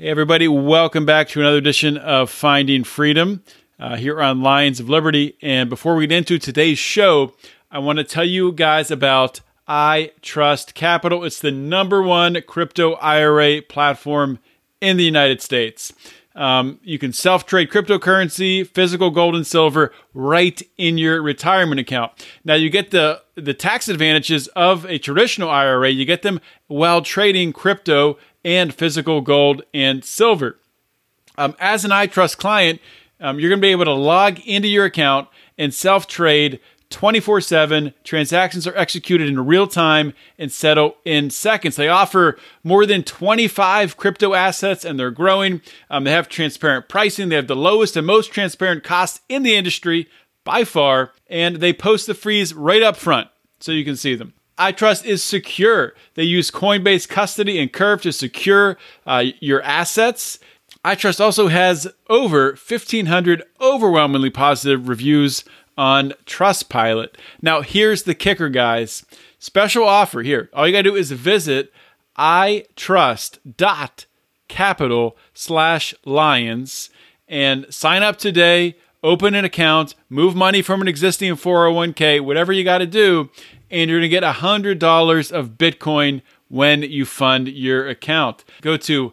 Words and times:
Hey, 0.00 0.10
everybody, 0.10 0.46
welcome 0.46 1.04
back 1.04 1.26
to 1.30 1.40
another 1.40 1.56
edition 1.56 1.96
of 1.96 2.30
Finding 2.30 2.84
Freedom 2.84 3.42
uh, 3.80 3.96
here 3.96 4.22
on 4.22 4.42
Lions 4.42 4.78
of 4.78 4.88
Liberty. 4.88 5.36
And 5.42 5.68
before 5.68 5.96
we 5.96 6.06
get 6.06 6.18
into 6.18 6.38
today's 6.38 6.78
show, 6.78 7.34
I 7.68 7.80
want 7.80 7.98
to 7.98 8.04
tell 8.04 8.22
you 8.22 8.52
guys 8.52 8.92
about 8.92 9.40
I 9.66 10.12
Trust 10.22 10.76
Capital. 10.76 11.24
It's 11.24 11.40
the 11.40 11.50
number 11.50 12.00
one 12.00 12.40
crypto 12.46 12.92
IRA 12.92 13.60
platform 13.60 14.38
in 14.80 14.98
the 14.98 15.02
United 15.02 15.42
States. 15.42 15.92
Um, 16.36 16.78
you 16.84 17.00
can 17.00 17.12
self 17.12 17.44
trade 17.44 17.68
cryptocurrency, 17.68 18.64
physical 18.64 19.10
gold 19.10 19.34
and 19.34 19.44
silver 19.44 19.92
right 20.14 20.62
in 20.76 20.96
your 20.96 21.20
retirement 21.20 21.80
account. 21.80 22.12
Now, 22.44 22.54
you 22.54 22.70
get 22.70 22.92
the, 22.92 23.22
the 23.34 23.52
tax 23.52 23.88
advantages 23.88 24.46
of 24.54 24.84
a 24.84 24.98
traditional 24.98 25.50
IRA, 25.50 25.90
you 25.90 26.04
get 26.04 26.22
them 26.22 26.40
while 26.68 27.02
trading 27.02 27.52
crypto 27.52 28.16
and 28.44 28.74
physical 28.74 29.20
gold 29.20 29.62
and 29.74 30.04
silver. 30.04 30.58
Um, 31.36 31.54
as 31.58 31.84
an 31.84 31.90
iTrust 31.90 32.36
client, 32.38 32.80
um, 33.20 33.38
you're 33.38 33.50
going 33.50 33.60
to 33.60 33.66
be 33.66 33.72
able 33.72 33.84
to 33.84 33.92
log 33.92 34.40
into 34.40 34.68
your 34.68 34.84
account 34.84 35.28
and 35.56 35.72
self 35.72 36.06
trade 36.06 36.60
24 36.90 37.40
7. 37.40 37.94
Transactions 38.02 38.66
are 38.66 38.76
executed 38.76 39.28
in 39.28 39.46
real 39.46 39.66
time 39.66 40.14
and 40.38 40.50
settle 40.50 40.96
in 41.04 41.30
seconds. 41.30 41.76
They 41.76 41.88
offer 41.88 42.38
more 42.64 42.86
than 42.86 43.02
25 43.02 43.96
crypto 43.96 44.34
assets 44.34 44.84
and 44.84 44.98
they're 44.98 45.10
growing. 45.10 45.60
Um, 45.90 46.04
they 46.04 46.12
have 46.12 46.28
transparent 46.28 46.88
pricing. 46.88 47.28
They 47.28 47.36
have 47.36 47.48
the 47.48 47.56
lowest 47.56 47.96
and 47.96 48.06
most 48.06 48.32
transparent 48.32 48.84
costs 48.84 49.20
in 49.28 49.42
the 49.42 49.54
industry 49.54 50.08
by 50.44 50.64
far. 50.64 51.12
And 51.28 51.56
they 51.56 51.72
post 51.72 52.06
the 52.06 52.14
fees 52.14 52.54
right 52.54 52.82
up 52.82 52.96
front 52.96 53.28
so 53.60 53.72
you 53.72 53.84
can 53.84 53.96
see 53.96 54.14
them 54.14 54.32
iTrust 54.58 55.04
is 55.04 55.22
secure. 55.22 55.94
They 56.14 56.24
use 56.24 56.50
Coinbase 56.50 57.08
custody 57.08 57.60
and 57.60 57.72
Curv 57.72 58.02
to 58.02 58.12
secure 58.12 58.76
uh, 59.06 59.26
your 59.40 59.62
assets. 59.62 60.38
iTrust 60.84 61.20
also 61.20 61.46
has 61.48 61.88
over 62.10 62.48
1,500 62.48 63.44
overwhelmingly 63.60 64.30
positive 64.30 64.88
reviews 64.88 65.44
on 65.76 66.14
Trustpilot. 66.26 67.14
Now, 67.40 67.62
here's 67.62 68.02
the 68.02 68.14
kicker, 68.14 68.48
guys. 68.48 69.06
Special 69.38 69.84
offer 69.84 70.22
here. 70.22 70.50
All 70.52 70.66
you 70.66 70.72
got 70.72 70.78
to 70.78 70.90
do 70.90 70.96
is 70.96 71.12
visit 71.12 71.72
itrust.capital 72.18 75.16
slash 75.32 75.94
lions 76.04 76.90
and 77.28 77.72
sign 77.72 78.02
up 78.02 78.18
today, 78.18 78.74
open 79.04 79.36
an 79.36 79.44
account, 79.44 79.94
move 80.08 80.34
money 80.34 80.62
from 80.62 80.82
an 80.82 80.88
existing 80.88 81.34
401k, 81.34 82.20
whatever 82.20 82.52
you 82.52 82.64
got 82.64 82.78
to 82.78 82.86
do 82.86 83.30
and 83.70 83.90
you're 83.90 84.00
going 84.00 84.02
to 84.02 84.08
get 84.08 84.22
$100 84.22 85.32
of 85.32 85.50
Bitcoin 85.50 86.22
when 86.48 86.82
you 86.82 87.04
fund 87.04 87.48
your 87.48 87.88
account. 87.88 88.44
Go 88.60 88.76
to 88.78 89.12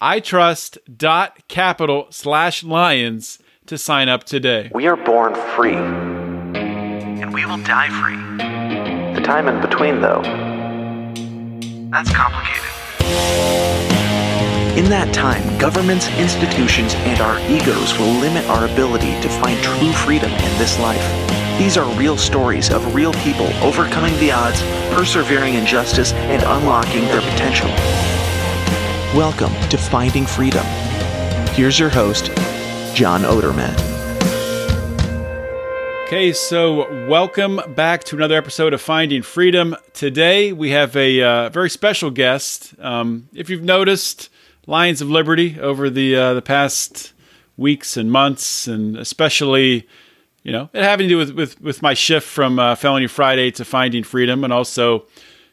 itrust.capital 0.00 2.06
slash 2.10 2.64
lions 2.64 3.38
to 3.66 3.76
sign 3.78 4.08
up 4.08 4.24
today. 4.24 4.70
We 4.74 4.88
are 4.88 4.96
born 4.96 5.34
free, 5.54 5.74
and 5.74 7.32
we 7.32 7.46
will 7.46 7.58
die 7.58 7.88
free. 8.00 8.16
The 9.14 9.20
time 9.20 9.46
in 9.48 9.60
between, 9.60 10.00
though, 10.00 10.22
that's 11.90 12.12
complicated. 12.12 14.01
In 14.74 14.88
that 14.88 15.12
time, 15.12 15.58
governments, 15.58 16.08
institutions, 16.16 16.94
and 17.04 17.20
our 17.20 17.38
egos 17.40 17.92
will 17.98 18.10
limit 18.22 18.42
our 18.48 18.64
ability 18.64 19.20
to 19.20 19.28
find 19.28 19.62
true 19.62 19.92
freedom 19.92 20.30
in 20.30 20.58
this 20.58 20.78
life. 20.78 20.98
These 21.58 21.76
are 21.76 21.84
real 21.94 22.16
stories 22.16 22.70
of 22.70 22.94
real 22.94 23.12
people 23.12 23.48
overcoming 23.62 24.18
the 24.18 24.32
odds, 24.32 24.62
persevering 24.94 25.56
in 25.56 25.66
justice, 25.66 26.14
and 26.14 26.42
unlocking 26.42 27.02
their 27.02 27.20
potential. 27.20 27.68
Welcome 29.14 29.52
to 29.68 29.76
Finding 29.76 30.24
Freedom. 30.24 30.64
Here's 31.52 31.78
your 31.78 31.90
host, 31.90 32.28
John 32.94 33.24
Odermatt. 33.24 33.78
Okay, 36.06 36.32
so 36.32 36.90
welcome 37.08 37.60
back 37.74 38.04
to 38.04 38.16
another 38.16 38.38
episode 38.38 38.72
of 38.72 38.80
Finding 38.80 39.20
Freedom. 39.20 39.76
Today 39.92 40.54
we 40.54 40.70
have 40.70 40.96
a 40.96 41.20
uh, 41.20 41.48
very 41.50 41.68
special 41.68 42.10
guest. 42.10 42.72
Um, 42.78 43.28
if 43.34 43.50
you've 43.50 43.62
noticed, 43.62 44.30
Lions 44.66 45.00
of 45.00 45.10
Liberty 45.10 45.58
over 45.60 45.90
the 45.90 46.16
uh, 46.16 46.34
the 46.34 46.42
past 46.42 47.12
weeks 47.56 47.96
and 47.96 48.10
months, 48.10 48.66
and 48.66 48.96
especially 48.96 49.86
you 50.42 50.50
know, 50.50 50.68
it 50.72 50.82
having 50.82 51.08
to 51.08 51.08
do 51.08 51.18
with, 51.18 51.30
with, 51.32 51.60
with 51.60 51.82
my 51.82 51.94
shift 51.94 52.26
from 52.26 52.58
uh, 52.58 52.74
Felony 52.74 53.06
Friday 53.06 53.50
to 53.52 53.64
Finding 53.64 54.02
Freedom. 54.02 54.42
And 54.42 54.52
also, 54.52 55.04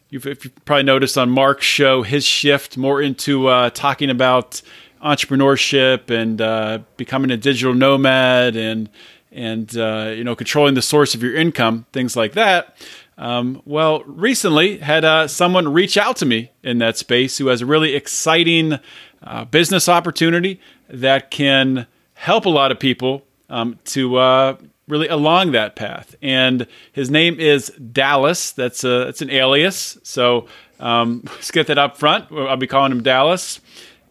you've, 0.09 0.25
you've, 0.25 0.65
probably 0.65 0.83
noticed 0.83 1.17
on 1.17 1.29
Mark's 1.29 1.65
show, 1.65 2.01
his 2.01 2.25
shift 2.25 2.77
more 2.77 3.01
into 3.01 3.47
uh, 3.47 3.69
talking 3.69 4.09
about 4.09 4.61
entrepreneurship 5.03 6.09
and 6.09 6.41
uh, 6.41 6.79
becoming 6.97 7.31
a 7.31 7.37
digital 7.37 7.73
nomad 7.73 8.55
and, 8.55 8.89
and 9.31 9.77
uh, 9.77 10.11
you 10.15 10.23
know, 10.23 10.35
controlling 10.35 10.73
the 10.73 10.81
source 10.81 11.13
of 11.13 11.21
your 11.21 11.35
income, 11.35 11.85
things 11.93 12.15
like 12.15 12.33
that. 12.33 12.75
Um, 13.19 13.61
well, 13.65 14.01
recently 14.05 14.77
had 14.77 15.03
uh, 15.03 15.27
someone 15.27 15.73
reach 15.73 15.97
out 15.97 16.15
to 16.17 16.25
me 16.25 16.51
in 16.63 16.77
that 16.77 16.97
space 16.97 17.37
who 17.37 17.47
has 17.47 17.61
a 17.61 17.65
really 17.65 17.93
exciting 17.93 18.79
uh, 19.21 19.43
business 19.43 19.89
opportunity 19.89 20.61
that 20.87 21.29
can 21.29 21.85
help 22.13 22.45
a 22.45 22.49
lot 22.49 22.71
of 22.71 22.79
people 22.79 23.25
um, 23.49 23.77
to 23.83 24.15
uh, 24.15 24.55
really 24.87 25.09
along 25.09 25.51
that 25.51 25.75
path. 25.75 26.15
And 26.21 26.65
his 26.93 27.11
name 27.11 27.37
is 27.41 27.73
Dallas. 27.91 28.51
That's 28.51 28.85
a 28.85 29.05
that's 29.05 29.21
an 29.21 29.29
alias. 29.29 29.97
So 30.03 30.47
um, 30.79 31.23
let's 31.25 31.51
get 31.51 31.67
that 31.67 31.77
up 31.77 31.97
front. 31.97 32.31
I'll 32.31 32.55
be 32.55 32.67
calling 32.67 32.93
him 32.93 33.03
Dallas. 33.03 33.59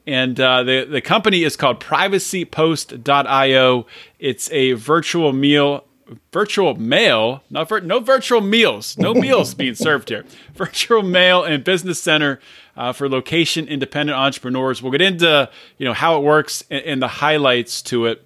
And 0.06 0.38
uh, 0.38 0.64
the 0.64 0.84
the 0.84 1.00
company 1.00 1.44
is 1.44 1.56
called 1.56 1.80
PrivacyPost.io. 1.80 3.86
It's 4.18 4.52
a 4.52 4.72
virtual 4.72 5.32
meal. 5.32 5.84
Virtual 6.32 6.74
mail, 6.74 7.42
not 7.50 7.68
vir- 7.68 7.80
no 7.80 8.00
virtual 8.00 8.40
meals, 8.40 8.96
no 8.98 9.14
meals 9.26 9.54
being 9.54 9.74
served 9.74 10.08
here. 10.08 10.24
Virtual 10.54 11.02
mail 11.02 11.44
and 11.44 11.62
business 11.64 12.02
center 12.02 12.40
uh, 12.76 12.92
for 12.92 13.08
location 13.08 13.66
independent 13.66 14.18
entrepreneurs. 14.18 14.82
We'll 14.82 14.92
get 14.92 15.02
into 15.02 15.50
you 15.76 15.84
know 15.84 15.92
how 15.92 16.18
it 16.18 16.22
works 16.22 16.64
and, 16.70 16.84
and 16.84 17.02
the 17.02 17.08
highlights 17.08 17.82
to 17.82 18.06
it. 18.06 18.24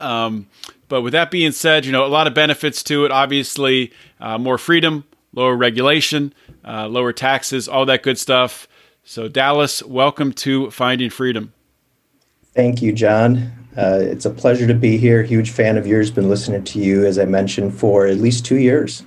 Um, 0.00 0.48
but 0.88 1.02
with 1.02 1.12
that 1.12 1.30
being 1.30 1.52
said, 1.52 1.84
you 1.84 1.92
know, 1.92 2.04
a 2.04 2.08
lot 2.08 2.26
of 2.26 2.34
benefits 2.34 2.82
to 2.84 3.04
it. 3.04 3.12
Obviously, 3.12 3.92
uh, 4.20 4.38
more 4.38 4.58
freedom, 4.58 5.04
lower 5.32 5.56
regulation, 5.56 6.32
uh, 6.64 6.88
lower 6.88 7.12
taxes, 7.12 7.68
all 7.68 7.86
that 7.86 8.02
good 8.02 8.18
stuff. 8.18 8.68
So, 9.04 9.28
Dallas, 9.28 9.82
welcome 9.82 10.32
to 10.34 10.70
Finding 10.70 11.10
Freedom. 11.10 11.52
Thank 12.54 12.82
you, 12.82 12.92
John. 12.92 13.57
Uh, 13.78 13.98
it's 14.00 14.24
a 14.24 14.30
pleasure 14.30 14.66
to 14.66 14.74
be 14.74 14.98
here. 14.98 15.22
Huge 15.22 15.50
fan 15.50 15.78
of 15.78 15.86
yours. 15.86 16.10
Been 16.10 16.28
listening 16.28 16.64
to 16.64 16.80
you, 16.80 17.06
as 17.06 17.18
I 17.18 17.24
mentioned, 17.24 17.78
for 17.78 18.06
at 18.06 18.16
least 18.16 18.44
two 18.44 18.58
years. 18.58 19.04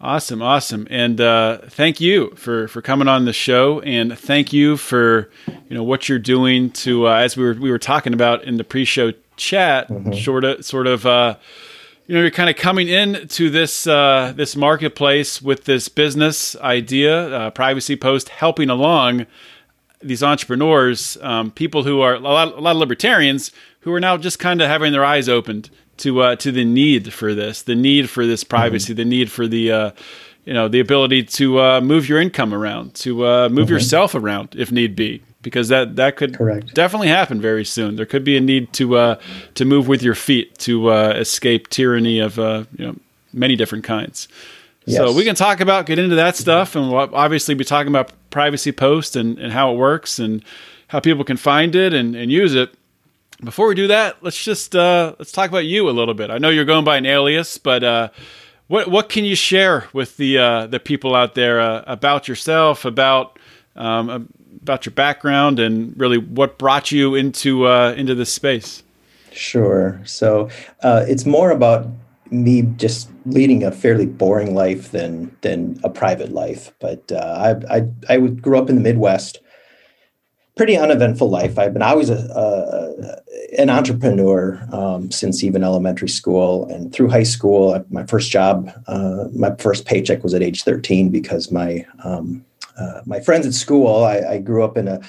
Awesome, 0.00 0.42
awesome, 0.42 0.86
and 0.90 1.20
uh, 1.20 1.58
thank 1.68 2.00
you 2.00 2.30
for 2.36 2.68
for 2.68 2.82
coming 2.82 3.08
on 3.08 3.24
the 3.24 3.32
show, 3.32 3.80
and 3.80 4.16
thank 4.18 4.52
you 4.52 4.76
for 4.76 5.30
you 5.46 5.74
know 5.74 5.82
what 5.82 6.08
you're 6.08 6.18
doing 6.18 6.70
to 6.72 7.08
uh, 7.08 7.14
as 7.14 7.36
we 7.36 7.44
were 7.44 7.54
we 7.54 7.70
were 7.70 7.78
talking 7.78 8.12
about 8.12 8.44
in 8.44 8.58
the 8.58 8.64
pre-show 8.64 9.12
chat, 9.36 9.88
mm-hmm. 9.88 10.12
sort 10.12 10.44
of, 10.44 10.64
sort 10.64 10.86
of, 10.86 11.06
uh, 11.06 11.36
you 12.06 12.14
know, 12.14 12.20
you're 12.20 12.30
kind 12.30 12.50
of 12.50 12.56
coming 12.56 12.88
in 12.88 13.26
to 13.28 13.50
this 13.50 13.86
uh, 13.86 14.32
this 14.36 14.56
marketplace 14.56 15.40
with 15.40 15.64
this 15.64 15.88
business 15.88 16.54
idea, 16.56 17.28
uh, 17.34 17.50
privacy 17.50 17.96
post, 17.96 18.28
helping 18.28 18.70
along 18.70 19.26
these 20.06 20.22
entrepreneurs, 20.22 21.16
um, 21.22 21.50
people 21.50 21.82
who 21.82 22.00
are 22.00 22.14
a 22.14 22.18
lot, 22.18 22.48
a 22.48 22.60
lot 22.60 22.72
of 22.72 22.78
libertarians 22.78 23.52
who 23.80 23.92
are 23.92 24.00
now 24.00 24.16
just 24.16 24.38
kind 24.38 24.60
of 24.60 24.68
having 24.68 24.92
their 24.92 25.04
eyes 25.04 25.28
opened 25.28 25.70
to 25.98 26.22
uh, 26.22 26.36
to 26.36 26.52
the 26.52 26.64
need 26.64 27.12
for 27.12 27.34
this, 27.34 27.62
the 27.62 27.74
need 27.74 28.10
for 28.10 28.26
this 28.26 28.44
privacy, 28.44 28.92
mm-hmm. 28.92 28.98
the 28.98 29.04
need 29.04 29.30
for 29.30 29.46
the 29.46 29.72
uh, 29.72 29.90
you 30.44 30.52
know 30.52 30.68
the 30.68 30.80
ability 30.80 31.22
to 31.22 31.60
uh, 31.60 31.80
move 31.80 32.08
your 32.08 32.20
income 32.20 32.52
around, 32.52 32.94
to 32.94 33.26
uh, 33.26 33.48
move 33.48 33.66
mm-hmm. 33.66 33.74
yourself 33.74 34.14
around 34.14 34.54
if 34.56 34.70
need 34.70 34.94
be 34.94 35.22
because 35.44 35.68
that 35.68 35.94
that 35.94 36.16
could 36.16 36.36
Correct. 36.36 36.74
definitely 36.74 37.08
happen 37.08 37.40
very 37.40 37.64
soon. 37.64 37.94
There 37.94 38.06
could 38.06 38.24
be 38.24 38.36
a 38.36 38.40
need 38.40 38.72
to 38.72 38.96
uh, 38.96 39.20
to 39.54 39.64
move 39.64 39.86
with 39.86 40.02
your 40.02 40.16
feet 40.16 40.58
to 40.60 40.90
uh, 40.90 41.14
escape 41.16 41.68
tyranny 41.68 42.18
of 42.18 42.38
uh, 42.40 42.64
you 42.76 42.86
know 42.86 42.96
many 43.32 43.54
different 43.54 43.84
kinds. 43.84 44.26
Yes. 44.86 44.98
So 44.98 45.12
we 45.12 45.24
can 45.24 45.34
talk 45.34 45.60
about 45.60 45.86
get 45.86 45.98
into 45.98 46.16
that 46.16 46.36
stuff, 46.36 46.74
and 46.74 46.90
we'll 46.90 47.14
obviously 47.14 47.54
be 47.54 47.64
talking 47.64 47.88
about 47.88 48.10
privacy 48.34 48.72
post 48.72 49.16
and, 49.16 49.38
and 49.38 49.52
how 49.52 49.72
it 49.72 49.76
works 49.76 50.18
and 50.18 50.44
how 50.88 51.00
people 51.00 51.24
can 51.24 51.38
find 51.38 51.74
it 51.74 51.94
and, 51.94 52.14
and 52.14 52.30
use 52.30 52.54
it. 52.54 52.74
Before 53.42 53.66
we 53.66 53.74
do 53.74 53.86
that, 53.86 54.22
let's 54.22 54.44
just 54.44 54.76
uh, 54.76 55.14
let's 55.18 55.32
talk 55.32 55.48
about 55.48 55.64
you 55.64 55.88
a 55.88 55.92
little 55.92 56.14
bit. 56.14 56.30
I 56.30 56.38
know 56.38 56.50
you're 56.50 56.64
going 56.64 56.84
by 56.84 56.96
an 56.96 57.06
alias, 57.06 57.58
but 57.58 57.82
uh, 57.82 58.08
what 58.68 58.88
what 58.88 59.08
can 59.08 59.24
you 59.24 59.34
share 59.34 59.88
with 59.92 60.16
the 60.16 60.38
uh, 60.38 60.66
the 60.66 60.80
people 60.80 61.14
out 61.14 61.34
there 61.34 61.82
about 61.86 62.28
yourself, 62.28 62.84
about 62.84 63.38
um, 63.76 64.28
about 64.62 64.86
your 64.86 64.94
background 64.94 65.58
and 65.58 65.98
really 65.98 66.18
what 66.18 66.58
brought 66.58 66.90
you 66.90 67.14
into 67.14 67.66
uh, 67.66 67.92
into 67.96 68.14
this 68.14 68.32
space. 68.32 68.82
Sure. 69.32 70.00
So 70.04 70.48
uh, 70.82 71.04
it's 71.08 71.26
more 71.26 71.50
about 71.50 71.86
me 72.30 72.62
just 72.62 73.10
leading 73.26 73.62
a 73.62 73.70
fairly 73.70 74.06
boring 74.06 74.54
life 74.54 74.90
than 74.90 75.36
than 75.42 75.78
a 75.84 75.90
private 75.90 76.32
life. 76.32 76.72
But 76.80 77.10
uh, 77.12 77.58
I, 77.70 77.76
I 77.76 77.88
I 78.08 78.18
grew 78.18 78.58
up 78.58 78.68
in 78.68 78.76
the 78.76 78.82
Midwest, 78.82 79.40
pretty 80.56 80.76
uneventful 80.76 81.30
life. 81.30 81.58
I've 81.58 81.72
been 81.72 81.82
always 81.82 82.10
a, 82.10 82.16
a 82.16 83.60
an 83.60 83.70
entrepreneur 83.70 84.60
um, 84.72 85.10
since 85.10 85.44
even 85.44 85.62
elementary 85.62 86.08
school 86.08 86.66
and 86.70 86.92
through 86.92 87.08
high 87.08 87.24
school. 87.24 87.84
My 87.90 88.04
first 88.06 88.30
job, 88.30 88.70
uh, 88.86 89.26
my 89.32 89.54
first 89.56 89.86
paycheck 89.86 90.22
was 90.22 90.34
at 90.34 90.42
age 90.42 90.64
13 90.64 91.10
because 91.10 91.50
my 91.50 91.86
um, 92.02 92.44
uh, 92.76 93.00
my 93.06 93.20
friends 93.20 93.46
at 93.46 93.54
school. 93.54 94.04
I, 94.04 94.18
I, 94.18 94.38
grew 94.38 94.64
up 94.64 94.76
in 94.76 94.88
a 94.88 95.00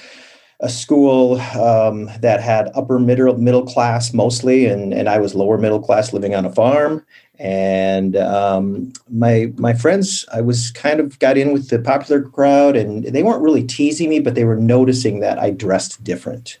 a 0.60 0.68
school 0.68 1.38
um, 1.40 2.08
that 2.20 2.40
had 2.40 2.70
upper 2.74 2.98
middle 2.98 3.36
middle 3.36 3.64
class 3.64 4.12
mostly, 4.12 4.66
and 4.66 4.94
and 4.94 5.08
I 5.08 5.18
was 5.18 5.34
lower 5.34 5.58
middle 5.58 5.80
class 5.80 6.12
living 6.12 6.34
on 6.34 6.46
a 6.46 6.52
farm. 6.52 7.04
And 7.38 8.16
um, 8.16 8.92
my 9.10 9.52
my 9.58 9.74
friends, 9.74 10.24
I 10.32 10.40
was 10.40 10.70
kind 10.70 11.00
of 11.00 11.18
got 11.18 11.36
in 11.36 11.52
with 11.52 11.68
the 11.68 11.78
popular 11.78 12.22
crowd, 12.22 12.76
and 12.76 13.04
they 13.04 13.22
weren't 13.22 13.42
really 13.42 13.64
teasing 13.64 14.08
me, 14.08 14.20
but 14.20 14.34
they 14.34 14.44
were 14.44 14.56
noticing 14.56 15.20
that 15.20 15.38
I 15.38 15.50
dressed 15.50 16.02
different. 16.02 16.58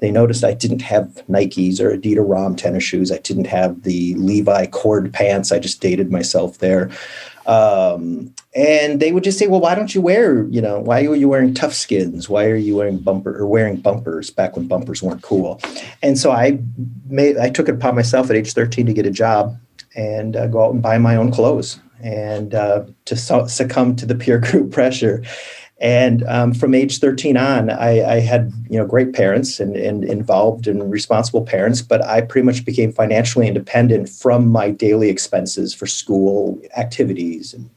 They 0.00 0.10
noticed 0.10 0.44
I 0.44 0.54
didn't 0.54 0.82
have 0.82 1.22
Nikes 1.28 1.80
or 1.80 1.96
Adidas 1.96 2.28
Rom 2.28 2.54
tennis 2.54 2.84
shoes. 2.84 3.10
I 3.10 3.18
didn't 3.18 3.46
have 3.46 3.82
the 3.82 4.14
Levi 4.14 4.66
cord 4.66 5.12
pants. 5.12 5.50
I 5.50 5.58
just 5.58 5.80
dated 5.80 6.12
myself 6.12 6.58
there. 6.58 6.90
Um, 7.48 8.34
and 8.54 9.00
they 9.00 9.10
would 9.10 9.24
just 9.24 9.38
say, 9.38 9.46
"Well, 9.46 9.60
why 9.60 9.74
don't 9.74 9.94
you 9.94 10.02
wear? 10.02 10.44
You 10.44 10.60
know, 10.60 10.80
why 10.80 11.04
are 11.04 11.14
you 11.14 11.28
wearing 11.28 11.54
Toughskins? 11.54 12.28
Why 12.28 12.44
are 12.44 12.56
you 12.56 12.76
wearing 12.76 12.98
bumper 12.98 13.34
or 13.36 13.46
wearing 13.46 13.76
bumpers 13.76 14.30
back 14.30 14.54
when 14.54 14.68
bumpers 14.68 15.02
weren't 15.02 15.22
cool?" 15.22 15.60
And 16.02 16.18
so 16.18 16.30
I 16.30 16.60
made 17.08 17.38
I 17.38 17.48
took 17.48 17.68
it 17.68 17.74
upon 17.74 17.94
myself 17.94 18.28
at 18.28 18.36
age 18.36 18.52
13 18.52 18.86
to 18.86 18.92
get 18.92 19.06
a 19.06 19.10
job 19.10 19.56
and 19.96 20.36
uh, 20.36 20.46
go 20.46 20.64
out 20.64 20.74
and 20.74 20.82
buy 20.82 20.98
my 20.98 21.16
own 21.16 21.32
clothes 21.32 21.80
and 22.02 22.54
uh, 22.54 22.84
to 23.06 23.16
su- 23.16 23.48
succumb 23.48 23.96
to 23.96 24.06
the 24.06 24.14
peer 24.14 24.38
group 24.50 24.70
pressure. 24.70 25.22
And 25.80 26.24
um, 26.26 26.54
from 26.54 26.74
age 26.74 26.98
13 26.98 27.36
on, 27.36 27.70
I, 27.70 28.16
I, 28.16 28.20
had 28.20 28.52
you 28.68 28.78
know 28.78 28.84
great 28.84 29.12
parents 29.12 29.60
and, 29.60 29.76
and 29.76 30.02
involved 30.02 30.66
and 30.66 30.90
responsible 30.90 31.42
parents, 31.42 31.82
but 31.82 32.04
I 32.04 32.20
pretty 32.20 32.44
much 32.44 32.64
became 32.64 32.92
financially 32.92 33.46
independent 33.46 34.08
from 34.08 34.48
my 34.48 34.70
daily 34.70 35.08
expenses 35.08 35.72
for 35.72 35.86
school 35.86 36.60
activities 36.76 37.54
and 37.54 37.70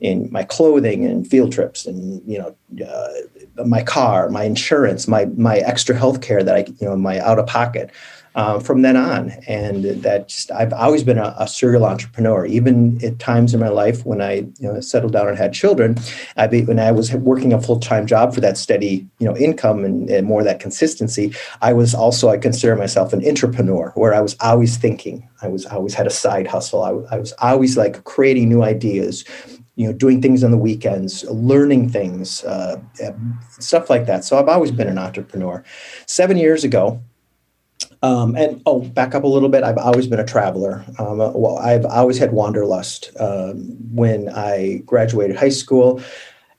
in 0.00 0.30
my 0.30 0.44
clothing 0.44 1.06
and 1.06 1.26
field 1.26 1.50
trips 1.50 1.86
and 1.86 2.22
you 2.30 2.38
know 2.38 2.54
uh, 2.86 3.64
my 3.64 3.82
car, 3.82 4.28
my 4.28 4.44
insurance, 4.44 5.08
my 5.08 5.24
my 5.36 5.56
extra 5.58 5.96
health 5.96 6.20
care 6.20 6.42
that 6.42 6.54
I 6.54 6.66
you 6.80 6.86
know 6.86 6.96
my 6.96 7.18
out 7.20 7.38
of 7.38 7.46
pocket 7.46 7.90
uh, 8.38 8.60
from 8.60 8.82
then 8.82 8.96
on. 8.96 9.30
And 9.48 9.84
that 10.02 10.28
just, 10.28 10.52
I've 10.52 10.72
always 10.72 11.02
been 11.02 11.18
a, 11.18 11.34
a, 11.40 11.48
serial 11.48 11.84
entrepreneur, 11.84 12.46
even 12.46 13.04
at 13.04 13.18
times 13.18 13.52
in 13.52 13.58
my 13.58 13.68
life 13.68 14.06
when 14.06 14.22
I 14.22 14.46
you 14.60 14.72
know, 14.72 14.80
settled 14.80 15.12
down 15.12 15.26
and 15.26 15.36
had 15.36 15.52
children. 15.52 15.96
I 16.36 16.46
be, 16.46 16.62
when 16.62 16.78
I 16.78 16.92
was 16.92 17.12
working 17.12 17.52
a 17.52 17.60
full 17.60 17.80
time 17.80 18.06
job 18.06 18.32
for 18.32 18.40
that 18.40 18.56
steady 18.56 19.08
you 19.18 19.26
know 19.26 19.36
income 19.36 19.84
and, 19.84 20.08
and 20.08 20.24
more 20.24 20.44
that 20.44 20.60
consistency, 20.60 21.34
I 21.62 21.72
was 21.72 21.96
also 21.96 22.28
I 22.28 22.38
consider 22.38 22.76
myself 22.76 23.12
an 23.12 23.26
entrepreneur, 23.26 23.90
where 23.96 24.14
I 24.14 24.20
was 24.20 24.36
always 24.38 24.76
thinking. 24.76 25.28
I 25.42 25.48
was 25.48 25.66
always 25.66 25.94
had 25.94 26.06
a 26.06 26.10
side 26.10 26.46
hustle. 26.46 26.84
I, 26.84 27.16
I 27.16 27.18
was 27.18 27.32
always 27.40 27.76
like 27.76 28.04
creating 28.04 28.48
new 28.48 28.62
ideas 28.62 29.24
you 29.74 29.86
know, 29.86 29.92
doing 29.92 30.20
things 30.20 30.42
on 30.42 30.50
the 30.50 30.58
weekends, 30.58 31.22
learning 31.24 31.88
things, 31.88 32.42
uh, 32.42 32.80
stuff 33.60 33.88
like 33.88 34.06
that. 34.06 34.24
So 34.24 34.36
I've 34.36 34.48
always 34.48 34.72
been 34.72 34.88
an 34.88 34.98
entrepreneur. 34.98 35.62
Seven 36.06 36.36
years 36.36 36.64
ago, 36.64 37.00
um, 38.02 38.36
and 38.36 38.62
oh, 38.66 38.80
back 38.80 39.14
up 39.14 39.24
a 39.24 39.28
little 39.28 39.48
bit. 39.48 39.64
I've 39.64 39.78
always 39.78 40.06
been 40.06 40.20
a 40.20 40.26
traveler. 40.26 40.84
Um, 40.98 41.18
well, 41.18 41.58
I've 41.58 41.84
always 41.84 42.18
had 42.18 42.32
wanderlust. 42.32 43.10
Um, 43.18 43.76
when 43.92 44.28
I 44.28 44.82
graduated 44.86 45.36
high 45.36 45.48
school, 45.48 46.00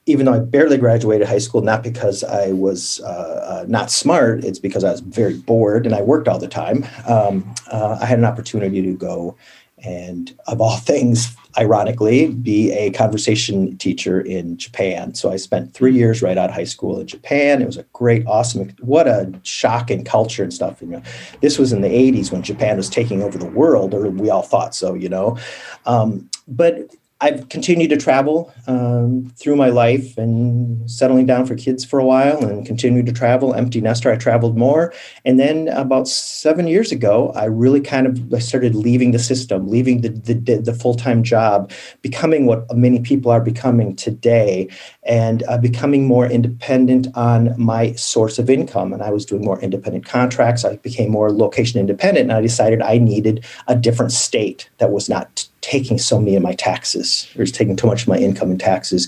even 0.06 0.26
though 0.26 0.34
I 0.34 0.40
barely 0.40 0.78
graduated 0.78 1.28
high 1.28 1.38
school, 1.38 1.62
not 1.62 1.84
because 1.84 2.24
I 2.24 2.52
was 2.52 3.00
uh, 3.02 3.62
uh, 3.62 3.66
not 3.68 3.92
smart, 3.92 4.44
it's 4.44 4.60
because 4.60 4.84
I 4.84 4.92
was 4.92 5.02
very 5.02 5.36
bored 5.36 5.86
and 5.86 5.94
I 5.94 6.02
worked 6.02 6.28
all 6.28 6.40
the 6.40 6.48
time. 6.48 6.86
Um, 7.08 7.54
uh, 7.72 7.98
I 8.02 8.06
had 8.06 8.18
an 8.18 8.26
opportunity 8.26 8.82
to 8.82 8.94
go 8.94 9.38
and, 9.84 10.36
of 10.48 10.62
all 10.62 10.78
things, 10.92 11.36
ironically, 11.58 12.28
be 12.28 12.72
a 12.72 12.92
conversation 12.92 13.78
teacher 13.78 14.22
in 14.22 14.58
Japan. 14.58 15.14
So 15.16 15.32
I 15.32 15.38
spent 15.38 15.74
three 15.74 15.94
years 15.94 16.22
right 16.22 16.38
out 16.38 16.50
of 16.50 16.56
high 16.56 16.64
school 16.64 17.00
in 17.00 17.08
Japan. 17.08 17.62
It 17.62 17.66
was 17.66 17.78
a 17.78 17.84
great, 17.94 18.26
awesome, 18.28 18.70
what 18.80 19.08
a 19.08 19.34
shock 19.44 19.90
in 19.90 20.04
culture 20.04 20.44
and 20.44 20.54
stuff. 20.54 20.82
You 20.82 20.88
know, 20.88 21.02
this 21.42 21.58
was 21.58 21.74
in 21.74 21.82
the 21.82 21.90
80s 21.90 22.32
when 22.32 22.44
Japan 22.44 22.78
was 22.78 22.90
taking 22.90 23.22
over 23.22 23.38
the 23.38 23.46
world, 23.46 23.94
or 23.94 24.10
we 24.10 24.30
all 24.30 24.44
thought 24.44 24.76
so, 24.76 24.94
you 24.94 25.10
know. 25.10 25.38
Um, 25.86 26.30
but 26.48 26.96
I've 27.22 27.50
continued 27.50 27.90
to 27.90 27.98
travel 27.98 28.54
um, 28.66 29.34
through 29.36 29.58
my 29.58 29.68
life 29.68 30.18
and 30.18 30.90
settling 30.90 31.26
down 31.26 31.46
for 31.46 31.54
kids 31.54 31.84
for 31.84 32.00
a 32.00 32.06
while 32.06 32.46
and 32.46 32.66
continued 32.66 33.08
to 33.08 33.12
travel. 33.12 33.54
Empty 33.54 33.82
nester, 33.82 34.10
I 34.10 34.16
traveled 34.16 34.58
more. 34.58 34.94
And 35.26 35.38
then 35.38 35.68
about 35.68 36.08
seven 36.08 36.66
years 36.68 36.94
ago, 36.94 37.34
I 37.36 37.44
really 37.44 37.82
kind 37.82 38.08
of 38.08 38.42
started 38.42 38.74
leaving 38.74 39.12
the 39.12 39.20
system, 39.20 39.68
leaving 39.68 40.00
the, 40.00 40.10
the, 40.10 40.60
the 40.60 40.74
full 40.74 40.96
time 40.96 41.22
job, 41.22 41.72
becoming 42.02 42.46
what 42.46 42.74
many 42.74 43.02
people 43.02 43.32
are 43.32 43.42
becoming 43.42 43.98
today, 43.98 44.70
and 45.04 45.44
uh, 45.50 45.58
becoming 45.58 46.06
more 46.06 46.26
independent 46.26 47.08
on 47.16 47.54
my 47.62 47.92
source 47.96 48.40
of 48.40 48.50
income. 48.50 48.94
And 48.94 49.04
I 49.04 49.10
was 49.10 49.26
doing 49.26 49.44
more 49.44 49.60
independent 49.60 50.06
contracts. 50.06 50.64
I 50.64 50.78
became 50.78 51.12
more 51.12 51.34
location 51.34 51.82
independent, 51.82 52.30
and 52.30 52.38
I 52.38 52.40
decided 52.40 52.82
I 52.82 52.98
needed 52.98 53.44
a 53.68 53.76
different 53.76 54.14
state 54.14 54.70
that 54.78 54.92
was 54.92 55.10
not 55.10 55.49
taking 55.70 56.00
so 56.00 56.20
many 56.20 56.36
of 56.36 56.42
my 56.42 56.54
taxes 56.54 57.30
or 57.36 57.44
it's 57.44 57.52
taking 57.52 57.76
too 57.76 57.86
much 57.86 58.02
of 58.02 58.08
my 58.08 58.18
income 58.18 58.52
in 58.52 58.58
taxes. 58.58 59.08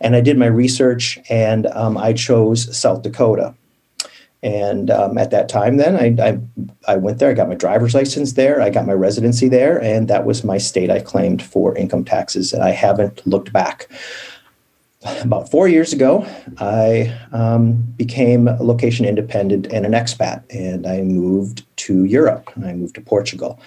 And 0.00 0.14
i 0.14 0.20
did 0.20 0.36
my 0.36 0.50
research 0.62 1.18
and 1.30 1.66
um, 1.68 1.96
i 1.96 2.12
chose 2.12 2.58
south 2.76 3.02
dakota. 3.02 3.54
And 4.44 4.90
um, 4.90 5.16
at 5.18 5.30
that 5.30 5.48
time 5.48 5.76
then 5.78 5.94
I, 5.96 6.08
I, 6.28 6.30
I, 6.92 6.96
went 6.96 7.18
there 7.18 7.30
i 7.30 7.34
got 7.34 7.48
my 7.48 7.54
driver's 7.54 7.94
license 7.94 8.32
there 8.32 8.60
i 8.60 8.70
got 8.70 8.86
my 8.86 8.92
residency 8.92 9.48
there 9.48 9.80
and 9.80 10.08
that 10.08 10.26
was 10.26 10.44
my 10.44 10.58
state 10.58 10.90
i 10.90 11.00
claimed 11.00 11.42
for 11.42 11.76
income 11.76 12.04
taxes 12.04 12.52
and 12.52 12.62
i 12.62 12.70
haven't 12.70 13.26
looked 13.26 13.52
back. 13.52 13.88
About 15.22 15.50
four 15.50 15.66
years 15.66 15.92
ago, 15.92 16.24
I 16.58 17.12
um, 17.32 17.72
became 17.96 18.44
location 18.60 19.04
independent 19.04 19.66
and 19.72 19.84
an 19.84 19.92
expat, 19.92 20.44
and 20.50 20.86
I 20.86 21.02
moved 21.02 21.64
to 21.78 22.04
Europe. 22.04 22.48
I 22.64 22.72
moved 22.72 22.94
to 22.94 23.00
Portugal, 23.00 23.58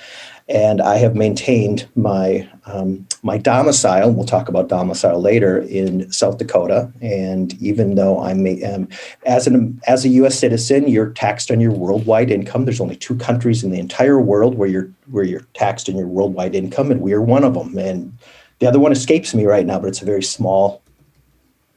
and 0.48 0.80
I 0.80 0.98
have 0.98 1.16
maintained 1.16 1.88
my 1.96 2.48
um, 2.68 3.08
my 3.24 3.38
domicile. 3.38 4.12
We'll 4.12 4.28
talk 4.28 4.48
about 4.48 4.68
domicile 4.68 5.20
later 5.20 5.62
in 5.62 6.12
South 6.12 6.38
Dakota. 6.38 6.92
And 7.02 7.54
even 7.62 7.96
though 7.96 8.22
I'm 8.22 8.46
a, 8.46 8.64
um, 8.64 8.88
as 9.26 9.48
an 9.48 9.82
as 9.88 10.06
a 10.06 10.10
U.S. 10.10 10.38
citizen, 10.38 10.88
you're 10.88 11.10
taxed 11.12 11.50
on 11.50 11.60
your 11.60 11.72
worldwide 11.72 12.30
income. 12.30 12.66
There's 12.66 12.82
only 12.82 12.96
two 12.96 13.16
countries 13.16 13.64
in 13.64 13.72
the 13.72 13.80
entire 13.80 14.20
world 14.20 14.56
where 14.56 14.70
you're 14.70 14.90
where 15.10 15.24
you're 15.24 15.48
taxed 15.56 15.90
on 15.90 15.96
your 15.96 16.08
worldwide 16.08 16.54
income, 16.54 16.92
and 16.92 17.02
we 17.02 17.14
are 17.14 17.22
one 17.22 17.44
of 17.44 17.56
them. 17.56 17.78
And 17.78 18.16
the 18.60 18.68
other 18.68 18.80
one 18.80 18.92
escapes 18.92 19.34
me 19.34 19.46
right 19.46 19.66
now, 19.66 19.80
but 19.80 19.88
it's 19.88 20.02
a 20.02 20.06
very 20.06 20.24
small 20.24 20.84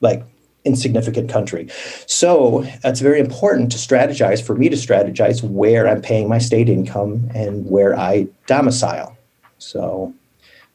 like 0.01 0.23
insignificant 0.65 1.31
country. 1.31 1.69
So 2.07 2.65
it's 2.85 3.01
very 3.01 3.21
important 3.21 3.73
to 3.73 3.79
strategize 3.79 4.43
for 4.43 4.55
me 4.55 4.69
to 4.69 4.77
strategize 4.77 5.43
where 5.43 5.89
I'm 5.89 6.03
paying 6.03 6.29
my 6.29 6.39
state 6.39 6.69
income 6.69 7.31
and 7.35 7.67
where 7.67 7.99
I 7.99 8.29
domicile. 8.47 9.17
So 9.59 10.13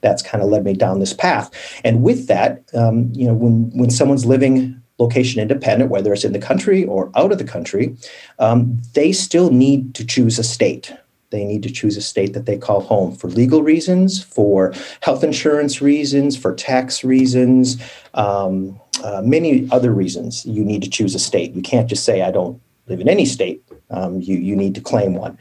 that's 0.01 0.21
kind 0.21 0.43
of 0.43 0.49
led 0.49 0.63
me 0.63 0.73
down 0.73 0.99
this 0.99 1.13
path. 1.13 1.49
And 1.83 2.03
with 2.03 2.27
that, 2.27 2.63
um, 2.73 3.11
you 3.13 3.25
know, 3.27 3.33
when 3.33 3.71
when 3.73 3.89
someone's 3.89 4.25
living 4.25 4.81
location 4.99 5.41
independent, 5.41 5.89
whether 5.89 6.13
it's 6.13 6.23
in 6.23 6.33
the 6.33 6.39
country 6.39 6.85
or 6.85 7.11
out 7.15 7.31
of 7.31 7.37
the 7.37 7.43
country, 7.43 7.95
um, 8.39 8.79
they 8.93 9.11
still 9.11 9.49
need 9.49 9.95
to 9.95 10.05
choose 10.05 10.37
a 10.37 10.43
state. 10.43 10.93
They 11.31 11.45
need 11.45 11.63
to 11.63 11.71
choose 11.71 11.97
a 11.97 12.01
state 12.01 12.33
that 12.33 12.45
they 12.45 12.57
call 12.57 12.81
home 12.81 13.15
for 13.15 13.27
legal 13.27 13.63
reasons, 13.63 14.23
for 14.23 14.71
health 15.01 15.23
insurance 15.23 15.81
reasons, 15.81 16.37
for 16.37 16.53
tax 16.53 17.03
reasons, 17.03 17.81
um, 18.13 18.79
uh, 19.03 19.21
many 19.23 19.67
other 19.71 19.91
reasons. 19.91 20.45
You 20.45 20.63
need 20.63 20.83
to 20.83 20.89
choose 20.89 21.15
a 21.15 21.19
state. 21.19 21.53
You 21.53 21.61
can't 21.61 21.89
just 21.89 22.03
say, 22.03 22.21
I 22.21 22.31
don't 22.31 22.61
live 22.87 22.99
in 22.99 23.09
any 23.09 23.25
state. 23.25 23.63
Um, 23.89 24.21
you, 24.21 24.37
you 24.37 24.55
need 24.55 24.75
to 24.75 24.81
claim 24.81 25.13
one 25.13 25.37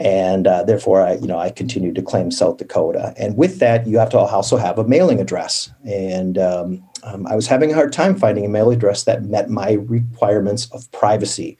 and 0.00 0.46
uh, 0.46 0.62
therefore 0.64 1.02
I, 1.02 1.16
you 1.16 1.26
know, 1.26 1.38
I 1.38 1.50
continue 1.50 1.92
to 1.92 2.02
claim 2.02 2.30
South 2.30 2.56
Dakota. 2.56 3.12
And 3.18 3.36
with 3.36 3.58
that, 3.58 3.86
you 3.86 3.98
have 3.98 4.08
to 4.10 4.18
also 4.18 4.56
have 4.56 4.78
a 4.78 4.88
mailing 4.88 5.20
address. 5.20 5.70
And 5.84 6.38
um, 6.38 6.82
um, 7.02 7.26
I 7.26 7.36
was 7.36 7.46
having 7.46 7.70
a 7.70 7.74
hard 7.74 7.92
time 7.92 8.16
finding 8.16 8.46
a 8.46 8.48
mailing 8.48 8.78
address 8.78 9.04
that 9.04 9.24
met 9.24 9.50
my 9.50 9.72
requirements 9.72 10.70
of 10.72 10.90
privacy. 10.90 11.58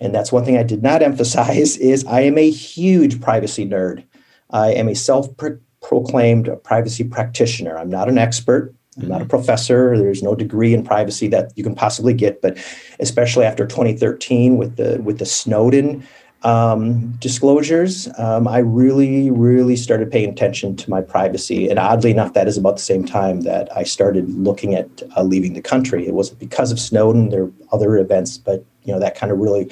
And 0.00 0.14
that's 0.14 0.32
one 0.32 0.42
thing 0.42 0.56
I 0.56 0.62
did 0.62 0.82
not 0.82 1.02
emphasize 1.12 1.76
is 1.76 2.04
I 2.06 2.22
am 2.22 2.38
a 2.38 2.50
huge 2.50 3.20
privacy 3.20 3.66
nerd. 3.66 4.04
I 4.48 4.68
am 4.72 4.88
a 4.88 4.94
self-proclaimed 4.94 6.48
privacy 6.64 7.04
practitioner. 7.04 7.76
I'm 7.76 7.90
not 7.90 8.08
an 8.08 8.16
expert. 8.16 8.74
I'm 9.00 9.08
not 9.08 9.16
a 9.16 9.24
mm-hmm. 9.24 9.30
professor. 9.30 9.96
There's 9.96 10.22
no 10.22 10.34
degree 10.34 10.74
in 10.74 10.84
privacy 10.84 11.28
that 11.28 11.52
you 11.56 11.64
can 11.64 11.74
possibly 11.74 12.12
get, 12.12 12.42
but 12.42 12.58
especially 13.00 13.44
after 13.44 13.66
2013 13.66 14.58
with 14.58 14.76
the 14.76 15.00
with 15.02 15.18
the 15.18 15.26
Snowden 15.26 16.04
Um, 16.44 17.12
disclosures, 17.20 18.08
um, 18.18 18.48
I 18.48 18.58
really, 18.58 19.30
really 19.30 19.76
started 19.76 20.10
paying 20.10 20.28
attention 20.28 20.74
to 20.74 20.90
my 20.90 21.00
privacy. 21.00 21.70
And 21.70 21.78
oddly 21.78 22.10
enough, 22.10 22.32
that 22.32 22.48
is 22.48 22.56
about 22.58 22.74
the 22.74 22.82
same 22.82 23.04
time 23.04 23.42
that 23.42 23.68
I 23.76 23.84
started 23.84 24.28
looking 24.28 24.74
at 24.74 24.88
uh, 25.16 25.22
leaving 25.22 25.52
the 25.52 25.62
country. 25.62 26.04
It 26.04 26.14
wasn't 26.14 26.40
because 26.40 26.72
of 26.72 26.80
Snowden, 26.80 27.28
there 27.28 27.44
were 27.44 27.52
other 27.70 27.96
events, 27.96 28.38
but 28.38 28.64
you 28.82 28.92
know 28.92 28.98
that 28.98 29.14
kind 29.14 29.30
of 29.30 29.38
really 29.38 29.70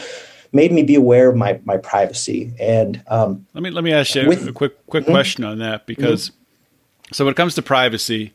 made 0.52 0.72
me 0.72 0.82
be 0.82 0.94
aware 0.94 1.28
of 1.28 1.36
my 1.36 1.60
my 1.64 1.76
privacy. 1.76 2.52
And 2.60 3.02
um, 3.08 3.46
let 3.54 3.62
me 3.62 3.70
let 3.70 3.84
me 3.84 3.92
ask 3.92 4.14
you 4.14 4.28
with, 4.28 4.46
a 4.46 4.52
quick 4.52 4.86
quick 4.86 5.04
mm-hmm. 5.04 5.12
question 5.12 5.44
on 5.44 5.58
that 5.58 5.86
because 5.86 6.30
mm-hmm. 6.30 7.14
so 7.14 7.24
when 7.24 7.32
it 7.32 7.36
comes 7.36 7.54
to 7.56 7.62
privacy, 7.62 8.32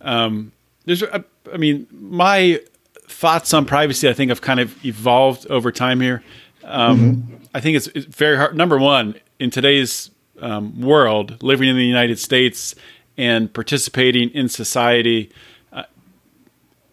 um, 0.00 0.52
there's 0.84 1.02
I 1.02 1.56
mean 1.56 1.86
my 1.90 2.60
thoughts 3.08 3.54
on 3.54 3.64
privacy 3.64 4.08
I 4.08 4.12
think 4.12 4.30
have 4.30 4.40
kind 4.40 4.60
of 4.60 4.84
evolved 4.84 5.46
over 5.48 5.70
time 5.72 6.00
here. 6.00 6.22
Um, 6.64 6.98
mm-hmm. 6.98 7.36
I 7.54 7.60
think 7.60 7.76
it's, 7.76 7.86
it's, 7.88 8.06
very 8.06 8.36
hard. 8.36 8.56
Number 8.56 8.78
one, 8.78 9.14
in 9.38 9.50
today's 9.50 10.10
um, 10.40 10.80
world, 10.80 11.42
living 11.42 11.68
in 11.68 11.76
the 11.76 11.84
United 11.84 12.18
States 12.18 12.74
and 13.16 13.52
participating 13.52 14.30
in 14.30 14.48
society, 14.48 15.30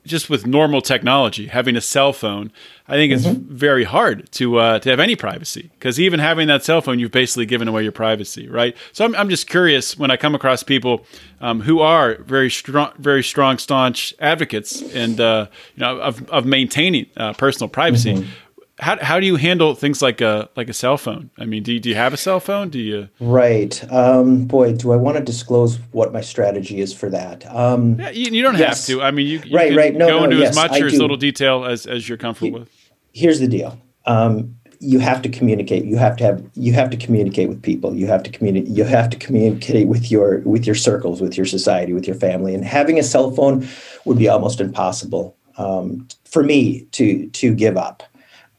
just 0.06 0.30
with 0.30 0.46
normal 0.46 0.82
technology, 0.82 1.48
having 1.48 1.76
a 1.76 1.82
cell 1.82 2.14
phone, 2.14 2.52
I 2.88 2.96
think 2.96 3.14
it's 3.14 3.26
mm-hmm. 3.26 3.56
very 3.56 3.86
hard 3.86 4.30
to 4.34 4.58
uh, 4.58 4.80
to 4.80 4.90
have 4.90 5.00
any 5.00 5.16
privacy 5.16 5.72
because 5.80 6.00
even 6.00 6.20
having 6.20 6.48
that 6.48 6.64
cell 6.64 6.82
phone, 6.82 7.00
you've 7.00 7.12
basically 7.12 7.46
given 7.46 7.68
away 7.68 7.84
your 7.84 7.94
privacy, 7.94 8.48
right? 8.50 8.76
So 8.92 9.06
I'm, 9.06 9.16
I'm 9.16 9.30
just 9.30 9.48
curious 9.48 9.98
when 9.98 10.12
I 10.12 10.18
come 10.18 10.36
across 10.36 10.64
people 10.64 11.06
um, 11.40 11.62
who 11.62 11.80
are 11.80 12.16
very 12.16 12.50
strong, 12.50 12.92
very 12.98 13.24
strong, 13.24 13.58
staunch 13.58 14.14
advocates, 14.20 14.82
and 14.94 15.20
uh, 15.22 15.48
you 15.76 15.82
know, 15.82 16.00
of, 16.00 16.30
of 16.30 16.46
maintaining 16.46 17.06
uh, 17.16 17.34
personal 17.34 17.70
privacy. 17.70 18.16
Mm-hmm 18.16 18.30
how, 18.80 18.98
how 19.04 19.20
do 19.20 19.26
you 19.26 19.36
handle 19.36 19.76
things 19.76 20.02
like 20.02 20.20
a 20.20 20.50
like 20.56 20.68
a 20.68 20.74
cell 20.74 20.98
phone? 20.98 21.30
I 21.38 21.46
mean, 21.46 21.64
do 21.64 21.74
you, 21.74 21.80
do 21.80 21.90
you 21.90 21.96
have 21.96 22.14
a 22.14 22.18
cell 22.18 22.40
phone? 22.40 22.70
Do 22.70 22.80
you? 22.80 23.10
Right. 23.20 23.84
Um, 23.92 24.46
boy, 24.46 24.74
do 24.74 24.92
I 24.92 24.96
want 24.96 25.18
to 25.18 25.24
disclose 25.24 25.78
what 25.92 26.12
my 26.12 26.22
strategy 26.22 26.82
is 26.82 26.94
for 26.94 27.10
that? 27.10 27.46
Um, 27.54 28.00
yeah, 28.00 28.10
you, 28.10 28.32
you 28.32 28.42
don't 28.42 28.58
yes. 28.58 28.88
have 28.88 28.98
to. 28.98 29.04
I 29.04 29.12
mean, 29.12 29.28
you, 29.28 29.42
you 29.46 29.56
right, 29.56 29.76
right. 29.76 29.96
No, 29.96 30.08
go 30.08 30.20
no, 30.20 30.24
into 30.26 30.38
yes, 30.38 30.50
as 30.50 30.56
much 30.56 30.72
I 30.72 30.78
or 30.78 30.90
do. 30.90 30.96
as 30.96 31.00
little 31.00 31.18
detail 31.18 31.66
as, 31.66 31.86
as 31.86 32.10
you're 32.10 32.18
comfortable 32.18 32.62
with. 32.62 32.92
Here's 33.14 33.40
the 33.40 33.48
deal. 33.48 33.80
Um, 34.06 34.56
you 34.80 35.00
have 35.00 35.22
to 35.22 35.30
communicate. 35.30 35.86
You 35.86 35.98
have 35.98 36.18
to 36.18 36.24
have. 36.24 36.44
You 36.56 36.74
have 36.74 36.90
to 36.90 36.98
communicate 36.98 37.50
with 37.50 37.62
people. 37.62 37.96
You 37.96 38.08
have 38.08 38.24
to 38.24 38.32
communicate. 38.32 38.70
You 38.70 38.86
have 38.86 39.10
to 39.12 39.18
communicate 39.18 39.88
with 39.88 40.10
your 40.10 40.40
with 40.40 40.66
your 40.66 40.76
circles, 40.76 41.22
with 41.22 41.38
your 41.38 41.46
society, 41.46 41.94
with 41.94 42.08
your 42.08 42.18
family. 42.18 42.56
And 42.56 42.66
having 42.66 42.98
a 42.98 43.04
cell 43.04 43.30
phone 43.32 43.68
would 44.06 44.18
be 44.18 44.28
almost 44.28 44.60
impossible 44.60 45.38
um, 45.58 46.08
for 46.26 46.44
me 46.44 46.82
to 46.94 47.30
to 47.30 47.54
give 47.54 47.78
up. 47.78 48.04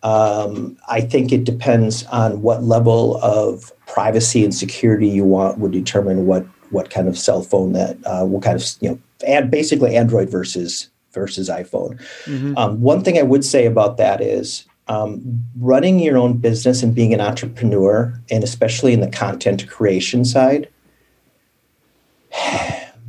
Um, 0.05 0.77
I 0.89 1.01
think 1.01 1.33
it 1.33 1.45
depends 1.45 2.05
on 2.07 2.43
what 2.43 2.63
level 2.63 3.17
of 3.23 3.73
privacy 3.87 4.45
and 4.45 4.55
security 4.55 5.09
you 5.09 5.25
want 5.25 5.59
would 5.59 5.73
determine 5.73 6.27
what 6.27 6.47
what 6.71 6.91
kind 6.91 7.09
of 7.09 7.19
cell 7.19 7.43
phone 7.43 7.73
that 7.73 7.97
uh, 8.05 8.25
what 8.25 8.43
kind 8.43 8.61
of 8.61 8.67
you 8.81 8.91
know 8.91 8.99
and 9.27 9.51
basically 9.51 9.97
Android 9.97 10.29
versus 10.29 10.91
versus 11.13 11.49
iPhone. 11.49 11.99
Mm-hmm. 12.25 12.57
Um, 12.59 12.81
one 12.81 13.03
thing 13.03 13.19
I 13.19 13.23
would 13.23 13.45
say 13.45 13.65
about 13.65 13.97
that 13.97 14.21
is 14.21 14.67
um, 14.89 15.43
running 15.59 15.99
your 15.99 16.19
own 16.19 16.37
business 16.37 16.83
and 16.83 16.95
being 16.95 17.15
an 17.15 17.21
entrepreneur, 17.21 18.13
and 18.31 18.45
especially 18.45 18.93
in 18.93 19.01
the 19.01 19.11
content 19.11 19.67
creation 19.69 20.25
side 20.25 20.69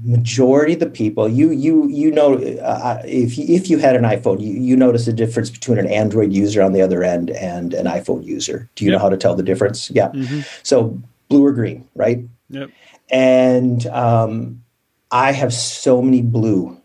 majority 0.05 0.73
of 0.73 0.79
the 0.79 0.89
people 0.89 1.27
you 1.27 1.49
you 1.49 1.87
you 1.87 2.11
know 2.11 2.35
uh, 2.35 3.01
if 3.05 3.37
you, 3.37 3.45
if 3.47 3.69
you 3.69 3.79
had 3.79 3.95
an 3.95 4.03
iphone 4.03 4.39
you, 4.39 4.53
you 4.53 4.75
notice 4.75 5.05
the 5.05 5.13
difference 5.13 5.49
between 5.49 5.79
an 5.79 5.87
android 5.87 6.31
user 6.31 6.61
on 6.61 6.73
the 6.73 6.81
other 6.81 7.03
end 7.03 7.31
and 7.31 7.73
an 7.73 7.85
iphone 7.87 8.23
user. 8.23 8.69
Do 8.75 8.85
you 8.85 8.91
yep. 8.91 8.99
know 8.99 9.03
how 9.03 9.09
to 9.09 9.17
tell 9.17 9.35
the 9.35 9.43
difference? 9.43 9.89
Yeah. 9.91 10.09
Mm-hmm. 10.09 10.41
so 10.63 11.01
blue 11.29 11.43
or 11.43 11.51
green 11.51 11.87
right? 11.95 12.23
Yep. 12.49 12.69
And 13.11 13.87
um, 13.87 14.63
i 15.11 15.31
have 15.31 15.53
so 15.53 16.01
many 16.01 16.21
blue 16.21 16.79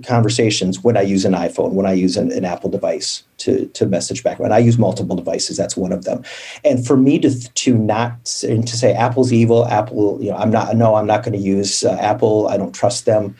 conversations 0.00 0.82
when 0.82 0.96
I 0.96 1.02
use 1.02 1.24
an 1.24 1.32
iPhone, 1.32 1.72
when 1.72 1.86
I 1.86 1.92
use 1.92 2.16
an, 2.16 2.32
an, 2.32 2.44
Apple 2.44 2.70
device 2.70 3.22
to, 3.38 3.66
to 3.66 3.86
message 3.86 4.22
back. 4.22 4.38
When 4.38 4.52
I 4.52 4.58
use 4.58 4.78
multiple 4.78 5.16
devices, 5.16 5.56
that's 5.56 5.76
one 5.76 5.92
of 5.92 6.04
them. 6.04 6.22
And 6.64 6.86
for 6.86 6.96
me 6.96 7.18
to 7.18 7.52
to 7.52 7.76
not 7.76 8.42
and 8.42 8.66
to 8.66 8.76
say 8.76 8.94
Apple's 8.94 9.32
evil, 9.32 9.66
Apple, 9.66 10.18
you 10.20 10.30
know, 10.30 10.36
I'm 10.36 10.50
not. 10.50 10.76
No, 10.76 10.94
I'm 10.94 11.06
not 11.06 11.22
going 11.22 11.34
to 11.34 11.44
use 11.44 11.84
uh, 11.84 11.96
Apple. 12.00 12.48
I 12.48 12.56
don't 12.56 12.72
trust 12.72 13.04
them. 13.04 13.36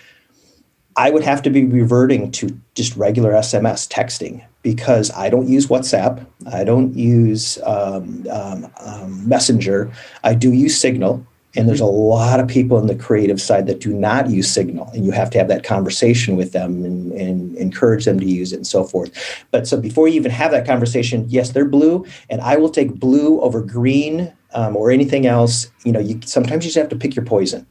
I 0.96 1.10
would 1.10 1.22
have 1.22 1.42
to 1.42 1.50
be 1.50 1.64
reverting 1.64 2.30
to 2.32 2.58
just 2.74 2.94
regular 2.96 3.32
SMS 3.32 3.88
texting 3.88 4.44
because 4.62 5.10
I 5.12 5.30
don't 5.30 5.48
use 5.48 5.66
WhatsApp. 5.66 6.26
I 6.52 6.64
don't 6.64 6.94
use 6.94 7.58
um, 7.64 8.26
um, 8.30 8.70
um, 8.80 9.28
Messenger. 9.28 9.90
I 10.22 10.34
do 10.34 10.52
use 10.52 10.78
Signal. 10.78 11.26
And 11.54 11.68
there's 11.68 11.80
a 11.80 11.86
lot 11.86 12.40
of 12.40 12.48
people 12.48 12.78
in 12.78 12.86
the 12.86 12.94
creative 12.94 13.40
side 13.40 13.66
that 13.66 13.80
do 13.80 13.92
not 13.92 14.30
use 14.30 14.50
Signal, 14.50 14.88
and 14.94 15.04
you 15.04 15.10
have 15.10 15.28
to 15.30 15.38
have 15.38 15.48
that 15.48 15.64
conversation 15.64 16.36
with 16.36 16.52
them 16.52 16.84
and, 16.84 17.12
and, 17.12 17.54
encourage 17.56 18.06
them 18.06 18.18
to 18.18 18.26
use 18.26 18.52
it 18.52 18.56
and 18.56 18.66
so 18.66 18.84
forth. 18.84 19.44
But 19.50 19.66
so 19.66 19.78
before 19.78 20.08
you 20.08 20.14
even 20.14 20.30
have 20.30 20.50
that 20.50 20.66
conversation, 20.66 21.26
yes, 21.28 21.50
they're 21.50 21.66
blue, 21.66 22.06
and 22.30 22.40
I 22.40 22.56
will 22.56 22.70
take 22.70 22.94
blue 22.94 23.40
over 23.40 23.60
green 23.60 24.32
um, 24.54 24.76
or 24.76 24.90
anything 24.90 25.26
else. 25.26 25.70
You 25.84 25.92
know, 25.92 26.00
you 26.00 26.20
sometimes 26.24 26.64
you 26.64 26.68
just 26.68 26.78
have 26.78 26.88
to 26.88 26.96
pick 26.96 27.14
your 27.14 27.24
poison, 27.24 27.66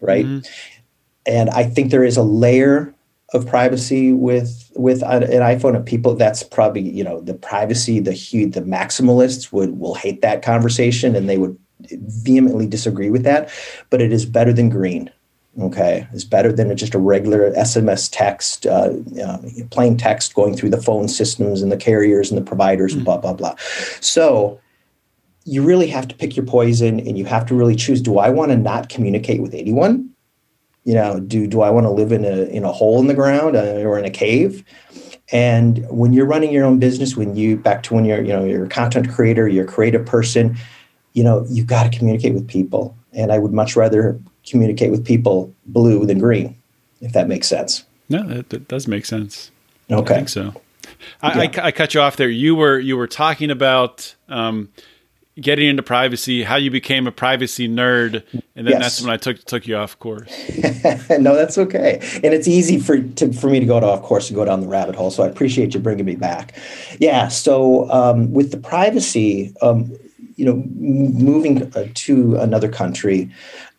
right? 0.00 0.26
Mm-hmm. 0.26 0.46
And 1.24 1.50
I 1.50 1.64
think 1.64 1.90
there 1.90 2.04
is 2.04 2.16
a 2.16 2.22
layer 2.22 2.94
of 3.32 3.46
privacy 3.46 4.12
with 4.12 4.70
with 4.76 5.02
an, 5.02 5.22
iPhone 5.22 5.76
of 5.76 5.84
people 5.84 6.14
that's 6.14 6.42
probably 6.42 6.82
you 6.82 7.02
know 7.02 7.20
the 7.20 7.34
privacy 7.34 7.98
the 7.98 8.12
the 8.12 8.60
maximalists 8.60 9.52
would 9.52 9.78
will 9.78 9.94
hate 9.94 10.20
that 10.20 10.42
conversation 10.42 11.16
and 11.16 11.28
they 11.28 11.38
would 11.38 11.56
vehemently 11.90 12.66
disagree 12.66 13.10
with 13.10 13.24
that, 13.24 13.50
but 13.90 14.00
it 14.00 14.12
is 14.12 14.24
better 14.24 14.52
than 14.52 14.68
green. 14.68 15.10
Okay, 15.60 16.06
it's 16.14 16.24
better 16.24 16.50
than 16.50 16.74
just 16.78 16.94
a 16.94 16.98
regular 16.98 17.50
SMS 17.52 18.08
text, 18.10 18.66
uh, 18.66 18.90
uh, 19.22 19.38
plain 19.70 19.98
text 19.98 20.34
going 20.34 20.56
through 20.56 20.70
the 20.70 20.80
phone 20.80 21.08
systems 21.08 21.60
and 21.60 21.70
the 21.70 21.76
carriers 21.76 22.30
and 22.30 22.40
the 22.40 22.44
providers 22.44 22.92
mm-hmm. 22.92 23.00
and 23.00 23.04
blah 23.04 23.18
blah 23.18 23.34
blah. 23.34 23.54
So 24.00 24.58
you 25.44 25.62
really 25.62 25.88
have 25.88 26.08
to 26.08 26.14
pick 26.14 26.36
your 26.36 26.46
poison, 26.46 27.00
and 27.00 27.18
you 27.18 27.26
have 27.26 27.44
to 27.46 27.54
really 27.54 27.76
choose: 27.76 28.00
Do 28.00 28.18
I 28.18 28.30
want 28.30 28.50
to 28.50 28.56
not 28.56 28.88
communicate 28.88 29.42
with 29.42 29.52
anyone? 29.52 30.08
You 30.84 30.94
know, 30.94 31.20
do 31.20 31.46
do 31.46 31.60
I 31.60 31.68
want 31.68 31.84
to 31.84 31.90
live 31.90 32.12
in 32.12 32.24
a 32.24 32.44
in 32.44 32.64
a 32.64 32.72
hole 32.72 32.98
in 32.98 33.06
the 33.06 33.14
ground 33.14 33.54
uh, 33.54 33.82
or 33.84 33.98
in 33.98 34.06
a 34.06 34.10
cave? 34.10 34.64
And 35.32 35.86
when 35.90 36.12
you're 36.12 36.26
running 36.26 36.50
your 36.52 36.64
own 36.64 36.78
business, 36.78 37.16
when 37.16 37.36
you 37.36 37.56
back 37.56 37.82
to 37.84 37.94
when 37.94 38.04
you're 38.04 38.22
you 38.22 38.32
know 38.32 38.44
you're 38.44 38.64
a 38.64 38.68
content 38.68 39.10
creator, 39.10 39.46
you're 39.48 39.64
a 39.64 39.68
creative 39.68 40.06
person, 40.06 40.56
you 41.12 41.22
know, 41.24 41.44
you've 41.48 41.66
got 41.66 41.90
to 41.90 41.96
communicate 41.96 42.34
with 42.34 42.46
people. 42.46 42.96
And 43.12 43.30
I 43.30 43.38
would 43.38 43.52
much 43.52 43.76
rather 43.76 44.18
communicate 44.46 44.90
with 44.90 45.04
people 45.04 45.52
blue 45.66 46.06
than 46.06 46.18
green, 46.18 46.56
if 47.00 47.12
that 47.12 47.28
makes 47.28 47.46
sense. 47.46 47.84
No, 48.08 48.22
that, 48.24 48.50
that 48.50 48.68
does 48.68 48.88
make 48.88 49.06
sense. 49.06 49.50
Okay. 49.90 50.14
I 50.14 50.16
think 50.18 50.28
so. 50.28 50.54
I, 51.22 51.42
yeah. 51.42 51.62
I, 51.62 51.66
I, 51.66 51.72
cut 51.72 51.94
you 51.94 52.00
off 52.00 52.16
there. 52.16 52.28
You 52.28 52.54
were 52.54 52.78
you 52.78 52.96
were 52.96 53.06
talking 53.06 53.50
about 53.50 54.14
um, 54.28 54.68
getting 55.40 55.68
into 55.68 55.82
privacy, 55.82 56.42
how 56.42 56.56
you 56.56 56.70
became 56.70 57.06
a 57.06 57.12
privacy 57.12 57.68
nerd, 57.68 58.24
and 58.54 58.66
then 58.66 58.72
yes. 58.74 58.82
that's 58.82 59.02
when 59.02 59.10
I 59.10 59.16
took 59.16 59.42
took 59.44 59.66
you 59.66 59.76
off 59.76 59.98
course. 59.98 60.30
no, 61.10 61.34
that's 61.34 61.58
okay, 61.58 61.98
and 62.22 62.34
it's 62.34 62.48
easy 62.48 62.78
for 62.78 63.00
to, 63.00 63.32
for 63.32 63.48
me 63.48 63.60
to 63.60 63.66
go 63.66 63.78
off 63.78 64.02
course 64.02 64.28
and 64.28 64.36
go 64.36 64.44
down 64.44 64.60
the 64.60 64.68
rabbit 64.68 64.94
hole. 64.94 65.10
So 65.10 65.22
I 65.22 65.28
appreciate 65.28 65.74
you 65.74 65.80
bringing 65.80 66.04
me 66.04 66.16
back. 66.16 66.54
Yeah. 66.98 67.28
So 67.28 67.90
um, 67.90 68.32
with 68.32 68.50
the 68.50 68.58
privacy, 68.58 69.54
um, 69.62 69.96
you 70.36 70.44
know, 70.44 70.62
moving 70.76 71.62
uh, 71.74 71.88
to 71.94 72.36
another 72.36 72.68
country, 72.68 73.30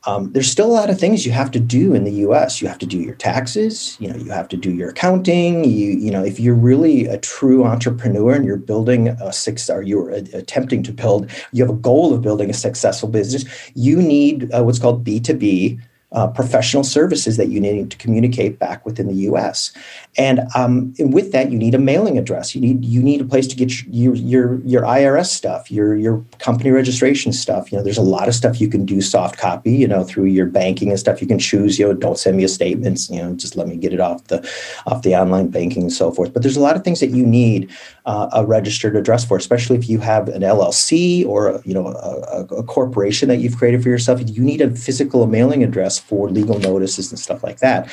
um, 0.06 0.32
there's 0.34 0.52
still 0.52 0.66
a 0.66 0.74
lot 0.74 0.90
of 0.90 1.00
things 1.00 1.26
you 1.26 1.32
have 1.32 1.52
to 1.52 1.60
do 1.60 1.94
in 1.94 2.04
the 2.04 2.12
U.S. 2.12 2.62
You 2.62 2.68
have 2.68 2.78
to 2.80 2.86
do 2.86 3.00
your 3.00 3.16
taxes. 3.16 3.96
You 4.00 4.10
know, 4.10 4.18
you 4.18 4.32
have 4.32 4.50
to 4.50 4.58
do 4.58 4.72
your 4.74 4.90
accounting. 4.90 5.64
You, 5.64 5.92
you 5.92 6.12
know, 6.12 6.24
if 6.24 6.40
you're 6.40 6.56
really 6.56 7.06
a 7.06 7.18
true 7.18 7.64
entrepreneur 7.64 8.34
and 8.34 8.46
you're 8.46 8.58
building 8.58 9.08
a 9.08 9.32
six, 9.32 9.70
or 9.70 9.82
you're 9.82 10.10
attempting 10.10 10.84
to 10.84 10.92
build, 10.92 11.32
you 11.54 11.64
have 11.64 11.74
a 11.74 11.78
goal 11.80 12.14
of 12.14 12.22
building 12.22 12.50
a 12.50 12.54
successful 12.54 13.08
business. 13.08 13.46
You 13.76 14.02
need 14.02 14.54
uh, 14.54 14.64
what's 14.64 14.80
called 14.80 15.04
B 15.04 15.20
two 15.20 15.36
B 15.36 15.80
uh, 16.14 16.28
professional 16.28 16.84
services 16.84 17.38
that 17.38 17.50
you 17.50 17.60
need 17.60 17.90
to 17.90 17.98
communicate 17.98 18.60
back 18.60 18.86
within 18.86 19.08
the 19.08 19.16
U.S. 19.16 19.74
And, 20.16 20.42
um, 20.56 20.94
and, 21.00 21.12
with 21.12 21.32
that, 21.32 21.52
you 21.52 21.58
need 21.58 21.74
a 21.74 21.80
mailing 21.80 22.20
address. 22.20 22.54
You 22.54 22.62
need 22.62 22.86
you 22.86 23.02
need 23.02 23.22
a 23.22 23.26
place 23.26 23.48
to 23.48 23.56
get 23.56 23.72
your 23.88 24.14
your 24.16 24.60
your 24.60 24.84
IRS 24.84 25.28
stuff, 25.28 25.72
your 25.72 25.96
your 25.96 26.24
company 26.38 26.70
registration 26.70 27.34
stuff. 27.34 27.72
You 27.72 27.78
know, 27.78 27.84
there's 27.84 27.98
a 27.98 28.04
lot 28.04 28.28
of 28.28 28.36
stuff 28.36 28.62
you 28.62 28.68
can 28.68 28.86
do 28.86 29.02
soft 29.02 29.38
copy. 29.38 29.72
You 29.72 29.88
know, 29.88 30.04
through 30.04 30.26
your 30.26 30.46
banking 30.46 30.90
and 30.90 31.00
stuff. 31.00 31.20
You 31.20 31.28
can 31.28 31.40
choose. 31.40 31.80
You 31.80 31.88
know, 31.88 31.94
don't 31.94 32.18
send 32.18 32.38
me 32.38 32.44
a 32.44 32.48
statement. 32.48 33.08
You 33.10 33.24
know, 33.24 33.34
just 33.36 33.56
let 33.56 33.68
me 33.68 33.76
get 33.76 33.92
it 33.92 34.00
off 34.00 34.24
the 34.26 34.48
off 34.86 35.02
the 35.02 35.16
online 35.16 35.48
banking 35.48 35.82
and 35.82 35.94
so 35.94 36.12
forth. 36.12 36.32
But 36.32 36.44
there's 36.44 36.58
a 36.58 36.62
lot 36.62 36.76
of 36.76 36.84
things 36.84 37.00
that 37.00 37.10
you 37.10 37.26
need 37.26 37.72
uh, 38.06 38.30
a 38.34 38.46
registered 38.46 38.96
address 38.96 39.26
for, 39.26 39.38
especially 39.38 39.78
if 39.78 39.90
you 39.90 40.00
have 40.00 40.28
an 40.30 40.42
LLC 40.42 41.26
or 41.26 41.60
you 41.66 41.74
know 41.74 41.88
a, 41.88 42.46
a 42.56 42.64
corporation 42.64 43.30
that 43.30 43.38
you've 43.38 43.58
created 43.58 43.82
for 43.82 43.90
yourself. 43.90 44.22
You 44.24 44.44
need 44.44 44.62
a 44.62 44.70
physical 44.76 45.26
mailing 45.26 45.64
address 45.64 46.03
for 46.04 46.30
legal 46.30 46.60
notices 46.60 47.12
and 47.12 47.20
stuff 47.20 47.44
like 47.44 47.60
that. 47.60 47.90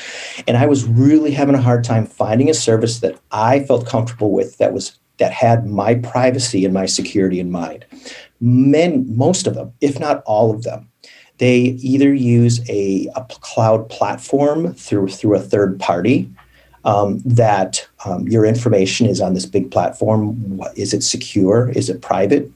And 0.46 0.56
I 0.56 0.66
was 0.66 0.84
really 0.84 1.30
having 1.30 1.54
a 1.54 1.62
hard 1.62 1.84
time 1.84 2.06
finding 2.06 2.50
a 2.50 2.54
service 2.54 3.00
that 3.00 3.18
I 3.30 3.60
felt 3.60 3.86
comfortable 3.86 4.32
with 4.32 4.58
that 4.58 4.72
was 4.72 4.98
that 5.18 5.32
had 5.32 5.66
my 5.66 5.94
privacy 5.94 6.64
and 6.64 6.72
my 6.72 6.86
security 6.86 7.40
in 7.40 7.50
mind. 7.50 7.84
Men, 8.40 9.04
most 9.16 9.46
of 9.46 9.54
them, 9.54 9.72
if 9.80 10.00
not 10.00 10.22
all 10.24 10.50
of 10.50 10.62
them, 10.62 10.88
they 11.38 11.56
either 11.58 12.12
use 12.12 12.60
a, 12.68 13.08
a 13.16 13.24
cloud 13.40 13.88
platform 13.88 14.74
through 14.74 15.08
through 15.08 15.36
a 15.36 15.40
third 15.40 15.78
party 15.78 16.30
um, 16.84 17.18
that 17.24 17.86
um, 18.04 18.26
your 18.28 18.44
information 18.44 19.06
is 19.06 19.20
on 19.20 19.34
this 19.34 19.46
big 19.46 19.70
platform. 19.70 20.60
Is 20.76 20.92
it 20.92 21.02
secure? 21.02 21.70
Is 21.70 21.88
it 21.88 22.02
private? 22.02 22.50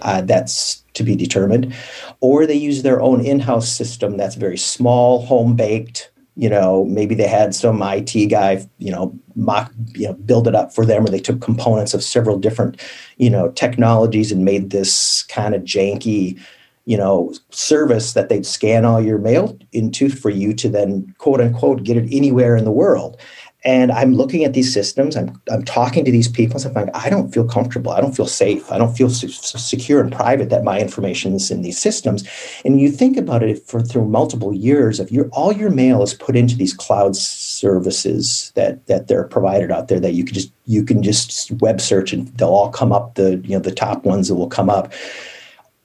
Uh, 0.00 0.22
that's 0.22 0.82
to 0.94 1.02
be 1.02 1.14
determined. 1.14 1.74
Or 2.20 2.46
they 2.46 2.54
use 2.54 2.82
their 2.82 3.00
own 3.00 3.24
in-house 3.24 3.70
system 3.70 4.16
that's 4.16 4.36
very 4.36 4.56
small, 4.56 5.24
home 5.26 5.54
baked. 5.54 6.10
You 6.34 6.48
know, 6.48 6.86
maybe 6.86 7.14
they 7.14 7.28
had 7.28 7.54
some 7.54 7.82
IT 7.82 8.30
guy, 8.30 8.66
you 8.78 8.90
know, 8.90 9.14
mock, 9.36 9.70
you 9.94 10.08
know, 10.08 10.14
build 10.14 10.48
it 10.48 10.54
up 10.54 10.74
for 10.74 10.86
them, 10.86 11.04
or 11.04 11.08
they 11.08 11.20
took 11.20 11.42
components 11.42 11.92
of 11.92 12.02
several 12.02 12.38
different, 12.38 12.80
you 13.18 13.28
know, 13.28 13.50
technologies 13.50 14.32
and 14.32 14.44
made 14.44 14.70
this 14.70 15.24
kind 15.24 15.54
of 15.54 15.62
janky, 15.62 16.40
you 16.86 16.96
know, 16.96 17.34
service 17.50 18.14
that 18.14 18.30
they'd 18.30 18.46
scan 18.46 18.86
all 18.86 19.00
your 19.00 19.18
mail 19.18 19.58
into 19.72 20.08
for 20.08 20.30
you 20.30 20.54
to 20.54 20.70
then 20.70 21.14
quote 21.18 21.40
unquote 21.40 21.84
get 21.84 21.98
it 21.98 22.08
anywhere 22.10 22.56
in 22.56 22.64
the 22.64 22.72
world. 22.72 23.18
And 23.64 23.92
I'm 23.92 24.14
looking 24.14 24.44
at 24.44 24.54
these 24.54 24.72
systems. 24.72 25.16
I'm, 25.16 25.40
I'm 25.50 25.64
talking 25.64 26.04
to 26.04 26.10
these 26.10 26.26
people. 26.26 26.60
And 26.60 26.76
I'm 26.76 26.86
like, 26.86 26.96
I 26.96 27.08
don't 27.08 27.32
feel 27.32 27.44
comfortable. 27.44 27.92
I 27.92 28.00
don't 28.00 28.16
feel 28.16 28.26
safe. 28.26 28.72
I 28.72 28.78
don't 28.78 28.96
feel 28.96 29.08
secure 29.08 30.00
and 30.00 30.12
private 30.12 30.50
that 30.50 30.64
my 30.64 30.80
information 30.80 31.34
is 31.34 31.50
in 31.50 31.62
these 31.62 31.80
systems. 31.80 32.28
And 32.64 32.80
you 32.80 32.90
think 32.90 33.16
about 33.16 33.42
it 33.42 33.64
for 33.66 33.80
through 33.80 34.06
multiple 34.06 34.52
years 34.52 34.98
of 34.98 35.12
your 35.12 35.28
all 35.30 35.52
your 35.52 35.70
mail 35.70 36.02
is 36.02 36.14
put 36.14 36.36
into 36.36 36.56
these 36.56 36.74
cloud 36.74 37.14
services 37.14 38.52
that 38.56 38.84
that 38.88 39.06
they're 39.06 39.24
provided 39.28 39.70
out 39.70 39.88
there 39.88 40.00
that 40.00 40.14
you 40.14 40.24
can 40.24 40.34
just 40.34 40.52
you 40.66 40.84
can 40.84 41.02
just 41.02 41.52
web 41.60 41.80
search 41.80 42.12
and 42.12 42.28
they'll 42.38 42.48
all 42.48 42.70
come 42.70 42.92
up. 42.92 43.14
The 43.14 43.36
you 43.44 43.50
know 43.50 43.60
the 43.60 43.72
top 43.72 44.04
ones 44.04 44.28
that 44.28 44.34
will 44.34 44.48
come 44.48 44.70
up 44.70 44.92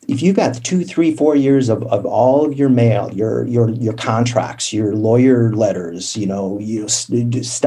if 0.07 0.21
you've 0.21 0.35
got 0.35 0.63
two, 0.63 0.85
three, 0.85 1.13
four 1.13 1.35
years 1.35 1.67
of, 1.67 1.83
of 1.83 2.05
all 2.05 2.45
of 2.45 2.57
your 2.57 2.69
mail, 2.69 3.13
your 3.13 3.45
your 3.45 3.69
your 3.69 3.93
contracts, 3.93 4.71
your 4.71 4.95
lawyer 4.95 5.53
letters, 5.53 6.15
you 6.15 6.25
know, 6.25 6.57
you 6.59 6.87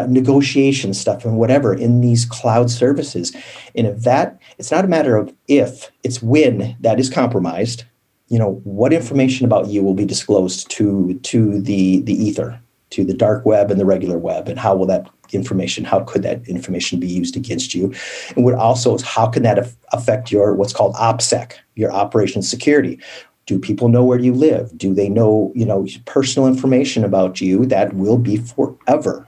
negotiation 0.08 0.94
stuff 0.94 1.24
and 1.24 1.36
whatever 1.36 1.74
in 1.74 2.00
these 2.00 2.24
cloud 2.24 2.70
services, 2.70 3.34
and 3.74 3.86
if 3.86 4.02
that, 4.02 4.40
it's 4.58 4.70
not 4.70 4.84
a 4.84 4.88
matter 4.88 5.16
of 5.16 5.34
if, 5.48 5.90
it's 6.02 6.22
when 6.22 6.76
that 6.80 6.98
is 6.98 7.10
compromised. 7.10 7.84
You 8.28 8.38
know, 8.38 8.60
what 8.64 8.92
information 8.92 9.44
about 9.44 9.66
you 9.66 9.82
will 9.82 9.94
be 9.94 10.06
disclosed 10.06 10.70
to 10.70 11.18
to 11.22 11.60
the 11.60 12.00
the 12.02 12.14
ether, 12.14 12.60
to 12.90 13.04
the 13.04 13.14
dark 13.14 13.44
web 13.46 13.70
and 13.70 13.80
the 13.80 13.86
regular 13.86 14.18
web, 14.18 14.48
and 14.48 14.58
how 14.58 14.74
will 14.76 14.86
that 14.86 15.08
information 15.32 15.84
how 15.84 16.00
could 16.00 16.22
that 16.22 16.46
information 16.48 16.98
be 16.98 17.06
used 17.06 17.36
against 17.36 17.74
you? 17.74 17.92
And 18.34 18.44
what 18.44 18.54
also 18.54 18.94
is 18.94 19.02
how 19.02 19.28
can 19.28 19.42
that 19.44 19.72
affect 19.92 20.32
your 20.32 20.54
what's 20.54 20.72
called 20.72 20.94
opsec 20.96 21.52
your 21.76 21.92
operation 21.92 22.42
security? 22.42 22.98
Do 23.46 23.58
people 23.58 23.88
know 23.88 24.04
where 24.04 24.18
you 24.18 24.32
live? 24.32 24.76
Do 24.76 24.94
they 24.94 25.08
know 25.08 25.52
you 25.54 25.66
know 25.66 25.86
personal 26.04 26.48
information 26.48 27.04
about 27.04 27.40
you 27.40 27.66
that 27.66 27.94
will 27.94 28.18
be 28.18 28.36
forever 28.36 29.26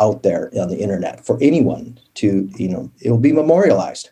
out 0.00 0.22
there 0.22 0.50
on 0.58 0.68
the 0.68 0.78
internet 0.78 1.24
for 1.24 1.38
anyone 1.40 1.98
to 2.14 2.48
you 2.56 2.68
know 2.68 2.90
it 3.00 3.10
will 3.10 3.18
be 3.18 3.32
memorialized. 3.32 4.10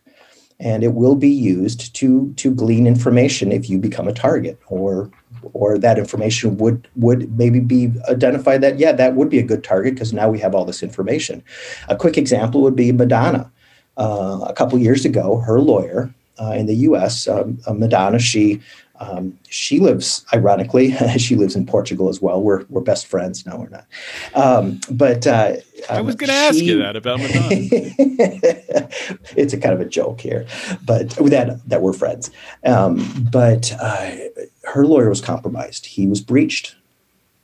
And 0.59 0.83
it 0.83 0.95
will 0.95 1.17
be 1.17 1.29
used 1.29 1.95
to 1.97 2.33
to 2.35 2.55
glean 2.55 2.87
information 2.87 3.53
if 3.53 3.69
you 3.69 3.79
become 3.79 4.09
a 4.09 4.13
target 4.13 4.59
or 4.69 5.11
or 5.53 5.79
that 5.79 5.99
information 5.99 6.57
would 6.59 6.89
would 6.97 7.37
maybe 7.37 7.61
be 7.61 7.93
identified 8.09 8.61
that 8.61 8.79
yeah 8.79 8.93
that 8.93 9.15
would 9.15 9.29
be 9.29 9.39
a 9.39 9.43
good 9.43 9.65
target 9.65 9.95
because 9.95 10.13
now 10.13 10.29
we 10.29 10.39
have 10.39 10.55
all 10.55 10.65
this 10.65 10.83
information. 10.83 11.43
A 11.89 11.97
quick 11.97 12.17
example 12.19 12.63
would 12.63 12.77
be 12.77 12.93
madonna. 12.93 13.51
Uh, 13.99 14.45
a 14.47 14.53
couple 14.53 14.79
years 14.79 15.07
ago 15.07 15.39
her 15.39 15.59
lawyer 15.59 16.15
uh, 16.39 16.51
in 16.51 16.67
the 16.67 16.75
us 16.75 17.27
um, 17.29 17.59
uh, 17.67 17.73
madonna 17.73 18.19
she 18.19 18.61
um, 19.01 19.39
she 19.49 19.79
lives, 19.81 20.25
ironically, 20.33 20.93
she 21.19 21.37
lives 21.37 21.57
in 21.57 21.67
Portugal 21.67 22.09
as 22.09 22.21
well. 22.21 22.43
We're 22.43 22.65
we're 22.69 22.81
best 22.81 23.07
friends. 23.07 23.47
No, 23.47 23.57
we're 23.57 23.69
not. 23.69 23.87
Um, 24.35 24.81
but 24.91 25.27
uh, 25.27 25.57
I 25.91 26.01
was 26.01 26.15
going 26.17 26.29
to 26.29 26.35
ask 26.35 26.59
you 26.59 26.79
that 26.79 26.97
about 26.97 27.21
Madonna. 27.21 27.49
it's 29.37 29.53
a 29.53 29.59
kind 29.59 29.75
of 29.75 29.81
a 29.81 29.85
joke 29.85 30.21
here, 30.21 30.47
but 30.85 31.11
that 31.11 31.61
that 31.67 31.83
we're 31.83 31.93
friends. 31.93 32.31
Um, 32.65 33.29
but 33.31 33.73
uh, 33.81 34.17
her 34.65 34.87
lawyer 34.87 35.09
was 35.09 35.21
compromised. 35.21 35.87
He 35.87 36.07
was 36.07 36.21
breached 36.21 36.77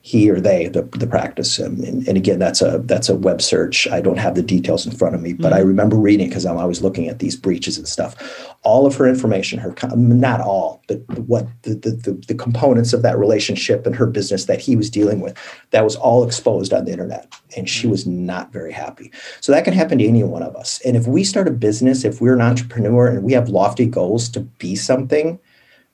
he 0.05 0.29
or 0.29 0.41
they 0.41 0.67
the, 0.67 0.83
the 0.83 1.07
practice. 1.07 1.61
And, 1.61 2.07
and, 2.09 2.17
again 2.17 2.41
that's 2.41 2.61
a 2.61 2.79
that's 2.85 3.09
a 3.09 3.15
web 3.15 3.41
search. 3.41 3.89
I 3.89 4.01
don't 4.01 4.19
have 4.19 4.35
the 4.35 4.43
details 4.43 4.85
in 4.85 4.93
front 4.93 5.15
of 5.15 5.23
me 5.23 5.33
but 5.33 5.47
mm-hmm. 5.47 5.55
i 5.55 5.59
remember 5.61 5.97
reading 5.97 6.29
because 6.29 6.45
i'm 6.45 6.59
always 6.59 6.83
looking 6.83 7.09
at 7.09 7.21
these 7.21 7.37
breaches 7.37 7.79
and 7.79 7.89
stuff. 7.89 8.15
All 8.63 8.85
of 8.85 8.97
her 8.97 9.07
information 9.07 9.59
her 9.61 9.75
not 9.97 10.41
all 10.41 10.83
but 10.89 10.99
what 11.21 11.47
the, 11.63 11.75
the, 11.75 12.21
the 12.27 12.35
components 12.35 12.93
of 12.93 13.03
that 13.03 13.19
relationship 13.19 13.87
and 13.87 13.95
her 13.95 14.07
business 14.07 14.47
that 14.47 14.61
he 14.61 14.77
was 14.77 14.91
dealing 14.91 15.21
with 15.21 15.37
that 15.71 15.85
was 15.85 15.97
all 15.97 16.27
exposed 16.27 16.73
on 16.73 16.85
the 16.85 16.93
internet 16.93 17.33
and 17.57 17.69
she 17.69 17.87
was 17.87 18.07
not 18.07 18.53
very 18.53 18.73
happy. 18.73 19.11
So 19.41 19.53
that 19.53 19.65
can 19.65 19.75
happen 19.75 19.99
to 19.99 20.07
any 20.07 20.25
one 20.25 20.43
of 20.43 20.57
us. 20.57 20.81
And 20.85 20.97
if 20.97 21.07
we 21.07 21.23
start 21.23 21.49
a 21.49 21.53
business 21.53 22.05
if 22.05 22.21
we're 22.21 22.35
an 22.35 22.41
entrepreneur 22.43 23.07
and 23.07 23.23
we 23.23 23.33
have 23.33 23.49
lofty 23.49 23.87
goals 23.87 24.29
to 24.31 24.41
be 24.41 24.75
something 24.75 25.39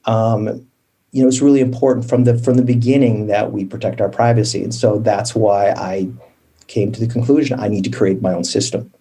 um, 0.04 0.66
you 1.12 1.22
know 1.22 1.28
it's 1.28 1.40
really 1.40 1.60
important 1.60 2.08
from 2.08 2.24
the 2.24 2.38
from 2.38 2.54
the 2.54 2.62
beginning 2.62 3.26
that 3.28 3.52
we 3.52 3.64
protect 3.64 4.00
our 4.00 4.08
privacy. 4.08 4.62
And 4.62 4.74
so 4.74 4.98
that's 4.98 5.34
why 5.34 5.70
i 5.70 6.08
came 6.66 6.92
to 6.92 7.00
the 7.00 7.06
conclusion 7.06 7.58
i 7.58 7.68
need 7.68 7.84
to 7.84 7.90
create 7.90 8.20
my 8.20 8.34
own 8.34 8.44
system. 8.44 8.92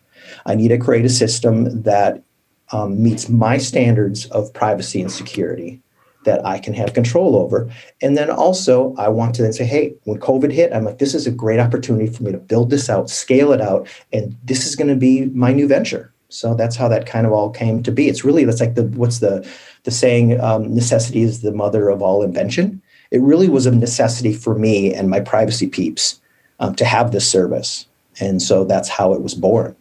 I 0.45 0.55
need 0.55 0.69
to 0.69 0.77
create 0.77 1.05
a 1.05 1.09
system 1.09 1.81
that 1.83 2.23
um, 2.71 3.01
meets 3.01 3.29
my 3.29 3.57
standards 3.57 4.25
of 4.27 4.53
privacy 4.53 5.01
and 5.01 5.11
security 5.11 5.81
that 6.23 6.45
i 6.45 6.59
can 6.59 6.73
have 6.73 6.93
control 6.93 7.35
over. 7.35 7.69
And 8.01 8.17
then 8.17 8.29
also 8.29 8.95
i 8.97 9.09
want 9.09 9.35
to 9.35 9.41
then 9.41 9.53
say 9.53 9.65
hey 9.65 9.93
when 10.05 10.19
covid 10.19 10.51
hit 10.51 10.73
i'm 10.73 10.85
like 10.85 10.99
this 10.99 11.13
is 11.13 11.27
a 11.27 11.31
great 11.31 11.59
opportunity 11.59 12.07
for 12.07 12.23
me 12.23 12.31
to 12.31 12.37
build 12.37 12.69
this 12.69 12.89
out 12.89 13.09
scale 13.09 13.51
it 13.51 13.61
out 13.61 13.87
and 14.13 14.37
this 14.43 14.65
is 14.65 14.75
going 14.75 14.89
to 14.89 14.95
be 14.95 15.25
my 15.27 15.51
new 15.51 15.67
venture 15.67 16.13
so 16.29 16.53
that's 16.53 16.75
how 16.75 16.87
that 16.87 17.05
kind 17.05 17.25
of 17.25 17.31
all 17.31 17.49
came 17.49 17.81
to 17.83 17.91
be 17.91 18.09
it's 18.09 18.25
really 18.25 18.43
that's 18.43 18.59
like 18.59 18.75
the 18.75 18.83
what's 18.83 19.19
the 19.19 19.47
the 19.87 19.91
saying 19.91 20.37
um, 20.41 20.75
necessity 20.75 21.21
is 21.21 21.41
the 21.41 21.53
mother 21.53 21.87
of 21.87 22.01
all 22.01 22.21
invention. 22.21 22.81
It 23.09 23.21
really 23.21 23.47
was 23.47 23.65
a 23.65 23.71
necessity 23.71 24.33
for 24.33 24.53
me 24.53 24.93
and 24.93 25.09
my 25.09 25.21
privacy 25.21 25.65
peeps 25.65 26.19
um, 26.59 26.75
to 26.75 26.83
have 26.83 27.13
this 27.13 27.31
service. 27.31 27.87
And 28.19 28.41
so 28.41 28.65
that's 28.65 28.89
how 28.89 29.13
it 29.13 29.21
was 29.21 29.33
born. 29.33 29.77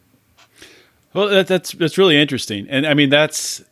Well, 1.13 1.29
that, 1.29 1.49
that's 1.49 1.73
that's 1.73 1.99
really 1.99 2.17
interesting, 2.17 2.69
and 2.69 2.87
I 2.87 2.95
mean 2.95 3.09
that's 3.09 3.65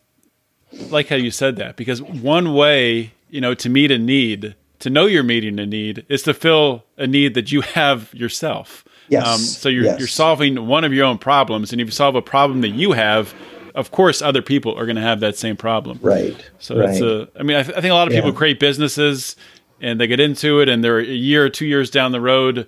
like 0.88 1.08
how 1.08 1.16
you 1.16 1.30
said 1.30 1.54
that 1.56 1.76
because 1.76 2.02
one 2.02 2.54
way 2.54 3.12
you 3.30 3.40
know 3.40 3.54
to 3.54 3.68
meet 3.68 3.92
a 3.92 3.98
need, 3.98 4.56
to 4.80 4.90
know 4.90 5.06
you're 5.06 5.22
meeting 5.22 5.60
a 5.60 5.66
need, 5.66 6.04
is 6.08 6.22
to 6.22 6.34
fill 6.34 6.84
a 6.96 7.06
need 7.06 7.34
that 7.34 7.52
you 7.52 7.60
have 7.60 8.12
yourself. 8.14 8.83
Yes. 9.08 9.26
Um, 9.26 9.38
so 9.38 9.68
you're 9.68 9.84
yes. 9.84 9.98
you're 9.98 10.08
solving 10.08 10.66
one 10.66 10.84
of 10.84 10.92
your 10.92 11.04
own 11.04 11.18
problems, 11.18 11.72
and 11.72 11.80
if 11.80 11.86
you 11.86 11.92
solve 11.92 12.14
a 12.14 12.22
problem 12.22 12.62
that 12.62 12.70
you 12.70 12.92
have, 12.92 13.34
of 13.74 13.90
course 13.90 14.22
other 14.22 14.42
people 14.42 14.78
are 14.78 14.86
going 14.86 14.96
to 14.96 15.02
have 15.02 15.20
that 15.20 15.36
same 15.36 15.56
problem. 15.56 15.98
Right. 16.02 16.36
So 16.58 16.78
right. 16.78 17.00
a. 17.00 17.28
I 17.38 17.42
mean, 17.42 17.56
I, 17.56 17.62
th- 17.62 17.76
I, 17.76 17.80
think 17.80 17.90
a 17.90 17.94
lot 17.94 18.08
of 18.08 18.14
people 18.14 18.30
yeah. 18.30 18.36
create 18.36 18.60
businesses 18.60 19.36
and 19.80 20.00
they 20.00 20.06
get 20.06 20.20
into 20.20 20.60
it 20.60 20.68
and 20.68 20.82
they're 20.82 21.00
a 21.00 21.04
year 21.04 21.44
or 21.44 21.50
two 21.50 21.66
years 21.66 21.90
down 21.90 22.12
the 22.12 22.20
road 22.20 22.66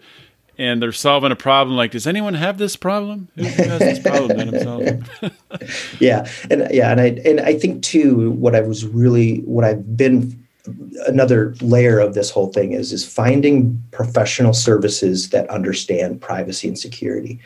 and 0.59 0.81
they're 0.81 0.93
solving 0.93 1.33
a 1.33 1.37
problem. 1.37 1.77
Like, 1.77 1.91
does 1.91 2.07
anyone 2.07 2.35
have 2.35 2.59
this 2.59 2.77
problem? 2.77 3.29
Who 3.37 3.45
has 3.45 3.79
this 3.79 3.99
problem 4.03 4.37
that 4.37 4.49
I'm 4.49 4.63
solving? 4.63 5.05
yeah, 6.01 6.29
and 6.51 6.69
yeah, 6.71 6.93
and 6.93 7.01
I 7.01 7.07
and 7.25 7.41
I 7.41 7.59
think 7.59 7.83
too, 7.83 8.31
what 8.33 8.55
I 8.55 8.61
was 8.61 8.87
really 8.87 9.39
what 9.41 9.65
I've 9.65 9.97
been 9.97 10.46
another 11.07 11.55
layer 11.61 11.99
of 11.99 12.15
this 12.15 12.31
whole 12.31 12.53
thing 12.53 12.73
is 12.73 12.93
is 12.93 13.07
finding 13.07 13.83
professional 13.91 14.53
services 14.53 15.31
that 15.31 15.49
understand 15.51 16.21
privacy 16.21 16.69
and 16.69 16.79
security 16.79 17.41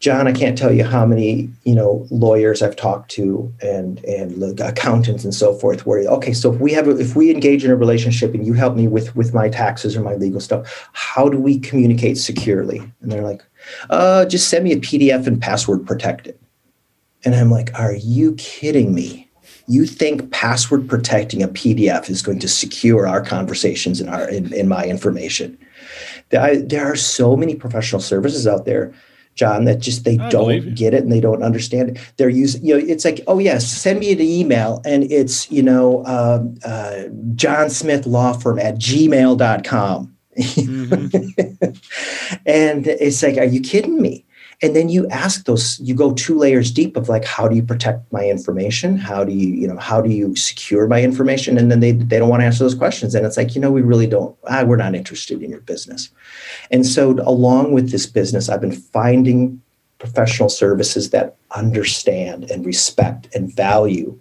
John, 0.00 0.26
I 0.26 0.32
can't 0.32 0.56
tell 0.56 0.72
you 0.72 0.82
how 0.82 1.04
many 1.04 1.50
you 1.64 1.74
know 1.74 2.06
lawyers 2.10 2.62
I've 2.62 2.74
talked 2.74 3.10
to 3.12 3.52
and 3.60 4.02
and 4.06 4.58
accountants 4.58 5.24
and 5.24 5.34
so 5.34 5.52
forth. 5.52 5.84
Where 5.84 6.00
okay, 6.08 6.32
so 6.32 6.52
if 6.54 6.58
we 6.58 6.72
have 6.72 6.88
a, 6.88 6.98
if 6.98 7.14
we 7.14 7.30
engage 7.30 7.66
in 7.66 7.70
a 7.70 7.76
relationship 7.76 8.32
and 8.32 8.46
you 8.46 8.54
help 8.54 8.76
me 8.76 8.88
with 8.88 9.14
with 9.14 9.34
my 9.34 9.50
taxes 9.50 9.96
or 9.96 10.00
my 10.00 10.14
legal 10.14 10.40
stuff, 10.40 10.88
how 10.94 11.28
do 11.28 11.38
we 11.38 11.58
communicate 11.58 12.16
securely? 12.16 12.78
And 13.02 13.12
they're 13.12 13.22
like, 13.22 13.44
uh, 13.90 14.24
just 14.24 14.48
send 14.48 14.64
me 14.64 14.72
a 14.72 14.78
PDF 14.78 15.26
and 15.26 15.40
password 15.40 15.86
protected. 15.86 16.38
And 17.22 17.34
I'm 17.34 17.50
like, 17.50 17.78
are 17.78 17.94
you 17.94 18.34
kidding 18.36 18.94
me? 18.94 19.29
You 19.70 19.86
think 19.86 20.30
password 20.30 20.88
protecting 20.88 21.42
a 21.42 21.48
PDF 21.48 22.10
is 22.10 22.22
going 22.22 22.40
to 22.40 22.48
secure 22.48 23.06
our 23.06 23.22
conversations 23.22 24.00
and 24.00 24.10
our 24.10 24.28
in, 24.28 24.52
in 24.52 24.68
my 24.68 24.84
information? 24.84 25.56
There, 26.30 26.60
there 26.60 26.90
are 26.90 26.96
so 26.96 27.36
many 27.36 27.54
professional 27.54 28.00
services 28.00 28.46
out 28.46 28.64
there 28.64 28.92
John, 29.40 29.64
that 29.64 29.78
just 29.78 30.04
they 30.04 30.18
I 30.18 30.28
don't 30.28 30.74
get 30.74 30.92
it 30.92 31.02
and 31.02 31.10
they 31.10 31.20
don't 31.20 31.42
understand 31.42 31.90
it. 31.90 32.12
They're 32.16 32.28
using, 32.28 32.62
you 32.64 32.76
know, 32.76 32.84
it's 32.86 33.04
like, 33.04 33.20
oh 33.26 33.38
yes, 33.38 33.66
send 33.66 33.98
me 34.00 34.12
an 34.12 34.20
email 34.20 34.82
and 34.84 35.04
it's, 35.04 35.50
you 35.50 35.62
know, 35.62 36.04
um, 36.04 36.56
uh, 36.64 37.04
John 37.34 37.70
Smith 37.70 38.06
Law 38.06 38.34
Firm 38.34 38.58
at 38.58 38.76
gmail.com. 38.76 40.16
Mm-hmm. 40.40 41.72
and 42.46 42.86
it's 42.86 43.22
like, 43.22 43.36
are 43.36 43.44
you 43.44 43.60
kidding 43.60 44.00
me? 44.00 44.24
And 44.62 44.76
then 44.76 44.88
you 44.88 45.08
ask 45.08 45.44
those 45.44 45.80
you 45.80 45.94
go 45.94 46.12
two 46.12 46.36
layers 46.36 46.70
deep 46.70 46.96
of 46.96 47.08
like 47.08 47.24
how 47.24 47.48
do 47.48 47.56
you 47.56 47.62
protect 47.62 48.12
my 48.12 48.24
information? 48.24 48.98
How 48.98 49.24
do 49.24 49.32
you 49.32 49.48
you 49.48 49.66
know 49.66 49.78
how 49.78 50.00
do 50.00 50.10
you 50.10 50.36
secure 50.36 50.86
my 50.86 51.02
information? 51.02 51.56
And 51.56 51.70
then 51.70 51.80
they, 51.80 51.92
they 51.92 52.18
don't 52.18 52.28
want 52.28 52.42
to 52.42 52.46
answer 52.46 52.64
those 52.64 52.74
questions. 52.74 53.14
And 53.14 53.24
it's 53.24 53.36
like 53.36 53.54
you 53.54 53.60
know 53.60 53.70
we 53.70 53.82
really 53.82 54.06
don't 54.06 54.36
ah, 54.48 54.64
we're 54.64 54.76
not 54.76 54.94
interested 54.94 55.42
in 55.42 55.50
your 55.50 55.60
business. 55.60 56.10
And 56.70 56.86
so 56.86 57.12
along 57.26 57.72
with 57.72 57.90
this 57.90 58.06
business 58.06 58.48
i've 58.48 58.60
been 58.60 58.72
finding 58.72 59.60
professional 59.98 60.48
services 60.48 61.10
that 61.10 61.36
understand 61.54 62.50
and 62.50 62.64
respect 62.64 63.28
and 63.34 63.54
value 63.54 64.18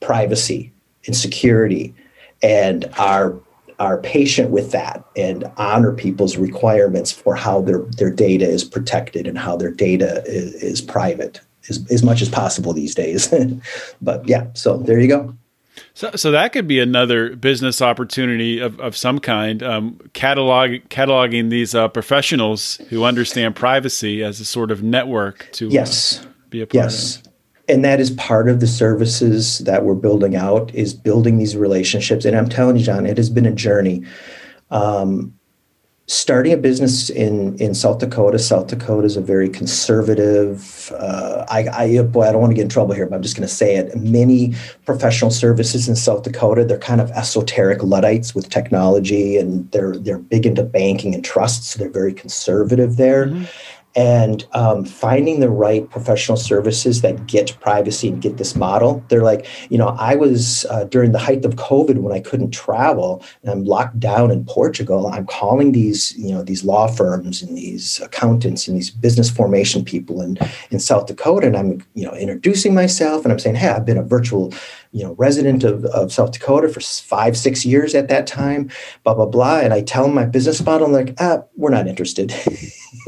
privacy 0.00 0.72
and 1.06 1.16
security 1.16 1.94
and 2.42 2.90
are 2.98 3.38
are 3.80 3.98
patient 4.02 4.50
with 4.50 4.70
that 4.72 5.02
and 5.16 5.50
honor 5.56 5.92
people's 5.92 6.36
requirements 6.36 7.10
for 7.10 7.34
how 7.34 7.62
their, 7.62 7.80
their 7.96 8.10
data 8.10 8.46
is 8.46 8.62
protected 8.62 9.26
and 9.26 9.38
how 9.38 9.56
their 9.56 9.70
data 9.70 10.22
is, 10.26 10.54
is 10.54 10.80
private 10.82 11.40
as, 11.70 11.84
as 11.90 12.02
much 12.02 12.20
as 12.20 12.28
possible 12.28 12.74
these 12.74 12.94
days. 12.94 13.32
but 14.02 14.28
yeah, 14.28 14.46
so 14.52 14.76
there 14.76 15.00
you 15.00 15.08
go. 15.08 15.34
So, 15.94 16.10
so 16.14 16.30
that 16.30 16.52
could 16.52 16.68
be 16.68 16.78
another 16.78 17.34
business 17.34 17.80
opportunity 17.80 18.58
of, 18.58 18.78
of 18.80 18.94
some 18.96 19.18
kind. 19.18 19.62
Um, 19.62 19.98
catalog 20.12 20.72
cataloging 20.90 21.48
these 21.48 21.74
uh, 21.74 21.88
professionals 21.88 22.76
who 22.90 23.04
understand 23.04 23.56
privacy 23.56 24.22
as 24.22 24.40
a 24.40 24.44
sort 24.44 24.70
of 24.70 24.82
network 24.82 25.48
to 25.52 25.68
uh, 25.68 25.70
yes, 25.70 26.22
uh, 26.22 26.28
be 26.50 26.60
a 26.60 26.66
part 26.66 26.74
yes. 26.74 27.16
of 27.16 27.29
and 27.70 27.84
that 27.84 28.00
is 28.00 28.10
part 28.12 28.48
of 28.48 28.60
the 28.60 28.66
services 28.66 29.58
that 29.60 29.84
we're 29.84 29.94
building 29.94 30.36
out 30.36 30.74
is 30.74 30.92
building 30.92 31.38
these 31.38 31.56
relationships. 31.56 32.24
And 32.24 32.36
i'm 32.36 32.48
telling 32.48 32.76
you 32.76 32.84
john 32.84 33.06
it 33.06 33.16
has 33.16 33.30
been 33.30 33.46
a 33.46 33.52
journey. 33.52 34.04
Um, 34.70 35.34
starting 36.06 36.52
a 36.52 36.56
business 36.56 37.08
in 37.08 37.56
in 37.58 37.72
south 37.72 38.00
dakota 38.00 38.36
south 38.36 38.66
dakota 38.66 39.06
is 39.06 39.16
a 39.16 39.20
very 39.20 39.48
conservative 39.48 40.90
uh, 40.98 41.46
I, 41.48 41.68
I 41.68 42.02
boy 42.02 42.24
i 42.24 42.32
don't 42.32 42.40
want 42.40 42.50
to 42.50 42.56
get 42.56 42.62
in 42.62 42.68
trouble 42.68 42.94
here 42.94 43.06
but 43.06 43.14
i'm 43.14 43.22
just 43.22 43.36
going 43.36 43.46
to 43.46 43.54
say 43.54 43.76
it. 43.76 43.96
Many 43.96 44.54
professional 44.84 45.30
services 45.30 45.88
in 45.88 45.94
south 45.94 46.24
dakota 46.24 46.64
they're 46.64 46.78
kind 46.78 47.00
of 47.00 47.12
esoteric 47.12 47.84
luddites 47.84 48.34
with 48.34 48.48
technology 48.48 49.36
and 49.36 49.70
they're 49.70 49.96
they're 49.96 50.18
big 50.18 50.46
into 50.46 50.64
banking 50.64 51.14
and 51.14 51.24
trusts 51.24 51.68
so 51.68 51.78
they're 51.78 51.88
very 51.88 52.12
conservative 52.12 52.96
there. 52.96 53.26
Mm-hmm 53.26 53.44
and 53.96 54.46
um, 54.52 54.84
finding 54.84 55.40
the 55.40 55.50
right 55.50 55.88
professional 55.90 56.36
services 56.36 57.00
that 57.02 57.26
get 57.26 57.56
privacy 57.60 58.08
and 58.08 58.22
get 58.22 58.36
this 58.36 58.54
model. 58.54 59.04
They're 59.08 59.22
like, 59.22 59.46
you 59.68 59.78
know, 59.78 59.96
I 59.98 60.14
was 60.14 60.64
uh, 60.70 60.84
during 60.84 61.12
the 61.12 61.18
height 61.18 61.44
of 61.44 61.56
COVID 61.56 61.98
when 61.98 62.12
I 62.12 62.20
couldn't 62.20 62.52
travel 62.52 63.24
and 63.42 63.50
I'm 63.50 63.64
locked 63.64 63.98
down 63.98 64.30
in 64.30 64.44
Portugal. 64.44 65.08
I'm 65.08 65.26
calling 65.26 65.72
these, 65.72 66.16
you 66.16 66.32
know, 66.32 66.42
these 66.42 66.62
law 66.62 66.86
firms 66.86 67.42
and 67.42 67.56
these 67.56 68.00
accountants 68.00 68.68
and 68.68 68.76
these 68.76 68.90
business 68.90 69.28
formation 69.28 69.84
people 69.84 70.22
in, 70.22 70.38
in 70.70 70.78
South 70.78 71.06
Dakota. 71.06 71.48
And 71.48 71.56
I'm, 71.56 71.84
you 71.94 72.04
know, 72.04 72.14
introducing 72.14 72.74
myself 72.74 73.24
and 73.24 73.32
I'm 73.32 73.38
saying, 73.40 73.56
hey, 73.56 73.68
I've 73.68 73.86
been 73.86 73.98
a 73.98 74.02
virtual 74.02 74.54
you 74.92 75.04
know, 75.04 75.14
resident 75.14 75.62
of, 75.62 75.84
of 75.86 76.12
South 76.12 76.32
Dakota 76.32 76.68
for 76.68 76.80
five, 76.80 77.36
six 77.36 77.64
years 77.64 77.94
at 77.94 78.08
that 78.08 78.26
time, 78.26 78.70
blah, 79.04 79.14
blah, 79.14 79.26
blah. 79.26 79.60
And 79.60 79.72
I 79.72 79.82
tell 79.82 80.04
them 80.04 80.14
my 80.14 80.24
business 80.24 80.64
model, 80.64 80.86
and 80.86 80.94
like, 80.94 81.14
ah, 81.20 81.42
we're 81.56 81.70
not 81.70 81.86
interested. 81.86 82.32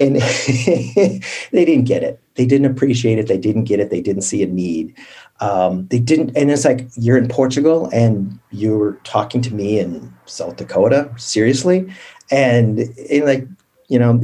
and 0.00 0.16
they 0.16 1.20
didn't 1.52 1.84
get 1.84 2.02
it. 2.02 2.20
They 2.34 2.44
didn't 2.44 2.70
appreciate 2.70 3.18
it. 3.18 3.28
They 3.28 3.38
didn't 3.38 3.64
get 3.64 3.78
it. 3.78 3.90
They 3.90 4.00
didn't 4.00 4.22
see 4.22 4.42
a 4.42 4.46
need. 4.46 4.96
Um, 5.40 5.86
they 5.88 6.00
didn't, 6.00 6.36
and 6.36 6.50
it's 6.50 6.64
like, 6.64 6.88
you're 6.96 7.18
in 7.18 7.28
Portugal 7.28 7.88
and 7.92 8.38
you're 8.50 8.94
talking 9.04 9.40
to 9.42 9.54
me 9.54 9.78
in 9.78 10.12
South 10.24 10.56
Dakota, 10.56 11.10
seriously? 11.16 11.92
And, 12.30 12.80
and 13.10 13.24
like, 13.24 13.46
you 13.88 13.98
know, 13.98 14.18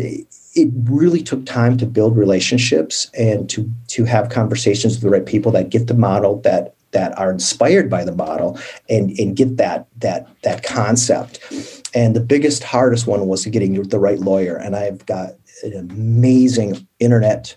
it 0.55 0.69
really 0.85 1.23
took 1.23 1.47
time 1.47 1.77
to 1.79 1.87
build 1.87 2.17
relationships 2.17 3.11
and 3.19 3.49
to 3.51 3.71
to 3.89 4.05
have 4.05 4.29
conversations 4.29 4.95
with 4.95 5.03
the 5.03 5.11
right 5.11 5.27
people 5.27 5.53
that 5.53 5.71
get 5.71 5.87
the 5.87 5.95
model 5.95 6.41
that 6.43 6.75
that 6.93 7.19
are 7.19 7.31
inspired 7.31 7.89
by 7.89 8.05
the 8.05 8.13
model 8.13 8.59
and 8.89 9.19
and 9.19 9.37
get 9.37 9.57
that 9.57 9.87
that 9.99 10.29
that 10.43 10.63
concept. 10.63 11.41
And 11.95 12.15
the 12.17 12.21
biggest 12.21 12.63
hardest 12.63 13.07
one 13.07 13.27
was 13.27 13.45
getting 13.47 13.83
the 13.83 13.99
right 13.99 14.19
lawyer. 14.19 14.57
And 14.57 14.77
i've 14.77 15.05
got 15.07 15.35
an 15.63 15.75
amazing 15.75 16.87
internet 16.99 17.57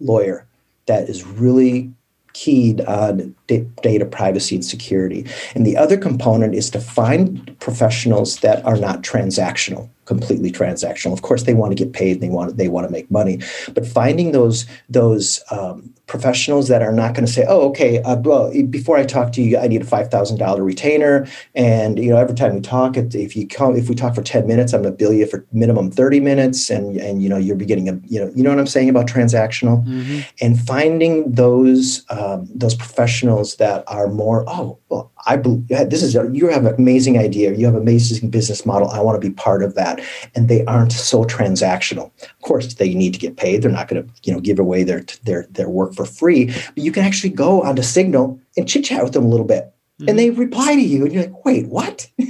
lawyer 0.00 0.46
that 0.86 1.08
is 1.08 1.26
really 1.26 1.92
keyed 2.32 2.80
on 2.82 3.34
data 3.46 4.06
privacy 4.06 4.54
and 4.54 4.64
security. 4.64 5.26
And 5.56 5.66
the 5.66 5.76
other 5.76 5.96
component 5.96 6.54
is 6.54 6.70
to 6.70 6.80
find 6.80 7.58
professionals 7.58 8.38
that 8.40 8.64
are 8.64 8.76
not 8.76 9.02
transactional 9.02 9.88
completely 10.08 10.50
transactional. 10.50 11.12
Of 11.12 11.20
course, 11.20 11.42
they 11.42 11.52
want 11.52 11.70
to 11.70 11.84
get 11.84 11.92
paid. 11.92 12.20
They 12.20 12.30
want 12.30 12.56
they 12.56 12.68
want 12.68 12.86
to 12.86 12.92
make 12.92 13.10
money. 13.10 13.40
But 13.74 13.86
finding 13.86 14.32
those 14.32 14.64
those 14.88 15.40
um, 15.50 15.94
professionals 16.08 16.68
that 16.68 16.82
are 16.82 16.92
not 16.92 17.14
going 17.14 17.24
to 17.24 17.30
say, 17.30 17.44
"Oh, 17.46 17.68
okay, 17.68 18.02
uh, 18.02 18.16
well, 18.16 18.50
before 18.64 18.96
I 18.96 19.04
talk 19.04 19.30
to 19.32 19.42
you, 19.42 19.58
I 19.58 19.68
need 19.68 19.82
a 19.82 19.84
five 19.84 20.10
thousand 20.10 20.38
dollar 20.38 20.64
retainer," 20.64 21.28
and 21.54 21.98
you 21.98 22.10
know, 22.10 22.16
every 22.16 22.34
time 22.34 22.54
we 22.54 22.60
talk, 22.60 22.96
if 22.96 23.36
you 23.36 23.46
come, 23.46 23.76
if 23.76 23.88
we 23.88 23.94
talk 23.94 24.14
for 24.14 24.22
ten 24.22 24.46
minutes, 24.46 24.72
I'm 24.72 24.82
going 24.82 24.92
to 24.92 24.96
bill 24.96 25.12
you 25.12 25.26
for 25.26 25.46
minimum 25.52 25.90
thirty 25.90 26.18
minutes, 26.18 26.70
and 26.70 26.96
and 26.96 27.22
you 27.22 27.28
know, 27.28 27.36
you're 27.36 27.56
beginning 27.56 27.88
a 27.88 28.00
you 28.06 28.18
know, 28.18 28.32
you 28.34 28.42
know 28.42 28.50
what 28.50 28.58
I'm 28.58 28.66
saying 28.66 28.88
about 28.88 29.06
transactional, 29.06 29.86
mm-hmm. 29.86 30.20
and 30.40 30.58
finding 30.58 31.30
those 31.30 32.04
um, 32.10 32.48
those 32.52 32.74
professionals 32.74 33.56
that 33.56 33.84
are 33.86 34.08
more, 34.08 34.44
oh, 34.48 34.78
well, 34.88 35.12
I 35.26 35.36
believe 35.36 35.68
this 35.68 36.02
is 36.02 36.16
a, 36.16 36.28
you 36.32 36.48
have 36.48 36.64
an 36.64 36.74
amazing 36.74 37.18
idea, 37.18 37.52
you 37.54 37.66
have 37.66 37.74
an 37.74 37.82
amazing 37.82 38.30
business 38.30 38.64
model. 38.64 38.88
I 38.88 39.00
want 39.00 39.20
to 39.20 39.28
be 39.28 39.34
part 39.34 39.62
of 39.62 39.74
that, 39.74 40.00
and 40.34 40.48
they 40.48 40.64
aren't 40.64 40.92
so 40.92 41.24
transactional. 41.24 42.10
Of 42.22 42.40
course, 42.40 42.74
they 42.74 42.94
need 42.94 43.12
to 43.12 43.20
get 43.20 43.36
paid. 43.36 43.62
They're 43.62 43.70
not 43.70 43.88
going 43.88 44.02
to 44.02 44.12
you 44.22 44.32
know 44.32 44.40
give 44.40 44.58
away 44.58 44.84
their 44.84 45.04
their 45.24 45.46
their 45.50 45.68
work 45.68 45.97
for 45.98 46.06
free, 46.06 46.46
but 46.46 46.78
you 46.78 46.92
can 46.92 47.04
actually 47.04 47.30
go 47.30 47.62
on 47.62 47.70
onto 47.70 47.82
Signal 47.82 48.40
and 48.56 48.68
chit 48.68 48.84
chat 48.84 49.02
with 49.02 49.12
them 49.12 49.24
a 49.24 49.28
little 49.28 49.46
bit. 49.46 49.64
Mm-hmm. 49.64 50.08
And 50.08 50.18
they 50.18 50.30
reply 50.30 50.76
to 50.76 50.80
you, 50.80 51.04
and 51.04 51.12
you're 51.12 51.24
like, 51.24 51.44
"Wait, 51.44 51.66
what?" 51.66 52.08
I 52.20 52.22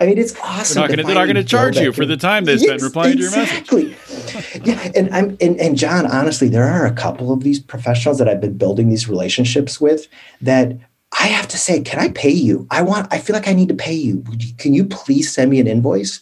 mean, 0.00 0.18
it's 0.18 0.34
awesome. 0.40 0.88
They're 0.88 0.96
not 0.96 1.26
going 1.26 1.36
to 1.36 1.44
charge 1.44 1.78
you 1.78 1.92
for 1.92 2.04
the 2.04 2.16
time 2.16 2.44
they 2.44 2.58
spent 2.58 2.82
replying 2.82 3.18
exactly. 3.18 3.82
to 3.84 3.88
your 3.88 4.34
message. 4.34 4.66
yeah, 4.66 4.90
and 4.96 5.14
I'm 5.14 5.36
and, 5.40 5.60
and 5.60 5.78
John, 5.78 6.06
honestly, 6.06 6.48
there 6.48 6.64
are 6.64 6.84
a 6.84 6.92
couple 6.92 7.32
of 7.32 7.44
these 7.44 7.60
professionals 7.60 8.18
that 8.18 8.28
I've 8.28 8.40
been 8.40 8.58
building 8.58 8.88
these 8.88 9.08
relationships 9.08 9.80
with 9.80 10.08
that 10.40 10.76
I 11.12 11.28
have 11.28 11.46
to 11.48 11.56
say, 11.56 11.80
can 11.82 12.00
I 12.00 12.08
pay 12.08 12.30
you? 12.30 12.66
I 12.70 12.82
want, 12.82 13.12
I 13.12 13.18
feel 13.18 13.34
like 13.34 13.48
I 13.48 13.52
need 13.52 13.68
to 13.68 13.74
pay 13.74 13.94
you. 13.94 14.24
Can 14.58 14.74
you 14.74 14.84
please 14.84 15.32
send 15.32 15.50
me 15.50 15.60
an 15.60 15.66
invoice? 15.66 16.20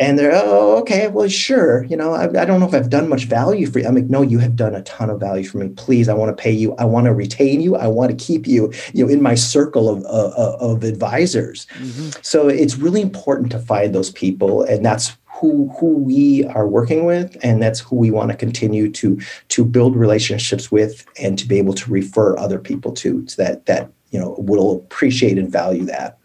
And 0.00 0.18
they're, 0.18 0.32
oh, 0.32 0.78
okay, 0.80 1.08
well, 1.08 1.28
sure. 1.28 1.84
You 1.84 1.96
know, 1.96 2.14
I, 2.14 2.24
I 2.24 2.44
don't 2.44 2.60
know 2.60 2.68
if 2.68 2.74
I've 2.74 2.90
done 2.90 3.08
much 3.08 3.24
value 3.24 3.66
for 3.66 3.80
you. 3.80 3.86
I'm 3.86 3.96
like, 3.96 4.04
no, 4.04 4.22
you 4.22 4.38
have 4.38 4.54
done 4.54 4.74
a 4.74 4.82
ton 4.82 5.10
of 5.10 5.18
value 5.18 5.44
for 5.44 5.58
me. 5.58 5.70
Please, 5.70 6.08
I 6.08 6.14
want 6.14 6.36
to 6.36 6.40
pay 6.40 6.52
you. 6.52 6.74
I 6.76 6.84
want 6.84 7.06
to 7.06 7.14
retain 7.14 7.60
you. 7.60 7.74
I 7.74 7.88
want 7.88 8.16
to 8.16 8.24
keep 8.24 8.46
you, 8.46 8.72
you 8.92 9.04
know, 9.04 9.12
in 9.12 9.20
my 9.20 9.34
circle 9.34 9.88
of, 9.88 10.04
uh, 10.04 10.56
of 10.60 10.84
advisors. 10.84 11.66
Mm-hmm. 11.78 12.20
So 12.22 12.46
it's 12.48 12.76
really 12.76 13.00
important 13.00 13.50
to 13.52 13.58
find 13.58 13.92
those 13.92 14.10
people. 14.10 14.62
And 14.62 14.84
that's 14.84 15.16
who 15.40 15.72
who 15.78 15.96
we 15.98 16.44
are 16.46 16.66
working 16.66 17.04
with 17.04 17.36
and 17.42 17.62
that's 17.62 17.80
who 17.80 17.96
we 17.96 18.10
want 18.10 18.30
to 18.30 18.36
continue 18.36 18.90
to 18.90 19.20
to 19.48 19.64
build 19.64 19.94
relationships 19.94 20.72
with 20.72 21.06
and 21.20 21.38
to 21.38 21.46
be 21.46 21.58
able 21.58 21.74
to 21.74 21.90
refer 21.90 22.36
other 22.38 22.58
people 22.58 22.92
to 22.92 23.26
so 23.28 23.42
that 23.42 23.66
that 23.66 23.90
you 24.10 24.18
know 24.18 24.34
will 24.38 24.76
appreciate 24.76 25.38
and 25.38 25.50
value 25.50 25.84
that 25.84 26.17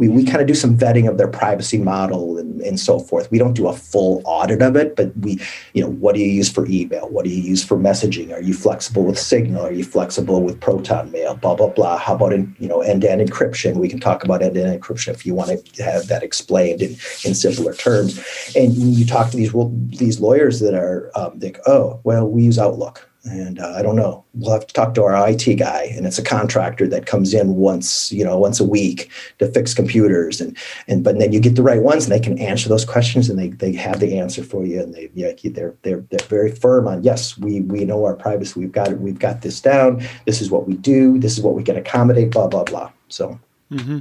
we, 0.00 0.08
we 0.08 0.24
kind 0.24 0.40
of 0.40 0.46
do 0.46 0.54
some 0.54 0.78
vetting 0.78 1.06
of 1.06 1.18
their 1.18 1.28
privacy 1.28 1.76
model 1.76 2.38
and, 2.38 2.62
and 2.62 2.80
so 2.80 2.98
forth. 2.98 3.30
We 3.30 3.36
don't 3.36 3.52
do 3.52 3.68
a 3.68 3.76
full 3.76 4.22
audit 4.24 4.62
of 4.62 4.74
it 4.74 4.96
but 4.96 5.14
we 5.18 5.38
you 5.74 5.82
know 5.82 5.90
what 5.90 6.14
do 6.14 6.22
you 6.22 6.26
use 6.26 6.50
for 6.50 6.66
email? 6.66 7.08
What 7.10 7.26
do 7.26 7.30
you 7.30 7.42
use 7.42 7.62
for 7.62 7.76
messaging? 7.76 8.32
Are 8.32 8.40
you 8.40 8.54
flexible 8.54 9.04
with 9.04 9.18
signal? 9.18 9.66
Are 9.66 9.72
you 9.72 9.84
flexible 9.84 10.42
with 10.42 10.58
ProtonMail? 10.58 11.40
Blah 11.42 11.54
blah 11.54 11.68
blah. 11.68 11.98
How 11.98 12.14
about 12.14 12.32
in 12.32 12.56
you 12.58 12.66
know 12.66 12.80
end-to-end 12.80 13.20
encryption? 13.20 13.76
We 13.76 13.88
can 13.88 14.00
talk 14.00 14.24
about 14.24 14.42
end-to-end 14.42 14.80
encryption 14.80 15.08
if 15.08 15.26
you 15.26 15.34
want 15.34 15.50
to 15.74 15.82
have 15.82 16.08
that 16.08 16.22
explained 16.22 16.80
in, 16.80 16.92
in 17.24 17.34
simpler 17.34 17.74
terms. 17.74 18.18
And 18.56 18.72
you 18.72 19.04
talk 19.04 19.30
to 19.32 19.36
these 19.36 19.52
these 19.98 20.18
lawyers 20.18 20.60
that 20.60 20.74
are 20.74 21.10
um, 21.14 21.38
like 21.40 21.58
oh 21.66 22.00
well 22.04 22.26
we 22.26 22.44
use 22.44 22.58
outlook 22.58 23.09
and 23.24 23.58
uh, 23.58 23.74
I 23.76 23.82
don't 23.82 23.96
know. 23.96 24.24
We'll 24.34 24.52
have 24.52 24.66
to 24.66 24.72
talk 24.72 24.94
to 24.94 25.02
our 25.02 25.28
IT 25.28 25.56
guy, 25.56 25.92
and 25.94 26.06
it's 26.06 26.18
a 26.18 26.24
contractor 26.24 26.88
that 26.88 27.06
comes 27.06 27.34
in 27.34 27.56
once, 27.56 28.10
you 28.10 28.24
know, 28.24 28.38
once 28.38 28.60
a 28.60 28.64
week 28.64 29.10
to 29.38 29.48
fix 29.48 29.74
computers, 29.74 30.40
and 30.40 30.56
and 30.88 31.04
but 31.04 31.18
then 31.18 31.32
you 31.32 31.40
get 31.40 31.56
the 31.56 31.62
right 31.62 31.82
ones, 31.82 32.04
and 32.04 32.12
they 32.12 32.20
can 32.20 32.38
answer 32.38 32.68
those 32.68 32.84
questions, 32.84 33.28
and 33.28 33.38
they 33.38 33.48
they 33.48 33.72
have 33.72 34.00
the 34.00 34.18
answer 34.18 34.42
for 34.42 34.64
you, 34.64 34.80
and 34.80 34.94
they 34.94 35.10
yeah, 35.14 35.32
they're 35.44 35.74
they're 35.82 36.04
they're 36.10 36.26
very 36.28 36.50
firm 36.50 36.88
on 36.88 37.02
yes, 37.02 37.36
we 37.36 37.60
we 37.60 37.84
know 37.84 38.04
our 38.04 38.16
privacy, 38.16 38.58
we've 38.58 38.72
got 38.72 38.88
it, 38.88 39.00
we've 39.00 39.18
got 39.18 39.42
this 39.42 39.60
down. 39.60 40.02
This 40.24 40.40
is 40.40 40.50
what 40.50 40.66
we 40.66 40.74
do. 40.74 41.18
This 41.18 41.36
is 41.36 41.42
what 41.42 41.54
we 41.54 41.62
can 41.62 41.76
accommodate. 41.76 42.30
Blah 42.30 42.48
blah 42.48 42.64
blah. 42.64 42.90
So. 43.08 43.38
Mm-hmm. 43.70 43.98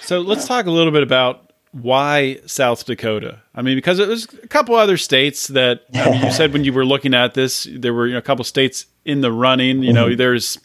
So 0.00 0.20
let's 0.20 0.46
talk 0.46 0.66
a 0.66 0.70
little 0.70 0.92
bit 0.92 1.02
about 1.02 1.51
why 1.72 2.38
South 2.46 2.84
Dakota? 2.84 3.40
I 3.54 3.62
mean, 3.62 3.76
because 3.76 3.98
it 3.98 4.08
was 4.08 4.24
a 4.42 4.48
couple 4.48 4.74
other 4.74 4.96
states 4.96 5.48
that 5.48 5.82
I 5.94 6.10
mean, 6.10 6.22
you 6.22 6.30
said 6.30 6.52
when 6.52 6.64
you 6.64 6.72
were 6.72 6.84
looking 6.84 7.14
at 7.14 7.34
this, 7.34 7.66
there 7.70 7.94
were 7.94 8.06
you 8.06 8.12
know, 8.12 8.18
a 8.18 8.22
couple 8.22 8.44
states 8.44 8.86
in 9.04 9.22
the 9.22 9.32
running. 9.32 9.82
You 9.82 9.92
know, 9.92 10.06
mm-hmm. 10.06 10.16
there's, 10.16 10.58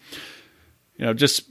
you 0.97 1.05
know, 1.05 1.13
just 1.13 1.49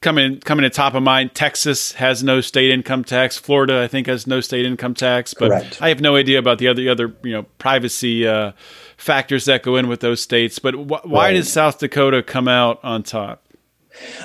coming 0.00 0.38
coming 0.40 0.62
to 0.62 0.70
top 0.70 0.94
of 0.94 1.02
mind. 1.02 1.34
Texas 1.34 1.92
has 1.92 2.22
no 2.22 2.40
state 2.40 2.70
income 2.70 3.02
tax. 3.02 3.36
Florida, 3.36 3.82
I 3.82 3.88
think, 3.88 4.06
has 4.06 4.26
no 4.26 4.40
state 4.40 4.64
income 4.64 4.94
tax. 4.94 5.34
But 5.34 5.48
Correct. 5.48 5.82
I 5.82 5.88
have 5.88 6.00
no 6.00 6.14
idea 6.14 6.38
about 6.38 6.58
the 6.58 6.68
other 6.68 6.88
other 6.88 7.14
you 7.24 7.32
know 7.32 7.42
privacy 7.58 8.26
uh, 8.26 8.52
factors 8.96 9.46
that 9.46 9.64
go 9.64 9.76
in 9.76 9.88
with 9.88 10.00
those 10.00 10.20
states. 10.20 10.60
But 10.60 10.74
wh- 10.74 11.06
why 11.06 11.28
Right. 11.28 11.32
does 11.32 11.52
South 11.52 11.78
Dakota 11.78 12.22
come 12.22 12.46
out 12.46 12.78
on 12.84 13.02
top? 13.02 13.44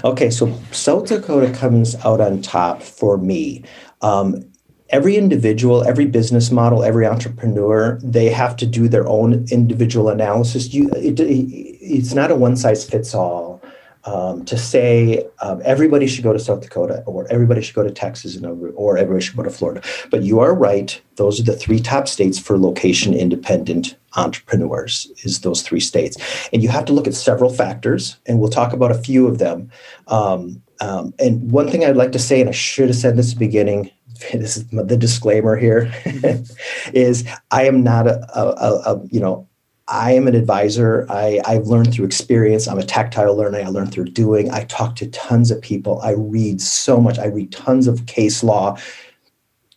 Okay, 0.03 0.29
so 0.29 0.57
South 0.71 1.07
Dakota 1.07 1.51
comes 1.51 1.95
out 2.05 2.21
on 2.21 2.41
top 2.41 2.81
for 2.81 3.17
me. 3.17 3.63
Um, 4.01 4.45
every 4.89 5.15
individual, 5.15 5.83
every 5.87 6.05
business 6.05 6.51
model, 6.51 6.83
every 6.83 7.05
entrepreneur, 7.05 7.99
they 8.03 8.29
have 8.29 8.55
to 8.57 8.65
do 8.65 8.87
their 8.87 9.07
own 9.07 9.45
individual 9.51 10.09
analysis. 10.09 10.73
You, 10.73 10.89
it, 10.95 11.19
it's 11.19 12.13
not 12.13 12.31
a 12.31 12.35
one 12.35 12.55
size 12.55 12.87
fits 12.87 13.13
all. 13.13 13.61
Um, 14.05 14.45
to 14.45 14.57
say 14.57 15.27
um, 15.41 15.61
everybody 15.65 16.07
should 16.07 16.23
go 16.23 16.31
to 16.31 16.39
South 16.39 16.61
Dakota 16.61 17.03
or 17.05 17.27
everybody 17.29 17.61
should 17.61 17.75
go 17.75 17.83
to 17.83 17.91
Texas 17.91 18.41
or 18.41 18.97
everybody 18.97 19.21
should 19.21 19.35
go 19.35 19.43
to 19.43 19.49
Florida. 19.49 19.81
But 20.09 20.23
you 20.23 20.39
are 20.39 20.55
right; 20.55 21.01
those 21.17 21.41
are 21.41 21.43
the 21.43 21.57
three 21.57 21.81
top 21.81 22.07
states 22.07 22.39
for 22.39 22.57
location 22.57 23.13
independent 23.13 23.97
entrepreneurs. 24.15 25.11
Is 25.25 25.41
those 25.41 25.61
three 25.61 25.81
states, 25.81 26.15
and 26.53 26.63
you 26.63 26.69
have 26.69 26.85
to 26.85 26.93
look 26.93 27.05
at 27.05 27.15
several 27.15 27.51
factors, 27.51 28.15
and 28.25 28.39
we'll 28.39 28.49
talk 28.49 28.71
about 28.71 28.91
a 28.91 28.97
few 28.97 29.27
of 29.27 29.39
them. 29.39 29.69
Um, 30.07 30.61
um, 30.79 31.13
and 31.19 31.51
one 31.51 31.69
thing 31.69 31.83
I'd 31.83 31.97
like 31.97 32.13
to 32.13 32.19
say, 32.19 32.39
and 32.39 32.49
I 32.49 32.53
should 32.53 32.87
have 32.87 32.95
said 32.95 33.17
this 33.17 33.33
at 33.33 33.39
the 33.39 33.45
beginning, 33.45 33.91
this 34.33 34.57
is 34.57 34.67
the 34.67 34.97
disclaimer 34.97 35.55
here, 35.55 35.91
is 36.93 37.27
I 37.51 37.65
am 37.65 37.83
not 37.83 38.07
a, 38.07 38.19
a, 38.37 38.93
a, 38.93 39.07
you 39.07 39.19
know 39.19 39.47
I 39.87 40.13
am 40.13 40.27
an 40.27 40.35
advisor. 40.35 41.05
I, 41.09 41.39
I've 41.45 41.67
learned 41.67 41.93
through 41.93 42.05
experience. 42.05 42.67
I'm 42.67 42.77
a 42.77 42.83
tactile 42.83 43.35
learner. 43.35 43.59
I 43.59 43.67
learn 43.67 43.89
through 43.89 44.05
doing. 44.05 44.51
I 44.51 44.65
talk 44.65 44.97
to 44.97 45.07
tons 45.07 45.49
of 45.49 45.61
people. 45.61 46.01
I 46.01 46.11
read 46.11 46.59
so 46.61 46.99
much. 46.99 47.17
I 47.17 47.27
read 47.27 47.53
tons 47.53 47.87
of 47.87 48.05
case 48.05 48.43
law. 48.43 48.77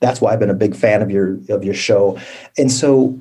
That's 0.01 0.21
why 0.21 0.33
I've 0.33 0.41
been 0.41 0.51
a 0.51 0.55
big 0.55 0.75
fan 0.75 1.03
of 1.03 1.11
your 1.11 1.39
of 1.49 1.63
your 1.63 1.75
show. 1.75 2.19
And 2.59 2.73
so 2.73 3.21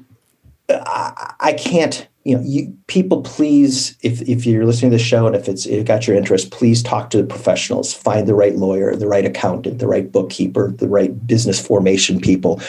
uh, 0.70 0.82
I, 0.86 1.34
I 1.40 1.54
can't, 1.54 2.08
you 2.30 2.38
know, 2.38 2.44
you 2.46 2.78
people 2.88 3.22
please, 3.22 3.98
if 4.04 4.22
if 4.22 4.46
you're 4.46 4.66
listening 4.66 4.92
to 4.92 4.98
the 4.98 5.04
show 5.04 5.26
and 5.26 5.36
if 5.36 5.50
it's 5.50 5.66
it 5.66 5.86
got 5.86 6.08
your 6.08 6.16
interest, 6.16 6.52
please 6.52 6.84
talk 6.84 7.10
to 7.10 7.18
the 7.18 7.24
professionals. 7.24 7.94
Find 7.94 8.28
the 8.28 8.36
right 8.36 8.56
lawyer, 8.56 8.96
the 8.96 9.08
right 9.08 9.26
accountant, 9.26 9.80
the 9.80 9.88
right 9.88 10.12
bookkeeper, 10.12 10.72
the 10.72 10.88
right 10.88 11.26
business 11.26 11.60
formation 11.60 12.20
people 12.20 12.62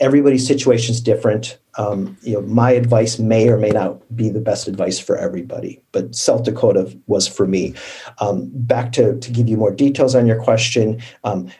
everybody's 0.00 0.46
situation 0.46 0.92
is 0.92 1.00
different. 1.00 1.58
Um, 1.78 2.16
you 2.22 2.34
know, 2.34 2.42
my 2.42 2.72
advice 2.72 3.18
may 3.18 3.48
or 3.48 3.56
may 3.56 3.70
not 3.70 4.02
be 4.14 4.28
the 4.28 4.40
best 4.40 4.68
advice 4.68 4.98
for 4.98 5.16
everybody, 5.16 5.80
but 5.92 6.14
South 6.14 6.44
Dakota 6.44 6.94
was 7.06 7.26
for 7.26 7.46
me. 7.46 7.74
Um, 8.18 8.50
back 8.52 8.92
to 8.92 9.18
to 9.18 9.30
give 9.30 9.48
you 9.48 9.56
more 9.56 9.72
details 9.72 10.14
on 10.14 10.26
your 10.26 10.42
question, 10.42 11.00
um, 11.22 11.50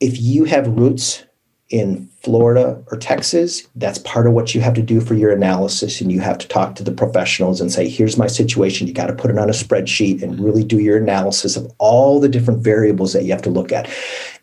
if 0.00 0.20
you 0.20 0.44
have 0.44 0.68
roots 0.68 1.24
in 1.70 2.08
Florida 2.22 2.82
or 2.90 2.98
Texas, 2.98 3.66
that's 3.76 3.98
part 3.98 4.26
of 4.26 4.32
what 4.32 4.54
you 4.54 4.60
have 4.60 4.74
to 4.74 4.82
do 4.82 5.00
for 5.00 5.14
your 5.14 5.30
analysis. 5.30 6.00
And 6.00 6.10
you 6.10 6.20
have 6.20 6.38
to 6.38 6.48
talk 6.48 6.74
to 6.76 6.82
the 6.82 6.92
professionals 6.92 7.60
and 7.60 7.70
say, 7.70 7.88
here's 7.88 8.16
my 8.16 8.26
situation. 8.26 8.86
You 8.86 8.94
got 8.94 9.08
to 9.08 9.14
put 9.14 9.30
it 9.30 9.38
on 9.38 9.50
a 9.50 9.52
spreadsheet 9.52 10.22
and 10.22 10.40
really 10.40 10.64
do 10.64 10.78
your 10.78 10.96
analysis 10.96 11.56
of 11.56 11.70
all 11.78 12.20
the 12.20 12.28
different 12.28 12.60
variables 12.60 13.12
that 13.12 13.24
you 13.24 13.32
have 13.32 13.42
to 13.42 13.50
look 13.50 13.70
at 13.70 13.90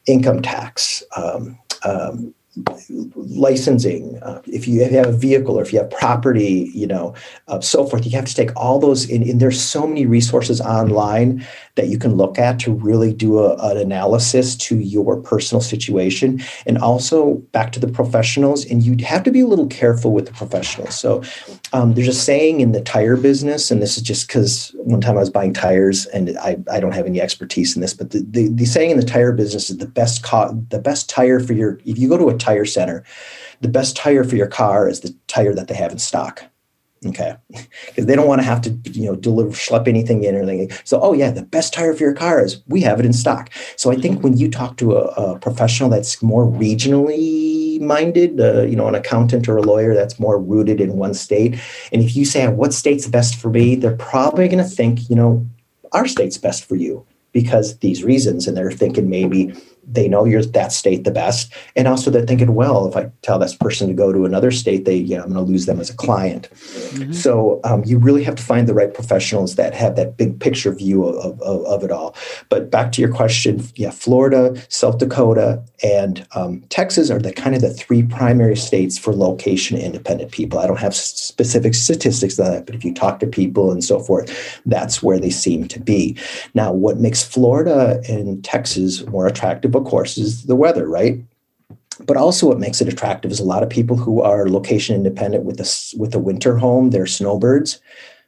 income 0.06 0.42
tax, 0.42 1.04
um, 1.16 1.58
um, 1.84 2.34
licensing, 3.16 4.18
uh, 4.22 4.42
if 4.46 4.68
you 4.68 4.84
have 4.84 5.08
a 5.08 5.12
vehicle 5.12 5.60
or 5.60 5.62
if 5.62 5.74
you 5.74 5.80
have 5.80 5.90
property, 5.90 6.72
you 6.74 6.88
know, 6.88 7.14
uh, 7.48 7.60
so 7.60 7.86
forth, 7.86 8.06
you 8.06 8.12
have 8.12 8.26
to 8.26 8.36
take 8.36 8.56
all 8.56 8.80
those 8.80 9.10
in. 9.10 9.28
And 9.30 9.42
there's 9.42 9.60
so 9.60 9.86
many 9.86 10.06
resources 10.06 10.62
online 10.62 11.46
that 11.76 11.88
you 11.88 11.98
can 11.98 12.16
look 12.16 12.40
at 12.40 12.60
to 12.60 12.74
really 12.74 13.14
do 13.14 13.40
a, 13.40 13.56
an 13.70 13.78
analysis 13.78 14.56
to 14.56 14.80
your 14.80 15.18
personal 15.22 15.62
situation. 15.62 16.42
And 16.66 16.78
also 16.78 17.36
back 17.52 17.72
to 17.74 17.80
the 17.80 17.88
professionals, 17.88 18.66
and 18.66 18.84
you 18.84 19.04
have 19.06 19.24
to 19.24 19.32
be 19.32 19.42
a 19.42 19.48
little 19.48 19.68
careful 19.68 20.12
with 20.12 20.26
the 20.26 20.34
professionals. 20.34 20.98
So 20.98 21.22
um, 21.74 21.94
there's 21.94 22.08
a 22.08 22.14
saying 22.14 22.62
in 22.62 22.72
the 22.72 22.82
tire 22.82 23.18
business, 23.18 23.72
and 23.72 23.82
this 23.82 23.98
is 23.98 24.04
just 24.04 24.28
because 24.28 24.74
one 24.76 25.02
time 25.02 25.18
I 25.18 25.20
was 25.20 25.30
buying 25.30 25.54
tires 25.54 26.06
and 26.08 26.38
I, 26.38 26.58
I 26.72 26.80
don't 26.80 26.94
have 26.94 27.06
any 27.06 27.20
expertise 27.20 27.76
in 27.76 27.82
this, 27.82 27.94
but 27.94 28.12
the, 28.12 28.26
the, 28.30 28.50
the 28.50 28.66
saying 28.66 28.92
in 28.92 28.98
the 28.98 29.06
tire 29.06 29.32
business 29.32 29.70
is 29.70 29.78
the 29.78 29.88
best 29.88 30.24
co- 30.24 30.54
the 30.70 30.80
best 30.80 31.10
tire 31.10 31.40
for 31.40 31.54
your 31.54 31.80
if 31.86 31.98
you 31.98 32.08
go 32.08 32.18
to 32.18 32.30
a 32.30 32.38
tire 32.38 32.66
center, 32.66 33.04
the 33.62 33.68
best 33.68 33.96
tire 33.96 34.24
for 34.24 34.36
your 34.36 34.48
car 34.48 34.88
is 34.88 35.02
the 35.02 35.16
tire 35.28 35.54
that 35.54 35.68
they 35.68 35.76
have 35.76 35.92
in 35.92 36.00
stock. 36.00 36.44
Okay, 37.06 37.36
because 37.88 38.06
they 38.06 38.16
don't 38.16 38.28
want 38.28 38.40
to 38.40 38.46
have 38.46 38.62
to 38.62 38.72
you 38.92 39.06
know 39.06 39.16
deliver 39.16 39.52
schlep 39.52 39.88
anything 39.88 40.24
in 40.24 40.36
or 40.36 40.42
anything. 40.42 40.72
So 40.84 41.00
oh 41.02 41.14
yeah, 41.14 41.32
the 41.32 41.44
best 41.44 41.74
tire 41.74 41.94
for 41.94 42.04
your 42.04 42.14
car 42.14 42.44
is 42.44 42.62
we 42.68 42.82
have 42.82 43.00
it 43.00 43.06
in 43.06 43.14
stock. 43.14 43.50
So 43.76 43.92
I 43.92 43.96
think 43.96 44.24
when 44.24 44.38
you 44.38 44.50
talk 44.50 44.78
to 44.78 44.98
a, 44.98 45.04
a 45.04 45.40
professional 45.40 45.90
that's 45.90 46.22
more 46.22 46.46
regionally 46.46 47.80
minded, 47.82 48.40
uh, 48.40 48.64
you 48.64 48.76
know, 48.76 48.88
an 48.88 48.96
accountant 48.96 49.48
or 49.48 49.58
a 49.58 49.62
lawyer 49.62 49.94
that's 49.94 50.20
more 50.20 50.40
rooted 50.40 50.82
in 50.82 50.98
one 50.98 51.14
state, 51.14 51.60
and 51.92 52.02
if 52.02 52.16
you 52.16 52.26
say 52.26 52.48
what 52.48 52.74
state's 52.74 53.08
best 53.08 53.36
for 53.36 53.50
me, 53.50 53.76
they're 53.76 53.96
probably 53.98 54.48
going 54.48 54.64
to 54.64 54.70
think 54.70 55.10
you 55.10 55.16
know 55.16 55.46
our 55.92 56.08
state's 56.08 56.38
best 56.38 56.66
for 56.66 56.76
you 56.76 57.06
because 57.32 57.80
these 57.80 58.04
reasons, 58.04 58.48
and 58.48 58.56
they're 58.56 58.72
thinking 58.72 59.10
maybe 59.10 59.54
they 59.88 60.08
know 60.08 60.26
you're 60.26 60.44
that 60.44 60.72
state 60.72 61.04
the 61.04 61.12
best. 61.12 61.52
And 61.76 61.88
also 61.88 62.10
they're 62.10 62.26
thinking 62.26 62.56
well 62.56 62.88
if 62.88 62.96
i 62.96 63.12
tell 63.22 63.40
this 63.40 63.56
person 63.56 63.88
to 63.88 63.94
go 63.94 64.12
to 64.12 64.26
another 64.26 64.52
state 64.52 64.86
they 64.86 64.96
you 64.96 65.16
know 65.18 65.24
i'm 65.24 65.32
going 65.32 65.46
to 65.46 65.52
lose 65.52 65.66
them 65.66 65.80
as 65.80 65.90
a 65.90 65.96
client. 65.96 66.50
Mm-hmm. 66.52 67.12
so 67.12 67.60
um, 67.64 67.84
you 67.86 67.98
really 67.98 68.24
have 68.24 68.36
to 68.36 68.44
find 68.44 68.68
the 68.68 68.74
right 68.74 68.94
professionals 68.94 69.56
that 69.56 69.74
have 69.74 69.96
that 69.96 70.18
big 70.18 70.40
picture 70.40 70.74
view 70.74 71.06
of, 71.06 71.42
of, 71.42 71.66
of, 71.66 71.84
it 71.84 71.92
all. 71.92 72.16
But 72.50 72.72
back 72.72 72.92
to 72.94 73.02
your 73.02 73.12
question 73.12 73.64
yeah 73.76 73.92
florida 73.92 74.62
south 74.70 74.98
dakota 74.98 75.64
and 75.84 76.26
um, 76.36 76.62
texas 76.70 77.10
are 77.10 77.20
the 77.20 77.34
kind 77.34 77.56
of 77.56 77.62
the 77.62 77.74
three 77.74 78.04
primary 78.04 78.56
states 78.56 78.98
for 78.98 79.14
location 79.14 79.78
independent 79.78 80.32
people. 80.32 80.60
I 80.60 80.68
don't 80.68 80.80
have 80.80 80.96
specific 80.96 81.76
statistics 81.76 82.40
on 82.40 82.52
that 82.52 82.66
but 82.66 82.76
if 82.76 82.84
you 82.84 82.94
talk 82.94 83.20
to 83.20 83.28
people 83.28 83.72
and 83.72 83.84
so 83.84 84.00
forth 84.00 84.62
that's 84.66 85.04
where 85.04 85.20
they 85.20 85.30
seem 85.30 85.68
to 85.68 85.80
be. 85.80 86.18
Now 86.54 86.72
what 86.72 86.98
makes 86.98 87.24
florida 87.24 88.02
and 88.08 88.44
texas 88.44 89.06
more 89.08 89.28
attractive 89.28 89.75
of 89.76 89.86
course, 89.86 90.18
is 90.18 90.44
the 90.44 90.56
weather, 90.56 90.88
right? 90.88 91.20
But 92.06 92.18
also, 92.18 92.48
what 92.48 92.60
makes 92.60 92.82
it 92.82 92.90
attractive 92.90 93.32
is 93.32 93.40
a 93.40 93.46
lot 93.46 93.64
of 93.64 93.70
people 93.70 93.96
who 93.96 94.22
are 94.22 94.50
location 94.50 94.96
independent 94.96 95.46
with 95.46 95.60
a 95.60 95.96
with 95.98 96.14
a 96.14 96.20
winter 96.20 96.58
home. 96.58 96.90
They're 96.90 97.06
snowbirds. 97.06 97.80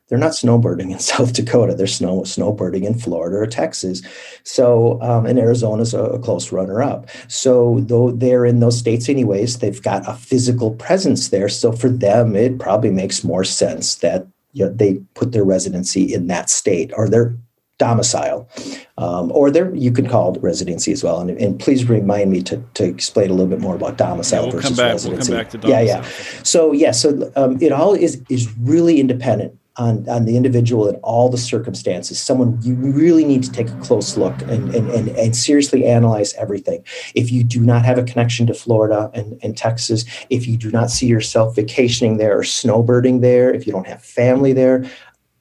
They're 0.08 0.18
not 0.18 0.32
snowbirding 0.32 0.92
in 0.92 1.00
South 1.14 1.34
Dakota. 1.34 1.76
They're 1.76 1.88
snow 1.88 2.22
snowbirding 2.22 2.84
in 2.84 2.98
Florida 2.98 3.38
or 3.38 3.48
Texas. 3.48 4.02
So, 4.44 5.02
um, 5.02 5.26
and 5.26 5.38
Arizona's 5.38 5.94
a, 5.94 6.04
a 6.04 6.20
close 6.20 6.52
runner 6.52 6.82
up. 6.82 7.10
So, 7.28 7.80
though 7.82 8.12
they're 8.12 8.46
in 8.46 8.60
those 8.60 8.78
states 8.78 9.10
anyways, 9.10 9.60
they've 9.60 9.82
got 9.82 10.08
a 10.08 10.14
physical 10.14 10.72
presence 10.76 11.30
there. 11.30 11.50
So, 11.50 11.72
for 11.72 11.90
them, 11.90 12.36
it 12.36 12.60
probably 12.60 12.92
makes 12.92 13.24
more 13.24 13.44
sense 13.44 13.96
that 13.96 14.28
you 14.54 14.66
know, 14.66 14.72
they 14.72 14.96
put 15.14 15.34
their 15.34 15.44
residency 15.44 16.14
in 16.14 16.28
that 16.28 16.50
state 16.50 16.92
or 16.96 17.10
their 17.10 17.36
domicile, 17.78 18.50
um, 18.98 19.32
or 19.32 19.52
there 19.52 19.74
you 19.76 19.92
can 19.92 20.08
call 20.08 20.36
it 20.36 20.42
residency 20.42 20.92
as 20.92 21.04
well. 21.04 21.20
And, 21.20 21.30
and 21.32 21.60
please 21.60 21.88
remind 21.88 22.32
me 22.32 22.42
to, 22.44 22.64
to 22.74 22.84
explain 22.84 23.30
a 23.30 23.34
little 23.34 23.48
bit 23.48 23.60
more 23.60 23.76
about 23.76 23.98
domicile 23.98 24.46
yeah, 24.46 24.52
we'll 24.52 24.62
versus 24.62 24.78
back, 24.78 24.92
residency. 24.94 25.32
We'll 25.32 25.40
come 25.40 25.46
back 25.46 25.52
to 25.52 25.58
domicile. 25.58 25.86
Yeah, 25.86 26.02
yeah. 26.02 26.44
So 26.44 26.72
yeah, 26.72 26.92
so 26.92 27.32
um, 27.36 27.62
it 27.62 27.72
all 27.72 27.94
is 27.94 28.22
is 28.30 28.52
really 28.58 29.00
independent 29.00 29.58
on, 29.78 30.08
on 30.10 30.26
the 30.26 30.36
individual 30.36 30.88
and 30.88 30.98
all 31.04 31.30
the 31.30 31.38
circumstances. 31.38 32.20
Someone 32.20 32.58
you 32.62 32.74
really 32.74 33.24
need 33.24 33.44
to 33.44 33.52
take 33.52 33.70
a 33.70 33.76
close 33.76 34.18
look 34.18 34.42
and, 34.44 34.74
and, 34.74 34.90
and, 34.90 35.10
and 35.10 35.36
seriously 35.36 35.86
analyze 35.86 36.34
everything. 36.34 36.84
If 37.16 37.32
you 37.32 37.44
do 37.44 37.62
not 37.62 37.86
have 37.86 37.98
a 37.98 38.04
connection 38.04 38.48
to 38.48 38.54
Florida 38.54 39.12
and, 39.14 39.40
and 39.44 39.56
Texas, 39.56 40.04
if 40.30 40.48
you 40.48 40.58
do 40.58 40.72
not 40.72 40.90
see 40.90 41.06
yourself 41.06 41.56
vacationing 41.56 42.18
there 42.18 42.40
or 42.40 42.42
snowbirding 42.42 43.22
there, 43.22 43.54
if 43.54 43.68
you 43.68 43.74
don't 43.74 43.88
have 43.88 44.02
family 44.02 44.54
there, 44.54 44.84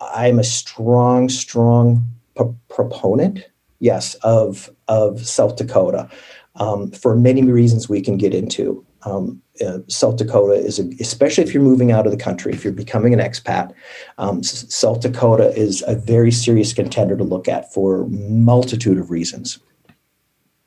I'm 0.01 0.39
a 0.39 0.45
strong, 0.45 1.31
strong 1.31 2.07
p- 2.37 2.45
proponent, 2.69 3.41
yes, 3.81 4.15
of 4.17 4.71
of 4.89 5.27
South 5.27 5.57
Dakota 5.57 6.09
um, 6.57 6.91
for 6.91 7.17
many 7.17 7.43
reasons 7.43 7.89
we 7.89 8.01
can 8.01 8.17
get 8.17 8.35
into. 8.35 8.85
Um, 9.03 9.41
uh, 9.65 9.79
South 9.89 10.17
Dakota 10.17 10.55
is, 10.55 10.79
a, 10.79 10.91
especially 11.01 11.45
if 11.45 11.55
you're 11.55 11.63
moving 11.63 11.93
out 11.93 12.07
of 12.07 12.13
the 12.13 12.19
country, 12.19 12.53
if 12.53 12.65
you're 12.65 12.73
becoming 12.73 13.15
an 13.15 13.21
expat, 13.21 13.73
um, 14.19 14.39
S- 14.39 14.67
South 14.75 15.01
Dakota 15.01 15.55
is 15.57 15.85
a 15.87 15.95
very 15.95 16.33
serious 16.33 16.73
contender 16.73 17.17
to 17.17 17.25
look 17.25 17.47
at 17.49 17.73
for 17.73 18.07
multitude 18.09 18.99
of 18.99 19.11
reasons. 19.11 19.59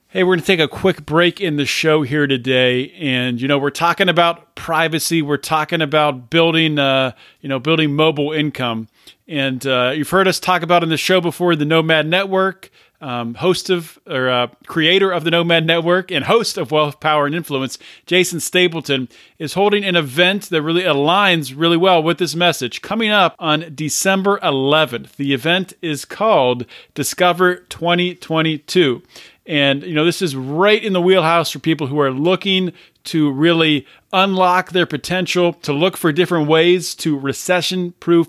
Hey, 0.07 0.23
we're 0.23 0.35
going 0.35 0.39
to 0.39 0.45
take 0.45 0.59
a 0.59 0.67
quick 0.67 1.05
break 1.05 1.39
in 1.39 1.57
the 1.57 1.67
show 1.67 2.01
here 2.01 2.25
today, 2.25 2.91
and 2.93 3.39
you 3.39 3.47
know 3.47 3.59
we're 3.59 3.69
talking 3.69 4.09
about 4.09 4.55
privacy. 4.55 5.21
We're 5.21 5.37
talking 5.37 5.83
about 5.83 6.31
building, 6.31 6.79
uh, 6.79 7.11
you 7.41 7.49
know, 7.49 7.59
building 7.59 7.95
mobile 7.95 8.31
income, 8.31 8.87
and 9.29 9.65
uh, 9.65 9.93
you've 9.95 10.09
heard 10.09 10.27
us 10.27 10.39
talk 10.39 10.63
about 10.63 10.83
in 10.83 10.89
the 10.89 10.97
show 10.97 11.21
before 11.21 11.55
the 11.55 11.65
Nomad 11.65 12.07
Network. 12.07 12.71
um, 13.01 13.35
host 13.35 13.69
of 13.69 13.97
or 14.07 14.29
uh, 14.29 14.47
creator 14.67 15.11
of 15.11 15.23
the 15.23 15.31
Nomad 15.31 15.65
Network 15.65 16.11
and 16.11 16.25
host 16.25 16.57
of 16.57 16.71
Wealth, 16.71 16.99
Power, 16.99 17.25
and 17.25 17.35
Influence, 17.35 17.77
Jason 18.05 18.39
Stapleton, 18.39 19.07
is 19.37 19.53
holding 19.53 19.85
an 19.85 19.95
event 19.95 20.49
that 20.49 20.61
really 20.61 20.81
aligns 20.81 21.53
really 21.55 21.77
well 21.77 22.03
with 22.03 22.17
this 22.17 22.35
message 22.35 22.81
coming 22.81 23.09
up 23.09 23.35
on 23.39 23.71
December 23.73 24.37
11th. 24.39 25.15
The 25.15 25.33
event 25.33 25.73
is 25.81 26.03
called 26.05 26.65
Discover 26.93 27.57
2022. 27.69 29.01
And, 29.45 29.81
you 29.83 29.95
know, 29.95 30.05
this 30.05 30.21
is 30.21 30.35
right 30.35 30.83
in 30.83 30.93
the 30.93 31.01
wheelhouse 31.01 31.51
for 31.51 31.59
people 31.59 31.87
who 31.87 31.99
are 31.99 32.11
looking 32.11 32.73
to 33.05 33.31
really 33.31 33.87
unlock 34.13 34.71
their 34.71 34.85
potential, 34.85 35.53
to 35.53 35.73
look 35.73 35.97
for 35.97 36.11
different 36.11 36.47
ways 36.47 36.93
to 36.95 37.17
recession 37.17 37.93
proof 37.93 38.27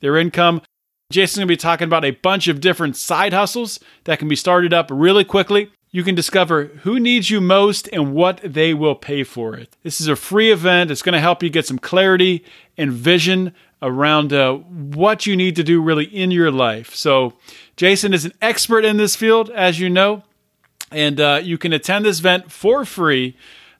their 0.00 0.16
income. 0.16 0.62
Jason's 1.10 1.38
going 1.38 1.48
to 1.48 1.52
be 1.52 1.56
talking 1.56 1.86
about 1.86 2.04
a 2.04 2.12
bunch 2.12 2.48
of 2.48 2.60
different 2.60 2.96
side 2.96 3.32
hustles 3.32 3.80
that 4.04 4.18
can 4.18 4.28
be 4.28 4.36
started 4.36 4.72
up 4.72 4.88
really 4.92 5.24
quickly. 5.24 5.70
You 5.90 6.04
can 6.04 6.14
discover 6.14 6.66
who 6.82 7.00
needs 7.00 7.30
you 7.30 7.40
most 7.40 7.88
and 7.92 8.14
what 8.14 8.40
they 8.44 8.74
will 8.74 8.94
pay 8.94 9.24
for 9.24 9.56
it. 9.56 9.76
This 9.82 10.00
is 10.00 10.06
a 10.06 10.14
free 10.14 10.52
event. 10.52 10.90
It's 10.90 11.02
going 11.02 11.14
to 11.14 11.20
help 11.20 11.42
you 11.42 11.50
get 11.50 11.66
some 11.66 11.80
clarity 11.80 12.44
and 12.76 12.92
vision 12.92 13.52
around 13.82 14.32
uh, 14.32 14.54
what 14.54 15.26
you 15.26 15.36
need 15.36 15.56
to 15.56 15.64
do 15.64 15.82
really 15.82 16.04
in 16.04 16.30
your 16.30 16.52
life. 16.52 16.94
So, 16.94 17.34
Jason 17.76 18.14
is 18.14 18.24
an 18.24 18.32
expert 18.40 18.84
in 18.84 18.98
this 18.98 19.16
field, 19.16 19.50
as 19.50 19.80
you 19.80 19.90
know, 19.90 20.22
and 20.92 21.20
uh, 21.20 21.40
you 21.42 21.58
can 21.58 21.72
attend 21.72 22.04
this 22.04 22.20
event 22.20 22.52
for 22.52 22.84
free. 22.84 23.36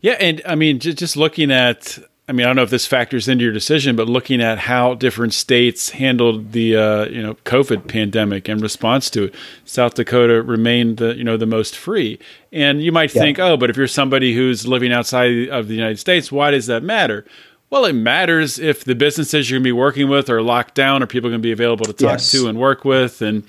Yeah, 0.00 0.16
and 0.20 0.42
I 0.46 0.54
mean, 0.54 0.80
just, 0.80 0.98
just 0.98 1.16
looking 1.16 1.50
at 1.50 1.98
I 2.26 2.32
mean, 2.32 2.46
I 2.46 2.48
don't 2.48 2.56
know 2.56 2.62
if 2.62 2.70
this 2.70 2.86
factors 2.86 3.28
into 3.28 3.44
your 3.44 3.52
decision, 3.52 3.96
but 3.96 4.08
looking 4.08 4.40
at 4.40 4.58
how 4.58 4.94
different 4.94 5.34
states 5.34 5.90
handled 5.90 6.52
the 6.52 6.74
uh, 6.76 7.04
you 7.06 7.22
know 7.22 7.34
COVID 7.44 7.86
pandemic 7.86 8.48
in 8.48 8.60
response 8.60 9.10
to 9.10 9.24
it, 9.24 9.34
South 9.66 9.94
Dakota 9.94 10.42
remained 10.42 10.96
the 10.96 11.14
you 11.14 11.24
know 11.24 11.36
the 11.36 11.46
most 11.46 11.76
free. 11.76 12.18
And 12.50 12.82
you 12.82 12.92
might 12.92 13.14
yeah. 13.14 13.20
think, 13.20 13.38
oh, 13.38 13.58
but 13.58 13.68
if 13.68 13.76
you're 13.76 13.86
somebody 13.86 14.34
who's 14.34 14.66
living 14.66 14.92
outside 14.92 15.48
of 15.50 15.68
the 15.68 15.74
United 15.74 15.98
States, 15.98 16.32
why 16.32 16.50
does 16.50 16.66
that 16.66 16.82
matter? 16.82 17.26
Well, 17.68 17.84
it 17.84 17.92
matters 17.94 18.58
if 18.58 18.84
the 18.84 18.94
businesses 18.94 19.50
you're 19.50 19.58
going 19.58 19.64
to 19.64 19.68
be 19.68 19.72
working 19.72 20.08
with 20.08 20.30
are 20.30 20.40
locked 20.40 20.74
down, 20.74 21.02
or 21.02 21.06
people 21.06 21.28
are 21.28 21.32
going 21.32 21.42
to 21.42 21.46
be 21.46 21.52
available 21.52 21.84
to 21.86 21.92
talk 21.92 22.12
yes. 22.12 22.32
to 22.32 22.48
and 22.48 22.58
work 22.58 22.86
with, 22.86 23.20
and 23.20 23.42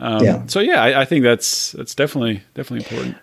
um, 0.00 0.24
yeah. 0.24 0.46
so 0.46 0.60
yeah, 0.60 0.82
I, 0.82 1.02
I 1.02 1.04
think 1.04 1.22
that's 1.22 1.72
that's 1.72 1.94
definitely 1.94 2.42
definitely 2.54 2.86
important. 2.86 3.21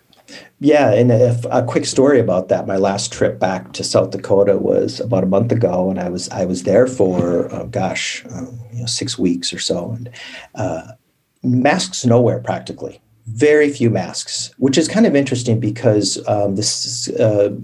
Yeah, 0.60 0.92
and 0.92 1.10
a, 1.10 1.38
a, 1.50 1.64
quick 1.64 1.86
story 1.86 2.20
about 2.20 2.48
that. 2.48 2.66
My 2.66 2.76
last 2.76 3.12
trip 3.12 3.38
back 3.38 3.72
to 3.72 3.84
South 3.84 4.10
Dakota 4.10 4.58
was 4.58 5.00
about 5.00 5.24
a 5.24 5.26
month 5.26 5.52
ago, 5.52 5.90
and 5.90 5.98
I 5.98 6.08
was 6.08 6.28
I 6.28 6.44
was 6.44 6.64
there 6.64 6.86
for 6.86 7.52
oh 7.54 7.66
gosh, 7.66 8.24
um, 8.30 8.58
you 8.72 8.80
know, 8.80 8.86
six 8.86 9.18
weeks 9.18 9.52
or 9.52 9.58
so, 9.58 9.90
and 9.92 10.10
uh, 10.54 10.92
masks 11.42 12.04
nowhere 12.04 12.40
practically. 12.40 13.00
Very 13.26 13.70
few 13.70 13.90
masks, 13.90 14.52
which 14.58 14.76
is 14.76 14.88
kind 14.88 15.06
of 15.06 15.14
interesting 15.14 15.60
because 15.60 16.22
um, 16.26 16.56
this 16.56 17.08
uh, 17.10 17.56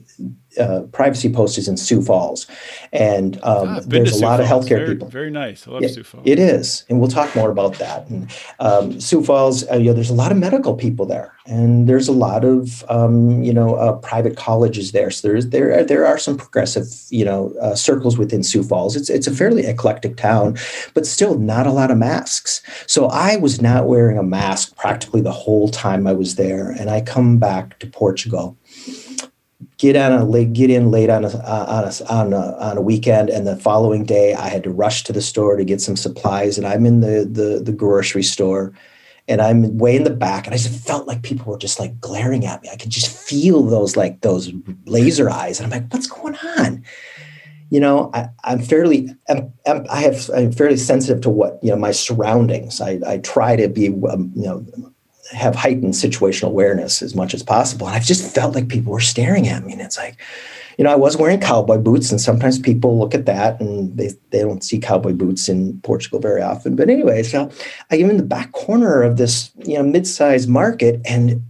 uh, 0.59 0.83
privacy 0.93 1.33
post 1.33 1.59
is 1.59 1.69
in 1.69 1.77
Sioux 1.77 2.03
Falls, 2.03 2.47
and 2.93 3.37
um, 3.43 3.69
ah, 3.69 3.81
there's 3.87 4.21
a 4.21 4.25
lot 4.25 4.39
Falls. 4.39 4.41
of 4.41 4.69
healthcare 4.69 4.79
very, 4.79 4.95
people. 4.95 5.09
Very 5.09 5.31
nice. 5.31 5.67
I 5.67 5.71
love 5.71 5.83
yeah, 5.83 5.89
Sioux 5.89 6.05
Falls. 6.05 6.23
It 6.27 6.39
is, 6.39 6.85
and 6.89 7.01
we'll 7.01 7.11
talk 7.11 7.35
more 7.35 7.51
about 7.51 7.75
that. 7.75 8.09
And 8.09 8.31
um, 8.59 9.01
Sioux 9.01 9.23
Falls, 9.23 9.69
uh, 9.71 9.77
you 9.77 9.87
know, 9.87 9.93
there's 9.93 10.11
a 10.11 10.15
lot 10.15 10.33
of 10.33 10.39
medical 10.39 10.75
people 10.75 11.07
there, 11.07 11.37
and 11.47 11.89
there's 11.89 12.09
a 12.09 12.13
lot 12.13 12.45
of 12.45 12.85
um, 12.89 13.43
you 13.43 13.53
know 13.53 13.75
uh, 13.75 13.93
private 13.95 14.37
colleges 14.37 14.93
there. 14.93 15.11
So 15.11 15.29
there's 15.29 15.49
there 15.49 15.79
are, 15.79 15.85
there 15.85 16.07
are 16.07 16.19
some 16.19 16.37
progressive 16.37 16.87
you 17.11 17.25
know 17.25 17.53
uh, 17.61 17.75
circles 17.75 18.19
within 18.19 18.43
Sioux 18.43 18.63
Falls. 18.63 18.97
It's 18.97 19.11
it's 19.11 19.27
a 19.27 19.35
fairly 19.35 19.67
eclectic 19.67 20.17
town, 20.17 20.57
but 20.95 21.07
still 21.07 21.39
not 21.39 21.67
a 21.67 21.73
lot 21.73 21.91
of 21.91 21.99
masks. 21.99 22.63
So 22.87 23.07
I 23.07 23.37
was 23.37 23.61
not 23.61 23.87
wearing 23.87 24.19
a 24.19 24.23
mask 24.23 24.77
practically 24.77 25.21
the 25.21 25.33
whole 25.33 25.69
time 25.69 26.07
I 26.07 26.13
was 26.13 26.37
there, 26.37 26.71
and 26.71 26.91
I 26.91 27.01
come 27.01 27.39
back 27.39 27.79
to 27.81 27.87
Portugal 27.87 28.57
get 29.79 29.97
on 29.97 30.13
a 30.13 30.25
late, 30.25 30.53
get 30.53 30.71
in 30.71 30.91
late 30.91 31.11
on 31.11 31.25
a, 31.25 31.29
on 31.29 31.85
a, 31.85 32.13
on 32.13 32.33
a, 32.33 32.57
on 32.59 32.79
a 32.79 32.81
weekend, 32.81 33.29
and 33.29 33.47
the 33.47 33.57
following 33.57 34.05
day 34.05 34.35
I 34.35 34.49
had 34.49 34.65
to 34.65 34.71
rush 34.71 35.05
to 35.05 35.13
the 35.13 35.23
store 35.23 35.57
to 35.57 35.65
get 35.65 35.81
some 35.81 35.97
supplies, 35.97 36.57
and 36.57 36.67
I'm 36.67 36.87
in 36.87 37.01
the 37.01 37.29
the, 37.31 37.61
the 37.63 37.73
grocery 37.73 38.23
store, 38.23 38.73
and 39.29 39.41
I'm 39.41 39.77
way 39.79 39.97
in 39.97 40.05
the 40.05 40.11
back, 40.11 40.47
and 40.47 40.55
I 40.55 40.59
just 40.59 40.87
felt 40.87 41.07
like 41.07 41.23
people 41.23 41.53
were 41.53 41.59
just 41.59 41.79
like 41.79 42.01
glaring 42.01 42.47
at 42.47 42.63
me. 42.63 42.71
I 42.71 42.77
could 42.77 42.91
just 42.91 43.11
feel 43.11 43.63
those 43.63 43.97
like 43.97 44.23
those 44.23 44.53
laser 44.87 45.29
eyes, 45.29 45.61
and 45.61 45.73
I'm 45.73 45.83
like, 45.83 45.93
what's 45.93 46.07
going 46.07 46.37
on? 46.37 46.85
You 47.69 47.81
know, 47.81 48.13
I, 48.15 48.29
am 48.45 48.61
fairly, 48.61 49.09
I'm, 49.29 49.53
I 49.67 50.01
have, 50.01 50.31
I'm 50.31 50.53
fairly 50.53 50.77
sensitive 50.77 51.21
to 51.23 51.31
what 51.31 51.59
you 51.63 51.71
know 51.71 51.77
my 51.77 51.91
surroundings. 51.91 52.81
I, 52.81 53.01
I 53.05 53.19
try 53.19 53.57
to 53.57 53.69
be, 53.69 53.89
um, 53.89 54.33
you 54.37 54.45
know, 54.45 54.65
have 55.33 55.55
heightened 55.55 55.95
situational 55.95 56.49
awareness 56.49 57.03
as 57.03 57.15
much 57.15 57.35
as 57.35 57.43
possible. 57.43 57.87
And 57.87 57.97
I've 57.97 58.05
just 58.05 58.35
felt 58.35 58.55
like 58.55 58.69
people 58.69 58.93
were 58.93 59.01
staring 59.01 59.49
at 59.49 59.65
me. 59.65 59.73
And 59.73 59.81
it's 59.81 59.99
like, 59.99 60.19
you 60.79 60.85
know, 60.85 60.93
I 60.93 60.97
was 60.97 61.17
wearing 61.17 61.41
cowboy 61.41 61.79
boots, 61.79 62.11
and 62.11 62.21
sometimes 62.21 62.59
people 62.59 62.99
look 62.99 63.15
at 63.15 63.25
that 63.27 63.61
and 63.61 63.97
they, 63.97 64.11
they 64.31 64.41
don't 64.41 64.63
see 64.63 64.79
cowboy 64.79 65.15
boots 65.15 65.49
in 65.49 65.81
Portugal 65.81 66.21
very 66.21 66.43
often. 66.43 66.77
But 66.77 66.91
anyway, 66.91 67.23
so 67.23 67.51
I 67.91 67.97
am 67.97 68.11
in 68.11 68.19
the 68.19 68.23
back 68.23 68.53
corner 68.53 69.03
of 69.03 69.17
this, 69.17 69.51
you 69.65 69.75
know, 69.75 69.83
mid-sized 69.83 70.49
market, 70.49 71.01
and 71.07 71.43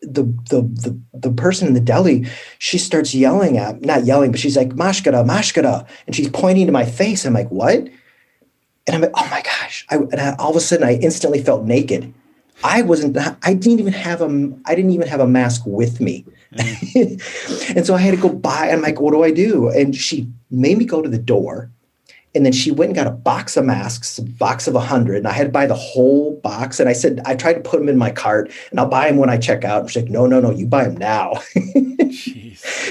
the 0.00 0.24
the 0.50 0.62
the 0.62 1.00
the 1.12 1.32
person 1.32 1.68
in 1.68 1.74
the 1.74 1.80
deli, 1.80 2.26
she 2.58 2.78
starts 2.78 3.14
yelling 3.14 3.58
at 3.58 3.82
not 3.82 4.04
yelling, 4.04 4.30
but 4.30 4.40
she's 4.40 4.56
like, 4.56 4.70
Mashkara, 4.70 5.26
Mashkara. 5.26 5.86
And 6.06 6.14
she's 6.14 6.28
pointing 6.28 6.66
to 6.66 6.72
my 6.72 6.84
face. 6.84 7.24
I'm 7.24 7.34
like, 7.34 7.48
what? 7.50 7.78
And 7.78 8.96
I'm 8.96 9.00
like, 9.00 9.12
oh 9.14 9.28
my 9.30 9.42
gosh. 9.42 9.86
I, 9.90 9.96
and 9.96 10.20
I, 10.20 10.34
all 10.38 10.50
of 10.50 10.56
a 10.56 10.60
sudden 10.60 10.86
I 10.86 10.94
instantly 10.94 11.42
felt 11.42 11.64
naked 11.64 12.12
I 12.64 12.82
wasn't. 12.82 13.16
I 13.18 13.54
didn't 13.54 13.80
even 13.80 13.92
have 13.92 14.20
a. 14.20 14.52
I 14.66 14.74
didn't 14.74 14.92
even 14.92 15.08
have 15.08 15.20
a 15.20 15.26
mask 15.26 15.62
with 15.66 16.00
me, 16.00 16.24
mm. 16.54 17.70
and 17.76 17.86
so 17.86 17.94
I 17.94 17.98
had 17.98 18.14
to 18.14 18.20
go 18.20 18.28
buy. 18.28 18.70
I'm 18.70 18.82
like, 18.82 19.00
what 19.00 19.12
do 19.12 19.22
I 19.22 19.30
do? 19.30 19.68
And 19.68 19.94
she 19.94 20.28
made 20.50 20.78
me 20.78 20.84
go 20.84 21.02
to 21.02 21.08
the 21.08 21.18
door, 21.18 21.70
and 22.34 22.46
then 22.46 22.52
she 22.52 22.70
went 22.70 22.90
and 22.90 22.96
got 22.96 23.06
a 23.06 23.10
box 23.10 23.56
of 23.56 23.64
masks, 23.64 24.18
a 24.18 24.22
box 24.22 24.66
of 24.66 24.74
a 24.74 24.80
hundred, 24.80 25.16
and 25.16 25.28
I 25.28 25.32
had 25.32 25.44
to 25.44 25.52
buy 25.52 25.66
the 25.66 25.74
whole 25.74 26.36
box. 26.42 26.80
And 26.80 26.88
I 26.88 26.92
said, 26.92 27.20
I 27.26 27.34
tried 27.34 27.54
to 27.54 27.60
put 27.60 27.78
them 27.78 27.88
in 27.88 27.98
my 27.98 28.10
cart, 28.10 28.50
and 28.70 28.80
I'll 28.80 28.88
buy 28.88 29.08
them 29.08 29.18
when 29.18 29.30
I 29.30 29.36
check 29.36 29.64
out. 29.64 29.82
And 29.82 29.90
she's 29.90 30.02
like, 30.02 30.10
No, 30.10 30.26
no, 30.26 30.40
no, 30.40 30.50
you 30.50 30.66
buy 30.66 30.84
them 30.84 30.96
now. 30.96 31.40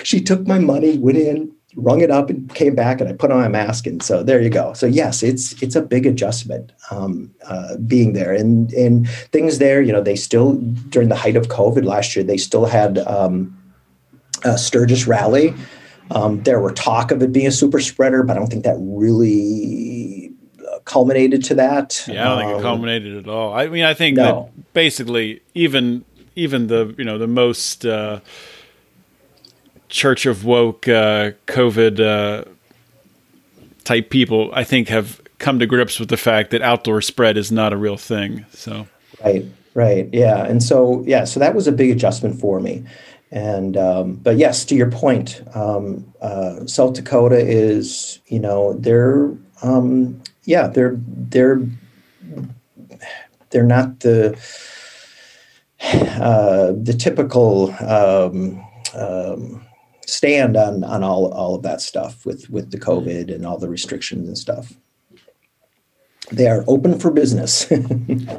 she 0.04 0.22
took 0.22 0.46
my 0.46 0.60
money, 0.60 0.98
went 0.98 1.18
in, 1.18 1.54
rung 1.76 2.02
it 2.02 2.12
up 2.12 2.30
and 2.30 2.54
came 2.54 2.76
back 2.76 3.00
and 3.00 3.10
I 3.10 3.14
put 3.14 3.32
on 3.32 3.40
my 3.40 3.48
mask 3.48 3.88
and 3.88 4.04
so 4.04 4.24
there 4.24 4.42
you 4.42 4.50
go. 4.50 4.74
So 4.74 4.86
yes, 4.86 5.24
it's 5.24 5.62
it's 5.62 5.76
a 5.76 5.82
big 5.82 6.06
adjustment 6.06 6.72
um, 6.90 7.34
uh, 7.46 7.78
being 7.78 8.14
there 8.14 8.34
and 8.34 8.72
and 8.74 9.10
things 9.10 9.60
there. 9.60 9.82
You 9.82 9.94
know, 9.94 10.02
they 10.02 10.16
still 10.16 10.56
during 10.90 11.10
the 11.10 11.16
height 11.16 11.36
of 11.36 11.48
COVID 11.48 11.86
last 11.86 12.16
year, 12.16 12.24
they 12.24 12.38
still 12.38 12.66
had 12.66 13.00
um, 13.00 13.58
a 14.44 14.58
Sturgis 14.58 15.08
rally. 15.08 15.54
Um, 16.12 16.44
there 16.44 16.60
were 16.60 16.74
talk 16.74 17.12
of 17.12 17.22
it 17.22 17.32
being 17.32 17.48
a 17.48 17.52
super 17.52 17.80
spreader, 17.80 18.24
but 18.24 18.36
I 18.36 18.40
don't 18.40 18.50
think 18.50 18.66
that 18.66 18.76
really 18.80 20.34
uh, 20.70 20.80
culminated 20.80 21.44
to 21.46 21.56
that. 21.56 22.04
Yeah, 22.08 22.26
I 22.26 22.30
don't 22.30 22.40
think 22.40 22.52
it 22.52 22.56
um, 22.56 22.62
culminated 22.62 23.18
at 23.18 23.28
all. 23.30 23.54
I 23.54 23.68
mean, 23.68 23.84
I 23.84 23.94
think 23.94 24.18
no. 24.18 24.24
that 24.56 24.74
basically 24.74 25.42
even 25.54 26.04
even 26.36 26.68
the 26.68 26.94
you 26.98 27.06
know 27.06 27.18
the 27.18 27.28
most 27.28 27.86
uh, 27.86 28.20
Church 29.92 30.26
of 30.26 30.46
Woke 30.46 30.88
uh, 30.88 31.32
COVID 31.48 32.00
uh, 32.00 32.50
type 33.84 34.10
people, 34.10 34.50
I 34.54 34.64
think, 34.64 34.88
have 34.88 35.22
come 35.38 35.60
to 35.60 35.68
grips 35.68 36.00
with 36.00 36.10
the 36.10 36.18
fact 36.18 36.52
that 36.52 36.62
outdoor 36.62 37.02
spread 37.02 37.38
is 37.38 37.52
not 37.52 37.74
a 37.74 37.78
real 37.78 37.98
thing. 37.98 38.46
So, 38.54 38.88
right, 39.24 39.46
right, 39.74 40.10
yeah, 40.14 40.46
and 40.46 40.64
so 40.64 41.04
yeah, 41.06 41.26
so 41.26 41.40
that 41.40 41.54
was 41.54 41.68
a 41.68 41.72
big 41.72 41.92
adjustment 41.92 42.40
for 42.40 42.60
me. 42.60 42.84
And 43.32 43.78
um, 43.78 44.16
but 44.16 44.38
yes, 44.38 44.66
to 44.66 44.76
your 44.76 44.90
point, 44.90 45.42
um, 45.54 46.12
uh, 46.22 46.66
South 46.66 46.94
Dakota 46.94 47.38
is 47.38 48.20
you 48.28 48.40
know 48.40 48.74
they're 48.74 49.32
um, 49.62 50.22
yeah 50.44 50.68
they're 50.68 50.96
they're 50.98 51.62
they're 53.50 53.64
not 53.64 54.00
the 54.00 54.40
uh, 55.84 56.72
the 56.76 56.96
typical 56.98 57.72
um, 57.86 58.66
um, 58.96 59.66
stand 60.12 60.58
on 60.58 60.84
on 60.84 61.04
all 61.04 61.32
all 61.32 61.56
of 61.56 61.64
that 61.64 61.82
stuff 61.82 62.26
with 62.26 62.50
with 62.50 62.72
the 62.72 62.80
COVID 62.80 63.34
and 63.34 63.46
all 63.46 63.58
the 63.58 63.70
restrictions 63.70 64.28
and 64.28 64.38
stuff. 64.38 64.74
They 66.32 66.48
are 66.48 66.64
open 66.68 67.00
for 67.00 67.12
business. 67.12 67.68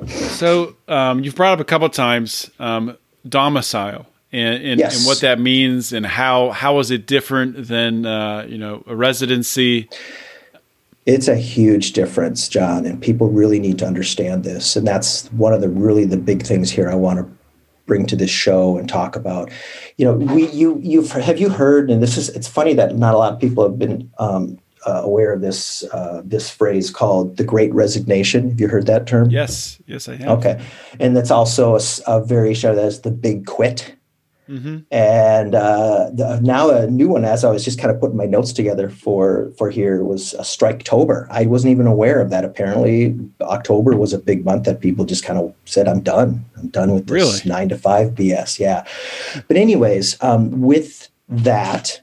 so 0.39 0.77
um, 0.89 1.23
you've 1.25 1.35
brought 1.35 1.55
up 1.55 1.61
a 1.61 1.65
couple 1.65 1.89
times 1.91 2.51
um, 2.59 2.97
domicile, 3.29 4.07
and, 4.33 4.65
and, 4.65 4.81
Yes. 4.81 4.99
and 4.99 5.07
what 5.07 5.21
that 5.21 5.39
means 5.39 5.93
and 5.93 6.07
how 6.07 6.51
how 6.51 6.79
is 6.79 6.91
it 6.91 7.07
different 7.07 7.67
than 7.69 8.07
uh, 8.07 8.47
you 8.49 8.59
know 8.59 8.83
a 8.87 8.95
residency? 8.97 9.89
It's 11.05 11.27
a 11.27 11.37
huge 11.37 11.93
difference, 11.95 12.49
John, 12.49 12.87
and 12.87 13.03
people 13.03 13.29
really 13.29 13.59
need 13.59 13.79
to 13.81 13.87
understand 13.87 14.45
this. 14.45 14.77
And 14.77 14.87
that's 14.87 15.27
one 15.33 15.53
of 15.53 15.61
the 15.61 15.69
really 15.69 16.05
the 16.05 16.17
big 16.17 16.45
things 16.45 16.71
here 16.71 16.89
I 16.89 16.95
want 16.95 17.19
to 17.19 17.42
bring 17.87 18.07
to 18.07 18.17
this 18.17 18.31
show 18.31 18.79
and 18.79 18.89
talk 18.89 19.17
about. 19.17 19.51
You 19.97 20.05
know, 20.05 20.15
we 20.15 20.49
you 20.51 20.79
you 20.83 21.03
have 21.03 21.39
you 21.39 21.49
heard, 21.49 21.91
and 21.91 22.03
this 22.03 22.17
is 22.17 22.29
it's 22.31 22.49
funny 22.49 22.75
that 22.75 22.97
not 22.97 23.15
a 23.15 23.19
lot 23.19 23.33
of 23.33 23.41
people 23.41 23.63
have 23.65 23.79
been 23.79 24.11
um, 24.19 24.59
uh, 24.87 25.03
aware 25.05 25.33
of 25.33 25.41
this 25.41 25.85
uh, 25.93 26.23
this 26.25 26.51
phrase 26.51 26.91
called 26.91 27.37
the 27.37 27.45
Great 27.45 27.73
Resignation. 27.73 28.51
Have 28.51 28.61
you 28.61 28.69
heard 28.69 28.87
that 28.87 29.07
term? 29.07 29.31
Yes, 29.31 29.81
yes, 29.87 30.09
I 30.09 30.17
have. 30.17 30.39
Okay, 30.39 30.65
and 31.01 31.17
that's 31.17 31.31
also 31.31 31.79
a 32.07 32.25
variation 32.25 32.71
of 32.71 32.77
that 32.77 32.87
is 32.87 33.01
the 33.03 33.11
Big 33.11 33.47
Quit. 33.47 33.95
Hmm 34.47 34.79
And 34.91 35.55
uh, 35.55 36.11
the, 36.13 36.41
now 36.43 36.71
a 36.71 36.87
new 36.87 37.09
one, 37.09 37.25
as 37.25 37.45
I 37.45 37.51
was 37.51 37.65
just 37.65 37.79
kind 37.79 37.95
of 37.95 38.01
putting 38.01 38.17
my 38.17 38.27
notes 38.27 38.53
together 38.53 38.89
for 38.91 39.51
for 39.57 39.71
here, 39.71 40.03
was 40.05 40.35
a 40.35 40.43
Striketober. 40.43 41.27
I 41.31 41.47
wasn't 41.47 41.71
even 41.73 41.87
aware 41.87 42.21
of 42.21 42.31
that. 42.31 42.45
Apparently, 42.45 43.17
October 43.41 43.97
was 43.97 44.13
a 44.13 44.19
big 44.19 44.45
month 44.45 44.65
that 44.65 44.81
people 44.81 45.05
just 45.05 45.25
kind 45.25 45.39
of 45.39 45.55
said, 45.65 45.89
"I'm 45.89 46.01
done. 46.01 46.45
I'm 46.59 46.69
done 46.69 46.93
with 46.95 47.07
this 47.07 47.13
Really? 47.13 47.39
nine 47.45 47.69
to 47.71 47.79
five 47.79 48.15
BS." 48.15 48.59
Yeah, 48.59 48.85
but 49.49 49.57
anyways, 49.57 50.17
um, 50.23 50.61
with 50.61 51.09
that, 51.29 52.01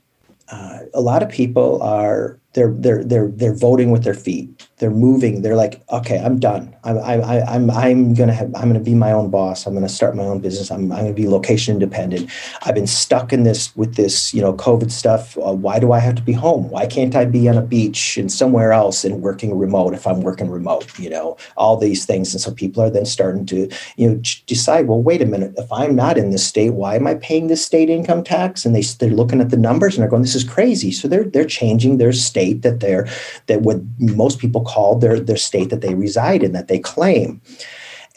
uh, 0.50 0.80
a 0.94 1.02
lot 1.02 1.22
of 1.24 1.30
people 1.30 1.82
are 1.84 2.40
they're 2.54 2.74
they're 2.74 3.04
they're 3.04 3.28
they're 3.28 3.54
voting 3.56 3.92
with 3.92 4.04
their 4.04 4.14
feet. 4.16 4.59
They're 4.80 4.90
moving. 4.90 5.42
They're 5.42 5.58
like, 5.58 5.82
okay, 5.92 6.20
I'm 6.20 6.40
done. 6.40 6.74
I'm 6.84 6.98
I, 6.98 7.42
I'm 7.42 7.70
I'm 7.70 8.14
gonna 8.14 8.34
have 8.34 8.54
I'm 8.56 8.70
gonna 8.70 8.80
be 8.80 8.96
my 8.96 9.12
own 9.12 9.30
boss. 9.30 9.68
I'm 9.68 9.74
gonna 9.74 9.90
start 9.90 10.16
my 10.16 10.24
own 10.24 10.40
business. 10.40 10.72
I'm 10.72 10.92
I'm 10.92 11.00
gonna 11.04 11.14
be 11.14 11.28
location 11.28 11.74
independent. 11.74 12.32
I've 12.64 12.76
been 12.76 12.88
stuck 12.88 13.34
in 13.34 13.44
this 13.44 13.76
with 13.76 13.96
this 13.96 14.34
you 14.34 14.42
know 14.42 14.54
COVID 14.54 14.90
stuff. 14.90 15.38
Uh, 15.38 15.54
why 15.54 15.80
do 15.80 15.92
I 15.92 16.00
have 16.00 16.16
to 16.16 16.22
be 16.22 16.32
home? 16.32 16.70
Why 16.70 16.88
can't 16.88 17.16
I 17.16 17.26
be 17.26 17.50
on 17.50 17.58
a 17.58 17.62
beach 17.62 18.18
and 18.18 18.32
somewhere 18.32 18.72
else 18.72 19.04
and 19.04 19.22
working 19.22 19.58
remote 19.58 19.94
if 19.94 20.08
I'm 20.08 20.22
working 20.22 20.50
remote? 20.50 20.98
You 20.98 21.10
know 21.10 21.38
all 21.58 21.76
these 21.76 22.06
things, 22.06 22.34
and 22.34 22.40
so 22.40 22.52
people 22.52 22.82
are 22.82 22.90
then 22.90 23.06
starting 23.06 23.46
to 23.48 23.70
you 23.98 24.10
know 24.10 24.22
decide. 24.48 24.88
Well, 24.88 25.02
wait 25.02 25.22
a 25.22 25.26
minute. 25.26 25.54
If 25.58 25.70
I'm 25.72 25.94
not 25.96 26.18
in 26.18 26.32
this 26.32 26.48
state, 26.48 26.72
why 26.72 26.96
am 26.96 27.06
I 27.06 27.16
paying 27.16 27.48
this 27.48 27.66
state 27.66 27.90
income 27.90 28.24
tax? 28.24 28.66
And 28.66 28.74
they 28.74 28.82
they're 28.82 29.10
looking 29.10 29.42
at 29.42 29.50
the 29.50 29.58
numbers 29.58 29.96
and 29.96 30.02
they're 30.02 30.10
going, 30.10 30.22
this 30.22 30.36
is 30.36 30.46
crazy. 30.46 30.92
So 30.92 31.10
they're 31.10 31.26
they're 31.26 31.44
changing 31.46 31.98
their 31.98 32.14
state 32.14 32.62
that 32.62 32.80
they're 32.80 33.08
that 33.48 33.62
what 33.62 33.82
most 34.00 34.40
people 34.40 34.64
call 34.70 34.92
their 34.96 35.20
their 35.20 35.42
state 35.50 35.70
that 35.70 35.82
they 35.82 35.96
reside 35.96 36.44
in 36.44 36.54
that 36.54 36.68
they 36.68 36.80
claim. 36.80 37.42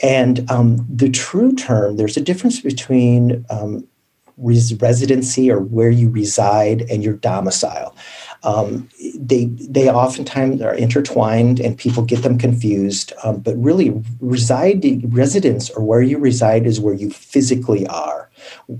And 0.02 0.50
um, 0.50 0.86
the 1.02 1.10
true 1.10 1.54
term, 1.54 1.96
there's 1.96 2.16
a 2.16 2.20
difference 2.20 2.60
between 2.60 3.44
um, 3.50 3.86
res- 4.36 4.74
residency 4.74 5.50
or 5.50 5.60
where 5.60 5.90
you 5.90 6.10
reside 6.10 6.82
and 6.90 7.02
your 7.04 7.14
domicile. 7.14 7.94
Um, 8.44 8.88
they 9.16 9.44
they 9.44 9.88
oftentimes 9.88 10.60
are 10.62 10.74
intertwined 10.74 11.60
and 11.60 11.78
people 11.78 12.02
get 12.02 12.24
them 12.24 12.38
confused. 12.38 13.12
Um, 13.22 13.38
but 13.38 13.56
really, 13.56 13.94
residing 14.20 15.08
residence 15.10 15.70
or 15.70 15.84
where 15.84 16.02
you 16.02 16.18
reside 16.18 16.66
is 16.66 16.80
where 16.80 16.94
you 16.94 17.10
physically 17.10 17.86
are. 17.86 18.30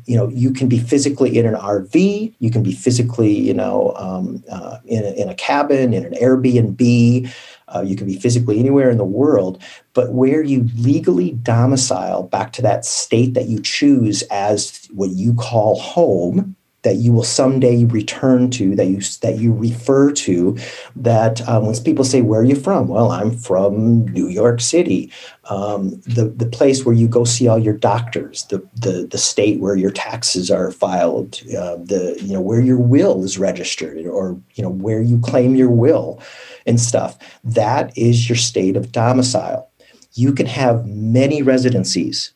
You 0.07 0.17
know, 0.17 0.29
you 0.31 0.53
can 0.53 0.69
be 0.69 0.81
physically 0.81 1.39
in 1.39 1.47
an 1.47 1.55
RV. 1.55 2.35
You 2.41 2.51
can 2.51 2.65
be 2.65 2.73
physically, 2.73 3.33
you 3.33 3.55
know, 3.55 3.93
um, 3.97 4.43
uh, 4.51 4.79
in, 4.87 5.05
a, 5.05 5.11
in 5.13 5.29
a 5.29 5.35
cabin, 5.37 5.95
in 5.95 6.05
an 6.05 6.15
Airbnb. 6.15 7.33
Uh, 7.75 7.83
you 7.83 7.97
can 7.97 8.07
be 8.07 8.19
physically 8.19 8.59
anywhere 8.59 8.91
in 8.91 8.99
the 8.99 9.05
world, 9.05 9.63
but 9.95 10.13
where 10.13 10.43
you 10.43 10.69
legally 10.77 11.33
domicile 11.43 12.25
back 12.25 12.53
to 12.53 12.63
that 12.63 12.85
state 12.85 13.35
that 13.35 13.47
you 13.47 13.61
choose 13.61 14.23
as 14.31 14.89
what 14.93 15.11
you 15.11 15.35
call 15.35 15.79
home, 15.79 16.57
that 16.83 16.97
you 16.97 17.13
will 17.13 17.23
someday 17.23 17.85
return 17.85 18.51
to, 18.51 18.75
that 18.75 18.87
you 18.87 19.01
that 19.21 19.39
you 19.39 19.53
refer 19.53 20.13
to, 20.13 20.57
that 20.97 21.47
um, 21.49 21.67
when 21.67 21.77
people 21.83 22.05
say, 22.05 22.23
"Where 22.23 22.41
are 22.41 22.45
you 22.45 22.57
from?" 22.57 22.89
Well, 22.89 23.13
I'm 23.13 23.31
from 23.31 24.07
New 24.07 24.29
York 24.29 24.61
City, 24.61 25.11
um, 25.45 26.01
the 26.07 26.25
the 26.25 26.47
place 26.47 26.85
where 26.85 26.95
you 26.95 27.07
go 27.07 27.25
see 27.25 27.47
all 27.47 27.59
your 27.59 27.77
doctors, 27.77 28.45
the 28.47 28.67
the 28.75 29.07
the 29.09 29.19
state 29.19 29.61
where 29.61 29.77
your 29.77 29.93
taxes 29.93 30.51
are 30.51 30.73
filed, 30.73 31.41
uh, 31.57 31.77
the 31.77 32.19
you 32.21 32.33
know 32.33 32.41
where 32.41 32.61
your 32.61 32.79
will 32.79 33.23
is 33.23 33.39
registered, 33.39 34.05
or 34.07 34.37
you 34.55 34.63
know 34.63 34.71
where 34.71 35.01
you 35.01 35.21
claim 35.21 35.55
your 35.55 35.71
will, 35.71 36.21
and 36.67 36.81
stuff. 36.81 37.19
That 37.45 37.97
is 37.97 38.29
your 38.29 38.37
state 38.37 38.77
of 38.77 38.93
domicile. 38.93 39.71
You 40.15 40.33
can 40.33 40.47
have 40.47 40.87
many 40.87 41.43
residencies 41.43 42.33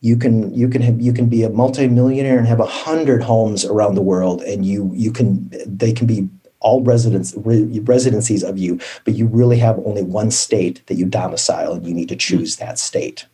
you 0.00 0.16
can 0.16 0.54
you 0.54 0.68
can 0.68 0.82
have, 0.82 1.00
you 1.00 1.12
can 1.12 1.28
be 1.28 1.42
a 1.42 1.50
multimillionaire 1.50 2.38
and 2.38 2.46
have 2.46 2.60
a 2.60 2.66
hundred 2.66 3.22
homes 3.22 3.64
around 3.64 3.94
the 3.94 4.02
world 4.02 4.42
and 4.42 4.64
you 4.64 4.90
you 4.94 5.10
can 5.10 5.50
they 5.66 5.92
can 5.92 6.06
be 6.06 6.28
all 6.60 6.82
residents 6.82 7.34
re, 7.38 7.80
residencies 7.80 8.42
of 8.42 8.58
you 8.58 8.78
but 9.04 9.14
you 9.14 9.26
really 9.26 9.58
have 9.58 9.78
only 9.84 10.02
one 10.02 10.30
state 10.30 10.80
that 10.86 10.94
you 10.94 11.06
domicile 11.06 11.72
and 11.72 11.86
you 11.86 11.94
need 11.94 12.08
to 12.08 12.14
hmm. 12.14 12.18
choose 12.18 12.56
that 12.56 12.78
state 12.78 13.26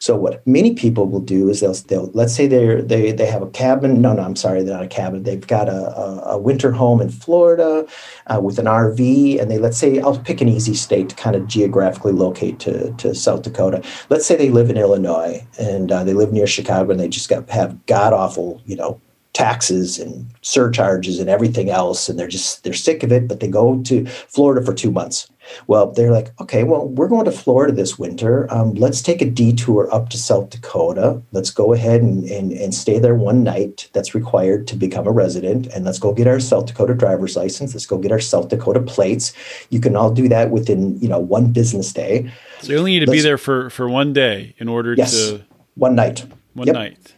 so 0.00 0.16
what 0.16 0.46
many 0.46 0.74
people 0.74 1.06
will 1.06 1.20
do 1.20 1.48
is 1.48 1.60
they'll, 1.60 1.74
they'll 1.74 2.10
let's 2.12 2.34
say 2.34 2.46
they're 2.46 2.82
they 2.82 3.12
they 3.12 3.26
have 3.26 3.42
a 3.42 3.50
cabin. 3.50 4.00
No, 4.00 4.12
no, 4.12 4.22
I'm 4.22 4.36
sorry, 4.36 4.62
they're 4.62 4.74
not 4.74 4.84
a 4.84 4.88
cabin. 4.88 5.22
They've 5.22 5.46
got 5.46 5.68
a, 5.68 5.96
a, 5.96 6.20
a 6.32 6.38
winter 6.38 6.72
home 6.72 7.00
in 7.00 7.10
Florida 7.10 7.86
uh, 8.26 8.40
with 8.40 8.58
an 8.58 8.66
RV, 8.66 9.40
and 9.40 9.50
they 9.50 9.58
let's 9.58 9.78
say 9.78 10.00
I'll 10.00 10.18
pick 10.18 10.40
an 10.40 10.48
easy 10.48 10.74
state 10.74 11.10
to 11.10 11.16
kind 11.16 11.36
of 11.36 11.46
geographically 11.46 12.12
locate 12.12 12.58
to 12.60 12.92
to 12.92 13.14
South 13.14 13.42
Dakota. 13.42 13.82
Let's 14.08 14.26
say 14.26 14.36
they 14.36 14.50
live 14.50 14.70
in 14.70 14.76
Illinois 14.76 15.46
and 15.58 15.90
uh, 15.90 16.04
they 16.04 16.14
live 16.14 16.32
near 16.32 16.46
Chicago, 16.46 16.90
and 16.90 17.00
they 17.00 17.08
just 17.08 17.28
got 17.28 17.48
have 17.50 17.86
god 17.86 18.12
awful, 18.12 18.60
you 18.66 18.76
know, 18.76 19.00
taxes 19.38 20.00
and 20.00 20.26
surcharges 20.42 21.20
and 21.20 21.30
everything 21.30 21.70
else 21.70 22.08
and 22.08 22.18
they're 22.18 22.26
just 22.26 22.64
they're 22.64 22.72
sick 22.72 23.04
of 23.04 23.12
it 23.12 23.28
but 23.28 23.38
they 23.38 23.46
go 23.46 23.80
to 23.82 24.04
florida 24.06 24.66
for 24.66 24.74
two 24.74 24.90
months 24.90 25.30
well 25.66 25.90
they're 25.92 26.10
like 26.12 26.28
okay 26.40 26.64
well 26.64 26.88
we're 26.88 27.08
going 27.08 27.24
to 27.24 27.32
florida 27.32 27.72
this 27.72 27.98
winter. 27.98 28.46
Um, 28.52 28.74
let's 28.74 29.00
take 29.02 29.22
a 29.22 29.24
detour 29.30 29.92
up 29.94 30.08
to 30.10 30.18
south 30.18 30.50
dakota. 30.50 31.22
Let's 31.32 31.50
go 31.50 31.72
ahead 31.72 32.02
and, 32.02 32.24
and, 32.24 32.52
and 32.52 32.74
stay 32.74 32.98
there 32.98 33.14
one 33.14 33.42
night 33.42 33.88
that's 33.92 34.14
required 34.14 34.66
to 34.68 34.76
become 34.76 35.06
a 35.06 35.10
resident. 35.10 35.66
And 35.68 35.84
let's 35.84 35.98
go 35.98 36.12
get 36.12 36.26
our 36.26 36.40
south 36.40 36.66
dakota 36.66 36.94
driver's 36.94 37.36
license. 37.36 37.74
Let's 37.74 37.86
go 37.86 37.98
get 37.98 38.12
our 38.12 38.20
south 38.20 38.48
dakota 38.48 38.80
plates. 38.80 39.32
You 39.70 39.80
can 39.80 39.96
all 39.96 40.10
do 40.12 40.28
that 40.28 40.50
within 40.50 40.98
you 41.00 41.08
know 41.08 41.18
one 41.18 41.52
business 41.52 41.92
day. 41.92 42.30
So 42.60 42.72
you 42.72 42.78
only 42.78 42.92
need 42.92 43.00
to 43.00 43.06
be 43.06 43.12
Let's- 43.12 43.24
there 43.24 43.38
for 43.38 43.70
for 43.70 43.88
one 43.88 44.12
day 44.12 44.54
in 44.58 44.68
order 44.68 44.94
yes. 44.94 45.12
to 45.12 45.44
one 45.74 45.94
night. 45.94 46.26
One 46.54 46.66
Yep. 46.66 46.74
night. 46.74 47.14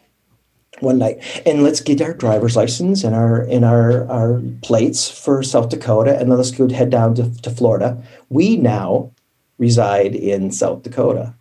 One 0.81 0.99
night. 0.99 1.19
And 1.47 1.63
let's 1.63 1.81
get 1.81 2.01
our 2.01 2.15
driver's 2.15 2.57
license 2.57 3.05
and 3.05 3.15
our 3.15 3.43
and 3.43 3.65
our 3.65 4.11
our 4.11 4.41
plates 4.63 5.11
for 5.11 5.43
south 5.43 5.69
dakota 5.69 6.19
and 6.19 6.31
then 6.31 6.39
let's 6.39 6.51
go 6.51 6.69
head 6.69 6.91
down 6.91 7.15
to, 7.17 7.43
to 7.43 7.51
florida. 7.51 8.03
We 8.29 8.57
now 8.57 9.13
reside 9.59 10.15
in 10.15 10.51
south 10.51 10.83
dakota 10.83 11.35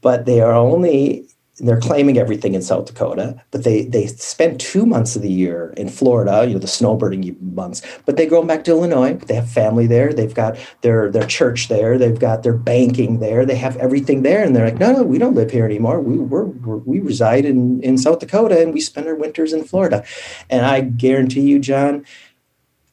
but 0.00 0.26
they 0.26 0.40
are 0.40 0.52
only 0.52 1.26
they're 1.60 1.80
claiming 1.80 2.18
everything 2.18 2.54
in 2.54 2.62
south 2.62 2.86
dakota 2.86 3.40
but 3.50 3.64
they 3.64 3.84
they 3.84 4.06
spend 4.06 4.58
two 4.58 4.84
months 4.84 5.16
of 5.16 5.22
the 5.22 5.30
year 5.30 5.72
in 5.76 5.88
florida 5.88 6.46
you 6.46 6.54
know 6.54 6.58
the 6.58 6.66
snowbirding 6.66 7.40
months 7.40 7.82
but 8.06 8.16
they 8.16 8.26
go 8.26 8.42
back 8.42 8.64
to 8.64 8.70
illinois. 8.70 9.14
They 9.14 9.34
have 9.34 9.50
family 9.50 9.86
there. 9.86 10.12
They've 10.12 10.34
got 10.34 10.56
their 10.80 11.10
their 11.10 11.26
church 11.26 11.68
there. 11.68 11.98
They've 11.98 12.18
got 12.18 12.42
their 12.42 12.54
banking 12.54 13.20
there. 13.20 13.44
They 13.44 13.56
have 13.56 13.76
everything 13.76 14.22
there. 14.22 14.42
And 14.42 14.54
they're 14.54 14.64
like 14.64 14.78
no 14.78 14.92
no 14.92 15.02
we 15.02 15.18
don't 15.18 15.34
live 15.34 15.50
here 15.50 15.64
anymore. 15.64 16.00
We 16.00 16.18
we're, 16.18 16.44
we're, 16.44 16.78
we 16.78 17.00
reside 17.00 17.44
in 17.44 17.82
in 17.82 17.98
south 17.98 18.20
dakota 18.20 18.60
and 18.60 18.72
we 18.72 18.80
spend 18.80 19.06
our 19.06 19.14
winters 19.14 19.52
in 19.52 19.64
florida. 19.64 20.04
And 20.48 20.64
i 20.64 20.80
guarantee 20.80 21.42
you 21.42 21.58
john 21.58 22.04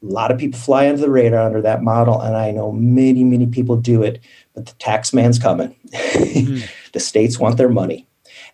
a 0.03 0.05
lot 0.05 0.31
of 0.31 0.37
people 0.37 0.59
fly 0.59 0.87
under 0.87 1.01
the 1.01 1.09
radar 1.09 1.45
under 1.45 1.61
that 1.61 1.81
model. 1.83 2.21
And 2.21 2.35
i 2.35 2.51
know 2.51 2.71
many 2.71 3.23
many 3.23 3.47
people 3.47 3.77
do 3.77 4.03
it 4.03 4.19
but 4.53 4.65
the 4.65 4.73
tax 4.73 5.13
man's 5.13 5.39
coming. 5.39 5.75
Hmm. 6.27 6.59
The 6.93 6.99
states 6.99 7.39
want 7.39 7.57
their 7.57 7.69
money 7.69 8.07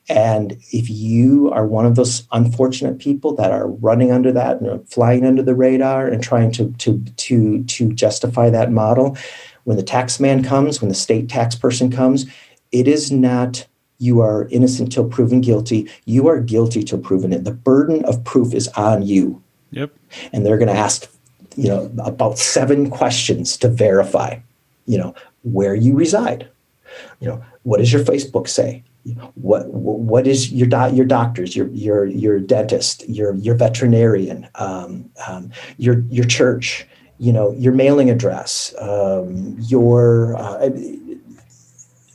and 0.10 0.54
if 0.72 0.90
you 0.90 1.50
are 1.52 1.66
one 1.66 1.86
of 1.86 1.96
those 1.96 2.28
unfortunate 2.32 3.00
people 3.00 3.34
that 3.36 3.52
are 3.52 3.68
running 3.68 4.12
under 4.12 4.32
that 4.32 4.60
and 4.60 4.88
flying 4.90 5.26
under 5.26 5.42
the 5.42 5.56
radar 5.56 6.08
and 6.08 6.22
trying 6.22 6.52
to 6.54 6.72
to 6.80 7.00
to 7.18 7.64
to 7.64 7.94
justify 7.94 8.50
that 8.50 8.72
model, 8.72 9.18
when 9.64 9.78
the 9.78 9.84
tax 9.84 10.20
man 10.20 10.44
comes, 10.44 10.82
when 10.82 10.90
the 10.90 10.96
state 10.96 11.30
tax 11.30 11.56
person 11.56 11.90
comes, 11.90 12.26
it 12.72 12.88
is 12.88 13.12
not 13.12 13.66
you 14.00 14.20
are 14.20 14.48
innocent 14.50 14.92
till 14.92 15.08
proven 15.08 15.40
guilty. 15.40 15.90
You 16.06 16.28
are 16.28 16.42
guilty 16.42 16.84
till 16.84 17.00
proven 17.00 17.32
it. 17.32 17.46
The 17.46 17.54
burden 17.54 18.04
of 18.04 18.24
proof 18.26 18.54
is 18.54 18.68
on 18.70 19.04
you 19.04 19.42
Yep. 19.72 19.92
and 20.32 20.46
they're 20.46 20.58
going 20.58 20.74
to 20.74 20.80
ask 20.80 21.10
you 21.56 21.68
know 21.68 21.92
about 22.04 22.38
seven 22.38 22.90
questions 22.90 23.58
to 23.58 23.68
verify 23.68 24.38
you 24.86 24.98
know 24.98 25.14
where 25.44 25.76
you 25.76 25.96
reside 25.96 26.48
you 27.20 27.28
know 27.28 27.44
what 27.64 27.78
does 27.78 27.92
your 27.92 28.04
facebook 28.04 28.48
say 28.48 28.84
what 29.36 29.68
what 29.68 30.28
is 30.28 30.52
your 30.52 30.68
do- 30.68 30.96
your 30.96 31.06
doctors 31.06 31.56
your 31.56 31.68
your 31.68 32.06
your 32.06 32.40
dentist 32.40 33.08
your 33.10 33.36
your 33.36 33.56
veterinarian 33.56 34.48
um, 34.56 35.10
um, 35.28 35.52
your 35.78 36.00
your 36.10 36.26
church 36.26 36.88
you 37.18 37.34
know 37.34 37.52
your 37.52 37.74
mailing 37.74 38.10
address 38.10 38.74
um, 38.80 39.58
your 39.60 40.36
uh, 40.38 40.70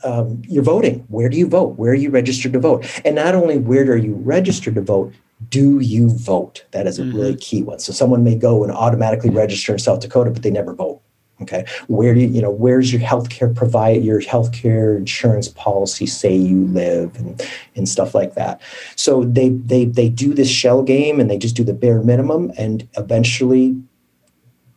um, 0.04 0.42
you're 0.46 0.62
voting. 0.62 1.04
Where 1.08 1.28
do 1.28 1.36
you 1.36 1.48
vote? 1.48 1.76
Where 1.76 1.92
are 1.92 1.96
you 1.96 2.10
registered 2.10 2.52
to 2.52 2.60
vote? 2.60 2.86
And 3.04 3.16
not 3.16 3.34
only 3.34 3.58
where 3.58 3.84
are 3.90 3.96
you 3.96 4.14
registered 4.14 4.76
to 4.76 4.80
vote, 4.80 5.12
do 5.48 5.80
you 5.80 6.10
vote? 6.10 6.64
That 6.72 6.86
is 6.86 6.98
a 6.98 7.02
mm-hmm. 7.02 7.16
really 7.16 7.36
key 7.36 7.62
one. 7.62 7.78
So 7.78 7.92
someone 7.92 8.24
may 8.24 8.36
go 8.36 8.62
and 8.62 8.72
automatically 8.72 9.30
register 9.30 9.72
in 9.72 9.78
South 9.78 10.00
Dakota, 10.00 10.30
but 10.30 10.42
they 10.42 10.50
never 10.50 10.74
vote. 10.74 11.00
Okay, 11.40 11.64
where 11.86 12.14
do 12.14 12.20
you, 12.20 12.28
you 12.28 12.42
know 12.42 12.50
where's 12.50 12.92
your 12.92 13.00
healthcare 13.00 13.54
provide 13.54 14.02
your 14.02 14.20
healthcare 14.20 14.96
insurance 14.96 15.48
policy 15.48 16.04
say 16.04 16.34
you 16.34 16.66
live 16.66 17.14
and 17.16 17.40
and 17.76 17.88
stuff 17.88 18.14
like 18.14 18.34
that. 18.34 18.60
So 18.96 19.24
they 19.24 19.50
they 19.50 19.84
they 19.84 20.08
do 20.08 20.34
this 20.34 20.50
shell 20.50 20.82
game 20.82 21.20
and 21.20 21.30
they 21.30 21.38
just 21.38 21.56
do 21.56 21.64
the 21.64 21.74
bare 21.74 22.02
minimum, 22.02 22.52
and 22.58 22.88
eventually 22.96 23.76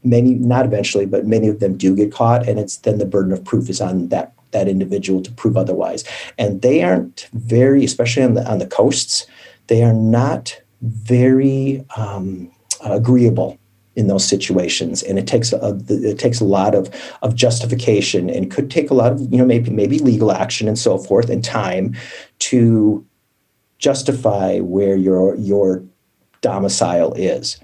many 0.04 0.34
not 0.36 0.66
eventually 0.66 1.06
but 1.06 1.26
many 1.26 1.48
of 1.48 1.60
them 1.60 1.78
do 1.78 1.96
get 1.96 2.12
caught 2.12 2.48
and 2.48 2.60
it's 2.60 2.78
then 2.78 2.98
the 2.98 3.06
burden 3.06 3.32
of 3.32 3.44
proof 3.44 3.70
is 3.70 3.80
on 3.80 4.08
that 4.10 4.34
that 4.52 4.68
individual 4.68 5.22
to 5.22 5.32
prove 5.32 5.56
otherwise 5.56 6.04
and 6.38 6.62
they 6.62 6.82
aren't 6.82 7.30
very 7.34 7.86
especially 7.86 8.24
on 8.24 8.34
the 8.34 8.50
on 8.50 8.58
the 8.58 8.66
coasts 8.66 9.28
they 9.68 9.84
are 9.84 9.94
not 9.94 10.60
very 10.82 11.86
um, 11.96 12.52
agreeable 12.84 13.58
in 13.96 14.08
those 14.08 14.28
situations. 14.28 15.04
And 15.04 15.20
it 15.20 15.28
takes 15.28 15.54
a 15.54 15.78
it 15.90 16.20
takes 16.20 16.40
a 16.40 16.46
lot 16.46 16.76
of 16.76 16.90
of 17.22 17.36
justification 17.36 18.30
and 18.30 18.50
could 18.50 18.72
take 18.72 18.90
a 18.90 18.94
lot 18.94 19.12
of 19.12 19.22
you 19.22 19.38
know 19.38 19.46
maybe 19.46 19.70
maybe 19.70 20.00
legal 20.00 20.32
action 20.32 20.68
and 20.68 20.80
so 20.80 20.98
forth 20.98 21.30
and 21.30 21.44
time 21.44 21.96
to 22.40 23.06
justify 23.78 24.60
where 24.60 24.96
your 24.96 25.36
your 25.36 25.84
domicile 26.42 27.14
is 27.14 27.60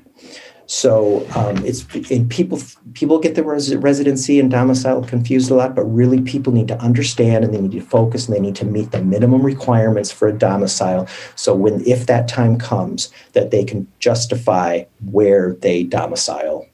so 0.67 1.25
um, 1.33 1.65
it's 1.65 1.85
and 2.11 2.29
people 2.29 2.59
people 2.93 3.19
get 3.19 3.35
the 3.35 3.43
res- 3.43 3.73
residency 3.77 4.37
and 4.37 4.51
domicile 4.51 5.01
confused 5.01 5.49
a 5.49 5.55
lot, 5.55 5.73
but 5.73 5.85
really 5.85 6.21
people 6.21 6.51
need 6.51 6.67
to 6.67 6.77
understand 6.79 7.45
and 7.45 7.53
they 7.53 7.61
need 7.61 7.71
to 7.71 7.81
focus 7.81 8.27
and 8.27 8.35
they 8.35 8.41
need 8.41 8.55
to 8.57 8.65
meet 8.65 8.91
the 8.91 9.01
minimum 9.01 9.43
requirements 9.43 10.11
for 10.11 10.27
a 10.27 10.33
domicile. 10.33 11.07
So 11.35 11.55
when 11.55 11.85
if 11.87 12.05
that 12.07 12.27
time 12.27 12.57
comes, 12.57 13.09
that 13.31 13.49
they 13.49 13.63
can 13.63 13.87
justify 13.99 14.83
where 15.09 15.53
they 15.53 15.83
domicile, 15.83 16.67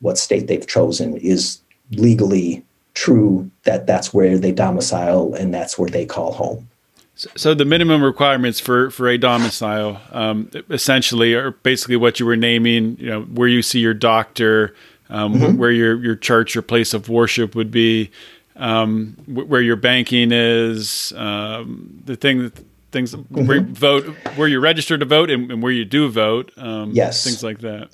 what 0.00 0.18
state 0.18 0.48
they've 0.48 0.66
chosen 0.66 1.16
is 1.16 1.60
legally 1.92 2.64
true 2.94 3.48
that 3.62 3.86
that's 3.86 4.12
where 4.12 4.38
they 4.38 4.50
domicile 4.50 5.34
and 5.34 5.54
that's 5.54 5.78
where 5.78 5.90
they 5.90 6.04
call 6.04 6.32
home. 6.32 6.68
So 7.16 7.54
the 7.54 7.64
minimum 7.64 8.02
requirements 8.02 8.60
for 8.60 8.90
for 8.90 9.08
a 9.08 9.16
domicile, 9.16 10.00
um, 10.12 10.50
essentially, 10.68 11.32
are 11.34 11.52
basically 11.52 11.96
what 11.96 12.20
you 12.20 12.26
were 12.26 12.36
naming. 12.36 12.98
You 12.98 13.06
know, 13.06 13.22
where 13.22 13.48
you 13.48 13.62
see 13.62 13.80
your 13.80 13.94
doctor, 13.94 14.74
um, 15.08 15.34
mm-hmm. 15.34 15.56
where 15.56 15.70
your 15.70 15.96
your 16.02 16.14
church 16.14 16.56
or 16.56 16.62
place 16.62 16.92
of 16.92 17.08
worship 17.08 17.54
would 17.54 17.70
be, 17.70 18.10
um, 18.56 19.16
where 19.26 19.62
your 19.62 19.76
banking 19.76 20.30
is, 20.30 21.12
um, 21.16 22.02
the 22.04 22.16
thing 22.16 22.52
things 22.92 23.14
mm-hmm. 23.14 23.46
where 23.46 23.62
vote, 23.62 24.04
where 24.36 24.46
you're 24.46 24.60
registered 24.60 25.00
to 25.00 25.06
vote, 25.06 25.30
and, 25.30 25.50
and 25.50 25.62
where 25.62 25.72
you 25.72 25.86
do 25.86 26.10
vote. 26.10 26.52
Um, 26.58 26.90
yes, 26.92 27.24
things 27.24 27.42
like 27.42 27.60
that. 27.60 27.88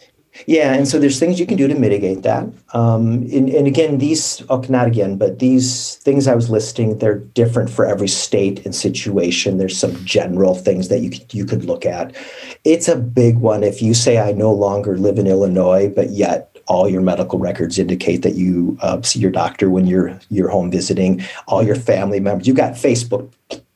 Yeah, 0.46 0.72
and 0.72 0.88
so 0.88 0.98
there's 0.98 1.20
things 1.20 1.38
you 1.38 1.46
can 1.46 1.58
do 1.58 1.68
to 1.68 1.74
mitigate 1.74 2.22
that. 2.22 2.44
Um, 2.72 3.28
and, 3.32 3.50
and, 3.50 3.66
again, 3.66 3.98
these, 3.98 4.42
okay, 4.48 4.72
not 4.72 4.86
again, 4.86 5.16
but 5.18 5.38
these 5.40 5.96
things 5.96 6.26
I 6.26 6.34
was 6.34 6.48
listing, 6.48 6.98
they're 6.98 7.18
different 7.18 7.68
for 7.68 7.84
every 7.84 8.08
state 8.08 8.64
and 8.64 8.74
situation. 8.74 9.58
There's 9.58 9.78
some 9.78 10.02
general 10.04 10.54
things 10.54 10.88
that 10.88 11.00
you 11.00 11.10
could, 11.10 11.34
you 11.34 11.44
could 11.44 11.64
look 11.64 11.84
at. 11.84 12.16
It's 12.64 12.88
a 12.88 12.96
big 12.96 13.36
one 13.38 13.62
if 13.62 13.82
you 13.82 13.92
say, 13.92 14.18
I 14.18 14.32
no 14.32 14.52
longer 14.52 14.96
live 14.96 15.18
in 15.18 15.26
Illinois, 15.26 15.92
but 15.94 16.10
yet 16.10 16.52
all 16.66 16.88
your 16.88 17.02
medical 17.02 17.38
records 17.38 17.78
indicate 17.78 18.22
that 18.22 18.34
you 18.34 18.78
uh, 18.80 19.02
see 19.02 19.18
your 19.18 19.30
doctor 19.30 19.68
when 19.68 19.86
you're 19.86 20.18
you're 20.30 20.48
home 20.48 20.70
visiting. 20.70 21.22
All 21.48 21.62
your 21.62 21.74
family 21.74 22.20
members, 22.20 22.46
you 22.46 22.54
got 22.54 22.74
Facebook 22.74 23.30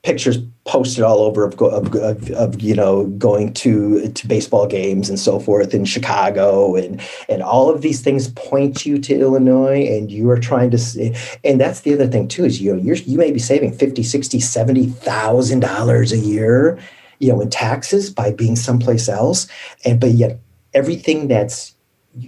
pictures 0.06 0.38
posted 0.66 1.02
all 1.02 1.18
over 1.18 1.44
of, 1.44 1.60
of, 1.60 1.92
of, 1.96 2.30
of, 2.30 2.60
you 2.60 2.76
know 2.76 3.06
going 3.18 3.52
to 3.52 4.08
to 4.12 4.28
baseball 4.28 4.64
games 4.68 5.08
and 5.08 5.18
so 5.18 5.40
forth 5.40 5.74
in 5.74 5.84
Chicago 5.84 6.76
and 6.76 7.00
and 7.28 7.42
all 7.42 7.68
of 7.68 7.82
these 7.82 8.02
things 8.02 8.28
point 8.28 8.86
you 8.86 8.98
to 8.98 9.18
Illinois 9.18 9.84
and 9.84 10.08
you 10.12 10.30
are 10.30 10.38
trying 10.38 10.70
to 10.70 10.78
see, 10.78 11.12
and 11.42 11.60
that's 11.60 11.80
the 11.80 11.92
other 11.92 12.06
thing 12.06 12.28
too 12.28 12.44
is 12.44 12.60
you 12.60 12.72
know 12.72 12.80
you're, 12.80 12.94
you 12.94 13.18
may 13.18 13.32
be 13.32 13.40
saving 13.40 13.72
50 13.72 14.04
60 14.04 14.38
70,000 14.38 15.58
dollars 15.58 16.12
a 16.12 16.18
year 16.18 16.78
you 17.18 17.32
know 17.32 17.40
in 17.40 17.50
taxes 17.50 18.08
by 18.08 18.30
being 18.30 18.54
someplace 18.54 19.08
else. 19.08 19.48
And 19.84 19.98
but 19.98 20.12
yet 20.12 20.38
everything 20.72 21.26
that's 21.26 21.74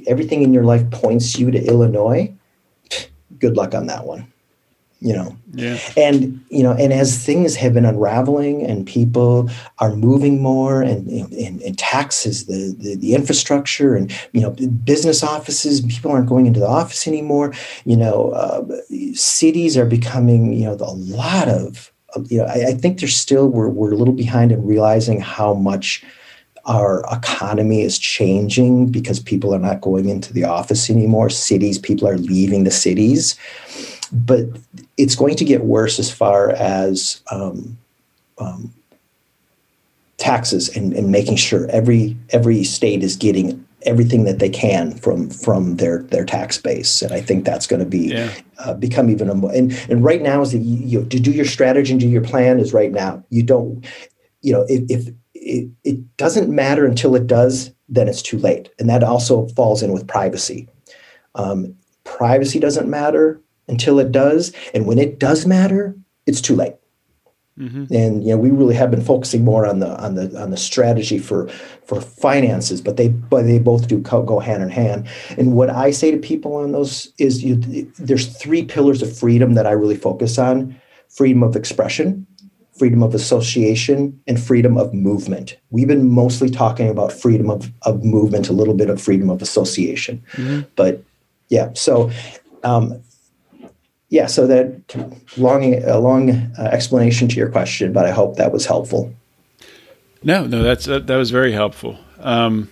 everything 0.09 0.43
in 0.43 0.53
your 0.53 0.64
life 0.64 0.91
points 0.91 1.39
you 1.39 1.53
to 1.53 1.64
Illinois 1.64 2.35
good 3.39 3.57
luck 3.57 3.72
on 3.72 3.87
that 3.87 4.05
one 4.05 4.26
you 5.01 5.12
know. 5.12 5.36
Yeah. 5.53 5.78
and 5.96 6.44
you 6.51 6.62
know 6.62 6.72
and 6.72 6.92
as 6.92 7.24
things 7.24 7.57
have 7.57 7.74
been 7.74 7.84
unraveling 7.84 8.64
and 8.64 8.86
people 8.86 9.51
are 9.78 9.94
moving 9.94 10.42
more 10.42 10.82
and 10.82 11.09
and, 11.09 11.62
and 11.62 11.78
taxes 11.78 12.46
the, 12.46 12.74
the, 12.78 12.96
the 12.96 13.14
infrastructure 13.14 13.94
and 13.94 14.12
you 14.32 14.40
know 14.40 14.51
business 14.51 15.22
offices 15.22 15.80
people 15.82 16.11
aren't 16.11 16.28
going 16.28 16.46
into 16.46 16.61
the 16.61 16.68
office 16.68 17.07
anymore. 17.07 17.55
You 17.84 17.96
know 17.96 18.30
uh, 18.30 18.64
cities 19.14 19.76
are 19.76 19.86
becoming 19.86 20.53
you 20.53 20.66
know 20.66 20.74
a 20.74 20.94
lot 20.94 21.49
of 21.49 21.92
you 22.28 22.38
know 22.38 22.44
I, 22.44 22.68
I 22.68 22.72
think 22.72 23.01
there's 23.01 23.16
still 23.16 23.49
we're, 23.49 23.68
we're 23.68 23.92
a 23.92 23.96
little 23.96 24.14
behind 24.14 24.53
in 24.53 24.66
realizing 24.66 25.20
how 25.20 25.55
much 25.55 26.05
our 26.64 27.03
economy 27.11 27.80
is 27.80 27.99
changing 27.99 28.90
because 28.90 29.20
people 29.20 29.55
are 29.55 29.59
not 29.59 29.80
going 29.80 30.11
into 30.11 30.34
the 30.34 30.44
office 30.44 30.90
anymore. 30.90 31.30
Cities 31.30 31.78
people 31.78 32.07
are 32.07 32.18
leaving 32.18 32.64
the 32.64 32.70
cities 32.70 33.36
but 34.13 34.45
it's 34.97 35.15
going 35.15 35.37
to 35.37 35.45
get 35.45 35.65
worse 35.65 35.99
as 35.99 36.11
far 36.11 36.51
as 36.51 37.23
um, 37.31 37.77
um, 38.39 38.73
taxes 40.17 40.75
and, 40.77 40.93
and 40.93 41.11
making 41.11 41.37
sure 41.37 41.69
every 41.71 42.17
every 42.31 42.65
state 42.65 43.03
is 43.03 43.17
getting 43.17 43.65
everything 43.83 44.25
that 44.25 44.41
they 44.41 44.49
can 44.49 44.93
from 44.93 45.31
from 45.31 45.77
their 45.77 46.03
their 46.05 46.25
tax 46.25 46.59
base. 46.59 47.03
And 47.03 47.13
i 47.13 47.21
think 47.21 47.45
that's 47.45 47.67
going 47.67 47.81
to 47.81 47.87
be 47.87 48.09
yeah. 48.09 48.33
uh, 48.59 48.75
become 48.75 49.09
even 49.11 49.31
a 49.31 49.35
more 49.35 49.53
and, 49.53 49.73
and 49.89 50.03
right 50.03 50.23
now 50.23 50.41
is 50.43 50.53
the 50.53 50.59
you 50.59 51.01
know, 51.01 51.07
to 51.07 51.21
do 51.21 51.31
your 51.31 51.45
strategy 51.45 51.93
and 51.93 52.01
do 52.01 52.09
your 52.09 52.23
plan 52.23 52.59
is 52.59 52.73
right 52.73 52.93
now. 52.93 53.25
You 53.31 53.43
don't 53.43 53.87
you 54.43 54.53
know 54.53 54.65
if, 54.69 54.83
if 54.91 55.15
it, 55.35 55.71
it 55.85 56.17
doesn't 56.17 56.49
matter 56.49 56.85
until 56.85 57.15
it 57.15 57.27
does 57.27 57.73
then 57.89 58.09
it's 58.09 58.23
too 58.23 58.39
late. 58.39 58.69
And 58.79 58.89
that 58.91 59.03
also 59.03 59.49
falls 59.49 59.83
in 59.83 59.93
with 59.93 60.07
privacy. 60.07 60.69
Um, 61.35 61.75
privacy 62.05 62.59
doesn't 62.59 62.89
matter 62.89 63.41
until 63.69 63.99
it 63.99 64.12
does. 64.12 64.53
And 64.75 64.87
when 64.87 64.99
it 64.99 65.19
does 65.19 65.47
matter, 65.47 65.95
it's 66.27 66.41
too 66.41 66.57
late. 66.57 66.75
Mm-hmm. 67.59 67.93
And 67.93 68.23
you 68.23 68.31
know, 68.31 68.37
we 68.37 68.51
really 68.51 68.77
have 68.77 68.91
been 68.91 69.03
focusing 69.03 69.45
more 69.45 69.66
on 69.66 69.81
the 69.81 70.01
on 70.01 70.14
the 70.14 70.41
on 70.41 70.51
the 70.51 70.57
strategy 70.57 71.19
for 71.19 71.49
for 71.85 72.01
finances, 72.01 72.81
but 72.81 72.97
they 72.97 73.09
but 73.09 73.43
they 73.43 73.59
both 73.59 73.89
do 73.89 74.01
co- 74.01 74.23
go 74.23 74.39
hand 74.39 74.62
in 74.62 74.69
hand. 74.69 75.09
And 75.37 75.55
what 75.55 75.69
I 75.69 75.91
say 75.91 76.12
to 76.12 76.19
people 76.19 76.55
on 76.55 76.71
those 76.71 77.12
is, 77.19 77.43
you, 77.43 77.57
there's 77.99 78.29
three 78.37 78.64
pillars 78.64 79.03
of 79.03 79.16
freedom 79.16 79.55
that 79.55 79.66
I 79.66 79.73
really 79.73 79.97
focus 79.97 80.39
on: 80.39 80.81
freedom 81.09 81.43
of 81.43 81.57
expression, 81.57 82.29
freedom 82.79 83.03
of 83.03 83.12
association, 83.12 84.21
and 84.29 84.41
freedom 84.41 84.79
of 84.79 84.95
movement. 84.95 85.57
We've 85.71 85.89
been 85.89 86.09
mostly 86.09 86.51
talking 86.51 86.89
about 86.89 87.12
freedom 87.12 87.51
of, 87.51 87.73
of 87.83 88.05
movement, 88.05 88.49
a 88.49 88.53
little 88.53 88.75
bit 88.75 88.89
of 88.89 89.03
freedom 89.03 89.31
of 89.31 89.43
association, 89.43 90.23
mm-hmm. 90.35 90.61
but 90.77 91.03
yeah. 91.49 91.73
So 91.75 92.12
um, 92.62 93.03
yeah, 94.09 94.27
so 94.27 94.47
that 94.47 94.97
long, 95.37 95.75
a 95.85 95.99
long 95.99 96.31
uh, 96.31 96.63
explanation 96.73 97.29
to 97.29 97.37
your 97.37 97.51
question, 97.51 97.93
but 97.93 98.07
I 98.07 98.11
hope 98.11 98.37
that 98.37 98.53
was 98.53 98.65
helpful. 98.65 99.13
No, 100.23 100.47
no, 100.47 100.63
that's 100.63 100.87
that, 100.87 101.07
that 101.07 101.17
was 101.17 101.31
very 101.31 101.53
helpful. 101.53 101.99
Um, 102.21 102.71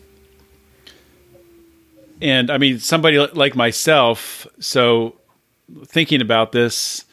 and 2.21 2.51
I 2.51 2.59
mean, 2.59 2.79
somebody 2.79 3.19
like 3.19 3.55
myself, 3.55 4.47
so 4.59 5.17
thinking 5.85 6.21
about 6.21 6.53
this, 6.53 7.05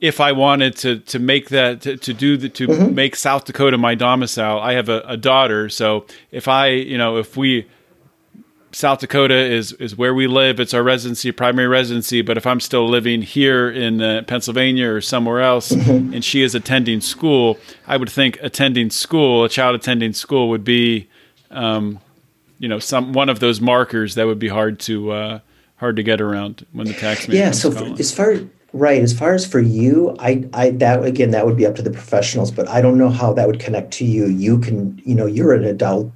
if 0.00 0.20
I 0.20 0.32
wanted 0.32 0.76
to 0.78 0.98
to 0.98 1.18
make 1.18 1.48
that 1.48 1.80
to, 1.82 1.96
to 1.96 2.12
do 2.12 2.36
the 2.36 2.48
to 2.50 2.66
mm-hmm. 2.66 2.94
make 2.94 3.16
South 3.16 3.44
Dakota 3.46 3.78
my 3.78 3.94
domicile, 3.94 4.60
I 4.60 4.74
have 4.74 4.88
a, 4.88 5.00
a 5.06 5.16
daughter. 5.16 5.68
So 5.68 6.06
if 6.30 6.46
I, 6.46 6.68
you 6.68 6.98
know, 6.98 7.16
if 7.16 7.36
we 7.36 7.66
South 8.72 9.00
Dakota 9.00 9.34
is 9.34 9.72
is 9.74 9.96
where 9.96 10.14
we 10.14 10.26
live. 10.26 10.58
It's 10.58 10.72
our 10.72 10.82
residency, 10.82 11.30
primary 11.30 11.68
residency. 11.68 12.22
But 12.22 12.36
if 12.36 12.46
I'm 12.46 12.60
still 12.60 12.88
living 12.88 13.22
here 13.22 13.70
in 13.70 14.00
uh, 14.00 14.22
Pennsylvania 14.26 14.90
or 14.90 15.00
somewhere 15.00 15.40
else, 15.40 15.70
mm-hmm. 15.70 16.14
and 16.14 16.24
she 16.24 16.42
is 16.42 16.54
attending 16.54 17.00
school, 17.00 17.58
I 17.86 17.96
would 17.96 18.10
think 18.10 18.38
attending 18.40 18.90
school, 18.90 19.44
a 19.44 19.48
child 19.48 19.74
attending 19.74 20.14
school, 20.14 20.48
would 20.48 20.64
be, 20.64 21.08
um, 21.50 22.00
you 22.58 22.68
know, 22.68 22.78
some 22.78 23.12
one 23.12 23.28
of 23.28 23.40
those 23.40 23.60
markers 23.60 24.14
that 24.14 24.26
would 24.26 24.38
be 24.38 24.48
hard 24.48 24.80
to 24.80 25.12
uh, 25.12 25.40
hard 25.76 25.96
to 25.96 26.02
get 26.02 26.20
around 26.20 26.66
when 26.72 26.86
the 26.86 26.94
tax 26.94 27.28
man. 27.28 27.36
Yeah. 27.36 27.50
So 27.50 27.70
for, 27.70 27.84
as 28.00 28.14
far 28.14 28.36
right 28.72 29.02
as 29.02 29.16
far 29.16 29.34
as 29.34 29.46
for 29.46 29.60
you, 29.60 30.16
I 30.18 30.48
I 30.54 30.70
that 30.70 31.04
again 31.04 31.30
that 31.32 31.44
would 31.44 31.58
be 31.58 31.66
up 31.66 31.74
to 31.76 31.82
the 31.82 31.90
professionals, 31.90 32.50
but 32.50 32.68
I 32.68 32.80
don't 32.80 32.96
know 32.96 33.10
how 33.10 33.34
that 33.34 33.46
would 33.46 33.60
connect 33.60 33.90
to 33.94 34.06
you. 34.06 34.26
You 34.26 34.58
can 34.58 35.00
you 35.04 35.14
know 35.14 35.26
you're 35.26 35.52
an 35.52 35.64
adult, 35.64 36.10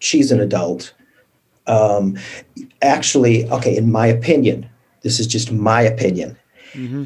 she's 0.00 0.32
an 0.32 0.40
adult 0.40 0.92
um, 1.66 2.18
actually, 2.82 3.48
okay, 3.50 3.76
in 3.76 3.90
my 3.90 4.06
opinion, 4.06 4.68
this 5.02 5.20
is 5.20 5.26
just 5.26 5.52
my 5.52 5.80
opinion. 5.80 6.36
Mm-hmm. 6.72 7.04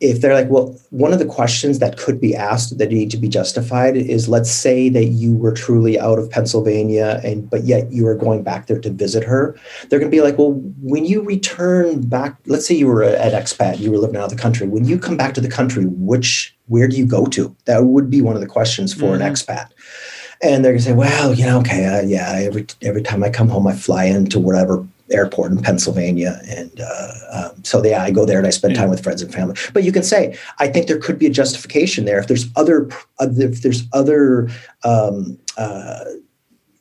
if 0.00 0.20
they're 0.20 0.34
like, 0.34 0.48
well, 0.48 0.78
one 0.90 1.12
of 1.12 1.18
the 1.18 1.26
questions 1.26 1.80
that 1.80 1.96
could 1.96 2.20
be 2.20 2.32
asked 2.36 2.78
that 2.78 2.90
need 2.90 3.10
to 3.10 3.16
be 3.16 3.26
justified 3.28 3.96
is 3.96 4.28
let's 4.28 4.50
say 4.50 4.88
that 4.88 5.06
you 5.06 5.34
were 5.34 5.52
truly 5.52 5.98
out 5.98 6.18
of 6.18 6.30
Pennsylvania 6.30 7.20
and 7.24 7.50
but 7.50 7.64
yet 7.64 7.90
you 7.90 8.06
are 8.06 8.14
going 8.14 8.44
back 8.44 8.66
there 8.66 8.78
to 8.78 8.90
visit 8.90 9.24
her. 9.24 9.56
They're 9.88 9.98
going 9.98 10.10
to 10.10 10.16
be 10.16 10.20
like, 10.20 10.38
well, 10.38 10.52
when 10.80 11.04
you 11.04 11.22
return 11.22 12.02
back, 12.02 12.36
let's 12.46 12.66
say 12.66 12.74
you 12.76 12.86
were 12.86 13.02
at 13.02 13.32
expat, 13.32 13.80
you 13.80 13.90
were 13.90 13.98
living 13.98 14.16
out 14.16 14.24
of 14.24 14.30
the 14.30 14.42
country. 14.42 14.68
When 14.68 14.84
you 14.84 14.98
come 14.98 15.16
back 15.16 15.34
to 15.34 15.40
the 15.40 15.50
country, 15.50 15.86
which 15.86 16.56
where 16.66 16.86
do 16.86 16.96
you 16.96 17.06
go 17.06 17.26
to? 17.26 17.54
That 17.64 17.84
would 17.84 18.10
be 18.10 18.22
one 18.22 18.36
of 18.36 18.42
the 18.42 18.46
questions 18.46 18.94
for 18.94 19.06
mm-hmm. 19.06 19.22
an 19.22 19.32
expat. 19.32 19.70
And 20.42 20.64
they're 20.64 20.72
gonna 20.72 20.82
say, 20.82 20.92
well, 20.92 21.34
you 21.34 21.46
know, 21.46 21.60
okay, 21.60 21.84
uh, 21.86 22.02
yeah, 22.02 22.32
every 22.42 22.66
every 22.82 23.02
time 23.02 23.22
I 23.24 23.30
come 23.30 23.48
home, 23.48 23.66
I 23.66 23.74
fly 23.74 24.04
into 24.04 24.38
whatever 24.38 24.86
airport 25.10 25.52
in 25.52 25.62
Pennsylvania. 25.62 26.40
And 26.48 26.80
uh, 26.80 27.12
um, 27.30 27.64
so, 27.64 27.84
yeah, 27.84 28.02
I 28.02 28.10
go 28.10 28.24
there 28.24 28.38
and 28.38 28.46
I 28.46 28.50
spend 28.50 28.74
time 28.74 28.90
with 28.90 29.02
friends 29.02 29.22
and 29.22 29.32
family. 29.32 29.56
But 29.72 29.84
you 29.84 29.92
can 29.92 30.02
say, 30.02 30.36
I 30.58 30.68
think 30.68 30.86
there 30.86 30.98
could 30.98 31.18
be 31.18 31.26
a 31.26 31.30
justification 31.30 32.04
there 32.04 32.18
if 32.18 32.26
there's 32.26 32.46
other 32.56 32.88
if 33.20 33.62
there's 33.62 33.84
other 33.92 34.48
um, 34.82 35.38
uh, 35.56 36.04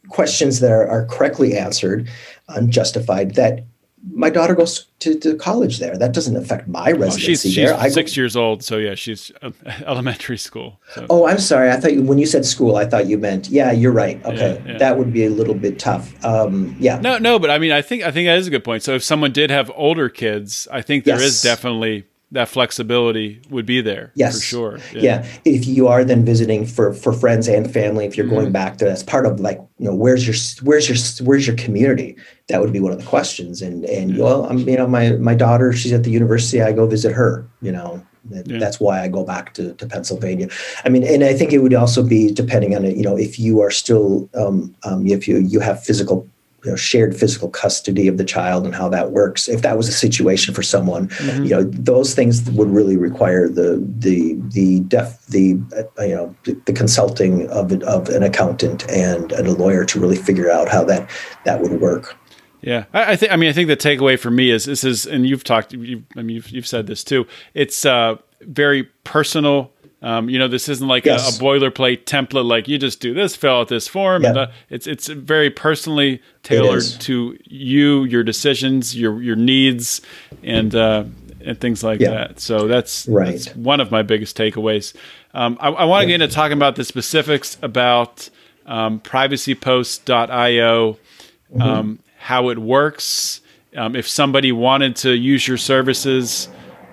questions 0.10 0.60
that 0.60 0.72
are, 0.72 0.88
are 0.88 1.06
correctly 1.06 1.58
answered, 1.58 2.10
unjustified, 2.49 3.36
that 3.36 3.66
my 4.12 4.30
daughter 4.30 4.54
goes 4.54 4.88
to, 4.99 5.18
to 5.20 5.36
college 5.36 5.80
there. 5.80 5.97
That 5.97 6.14
doesn't 6.14 6.36
affect 6.36 6.68
my 6.68 6.91
residency 6.91 7.20
she's, 7.20 7.41
she's 7.41 7.56
there. 7.56 7.80
She's 7.82 7.93
six 7.93 8.16
go, 8.16 8.22
years 8.22 8.36
old, 8.36 8.64
so 8.64 8.78
yeah, 8.78 8.95
she's 8.95 9.32
uh, 9.41 9.51
elementary 9.86 10.38
school. 10.38 10.80
So. 10.93 11.06
Oh, 11.10 11.28
I'm 11.28 11.39
sorry. 11.39 11.72
I 11.72 11.78
thought 11.78 11.93
you, 11.93 12.01
when 12.01 12.18
you 12.18 12.26
said 12.26 12.45
school, 12.45 12.76
I 12.76 12.86
thought 12.86 13.08
you 13.08 13.18
meant 13.18 13.47
yeah. 13.47 13.72
You're 13.72 13.93
right. 13.93 14.24
Okay, 14.26 14.62
yeah, 14.66 14.72
yeah. 14.74 14.78
that 14.78 14.97
would 14.97 15.14
be 15.14 15.26
a 15.26 15.30
little 15.30 15.54
bit 15.54 15.80
tough. 15.80 16.24
Um, 16.26 16.76
yeah. 16.80 16.99
No, 16.99 17.18
no, 17.18 17.39
but 17.39 17.49
I 17.49 17.60
mean, 17.60 17.72
I 17.72 17.82
think 17.82 18.04
I 18.04 18.12
think 18.12 18.28
that 18.28 18.38
is 18.38 18.47
a 18.47 18.51
good 18.51 18.64
point. 18.64 18.84
So 18.84 18.95
if 18.95 19.04
someone 19.04 19.32
did 19.32 19.49
have 19.49 19.72
older 19.76 20.10
kids, 20.10 20.68
I 20.72 20.82
think 20.82 21.06
there 21.06 21.20
yes. 21.20 21.24
is 21.24 21.41
definitely 21.41 22.06
that 22.34 22.49
flexibility 22.49 23.41
would 23.49 23.65
be 23.65 23.79
there. 23.79 24.11
Yes, 24.15 24.39
for 24.39 24.45
sure. 24.45 24.79
Yeah. 24.91 25.01
yeah. 25.01 25.27
If 25.45 25.67
you 25.67 25.88
are 25.88 26.03
then 26.03 26.25
visiting 26.25 26.65
for 26.65 26.93
for 26.93 27.13
friends 27.13 27.47
and 27.47 27.71
family, 27.71 28.05
if 28.05 28.17
you're 28.17 28.25
mm-hmm. 28.25 28.36
going 28.36 28.51
back 28.51 28.79
there, 28.79 28.89
that's 28.89 29.03
part 29.03 29.25
of 29.25 29.39
like 29.39 29.57
you 29.77 29.86
know 29.88 29.95
where's 29.95 30.27
your 30.27 30.36
where's 30.63 30.89
your 30.89 31.25
where's 31.25 31.47
your 31.47 31.55
community? 31.55 32.17
That 32.49 32.59
would 32.59 32.73
be 32.73 32.79
one 32.79 32.91
of 32.91 32.99
the 32.99 33.05
questions. 33.05 33.61
And 33.61 33.86
and 33.86 34.15
yeah. 34.15 34.23
well, 34.23 34.45
I'm 34.45 34.59
you 34.59 34.77
know 34.77 34.88
my 34.88 35.11
my 35.13 35.36
daughter, 35.36 35.73
she's 35.73 35.93
at 35.93 36.03
the 36.03 36.11
university. 36.11 36.61
I 36.61 36.73
go 36.73 36.88
visit 36.88 37.13
her. 37.13 37.47
You 37.61 37.71
know. 37.71 38.05
Yeah. 38.29 38.57
That's 38.57 38.79
why 38.79 39.03
I 39.03 39.09
go 39.09 39.25
back 39.25 39.53
to, 39.55 39.73
to 39.73 39.86
Pennsylvania. 39.86 40.47
I 40.86 40.89
mean, 40.89 41.03
and 41.03 41.25
I 41.25 41.34
think 41.34 41.51
it 41.51 41.57
would 41.57 41.73
also 41.73 42.01
be 42.01 42.31
depending 42.31 42.73
on 42.73 42.86
it. 42.86 42.95
You 42.95 43.03
know, 43.03 43.17
if 43.17 43.38
you 43.38 43.59
are 43.59 43.69
still, 43.69 44.29
um, 44.34 44.73
um, 44.84 45.05
if 45.05 45.27
you 45.27 45.39
you 45.39 45.59
have 45.59 45.84
physical 45.84 46.25
you 46.64 46.72
know, 46.72 46.76
shared 46.76 47.16
physical 47.16 47.49
custody 47.49 48.07
of 48.07 48.18
the 48.18 48.24
child 48.24 48.66
and 48.66 48.74
how 48.74 48.88
that 48.89 49.11
works. 49.11 49.49
If 49.49 49.61
that 49.64 49.78
was 49.78 49.89
a 49.89 49.91
situation 49.91 50.53
for 50.53 50.64
someone, 50.64 51.09
mm-hmm. 51.09 51.43
you 51.43 51.49
know, 51.49 51.64
those 51.64 52.16
things 52.16 52.49
would 52.51 52.70
really 52.70 52.95
require 52.95 53.49
the 53.49 53.84
the 53.99 54.36
the 54.49 54.80
def 54.82 55.26
the 55.28 55.59
uh, 55.78 56.03
you 56.03 56.16
know 56.16 56.36
the, 56.43 56.53
the, 56.66 56.74
consulting 56.74 57.49
of 57.49 57.72
of 57.84 58.09
an 58.09 58.24
accountant 58.24 58.89
and, 58.89 59.32
and 59.34 59.47
a 59.47 59.53
lawyer 59.53 59.84
to 59.86 59.99
really 59.99 60.16
figure 60.16 60.49
out 60.49 60.70
how 60.70 60.84
that 60.84 61.09
that 61.43 61.61
would 61.61 61.82
work. 61.82 62.18
Yeah, 62.61 62.86
I, 62.93 63.11
I 63.11 63.16
think. 63.18 63.32
I 63.34 63.36
mean, 63.36 63.49
I 63.49 63.53
think 63.53 63.68
the 63.68 63.76
takeaway 63.76 64.18
for 64.18 64.32
me 64.32 64.49
is 64.49 64.64
this 64.64 64.86
is, 64.86 65.05
and 65.05 65.28
you've 65.28 65.43
talked. 65.43 65.74
You've, 65.74 66.03
I 66.16 66.22
mean, 66.22 66.38
you've, 66.38 66.49
you've 66.49 66.68
said 66.68 66.88
this 66.88 67.03
too. 67.03 67.28
It's 67.53 67.86
uh, 67.86 68.16
very 68.41 68.84
personal 69.03 69.72
um, 70.04 70.30
you 70.30 70.38
know, 70.38 70.49
this 70.49 70.68
isn't 70.68 70.88
like 70.88 71.06
yes. 71.06 71.39
a, 71.39 71.41
a, 71.41 71.43
boilerplate 71.43 72.04
template. 72.04 72.45
Like 72.45 72.68
you 72.68 72.78
just 72.78 72.99
do 72.99 73.14
this, 73.14 73.38
fill 73.38 73.60
out 73.60 73.70
this 73.70 73.88
form, 73.88 74.26
and 74.26 74.38
uh, 74.38 74.47
it's 74.70 74.86
it's 74.86 75.08
very 75.08 75.49
personally 75.49 76.22
tailored 76.43 76.84
to 76.84 77.38
you, 77.45 78.04
your 78.04 78.22
decisions, 78.22 78.97
your 78.97 79.22
your 79.24 79.38
needs, 79.38 80.01
and 80.43 80.76
uh, 80.76 81.06
and 81.39 81.60
things 81.60 81.86
like 81.86 81.99
that. 81.99 82.41
So 82.41 82.68
that's 82.68 83.08
right. 83.08 83.32
That's 83.32 83.56
one 83.56 83.80
of 83.80 83.91
my 83.91 84.01
biggest 84.01 84.38
takeaways. 84.38 84.93
Um, 85.34 85.58
I, 85.62 85.70
I 85.70 85.86
want 85.86 86.04
to 86.04 86.08
get 86.08 86.22
into 86.22 86.36
talking 86.36 86.58
about 86.58 86.76
the 86.76 86.84
specifics 86.84 87.58
about 87.62 88.30
um, 88.66 88.99
privacypost.io, 88.99 90.93
mm-hmm. 90.93 91.62
um, 91.62 91.99
how 92.18 92.49
it 92.49 92.58
works. 92.58 93.39
Um, 93.76 93.95
if 93.95 94.08
somebody 94.08 94.51
wanted 94.51 94.97
to 94.97 95.14
use 95.14 95.47
your 95.47 95.58
services, 95.58 96.49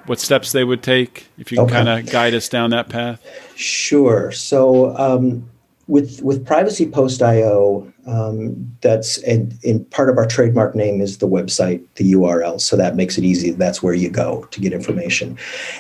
what 0.07 0.21
steps 0.21 0.53
they 0.53 0.65
would 0.65 0.83
take 0.83 1.29
if 1.39 1.51
you 1.53 1.57
can 1.59 1.65
okay. 1.67 1.75
kind 1.75 1.89
of 1.89 2.11
guide 2.11 2.35
us 2.35 2.49
down 2.49 2.71
that 2.71 2.89
path? 2.89 3.25
Sure. 3.55 4.33
So 4.33 4.97
um, 4.97 5.49
with 5.91 6.23
with 6.23 6.47
privacy 6.47 6.89
post 6.89 7.21
io 7.21 7.93
um, 8.07 8.77
that's 8.81 9.19
and 9.25 9.59
in 9.63 9.85
part 9.87 10.09
of 10.09 10.17
our 10.17 10.27
trademark 10.27 10.75
name 10.75 11.01
is 11.01 11.19
the 11.19 11.29
website 11.29 11.85
the 11.97 12.13
url 12.13 12.61
so 12.61 12.77
that 12.77 12.95
makes 12.97 13.19
it 13.19 13.25
easy. 13.25 13.51
That's 13.51 13.83
where 13.83 13.93
you 13.93 14.09
go 14.09 14.45
to 14.53 14.61
get 14.61 14.73
information. 14.73 15.37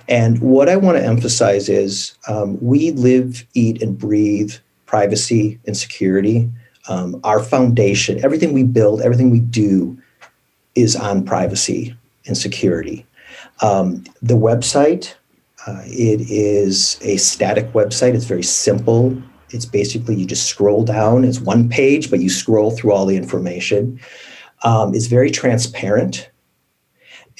And 0.08 0.40
what 0.40 0.68
i 0.68 0.76
want 0.76 0.98
to 0.98 1.04
emphasize 1.04 1.68
is 1.68 2.18
um, 2.28 2.58
we 2.60 2.90
live 2.92 3.46
eat 3.54 3.80
and 3.80 3.96
breathe 3.96 4.52
privacy 4.86 5.58
and 5.66 5.76
security. 5.76 6.50
Um, 6.88 7.20
our 7.22 7.40
foundation 7.40 8.22
everything 8.24 8.52
we 8.52 8.64
build 8.64 9.00
everything 9.02 9.30
we 9.30 9.40
do 9.40 9.96
is 10.74 10.96
on 10.96 11.24
privacy 11.24 11.94
and 12.26 12.36
security 12.36 13.06
um, 13.62 14.04
the 14.22 14.36
website, 14.36 15.14
uh, 15.66 15.82
it 15.84 16.20
is 16.30 16.98
a 17.02 17.16
static 17.16 17.72
website. 17.72 18.14
It's 18.14 18.24
very 18.24 18.42
simple. 18.42 19.20
It's 19.50 19.66
basically 19.66 20.14
you 20.14 20.26
just 20.26 20.46
scroll 20.46 20.84
down. 20.84 21.24
It's 21.24 21.40
one 21.40 21.68
page, 21.68 22.10
but 22.10 22.20
you 22.20 22.30
scroll 22.30 22.70
through 22.70 22.92
all 22.92 23.06
the 23.06 23.16
information. 23.16 24.00
Um, 24.62 24.94
it's 24.94 25.06
very 25.06 25.30
transparent, 25.30 26.30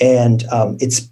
and 0.00 0.44
um, 0.48 0.76
it's 0.80 1.10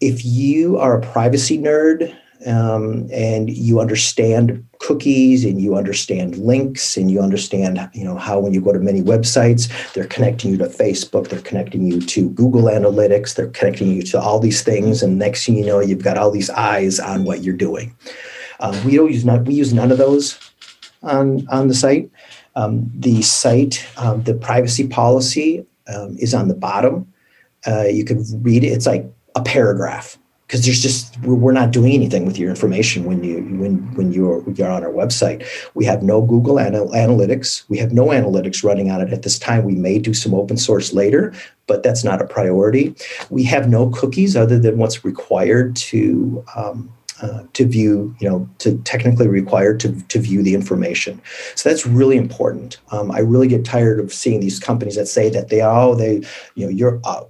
if 0.00 0.24
you 0.24 0.78
are 0.78 0.98
a 0.98 1.02
privacy 1.02 1.58
nerd 1.58 2.14
um, 2.46 3.08
and 3.12 3.50
you 3.50 3.80
understand 3.80 4.64
cookies 4.80 5.44
and 5.44 5.60
you 5.60 5.76
understand 5.76 6.36
links 6.38 6.96
and 6.96 7.10
you 7.10 7.20
understand 7.20 7.88
you 7.92 8.02
know 8.02 8.16
how 8.16 8.40
when 8.40 8.52
you 8.52 8.60
go 8.60 8.72
to 8.72 8.78
many 8.80 9.02
websites 9.02 9.68
they're 9.92 10.06
connecting 10.06 10.50
you 10.50 10.56
to 10.56 10.64
facebook 10.64 11.28
they're 11.28 11.40
connecting 11.42 11.84
you 11.86 12.00
to 12.00 12.30
google 12.30 12.62
analytics 12.62 13.34
they're 13.34 13.50
connecting 13.50 13.88
you 13.88 14.02
to 14.02 14.18
all 14.18 14.40
these 14.40 14.62
things 14.62 15.02
and 15.02 15.18
next 15.18 15.44
thing 15.44 15.56
you 15.56 15.66
know 15.66 15.80
you've 15.80 16.02
got 16.02 16.16
all 16.16 16.30
these 16.30 16.50
eyes 16.50 16.98
on 17.00 17.24
what 17.24 17.42
you're 17.42 17.56
doing. 17.56 17.94
Um, 18.60 18.84
we 18.84 18.96
don't 18.96 19.12
use 19.12 19.24
not 19.24 19.44
we 19.44 19.54
use 19.54 19.72
none 19.72 19.90
of 19.90 19.98
those 19.98 20.38
on 21.02 21.46
on 21.48 21.68
the 21.68 21.74
site. 21.74 22.10
Um, 22.56 22.90
the 22.94 23.22
site 23.22 23.86
um, 23.96 24.22
the 24.22 24.34
privacy 24.34 24.86
policy 24.86 25.66
um, 25.92 26.16
is 26.18 26.34
on 26.34 26.48
the 26.48 26.54
bottom. 26.54 27.12
Uh, 27.66 27.84
you 27.84 28.04
can 28.04 28.24
read 28.42 28.64
it 28.64 28.68
it's 28.68 28.86
like 28.86 29.04
a 29.34 29.42
paragraph 29.42 30.18
because 30.50 30.64
there's 30.64 30.82
just 30.82 31.16
we're 31.20 31.52
not 31.52 31.70
doing 31.70 31.92
anything 31.92 32.26
with 32.26 32.36
your 32.36 32.50
information 32.50 33.04
when 33.04 33.22
you 33.22 33.36
when 33.60 33.76
when 33.94 34.10
you're 34.10 34.42
you're 34.50 34.68
on 34.68 34.82
our 34.82 34.90
website. 34.90 35.46
We 35.74 35.84
have 35.84 36.02
no 36.02 36.20
Google 36.22 36.58
anal- 36.58 36.88
Analytics. 36.88 37.62
We 37.68 37.78
have 37.78 37.92
no 37.92 38.06
analytics 38.06 38.64
running 38.64 38.90
on 38.90 39.00
it 39.00 39.12
at 39.12 39.22
this 39.22 39.38
time. 39.38 39.64
We 39.64 39.76
may 39.76 40.00
do 40.00 40.12
some 40.12 40.34
open 40.34 40.56
source 40.56 40.92
later, 40.92 41.32
but 41.68 41.84
that's 41.84 42.02
not 42.02 42.20
a 42.20 42.26
priority. 42.26 42.96
We 43.30 43.44
have 43.44 43.68
no 43.68 43.90
cookies 43.90 44.34
other 44.34 44.58
than 44.58 44.76
what's 44.76 45.04
required 45.04 45.76
to. 45.76 46.44
Um, 46.56 46.92
uh, 47.22 47.44
to 47.52 47.66
view, 47.66 48.16
you 48.18 48.26
know, 48.26 48.48
to 48.56 48.78
technically 48.78 49.28
required 49.28 49.78
to, 49.78 49.92
to 50.08 50.18
view 50.18 50.42
the 50.42 50.54
information. 50.54 51.20
So 51.54 51.68
that's 51.68 51.84
really 51.84 52.16
important. 52.16 52.78
Um, 52.92 53.10
I 53.10 53.18
really 53.18 53.46
get 53.46 53.62
tired 53.62 54.00
of 54.00 54.10
seeing 54.10 54.40
these 54.40 54.58
companies 54.58 54.96
that 54.96 55.04
say 55.06 55.28
that 55.28 55.50
they, 55.50 55.60
oh, 55.60 55.94
they, 55.94 56.22
you 56.54 56.64
know, 56.64 56.70
you're, 56.70 56.98
uh, 57.04 57.24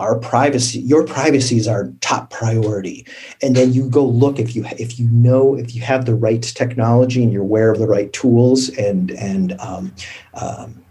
our 0.00 0.18
privacy 0.18 0.80
your 0.80 1.04
privacy 1.04 1.58
is 1.58 1.68
our 1.68 1.92
top 2.00 2.30
priority. 2.30 3.06
And 3.42 3.54
then 3.54 3.72
you 3.72 3.88
go 3.88 4.04
look 4.04 4.38
if 4.38 4.56
you 4.56 4.64
if 4.78 4.98
you 4.98 5.06
know 5.10 5.54
if 5.54 5.74
you 5.74 5.82
have 5.82 6.06
the 6.06 6.14
right 6.14 6.42
technology 6.42 7.22
and 7.22 7.32
you're 7.32 7.42
aware 7.42 7.70
of 7.70 7.78
the 7.78 7.86
right 7.86 8.12
tools 8.12 8.70
and 8.70 9.10
and 9.12 9.52
um, 9.60 9.92
um, 10.34 10.82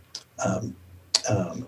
um, 0.45 0.75
um 1.27 1.67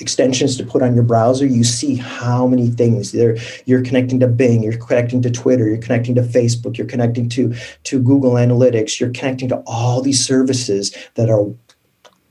extensions 0.00 0.56
to 0.56 0.64
put 0.64 0.82
on 0.82 0.94
your 0.94 1.04
browser 1.04 1.46
you 1.46 1.64
see 1.64 1.94
how 1.94 2.46
many 2.46 2.68
things. 2.68 3.12
There 3.12 3.38
you're 3.64 3.82
connecting 3.82 4.20
to 4.20 4.26
bing 4.26 4.62
you're 4.62 4.76
connecting 4.76 5.22
to 5.22 5.30
twitter 5.30 5.68
you're 5.68 5.78
connecting 5.78 6.16
to 6.16 6.22
facebook 6.22 6.76
you're 6.76 6.86
connecting 6.86 7.28
to 7.30 7.54
to 7.84 8.02
google 8.02 8.32
analytics 8.32 8.98
you're 8.98 9.12
connecting 9.12 9.48
to 9.48 9.62
all 9.66 10.02
these 10.02 10.24
services 10.24 10.94
that 11.14 11.30
are 11.30 11.46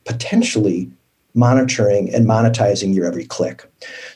potentially 0.05 0.91
monitoring 1.35 2.13
and 2.13 2.27
monetizing 2.27 2.93
your 2.93 3.05
every 3.05 3.25
click. 3.25 3.65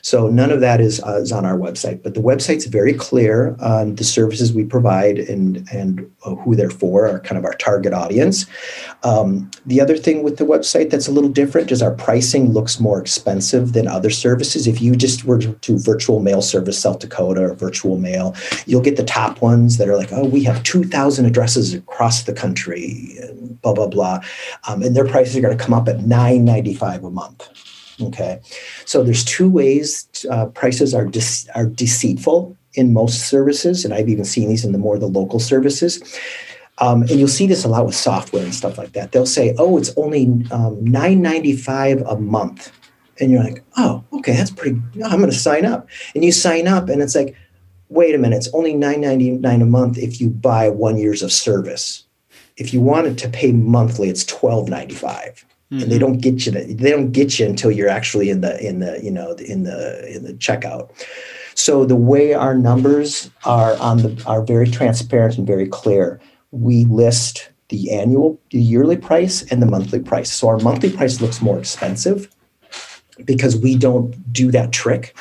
So 0.02 0.28
none 0.28 0.50
of 0.50 0.60
that 0.60 0.80
is, 0.80 1.02
uh, 1.02 1.16
is 1.16 1.32
on 1.32 1.44
our 1.44 1.58
website, 1.58 2.02
but 2.02 2.14
the 2.14 2.20
website's 2.20 2.66
very 2.66 2.94
clear 2.94 3.56
on 3.60 3.96
the 3.96 4.04
services 4.04 4.52
we 4.52 4.64
provide 4.64 5.18
and 5.18 5.68
and 5.72 6.10
uh, 6.24 6.34
who 6.36 6.54
they're 6.54 6.70
for, 6.70 7.06
are 7.06 7.20
kind 7.20 7.38
of 7.38 7.44
our 7.44 7.54
target 7.54 7.92
audience. 7.92 8.46
Um, 9.02 9.50
the 9.66 9.80
other 9.80 9.96
thing 9.96 10.22
with 10.22 10.38
the 10.38 10.44
website 10.44 10.90
that's 10.90 11.08
a 11.08 11.12
little 11.12 11.30
different 11.30 11.70
is 11.70 11.82
our 11.82 11.94
pricing 11.94 12.52
looks 12.52 12.80
more 12.80 13.00
expensive 13.00 13.72
than 13.72 13.88
other 13.88 14.10
services. 14.10 14.66
If 14.66 14.80
you 14.80 14.96
just 14.96 15.24
were 15.24 15.38
to 15.38 15.78
virtual 15.78 16.20
mail 16.20 16.42
service 16.42 16.78
South 16.78 17.00
Dakota 17.00 17.42
or 17.42 17.54
virtual 17.54 17.98
mail, 17.98 18.34
you'll 18.66 18.82
get 18.82 18.96
the 18.96 19.04
top 19.04 19.42
ones 19.42 19.78
that 19.78 19.88
are 19.88 19.96
like, 19.96 20.12
oh, 20.12 20.24
we 20.24 20.44
have 20.44 20.62
2,000 20.62 21.26
addresses 21.26 21.74
across 21.74 22.22
the 22.22 22.32
country, 22.32 23.16
blah 23.62 23.72
blah 23.72 23.88
blah, 23.88 24.20
um, 24.68 24.82
and 24.82 24.96
their 24.96 25.06
prices 25.06 25.36
are 25.36 25.40
going 25.40 25.56
to 25.56 25.62
come 25.62 25.74
up 25.74 25.88
at 25.88 25.98
9.95 25.98 27.07
a 27.08 27.10
month. 27.10 27.48
Okay, 28.00 28.40
so 28.86 29.02
there's 29.02 29.24
two 29.24 29.50
ways 29.50 30.06
uh, 30.30 30.46
prices 30.46 30.94
are 30.94 31.06
de- 31.06 31.46
are 31.56 31.66
deceitful. 31.66 32.54
in 32.74 32.92
most 32.92 33.26
services, 33.28 33.84
and 33.84 33.92
I've 33.92 34.08
even 34.08 34.24
seen 34.24 34.48
these 34.48 34.64
in 34.64 34.72
the 34.72 34.78
more 34.78 34.98
the 34.98 35.08
local 35.20 35.40
services. 35.40 36.00
Um, 36.80 37.02
and 37.02 37.18
you'll 37.18 37.36
see 37.38 37.48
this 37.48 37.64
a 37.64 37.68
lot 37.68 37.86
with 37.86 37.96
software 37.96 38.44
and 38.44 38.54
stuff 38.54 38.78
like 38.78 38.92
that. 38.92 39.10
They'll 39.10 39.26
say, 39.26 39.54
"Oh, 39.58 39.78
it's 39.78 39.92
only 39.96 40.24
um, 40.52 40.78
nine 40.84 41.20
ninety 41.22 41.56
five 41.56 42.02
a 42.06 42.16
month," 42.16 42.70
and 43.18 43.32
you're 43.32 43.42
like, 43.42 43.64
"Oh, 43.76 44.04
okay, 44.12 44.34
that's 44.36 44.52
pretty. 44.52 44.80
I'm 45.04 45.18
going 45.18 45.30
to 45.30 45.36
sign 45.36 45.64
up." 45.64 45.88
And 46.14 46.24
you 46.24 46.30
sign 46.30 46.68
up, 46.68 46.88
and 46.88 47.02
it's 47.02 47.16
like, 47.16 47.34
"Wait 47.88 48.14
a 48.14 48.18
minute, 48.18 48.36
it's 48.36 48.54
only 48.54 48.74
nine 48.74 49.00
ninety 49.00 49.30
nine 49.32 49.60
a 49.62 49.66
month 49.66 49.98
if 49.98 50.20
you 50.20 50.30
buy 50.30 50.68
one 50.68 50.96
years 50.98 51.22
of 51.22 51.32
service. 51.32 52.04
If 52.56 52.72
you 52.72 52.80
wanted 52.80 53.18
to 53.18 53.28
pay 53.28 53.50
monthly, 53.50 54.08
it's 54.08 54.24
twelve 54.24 54.68
ninety 54.68 54.94
five 54.94 55.44
mm-hmm. 55.70 55.82
and 55.82 55.92
they 55.92 55.98
don't 55.98 56.18
get 56.18 56.46
you. 56.46 56.52
They 56.52 56.90
don't 56.90 57.12
get 57.12 57.38
you 57.38 57.46
until 57.46 57.70
you're 57.70 57.88
actually 57.88 58.30
in 58.30 58.40
the 58.40 58.58
in 58.66 58.80
the 58.80 59.00
you 59.02 59.10
know 59.10 59.32
in 59.32 59.64
the 59.64 60.14
in 60.14 60.24
the 60.24 60.34
checkout." 60.34 60.90
So 61.54 61.84
the 61.84 61.96
way 61.96 62.34
our 62.34 62.54
numbers 62.54 63.30
are 63.44 63.76
on 63.78 63.98
the 63.98 64.22
are 64.26 64.42
very 64.42 64.68
transparent 64.68 65.38
and 65.38 65.46
very 65.46 65.66
clear. 65.66 66.20
We 66.50 66.84
list 66.84 67.50
the 67.68 67.92
annual, 67.92 68.40
the 68.50 68.60
yearly 68.60 68.96
price, 68.96 69.42
and 69.50 69.60
the 69.60 69.66
monthly 69.66 70.00
price. 70.00 70.32
So 70.32 70.48
our 70.48 70.58
monthly 70.58 70.90
price 70.90 71.20
looks 71.20 71.42
more 71.42 71.58
expensive 71.58 72.28
because 73.24 73.56
we 73.56 73.76
don't 73.76 74.32
do 74.32 74.50
that 74.52 74.72
trick. 74.72 75.16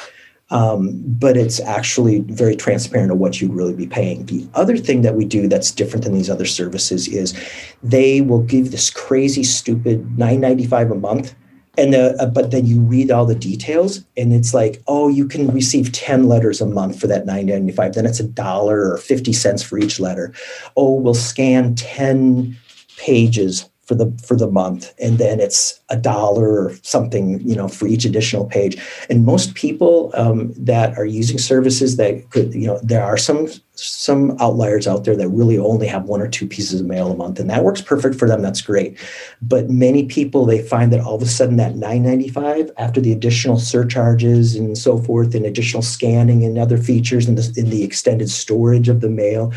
Um, 0.49 1.03
but 1.05 1.35
it's 1.35 1.59
actually 1.59 2.21
very 2.21 2.55
transparent 2.55 3.11
of 3.11 3.17
what 3.17 3.41
you'd 3.41 3.53
really 3.53 3.73
be 3.73 3.85
paying. 3.85 4.25
The 4.27 4.47
other 4.53 4.77
thing 4.77 5.01
that 5.01 5.15
we 5.15 5.25
do 5.25 5.49
that's 5.49 5.71
different 5.71 6.05
than 6.05 6.13
these 6.13 6.29
other 6.29 6.45
services 6.45 7.09
is 7.09 7.37
they 7.83 8.21
will 8.21 8.43
give 8.43 8.71
this 8.71 8.89
crazy, 8.89 9.43
stupid 9.43 10.07
$9.95 10.15 10.91
a 10.91 10.95
month 10.95 11.35
and 11.77 11.93
the, 11.93 12.15
uh, 12.21 12.25
but 12.25 12.51
then 12.51 12.65
you 12.65 12.81
read 12.81 13.11
all 13.11 13.25
the 13.25 13.35
details 13.35 14.03
and 14.17 14.33
it's 14.33 14.53
like 14.53 14.81
oh 14.87 15.07
you 15.07 15.27
can 15.27 15.47
receive 15.51 15.91
10 15.91 16.27
letters 16.27 16.59
a 16.59 16.65
month 16.65 16.99
for 16.99 17.07
that 17.07 17.25
995 17.25 17.93
then 17.93 18.05
it's 18.05 18.19
a 18.19 18.27
dollar 18.27 18.91
or 18.91 18.97
50 18.97 19.31
cents 19.31 19.61
for 19.61 19.77
each 19.77 19.99
letter 19.99 20.33
oh 20.75 20.93
we'll 20.93 21.13
scan 21.13 21.75
10 21.75 22.57
pages 22.97 23.69
for 23.87 23.95
the 23.95 24.11
for 24.23 24.35
the 24.35 24.51
month 24.51 24.93
and 24.99 25.17
then 25.17 25.39
it's 25.39 25.79
a 25.87 25.95
dollar 25.95 26.65
or 26.65 26.75
something 26.83 27.39
you 27.47 27.55
know 27.55 27.69
for 27.69 27.87
each 27.87 28.03
additional 28.03 28.45
page. 28.45 28.77
And 29.09 29.25
most 29.25 29.55
people 29.55 30.11
um, 30.13 30.53
that 30.57 30.97
are 30.97 31.05
using 31.05 31.37
services 31.37 31.95
that 31.95 32.29
could 32.29 32.53
you 32.53 32.67
know 32.67 32.79
there 32.83 33.03
are 33.03 33.17
some 33.17 33.47
some 33.75 34.35
outliers 34.41 34.87
out 34.87 35.05
there 35.05 35.15
that 35.15 35.29
really 35.29 35.57
only 35.57 35.87
have 35.87 36.05
one 36.05 36.19
or 36.19 36.27
two 36.27 36.47
pieces 36.47 36.81
of 36.81 36.87
mail 36.87 37.11
a 37.11 37.15
month 37.15 37.39
and 37.39 37.49
that 37.49 37.63
works 37.63 37.81
perfect 37.81 38.15
for 38.15 38.27
them. 38.27 38.41
That's 38.41 38.61
great. 38.61 38.99
But 39.41 39.69
many 39.69 40.05
people 40.05 40.45
they 40.45 40.61
find 40.61 40.91
that 40.91 40.99
all 40.99 41.15
of 41.15 41.21
a 41.21 41.25
sudden 41.25 41.55
that 41.57 41.75
995 41.75 42.71
after 42.77 42.99
the 42.99 43.13
additional 43.13 43.57
surcharges 43.57 44.55
and 44.55 44.77
so 44.77 44.97
forth 44.97 45.33
and 45.33 45.45
additional 45.45 45.81
scanning 45.81 46.43
and 46.43 46.57
other 46.57 46.77
features 46.77 47.27
and 47.27 47.37
the, 47.37 47.59
in 47.59 47.69
the 47.69 47.83
extended 47.83 48.29
storage 48.29 48.89
of 48.89 48.99
the 48.99 49.09
mail 49.09 49.53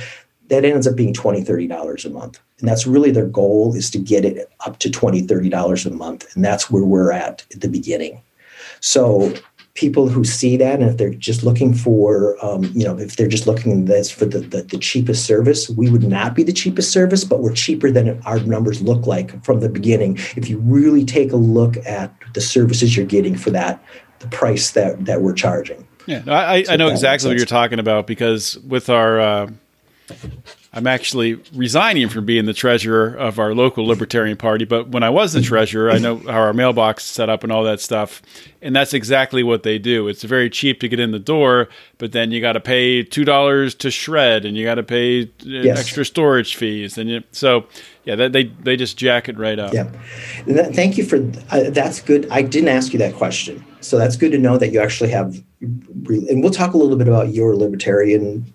that 0.50 0.64
ends 0.64 0.86
up 0.86 0.96
being 0.96 1.14
$20 1.14 1.46
$30 1.46 2.04
a 2.04 2.10
month. 2.10 2.40
And 2.58 2.68
that's 2.68 2.86
really 2.86 3.10
their 3.10 3.26
goal 3.26 3.74
is 3.74 3.88
to 3.90 3.98
get 3.98 4.24
it 4.24 4.50
up 4.66 4.78
to 4.80 4.90
$20 4.90 5.26
$30 5.26 5.86
a 5.86 5.90
month. 5.90 6.34
And 6.34 6.44
that's 6.44 6.70
where 6.70 6.84
we're 6.84 7.12
at 7.12 7.44
at 7.52 7.60
the 7.60 7.68
beginning. 7.68 8.20
So 8.80 9.32
people 9.74 10.08
who 10.08 10.24
see 10.24 10.56
that 10.56 10.80
and 10.80 10.90
if 10.90 10.96
they're 10.96 11.14
just 11.14 11.44
looking 11.44 11.72
for 11.72 12.36
um, 12.44 12.64
you 12.74 12.84
know 12.84 12.98
if 12.98 13.14
they're 13.14 13.28
just 13.28 13.46
looking 13.46 13.84
this 13.84 14.10
for 14.10 14.24
the, 14.24 14.40
the, 14.40 14.62
the, 14.62 14.78
cheapest 14.78 15.24
service 15.24 15.70
we 15.70 15.88
would 15.88 16.02
not 16.02 16.34
be 16.34 16.42
the 16.42 16.52
cheapest 16.52 16.90
service 16.90 17.22
but 17.22 17.40
we're 17.40 17.54
cheaper 17.54 17.88
than 17.88 18.20
our 18.22 18.40
numbers 18.40 18.82
look 18.82 19.06
like 19.06 19.42
from 19.44 19.60
the 19.60 19.68
beginning. 19.68 20.16
If 20.36 20.48
you 20.50 20.58
really 20.58 21.04
take 21.04 21.30
a 21.30 21.36
look 21.36 21.76
at 21.86 22.12
the 22.34 22.40
services 22.40 22.96
you're 22.96 23.06
getting 23.06 23.36
for 23.36 23.50
that 23.50 23.82
the 24.18 24.26
price 24.26 24.72
that 24.72 25.04
that 25.06 25.22
we're 25.22 25.34
charging. 25.34 25.86
Yeah 26.06 26.24
i, 26.26 26.64
I 26.68 26.76
know 26.76 26.88
exactly 26.88 27.28
what 27.28 27.36
you're 27.36 27.46
talking 27.46 27.78
about 27.78 28.08
because 28.08 28.58
with 28.58 28.90
our 28.90 29.20
uh, 29.20 29.50
I'm 30.72 30.86
actually 30.86 31.34
resigning 31.52 32.08
from 32.08 32.24
being 32.24 32.46
the 32.46 32.54
treasurer 32.54 33.12
of 33.14 33.40
our 33.40 33.54
local 33.56 33.84
Libertarian 33.84 34.36
Party. 34.36 34.64
But 34.64 34.88
when 34.88 35.02
I 35.02 35.10
was 35.10 35.32
the 35.32 35.42
treasurer, 35.42 35.90
I 35.90 35.98
know 35.98 36.18
how 36.18 36.40
our 36.40 36.52
mailbox 36.52 37.04
is 37.04 37.10
set 37.10 37.28
up 37.28 37.42
and 37.42 37.50
all 37.50 37.64
that 37.64 37.80
stuff. 37.80 38.22
And 38.62 38.76
that's 38.76 38.94
exactly 38.94 39.42
what 39.42 39.64
they 39.64 39.78
do. 39.78 40.06
It's 40.06 40.22
very 40.22 40.48
cheap 40.48 40.78
to 40.80 40.88
get 40.88 41.00
in 41.00 41.10
the 41.10 41.18
door, 41.18 41.68
but 41.98 42.12
then 42.12 42.30
you 42.30 42.40
got 42.40 42.52
to 42.52 42.60
pay 42.60 43.02
$2 43.02 43.78
to 43.78 43.90
shred 43.90 44.44
and 44.44 44.56
you 44.56 44.64
got 44.64 44.76
to 44.76 44.84
pay 44.84 45.24
uh, 45.24 45.26
yes. 45.44 45.78
extra 45.80 46.04
storage 46.04 46.54
fees. 46.54 46.96
And 46.96 47.10
you, 47.10 47.24
so, 47.32 47.66
yeah, 48.04 48.28
they, 48.28 48.44
they 48.44 48.76
just 48.76 48.96
jack 48.96 49.28
it 49.28 49.36
right 49.36 49.58
up. 49.58 49.72
Yeah. 49.72 49.90
Thank 50.46 50.96
you 50.96 51.04
for 51.04 51.16
uh, 51.50 51.70
that's 51.70 52.00
good. 52.00 52.28
I 52.30 52.42
didn't 52.42 52.68
ask 52.68 52.92
you 52.92 52.98
that 53.00 53.14
question. 53.14 53.64
So 53.80 53.98
that's 53.98 54.16
good 54.16 54.30
to 54.30 54.38
know 54.38 54.56
that 54.56 54.70
you 54.70 54.80
actually 54.80 55.10
have, 55.10 55.42
and 55.60 56.42
we'll 56.42 56.52
talk 56.52 56.74
a 56.74 56.78
little 56.78 56.96
bit 56.96 57.08
about 57.08 57.34
your 57.34 57.56
libertarian 57.56 58.52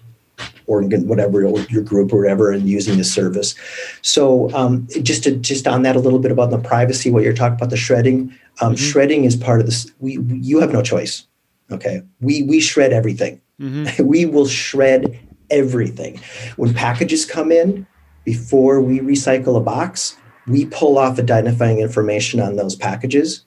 or 0.68 0.82
whatever 0.82 1.42
your 1.70 1.84
group 1.84 2.12
or 2.12 2.22
whatever 2.22 2.52
and 2.52 2.68
using 2.68 2.98
the 2.98 3.04
service. 3.04 3.56
So 4.02 4.54
um, 4.54 4.88
just 5.02 5.24
to 5.24 5.36
just 5.36 5.68
on 5.68 5.84
that 5.84 5.96
a 5.96 6.00
little 6.00 6.20
bit 6.20 6.32
about 6.32 6.52
the 6.52 6.58
privacy 6.58 7.12
what 7.12 7.24
you're 7.24 7.34
talking 7.34 7.56
about 7.56 7.70
the 7.70 7.78
shredding 7.78 8.34
um, 8.62 8.74
mm-hmm. 8.74 8.76
shredding 8.76 9.24
is 9.26 9.36
part 9.36 9.60
of 9.60 9.66
this 9.66 9.92
we 10.00 10.20
you 10.20 10.60
have 10.60 10.72
no 10.72 10.82
choice 10.82 11.28
okay? 11.72 12.04
We 12.22 12.44
we 12.44 12.60
shred 12.60 12.94
everything. 12.94 13.42
Mm-hmm. 13.60 14.06
we 14.08 14.26
will 14.26 14.48
shred 14.48 15.20
everything. 15.50 16.20
When 16.56 16.74
packages 16.74 17.26
come 17.26 17.52
in 17.52 17.88
before 18.24 18.82
we 18.82 19.00
recycle 19.00 19.58
a 19.58 19.62
box 19.62 20.18
we 20.48 20.66
pull 20.66 21.00
off 21.00 21.16
the 21.16 21.24
identifying 21.24 21.80
information 21.80 22.40
on 22.40 22.56
those 22.56 22.76
packages 22.76 23.44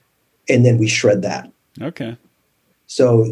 and 0.49 0.65
then 0.65 0.77
we 0.77 0.87
shred 0.87 1.21
that. 1.21 1.49
Okay 1.81 2.17
so 2.89 3.23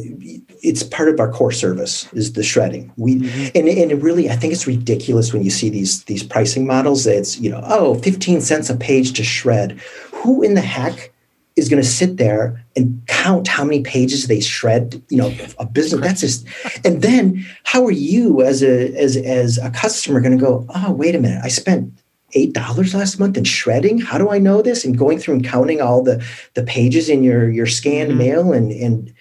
it's 0.61 0.83
part 0.83 1.09
of 1.09 1.19
our 1.19 1.31
core 1.31 1.51
service 1.51 2.07
is 2.13 2.33
the 2.33 2.43
shredding. 2.43 2.93
We 2.95 3.15
mm-hmm. 3.15 3.57
and, 3.57 3.67
and 3.67 4.03
really 4.03 4.29
I 4.29 4.35
think 4.35 4.53
it's 4.53 4.67
ridiculous 4.67 5.33
when 5.33 5.43
you 5.43 5.49
see 5.49 5.69
these 5.69 6.03
these 6.03 6.21
pricing 6.21 6.67
models. 6.67 7.07
It's 7.07 7.39
you 7.39 7.49
know 7.49 7.61
oh 7.63 7.95
15 7.95 8.41
cents 8.41 8.69
a 8.69 8.75
page 8.75 9.13
to 9.13 9.23
shred. 9.23 9.71
Who 10.13 10.43
in 10.43 10.53
the 10.53 10.61
heck 10.61 11.11
is 11.55 11.69
going 11.69 11.81
to 11.81 11.89
sit 11.89 12.17
there 12.17 12.63
and 12.75 13.01
count 13.07 13.47
how 13.47 13.63
many 13.63 13.81
pages 13.81 14.27
they 14.27 14.41
shred? 14.41 15.01
You 15.09 15.17
know 15.17 15.35
a 15.57 15.65
business 15.65 16.01
that's 16.01 16.21
just 16.21 16.45
and 16.85 17.01
then 17.01 17.43
how 17.63 17.83
are 17.83 17.91
you 17.91 18.43
as 18.43 18.61
a 18.61 18.95
as 18.95 19.17
as 19.17 19.57
a 19.57 19.71
customer 19.71 20.21
going 20.21 20.37
to 20.37 20.45
go 20.45 20.67
oh 20.69 20.91
wait 20.91 21.15
a 21.15 21.19
minute 21.19 21.41
I 21.43 21.47
spent 21.47 21.91
eight 22.33 22.53
dollars 22.53 22.93
last 22.93 23.19
month 23.19 23.37
in 23.37 23.45
shredding 23.45 23.99
how 23.99 24.17
do 24.17 24.29
i 24.29 24.37
know 24.37 24.61
this 24.61 24.83
and 24.83 24.97
going 24.97 25.17
through 25.17 25.35
and 25.35 25.45
counting 25.45 25.79
all 25.79 26.03
the 26.03 26.21
the 26.55 26.63
pages 26.63 27.07
in 27.07 27.23
your 27.23 27.49
your 27.49 27.65
scanned 27.65 28.09
mm-hmm. 28.09 28.17
mail 28.17 28.51
and 28.51 28.69
and 28.69 29.13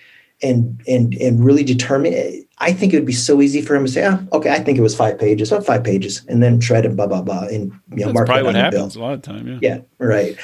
and 0.42 0.80
and 0.86 1.14
and 1.14 1.44
really 1.44 1.64
determine 1.64 2.44
I 2.58 2.72
think 2.72 2.94
it 2.94 2.96
would 2.96 3.06
be 3.06 3.12
so 3.12 3.42
easy 3.42 3.60
for 3.60 3.76
him 3.76 3.84
to 3.84 3.90
say, 3.90 4.06
oh, 4.06 4.18
okay, 4.32 4.50
I 4.50 4.60
think 4.60 4.78
it 4.78 4.80
was 4.80 4.96
five 4.96 5.18
pages, 5.18 5.52
oh, 5.52 5.60
five 5.60 5.84
pages, 5.84 6.24
and 6.26 6.42
then 6.42 6.58
shred 6.58 6.86
and 6.86 6.96
blah 6.96 7.06
blah 7.06 7.20
blah, 7.20 7.42
and 7.42 7.70
you 7.90 7.96
know, 7.98 8.06
That's 8.06 8.14
mark 8.14 8.26
probably 8.26 8.44
what 8.44 8.54
happens 8.54 8.94
bill. 8.94 9.02
a 9.02 9.04
lot 9.04 9.14
of 9.14 9.22
time. 9.22 9.46
Yeah, 9.46 9.58
yeah, 9.60 9.80
right, 9.98 10.36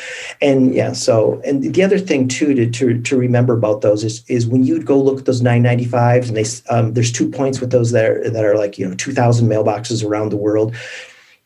and 0.42 0.74
yeah. 0.74 0.92
So, 0.92 1.40
and 1.46 1.74
the 1.74 1.82
other 1.82 1.98
thing 1.98 2.28
too 2.28 2.52
to 2.54 2.70
to, 2.70 3.00
to 3.00 3.16
remember 3.16 3.54
about 3.54 3.80
those 3.80 4.04
is 4.04 4.24
is 4.28 4.46
when 4.46 4.62
you 4.62 4.82
go 4.82 5.00
look 5.00 5.20
at 5.20 5.24
those 5.24 5.40
nine 5.40 5.62
ninety 5.62 5.86
fives, 5.86 6.28
and 6.28 6.36
they 6.36 6.44
um, 6.68 6.92
there's 6.92 7.12
two 7.12 7.30
points 7.30 7.60
with 7.60 7.70
those 7.70 7.92
that 7.92 8.04
are, 8.04 8.30
that 8.30 8.44
are 8.44 8.56
like 8.56 8.78
you 8.78 8.86
know 8.86 8.94
two 8.94 9.12
thousand 9.12 9.48
mailboxes 9.48 10.04
around 10.04 10.30
the 10.30 10.36
world. 10.36 10.76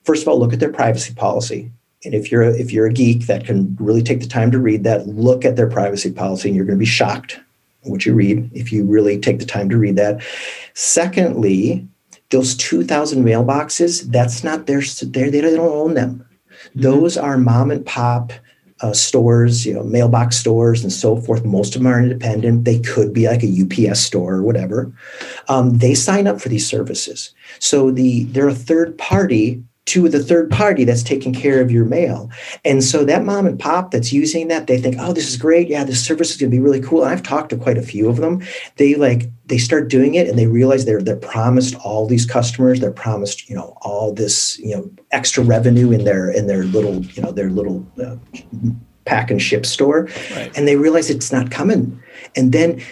First 0.02 0.22
of 0.22 0.28
all, 0.28 0.38
look 0.38 0.52
at 0.52 0.58
their 0.58 0.72
privacy 0.72 1.14
policy. 1.14 1.70
And 2.04 2.14
if 2.14 2.30
you're 2.30 2.42
a, 2.42 2.52
if 2.52 2.72
you're 2.72 2.86
a 2.86 2.92
geek 2.92 3.26
that 3.26 3.46
can 3.46 3.76
really 3.80 4.02
take 4.02 4.20
the 4.20 4.28
time 4.28 4.50
to 4.50 4.58
read 4.58 4.84
that, 4.84 5.06
look 5.08 5.44
at 5.44 5.56
their 5.56 5.68
privacy 5.68 6.12
policy, 6.12 6.48
and 6.48 6.56
you're 6.56 6.66
going 6.66 6.78
to 6.78 6.82
be 6.82 6.86
shocked 6.86 7.40
what 7.86 8.06
you 8.06 8.14
read 8.14 8.50
if 8.54 8.72
you 8.72 8.84
really 8.84 9.18
take 9.18 9.38
the 9.38 9.46
time 9.46 9.68
to 9.70 9.78
read 9.78 9.96
that. 9.96 10.22
Secondly, 10.74 11.86
those 12.30 12.56
2,000 12.56 13.24
mailboxes, 13.24 14.10
that's 14.10 14.42
not 14.42 14.66
their, 14.66 14.80
they 14.80 15.40
don't 15.40 15.58
own 15.58 15.94
them. 15.94 16.26
Mm-hmm. 16.48 16.80
Those 16.80 17.16
are 17.16 17.38
mom 17.38 17.70
and 17.70 17.84
pop 17.84 18.32
uh, 18.80 18.92
stores, 18.92 19.64
you 19.64 19.72
know, 19.72 19.82
mailbox 19.84 20.36
stores 20.36 20.82
and 20.82 20.92
so 20.92 21.16
forth. 21.16 21.44
Most 21.44 21.74
of 21.74 21.82
them 21.82 21.90
are 21.90 22.00
independent. 22.00 22.64
They 22.64 22.78
could 22.80 23.12
be 23.12 23.26
like 23.26 23.42
a 23.42 23.88
UPS 23.90 24.00
store 24.00 24.34
or 24.34 24.42
whatever. 24.42 24.92
Um, 25.48 25.78
they 25.78 25.94
sign 25.94 26.26
up 26.26 26.40
for 26.40 26.48
these 26.48 26.68
services. 26.68 27.34
So 27.58 27.90
the 27.90 28.24
they're 28.24 28.48
a 28.48 28.54
third 28.54 28.98
party 28.98 29.62
to 29.86 30.08
the 30.08 30.22
third 30.22 30.50
party 30.50 30.84
that's 30.84 31.02
taking 31.02 31.32
care 31.32 31.60
of 31.60 31.70
your 31.70 31.84
mail. 31.84 32.28
And 32.64 32.82
so 32.82 33.04
that 33.04 33.24
mom 33.24 33.46
and 33.46 33.58
pop 33.58 33.92
that's 33.92 34.12
using 34.12 34.48
that, 34.48 34.66
they 34.66 34.78
think, 34.78 34.96
oh, 34.98 35.12
this 35.12 35.28
is 35.28 35.36
great. 35.36 35.68
Yeah, 35.68 35.84
this 35.84 36.04
service 36.04 36.32
is 36.32 36.36
gonna 36.36 36.50
be 36.50 36.58
really 36.58 36.80
cool. 36.80 37.04
And 37.04 37.12
I've 37.12 37.22
talked 37.22 37.50
to 37.50 37.56
quite 37.56 37.78
a 37.78 37.82
few 37.82 38.08
of 38.08 38.16
them. 38.16 38.42
They 38.76 38.96
like 38.96 39.30
they 39.46 39.58
start 39.58 39.88
doing 39.88 40.14
it 40.14 40.28
and 40.28 40.36
they 40.36 40.48
realize 40.48 40.84
they're 40.84 41.02
they're 41.02 41.16
promised 41.16 41.76
all 41.76 42.06
these 42.06 42.26
customers, 42.26 42.80
they're 42.80 42.90
promised, 42.90 43.48
you 43.48 43.54
know, 43.54 43.76
all 43.82 44.12
this, 44.12 44.58
you 44.58 44.74
know, 44.76 44.90
extra 45.12 45.44
revenue 45.44 45.92
in 45.92 46.04
their 46.04 46.30
in 46.30 46.48
their 46.48 46.64
little, 46.64 47.04
you 47.04 47.22
know, 47.22 47.30
their 47.30 47.50
little 47.50 47.86
uh, 48.02 48.16
pack 49.04 49.30
and 49.30 49.40
ship 49.40 49.64
store. 49.64 50.08
Right. 50.34 50.50
And 50.56 50.66
they 50.66 50.76
realize 50.76 51.10
it's 51.10 51.32
not 51.32 51.52
coming. 51.52 52.02
And 52.34 52.50
then 52.50 52.82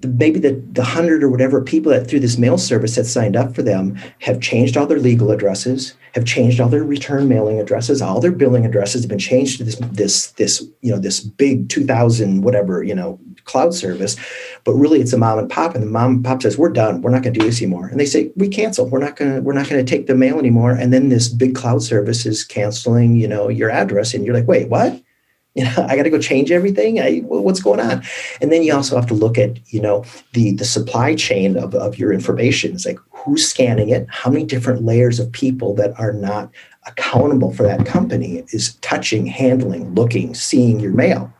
the, 0.00 0.08
maybe 0.08 0.40
the, 0.40 0.62
the 0.72 0.84
hundred 0.84 1.22
or 1.22 1.28
whatever 1.28 1.62
people 1.62 1.92
that 1.92 2.08
through 2.08 2.20
this 2.20 2.38
mail 2.38 2.58
service 2.58 2.96
that 2.96 3.04
signed 3.04 3.36
up 3.36 3.54
for 3.54 3.62
them 3.62 3.96
have 4.20 4.40
changed 4.40 4.76
all 4.76 4.86
their 4.86 4.98
legal 4.98 5.30
addresses, 5.30 5.94
have 6.14 6.24
changed 6.24 6.60
all 6.60 6.68
their 6.68 6.84
return 6.84 7.28
mailing 7.28 7.60
addresses, 7.60 8.02
all 8.02 8.20
their 8.20 8.32
billing 8.32 8.64
addresses 8.64 9.02
have 9.02 9.08
been 9.08 9.18
changed 9.18 9.58
to 9.58 9.64
this 9.64 9.76
this 9.92 10.26
this 10.32 10.64
you 10.80 10.90
know 10.90 10.98
this 10.98 11.20
big 11.20 11.68
2000 11.68 12.42
whatever 12.42 12.82
you 12.82 12.94
know 12.94 13.18
cloud 13.44 13.74
service, 13.74 14.16
but 14.64 14.72
really 14.72 15.00
it's 15.00 15.12
a 15.12 15.18
mom 15.18 15.38
and 15.38 15.50
pop, 15.50 15.74
and 15.74 15.82
the 15.82 15.90
mom 15.90 16.12
and 16.12 16.24
pop 16.24 16.42
says 16.42 16.56
we're 16.56 16.70
done, 16.70 17.02
we're 17.02 17.10
not 17.10 17.22
going 17.22 17.34
to 17.34 17.40
do 17.40 17.46
this 17.46 17.60
anymore, 17.60 17.86
and 17.88 18.00
they 18.00 18.06
say 18.06 18.32
we 18.36 18.48
cancel, 18.48 18.88
we're 18.88 18.98
not 18.98 19.16
going 19.16 19.34
to 19.34 19.40
we're 19.42 19.52
not 19.52 19.68
going 19.68 19.84
to 19.84 19.90
take 19.90 20.06
the 20.06 20.14
mail 20.14 20.38
anymore, 20.38 20.72
and 20.72 20.92
then 20.92 21.08
this 21.10 21.28
big 21.28 21.54
cloud 21.54 21.82
service 21.82 22.26
is 22.26 22.44
canceling 22.44 23.16
you 23.16 23.28
know 23.28 23.48
your 23.48 23.70
address, 23.70 24.14
and 24.14 24.24
you're 24.24 24.34
like 24.34 24.48
wait 24.48 24.68
what? 24.68 25.00
you 25.56 25.64
know 25.64 25.86
i 25.88 25.94
got 25.96 26.02
to 26.02 26.10
go 26.10 26.18
change 26.18 26.50
everything? 26.50 27.00
I, 27.00 27.20
what's 27.20 27.62
going 27.62 27.78
on? 27.78 28.02
And 28.40 28.50
then 28.50 28.64
you 28.64 28.74
also 28.74 28.96
have 28.96 29.06
to 29.06 29.14
look 29.14 29.38
at 29.38 29.58
you 29.72 29.80
know 29.80 30.04
the 30.32 30.52
the 30.52 30.64
supply 30.64 31.14
chain 31.14 31.56
of, 31.56 31.74
of 31.74 31.96
your 31.98 32.12
information. 32.12 32.72
It's 32.72 32.86
like 32.86 32.98
who's 33.10 33.48
scanning 33.48 33.90
it? 33.90 34.06
How 34.10 34.30
many 34.30 34.44
different 34.44 34.84
layers 34.84 35.20
of 35.20 35.30
people 35.30 35.74
that 35.74 35.98
are 35.98 36.12
not 36.12 36.50
accountable 36.86 37.54
for 37.54 37.62
that 37.62 37.86
company 37.86 38.44
is 38.48 38.74
touching 38.76 39.26
handling 39.26 39.94
looking 39.94 40.34
seeing 40.34 40.80
your 40.80 40.92
mail 40.92 41.32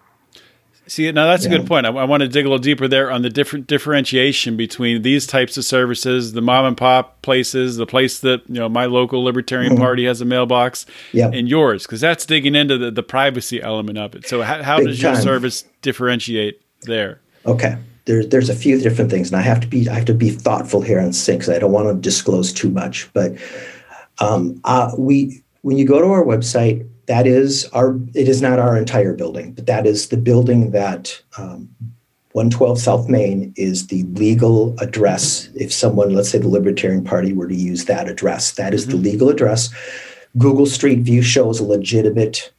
See, 0.87 1.11
now 1.13 1.27
that's 1.27 1.45
yeah. 1.45 1.55
a 1.55 1.59
good 1.59 1.67
point. 1.67 1.87
I, 1.87 1.91
I, 1.91 2.05
want 2.05 2.23
to 2.23 2.29
dig 2.29 2.45
a 2.45 2.49
little 2.49 2.63
deeper 2.63 2.87
there 2.87 3.11
on 3.11 3.23
the 3.23 3.31
different 3.31 3.67
differentiation 3.67 4.57
between 4.57 5.03
these 5.03 5.27
types 5.27 5.57
of 5.57 5.65
services, 5.65 6.33
the 6.33 6.43
mom 6.43 6.67
and 6.67 6.77
pop 6.77 7.23
places, 7.23 7.77
the 7.77 7.87
place 7.87 8.21
that 8.21 8.43
you 8.49 8.57
know 8.57 8.69
my 8.69 8.85
local 8.87 9.25
Libertarian 9.25 9.73
mm-hmm. 9.73 9.83
Party 9.83 10.05
has 10.05 10.21
a 10.21 10.25
mailbox, 10.25 10.85
yep. 11.13 11.33
and 11.33 11.49
yours, 11.49 11.85
because 11.85 12.01
that's 12.01 12.27
digging 12.27 12.55
into 12.55 12.77
the, 12.77 12.91
the 12.91 13.03
privacy 13.03 13.63
element 13.63 13.99
of 13.99 14.15
it. 14.15 14.29
So, 14.29 14.43
how, 14.43 14.63
how 14.63 14.79
does 14.79 15.01
your 15.01 15.17
service 15.17 15.65
differentiate 15.81 16.61
there? 16.83 17.21
Okay, 17.47 17.79
there's 18.05 18.29
there's 18.29 18.51
a 18.51 18.57
few 18.57 18.79
different 18.79 19.11
things, 19.11 19.29
and 19.31 19.41
I 19.41 19.43
have 19.43 19.61
to 19.61 19.67
be 19.67 19.89
I 19.89 19.95
have 19.95 20.05
to 20.07 20.15
be 20.15 20.31
thoughtful 20.31 20.83
here 20.83 20.99
and 20.99 21.17
sync 21.17 21.41
because 21.41 21.55
I 21.55 21.59
don't 21.59 21.73
want 21.73 21.89
to 21.89 21.95
disclose 21.95 22.53
too 22.53 22.71
much. 22.71 23.11
But 23.15 23.33
um, 24.19 24.61
uh, 24.65 24.93
we 24.99 25.43
when 25.63 25.79
you 25.79 25.87
go 25.87 25.99
to 26.01 26.07
our 26.09 26.25
website, 26.25 26.87
that 27.07 27.27
is 27.27 27.65
our 27.73 27.97
it 28.15 28.29
is 28.29 28.41
not 28.41 28.59
our 28.59 28.77
entire 28.77 29.13
building 29.13 29.53
but 29.53 29.67
that 29.67 29.87
is 29.87 30.09
the 30.09 30.17
building 30.17 30.71
that 30.71 31.21
um, 31.39 31.69
112 32.35 32.81
south 32.81 33.09
main 33.09 33.55
is 33.57 33.87
the 33.87 34.03
legal 34.15 34.75
address. 34.81 35.49
If 35.55 35.73
someone 35.73 36.15
let's 36.15 36.31
say 36.31 36.39
the 36.39 36.49
libertarian 36.49 37.05
party 37.05 37.33
were 37.33 37.47
to 37.47 37.55
use 37.55 37.85
that 37.85 38.09
address 38.09 38.53
that 38.53 38.75
is 38.75 38.83
mm-hmm. 38.83 39.03
the 39.03 39.11
legal 39.11 39.29
address. 39.29 39.73
Google 40.37 40.67
street 40.67 41.01
view 41.01 41.23
shows 41.23 41.61
a 41.61 41.65
legitimate 41.65 42.53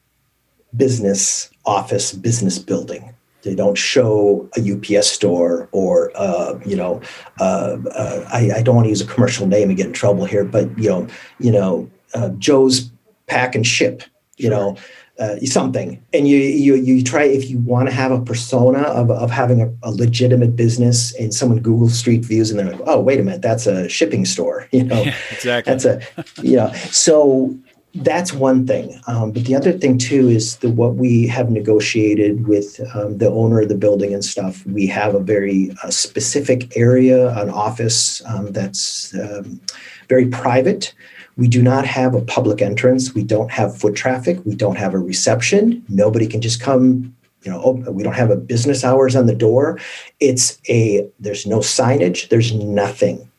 business 0.75 1.49
office 1.65 2.13
business 2.13 2.57
building. 2.57 3.13
They 3.41 3.53
don't 3.53 3.77
show 3.77 4.49
a 4.57 4.71
UPS 4.73 5.07
store 5.07 5.67
or 5.73 6.11
uh, 6.15 6.57
you 6.65 6.77
know 6.77 7.01
uh, 7.41 7.77
uh, 7.91 8.29
I, 8.31 8.51
I, 8.55 8.61
don't 8.61 8.75
want 8.75 8.85
to 8.85 8.89
use 8.89 9.01
a 9.01 9.05
commercial 9.05 9.45
name 9.45 9.67
and 9.67 9.77
get 9.77 9.87
in 9.87 9.93
trouble 9.93 10.23
here, 10.23 10.45
but 10.45 10.65
you 10.79 10.89
know 10.89 11.07
you 11.39 11.51
know 11.51 11.91
uh, 12.13 12.29
Joe's 12.39 12.89
pack 13.27 13.55
and 13.55 13.67
ship 13.67 14.03
you 14.37 14.49
know 14.49 14.75
uh, 15.19 15.37
something. 15.39 16.03
And 16.13 16.27
you 16.27 16.37
you 16.37 16.75
you 16.75 17.03
try 17.03 17.23
if 17.23 17.49
you 17.49 17.59
want 17.59 17.89
to 17.89 17.95
have 17.95 18.11
a 18.11 18.21
persona 18.21 18.79
of, 18.79 19.09
of 19.09 19.31
having 19.31 19.61
a, 19.61 19.73
a, 19.83 19.91
legitimate 19.91 20.55
business 20.55 21.15
and 21.15 21.33
someone 21.33 21.59
google 21.59 21.89
street 21.89 22.25
views 22.25 22.51
and 22.51 22.59
they're 22.59 22.71
like 22.71 22.81
oh 22.85 22.99
wait 22.99 23.19
a 23.19 23.23
minute 23.23 23.41
that's 23.41 23.65
a 23.65 23.87
shipping 23.87 24.25
store 24.25 24.67
you 24.71 24.83
know? 24.83 25.01
Yeah, 25.01 25.15
exactly. 25.31 25.71
That's 25.71 25.85
a 25.85 26.01
you 26.41 26.57
know 26.57 26.71
so 26.91 27.55
that's 27.99 28.33
one 28.33 28.67
thing. 28.67 28.99
Um, 29.07 29.31
but 29.31 29.45
the 29.45 29.55
other 29.55 29.71
thing 29.71 29.97
too 29.97 30.27
is 30.27 30.57
the 30.57 30.69
what 30.69 30.95
we 30.95 31.27
have 31.27 31.49
negotiated 31.49 32.45
with 32.45 32.81
um, 32.93 33.19
the 33.19 33.29
owner 33.29 33.61
of 33.61 33.69
the 33.69 33.75
building 33.75 34.13
and 34.13 34.23
stuff 34.23 34.65
we 34.65 34.85
have 34.87 35.15
a 35.15 35.19
very 35.19 35.71
uh, 35.83 35.89
specific 35.89 36.75
area 36.75 37.29
an 37.41 37.49
office 37.49 38.21
um, 38.25 38.51
that's 38.51 39.15
um, 39.15 39.61
very 40.09 40.27
private 40.27 40.93
we 41.37 41.47
do 41.47 41.61
not 41.61 41.85
have 41.85 42.15
a 42.15 42.21
public 42.21 42.61
entrance. 42.61 43.13
We 43.13 43.23
don't 43.23 43.51
have 43.51 43.77
foot 43.77 43.95
traffic. 43.95 44.39
We 44.45 44.55
don't 44.55 44.77
have 44.77 44.93
a 44.93 44.99
reception. 44.99 45.83
Nobody 45.89 46.27
can 46.27 46.41
just 46.41 46.61
come. 46.61 47.15
You 47.43 47.51
know, 47.51 47.83
we 47.91 48.01
don't 48.01 48.13
have 48.13 48.31
a 48.31 48.35
business 48.35 48.83
hours 48.83 49.15
on 49.15 49.27
the 49.27 49.35
door. 49.35 49.79
It's 50.19 50.57
a 50.67 51.07
there's 51.19 51.45
no 51.45 51.59
signage. 51.59 52.29
There's 52.29 52.53
nothing 52.53 53.29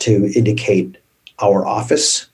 to 0.00 0.32
indicate 0.34 0.96
our 1.38 1.64
office, 1.64 2.26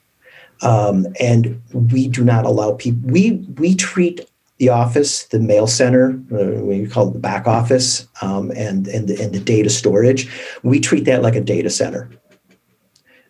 um, 0.61 1.05
and 1.19 1.61
we 1.71 2.07
do 2.07 2.23
not 2.23 2.45
allow 2.45 2.73
people. 2.73 3.11
We 3.11 3.45
we 3.57 3.75
treat 3.75 4.27
the 4.57 4.69
office, 4.69 5.25
the 5.25 5.39
mail 5.39 5.67
center, 5.67 6.19
uh, 6.31 6.63
we 6.63 6.87
call 6.87 7.09
it 7.09 7.13
the 7.13 7.19
back 7.19 7.47
office, 7.47 8.07
um, 8.21 8.49
and 8.51 8.87
and 8.87 9.07
the, 9.07 9.21
and 9.21 9.33
the 9.33 9.39
data 9.39 9.69
storage. 9.69 10.31
We 10.63 10.79
treat 10.79 11.05
that 11.05 11.21
like 11.21 11.35
a 11.35 11.41
data 11.41 11.69
center. 11.69 12.09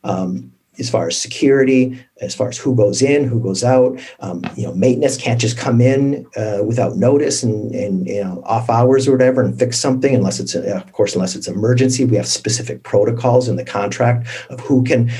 Um, 0.05 0.52
as 0.79 0.89
far 0.89 1.07
as 1.07 1.19
security, 1.19 2.03
as 2.21 2.33
far 2.33 2.49
as 2.49 2.57
who 2.57 2.75
goes 2.75 3.01
in, 3.01 3.25
who 3.25 3.39
goes 3.39 3.63
out. 3.63 3.99
Um, 4.19 4.43
you 4.55 4.63
know, 4.63 4.73
maintenance 4.73 5.17
can't 5.17 5.39
just 5.39 5.57
come 5.57 5.81
in 5.81 6.25
uh, 6.35 6.63
without 6.65 6.95
notice 6.95 7.43
and, 7.43 7.73
and 7.73 8.07
you 8.07 8.23
know 8.23 8.41
off 8.45 8.69
hours 8.69 9.07
or 9.07 9.11
whatever 9.11 9.41
and 9.41 9.57
fix 9.57 9.79
something 9.79 10.15
unless 10.15 10.39
it's 10.39 10.55
a, 10.55 10.77
of 10.77 10.91
course 10.93 11.15
unless 11.15 11.35
it's 11.35 11.47
emergency. 11.47 12.05
We 12.05 12.17
have 12.17 12.27
specific 12.27 12.83
protocols 12.83 13.47
in 13.47 13.55
the 13.55 13.65
contract 13.65 14.27
of 14.49 14.59
who 14.61 14.83
can 14.83 15.11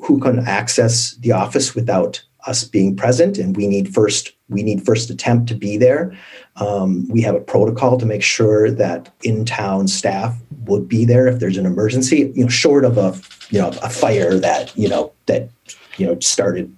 who 0.00 0.18
can 0.18 0.40
access 0.46 1.12
the 1.16 1.32
office 1.32 1.74
without 1.74 2.22
us 2.46 2.64
being 2.64 2.96
present, 2.96 3.38
and 3.38 3.56
we 3.56 3.66
need 3.66 3.92
first 3.92 4.32
we 4.50 4.62
need 4.62 4.84
first 4.84 5.10
attempt 5.10 5.48
to 5.48 5.54
be 5.54 5.76
there. 5.76 6.16
Um, 6.56 7.08
we 7.08 7.22
have 7.22 7.34
a 7.34 7.40
protocol 7.40 7.96
to 7.98 8.06
make 8.06 8.22
sure 8.22 8.70
that 8.70 9.12
in 9.22 9.44
town 9.44 9.88
staff 9.88 10.36
would 10.66 10.88
be 10.88 11.04
there 11.04 11.26
if 11.26 11.38
there's 11.38 11.56
an 11.56 11.66
emergency. 11.66 12.32
You 12.34 12.44
know, 12.44 12.48
short 12.48 12.84
of 12.84 12.98
a 12.98 13.18
you 13.50 13.60
know 13.60 13.68
a 13.82 13.90
fire 13.90 14.38
that 14.38 14.76
you 14.76 14.88
know 14.88 15.12
that 15.26 15.48
you 15.96 16.06
know 16.06 16.18
started 16.20 16.74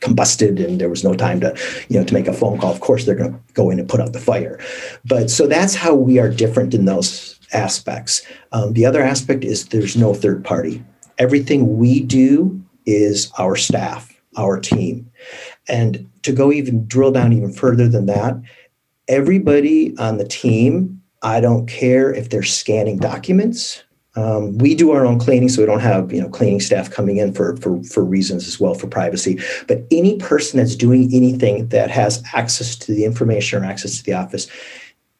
combusted 0.00 0.64
and 0.64 0.80
there 0.80 0.88
was 0.88 1.02
no 1.02 1.14
time 1.14 1.40
to 1.40 1.56
you 1.88 1.98
know 1.98 2.04
to 2.04 2.14
make 2.14 2.28
a 2.28 2.32
phone 2.32 2.58
call 2.58 2.72
of 2.72 2.80
course 2.80 3.04
they're 3.04 3.16
going 3.16 3.32
to 3.32 3.40
go 3.54 3.70
in 3.70 3.80
and 3.80 3.88
put 3.88 4.00
out 4.00 4.12
the 4.12 4.20
fire 4.20 4.60
but 5.04 5.28
so 5.28 5.46
that's 5.46 5.74
how 5.74 5.94
we 5.94 6.18
are 6.18 6.28
different 6.28 6.72
in 6.72 6.84
those 6.84 7.38
aspects 7.52 8.22
um, 8.52 8.74
the 8.74 8.86
other 8.86 9.02
aspect 9.02 9.42
is 9.42 9.68
there's 9.68 9.96
no 9.96 10.14
third 10.14 10.44
party 10.44 10.84
everything 11.18 11.78
we 11.78 12.00
do 12.00 12.62
is 12.86 13.32
our 13.38 13.56
staff 13.56 14.20
our 14.36 14.60
team 14.60 15.10
and 15.68 16.08
to 16.22 16.32
go 16.32 16.52
even 16.52 16.86
drill 16.86 17.12
down 17.12 17.32
even 17.32 17.52
further 17.52 17.88
than 17.88 18.06
that 18.06 18.40
everybody 19.08 19.96
on 19.98 20.18
the 20.18 20.26
team 20.26 21.00
i 21.22 21.40
don't 21.40 21.66
care 21.66 22.12
if 22.12 22.30
they're 22.30 22.42
scanning 22.42 22.98
documents 22.98 23.82
um, 24.18 24.58
we 24.58 24.74
do 24.74 24.90
our 24.90 25.06
own 25.06 25.20
cleaning, 25.20 25.48
so 25.48 25.62
we 25.62 25.66
don't 25.66 25.80
have 25.80 26.12
you 26.12 26.20
know 26.20 26.28
cleaning 26.28 26.60
staff 26.60 26.90
coming 26.90 27.18
in 27.18 27.32
for, 27.32 27.56
for 27.58 27.80
for 27.84 28.04
reasons 28.04 28.48
as 28.48 28.58
well 28.58 28.74
for 28.74 28.88
privacy. 28.88 29.38
But 29.68 29.84
any 29.92 30.18
person 30.18 30.58
that's 30.58 30.74
doing 30.74 31.08
anything 31.14 31.68
that 31.68 31.90
has 31.90 32.22
access 32.34 32.74
to 32.76 32.92
the 32.92 33.04
information 33.04 33.62
or 33.62 33.66
access 33.66 33.98
to 33.98 34.02
the 34.02 34.14
office, 34.14 34.48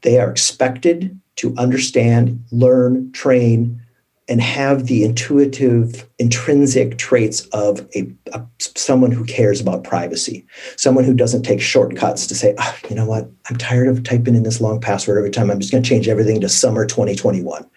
they 0.03 0.19
are 0.19 0.29
expected 0.29 1.19
to 1.37 1.55
understand, 1.57 2.43
learn, 2.51 3.13
train, 3.13 3.81
and 4.29 4.41
have 4.43 4.87
the 4.87 5.05
intuitive, 5.05 6.09
intrinsic 6.19 6.99
traits 6.99 7.47
of 7.49 7.89
a, 7.95 8.11
a 8.33 8.45
someone 8.59 9.11
who 9.11 9.25
cares 9.25 9.61
about 9.61 9.85
privacy, 9.85 10.47
someone 10.77 11.05
who 11.05 11.15
doesn't 11.15 11.43
take 11.43 11.61
shortcuts 11.61 12.27
to 12.27 12.35
say, 12.35 12.55
oh, 12.59 12.79
you 12.91 12.95
know 12.95 13.07
what, 13.07 13.31
I'm 13.49 13.57
tired 13.57 13.89
of 13.89 14.03
typing 14.03 14.35
in 14.35 14.43
this 14.43 14.61
long 14.61 14.81
password 14.81 15.19
every 15.19 15.31
time. 15.31 15.51
I'm 15.51 15.61
just 15.61 15.73
going 15.73 15.83
to 15.83 15.89
change 15.89 16.09
everything 16.09 16.41
to 16.43 16.49
summer 16.49 16.85
2021 16.85 17.69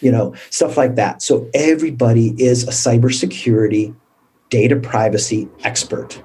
you 0.00 0.10
know, 0.10 0.34
stuff 0.48 0.76
like 0.76 0.96
that. 0.96 1.22
So 1.22 1.48
everybody 1.54 2.34
is 2.42 2.64
a 2.64 2.70
cybersecurity 2.70 3.94
data 4.48 4.76
privacy 4.76 5.48
expert 5.62 6.20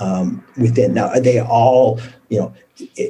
um, 0.00 0.44
within. 0.56 0.94
Now, 0.94 1.08
are 1.08 1.20
they 1.20 1.40
all, 1.40 2.00
you 2.28 2.38
know, 2.38 2.54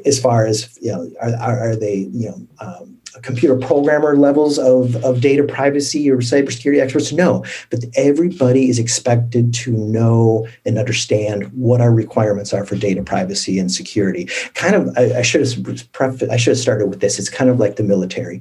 as 0.05 0.21
far 0.21 0.47
as, 0.47 0.79
you 0.81 0.93
know, 0.93 1.11
are, 1.21 1.59
are 1.71 1.77
they, 1.77 2.09
you 2.13 2.29
know, 2.31 2.47
um, 2.61 2.96
computer 3.23 3.57
programmer 3.57 4.17
levels 4.17 4.59
of, 4.59 4.97
of 5.05 5.21
data 5.21 5.43
privacy 5.45 6.11
or 6.11 6.19
cybersecurity 6.19 6.81
experts? 6.81 7.13
No, 7.13 7.45
but 7.71 7.81
everybody 7.97 8.69
is 8.69 8.79
expected 8.79 9.55
to 9.55 9.73
know 9.73 10.47
and 10.65 10.79
understand 10.79 11.45
what 11.53 11.81
our 11.81 11.93
requirements 11.93 12.53
are 12.53 12.65
for 12.65 12.77
data 12.77 13.03
privacy 13.03 13.59
and 13.59 13.71
security. 13.71 14.29
Kind 14.55 14.75
of, 14.75 14.97
I, 14.97 15.19
I 15.19 15.23
should 15.23 15.41
have 15.41 16.23
I 16.31 16.37
should 16.37 16.53
have 16.53 16.59
started 16.59 16.87
with 16.87 17.01
this. 17.01 17.19
It's 17.19 17.31
kind 17.31 17.51
of 17.51 17.59
like 17.59 17.77
the 17.77 17.83
military 17.83 18.41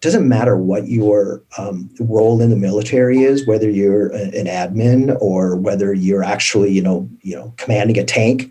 doesn't 0.00 0.28
matter 0.28 0.56
what 0.56 0.88
your 0.88 1.42
um, 1.58 1.90
role 2.00 2.40
in 2.40 2.50
the 2.50 2.56
military 2.56 3.22
is, 3.22 3.46
whether 3.46 3.68
you're 3.68 4.08
an 4.08 4.46
admin 4.46 5.16
or 5.20 5.56
whether 5.56 5.92
you're 5.94 6.22
actually, 6.22 6.70
you 6.70 6.82
know, 6.82 7.08
you 7.22 7.34
know, 7.34 7.52
commanding 7.56 7.98
a 7.98 8.04
tank. 8.04 8.50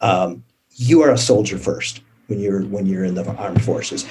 Um, 0.00 0.42
you 0.72 1.02
are 1.02 1.10
a 1.10 1.18
soldier 1.18 1.58
first 1.58 2.00
when 2.26 2.40
you're 2.40 2.62
when 2.64 2.86
you're 2.86 3.04
in 3.04 3.14
the 3.14 3.24
armed 3.36 3.62
forces. 3.62 4.06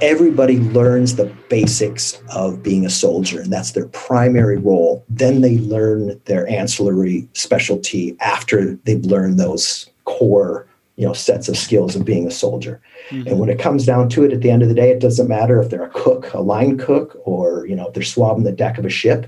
Everybody 0.00 0.58
learns 0.58 1.16
the 1.16 1.26
basics 1.48 2.22
of 2.34 2.62
being 2.62 2.86
a 2.86 2.90
soldier, 2.90 3.40
and 3.40 3.52
that's 3.52 3.72
their 3.72 3.86
primary 3.88 4.56
role. 4.56 5.04
Then 5.08 5.40
they 5.40 5.58
learn 5.58 6.20
their 6.26 6.46
ancillary 6.48 7.28
specialty 7.32 8.16
after 8.20 8.74
they've 8.84 9.04
learned 9.04 9.40
those 9.40 9.90
core 10.04 10.66
you 10.98 11.06
know 11.06 11.12
sets 11.12 11.48
of 11.48 11.56
skills 11.56 11.94
of 11.94 12.04
being 12.04 12.26
a 12.26 12.30
soldier 12.30 12.80
mm-hmm. 13.10 13.28
and 13.28 13.38
when 13.38 13.48
it 13.48 13.58
comes 13.58 13.86
down 13.86 14.08
to 14.08 14.24
it 14.24 14.32
at 14.32 14.40
the 14.40 14.50
end 14.50 14.62
of 14.62 14.68
the 14.68 14.74
day 14.74 14.90
it 14.90 14.98
doesn't 14.98 15.28
matter 15.28 15.62
if 15.62 15.70
they're 15.70 15.84
a 15.84 15.90
cook 15.90 16.32
a 16.34 16.40
line 16.40 16.76
cook 16.76 17.16
or 17.24 17.66
you 17.66 17.76
know 17.76 17.86
if 17.86 17.94
they're 17.94 18.02
swabbing 18.02 18.42
the 18.42 18.52
deck 18.52 18.78
of 18.78 18.84
a 18.84 18.90
ship 18.90 19.26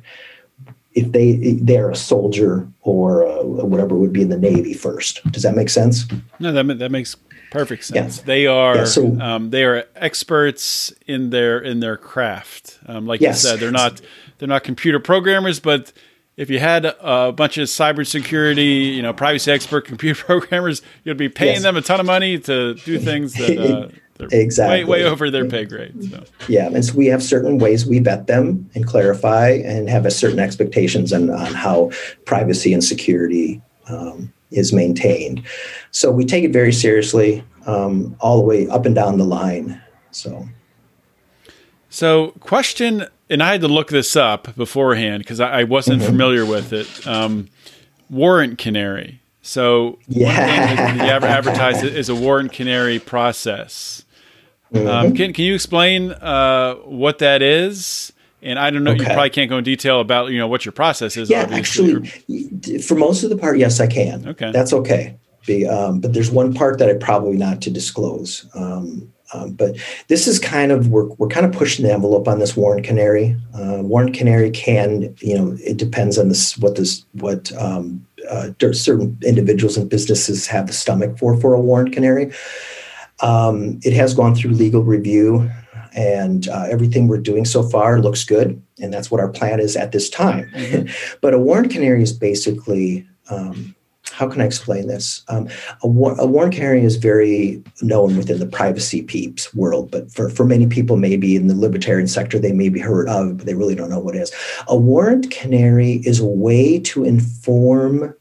if 0.94 1.12
they 1.12 1.54
they're 1.62 1.90
a 1.90 1.96
soldier 1.96 2.68
or 2.80 3.22
a, 3.22 3.44
whatever 3.44 3.94
would 3.94 4.12
be 4.12 4.22
in 4.22 4.30
the 4.30 4.38
navy 4.38 4.74
first 4.74 5.22
does 5.30 5.44
that 5.44 5.54
make 5.54 5.70
sense 5.70 6.06
no 6.40 6.50
that, 6.50 6.78
that 6.78 6.90
makes 6.90 7.14
perfect 7.50 7.84
sense 7.84 8.18
yeah. 8.18 8.24
they 8.24 8.46
are 8.46 8.76
yeah, 8.76 8.84
so, 8.84 9.20
um, 9.20 9.50
they 9.50 9.64
are 9.64 9.84
experts 9.96 10.92
in 11.06 11.30
their 11.30 11.58
in 11.58 11.80
their 11.80 11.96
craft 11.96 12.78
um, 12.86 13.06
like 13.06 13.20
yes. 13.20 13.42
you 13.42 13.50
said 13.50 13.60
they're 13.60 13.70
not 13.70 14.00
they're 14.38 14.48
not 14.48 14.64
computer 14.64 15.00
programmers 15.00 15.60
but 15.60 15.92
if 16.36 16.48
you 16.48 16.58
had 16.58 16.86
a 16.86 17.32
bunch 17.32 17.58
of 17.58 17.68
cybersecurity, 17.68 18.94
you 18.94 19.02
know, 19.02 19.12
privacy 19.12 19.52
expert 19.52 19.84
computer 19.84 20.24
programmers, 20.24 20.80
you'd 21.04 21.18
be 21.18 21.28
paying 21.28 21.56
yes. 21.56 21.62
them 21.62 21.76
a 21.76 21.82
ton 21.82 22.00
of 22.00 22.06
money 22.06 22.38
to 22.38 22.74
do 22.76 22.98
things 22.98 23.34
that 23.34 23.58
uh, 23.58 23.88
exactly 24.32 24.84
way, 24.84 25.02
way 25.02 25.04
over 25.04 25.30
their 25.30 25.46
pay 25.46 25.66
grade. 25.66 26.02
So. 26.10 26.24
Yeah, 26.48 26.68
and 26.68 26.82
so 26.82 26.94
we 26.94 27.06
have 27.06 27.22
certain 27.22 27.58
ways 27.58 27.84
we 27.84 27.98
vet 27.98 28.26
them 28.26 28.70
and 28.74 28.86
clarify, 28.86 29.50
and 29.50 29.90
have 29.90 30.06
a 30.06 30.10
certain 30.10 30.38
expectations 30.38 31.12
on, 31.12 31.28
on 31.28 31.52
how 31.52 31.90
privacy 32.24 32.72
and 32.72 32.82
security 32.82 33.60
um, 33.88 34.32
is 34.50 34.72
maintained. 34.72 35.42
So 35.90 36.10
we 36.10 36.24
take 36.24 36.44
it 36.44 36.52
very 36.52 36.72
seriously, 36.72 37.44
um, 37.66 38.16
all 38.20 38.38
the 38.38 38.44
way 38.44 38.68
up 38.68 38.86
and 38.86 38.94
down 38.94 39.18
the 39.18 39.24
line. 39.24 39.80
So. 40.10 40.48
So, 41.92 42.32
question 42.40 43.06
and 43.30 43.42
I 43.42 43.52
had 43.52 43.60
to 43.60 43.68
look 43.68 43.88
this 43.88 44.16
up 44.16 44.54
beforehand 44.56 45.22
because 45.22 45.40
I, 45.40 45.60
I, 45.60 45.64
wasn't 45.64 46.02
mm-hmm. 46.02 46.10
familiar 46.10 46.44
with 46.44 46.72
it. 46.72 47.06
Um, 47.06 47.48
warrant 48.10 48.58
canary. 48.58 49.20
So 49.40 49.98
yeah, 50.08 50.96
ever 51.00 51.26
advertise 51.26 51.82
it 51.84 51.94
as 51.94 52.08
a 52.08 52.14
warrant 52.14 52.52
canary 52.52 52.98
process. 52.98 54.04
Um, 54.74 54.80
mm-hmm. 54.80 54.88
Um, 54.88 55.14
can 55.14 55.32
can 55.32 55.44
you 55.44 55.54
explain 55.54 56.10
uh, 56.10 56.74
what 56.84 57.18
that 57.18 57.40
is? 57.40 58.12
And 58.42 58.58
I 58.58 58.70
don't 58.70 58.84
know. 58.84 58.92
Okay. 58.92 59.00
You 59.00 59.06
probably 59.06 59.30
can't 59.30 59.50
go 59.50 59.58
in 59.58 59.64
detail 59.64 60.00
about 60.00 60.30
you 60.30 60.38
know 60.38 60.48
what 60.48 60.64
your 60.64 60.72
process 60.72 61.16
is. 61.16 61.28
Yeah, 61.28 61.46
actually, 61.50 62.06
for 62.80 62.94
most 62.94 63.22
of 63.22 63.30
the 63.30 63.36
part, 63.36 63.58
yes, 63.58 63.80
I 63.80 63.86
can. 63.86 64.28
Okay, 64.28 64.50
that's 64.52 64.72
okay. 64.72 65.16
Be, 65.46 65.66
um, 65.66 66.00
but 66.00 66.12
there's 66.12 66.30
one 66.30 66.52
part 66.52 66.78
that 66.78 66.88
I 66.88 66.94
probably 66.94 67.36
not 67.36 67.62
to 67.62 67.70
disclose. 67.70 68.46
Um, 68.54 69.12
um, 69.32 69.52
but 69.52 69.76
this 70.08 70.26
is 70.26 70.38
kind 70.38 70.72
of 70.72 70.88
we're, 70.88 71.06
we're 71.14 71.28
kind 71.28 71.46
of 71.46 71.52
pushing 71.52 71.84
the 71.84 71.92
envelope 71.92 72.26
on 72.26 72.38
this 72.38 72.56
warrant 72.56 72.84
canary. 72.84 73.36
Uh, 73.54 73.78
warrant 73.82 74.14
canary 74.14 74.50
can 74.50 75.14
you 75.20 75.38
know 75.38 75.56
it 75.60 75.76
depends 75.76 76.18
on 76.18 76.28
this 76.28 76.58
what 76.58 76.76
this 76.76 77.04
what 77.12 77.52
um, 77.56 78.06
uh, 78.28 78.50
certain 78.72 79.16
individuals 79.24 79.76
and 79.76 79.88
businesses 79.88 80.46
have 80.46 80.66
the 80.66 80.72
stomach 80.72 81.18
for 81.18 81.38
for 81.40 81.54
a 81.54 81.60
warrant 81.60 81.92
canary. 81.92 82.32
Um, 83.20 83.80
it 83.82 83.92
has 83.92 84.14
gone 84.14 84.34
through 84.34 84.52
legal 84.52 84.82
review, 84.82 85.50
and 85.94 86.48
uh, 86.48 86.66
everything 86.68 87.08
we're 87.08 87.18
doing 87.18 87.44
so 87.44 87.62
far 87.62 88.00
looks 88.00 88.24
good, 88.24 88.60
and 88.78 88.92
that's 88.92 89.10
what 89.10 89.20
our 89.20 89.28
plan 89.28 89.60
is 89.60 89.76
at 89.76 89.92
this 89.92 90.08
time. 90.08 90.50
Mm-hmm. 90.54 91.16
but 91.20 91.34
a 91.34 91.38
warrant 91.38 91.70
canary 91.70 92.02
is 92.02 92.12
basically 92.12 93.06
um, 93.30 93.74
how 94.20 94.28
can 94.28 94.42
I 94.42 94.44
explain 94.44 94.86
this? 94.86 95.22
Um, 95.28 95.48
a, 95.82 95.86
war, 95.86 96.14
a 96.18 96.26
warrant 96.26 96.54
canary 96.54 96.84
is 96.84 96.96
very 96.96 97.62
known 97.80 98.16
within 98.16 98.38
the 98.38 98.46
privacy 98.46 99.02
peeps 99.02 99.54
world, 99.54 99.90
but 99.90 100.12
for, 100.12 100.28
for 100.28 100.44
many 100.44 100.66
people, 100.66 100.96
maybe 100.96 101.36
in 101.36 101.46
the 101.46 101.54
libertarian 101.54 102.08
sector, 102.08 102.38
they 102.38 102.52
may 102.52 102.68
be 102.68 102.80
heard 102.80 103.08
of, 103.08 103.38
but 103.38 103.46
they 103.46 103.54
really 103.54 103.74
don't 103.74 103.88
know 103.88 103.98
what 103.98 104.16
it 104.16 104.20
is. 104.20 104.32
A 104.68 104.76
warrant 104.76 105.30
canary 105.30 106.02
is 106.04 106.20
a 106.20 106.26
way 106.26 106.78
to 106.80 107.04
inform 107.04 108.14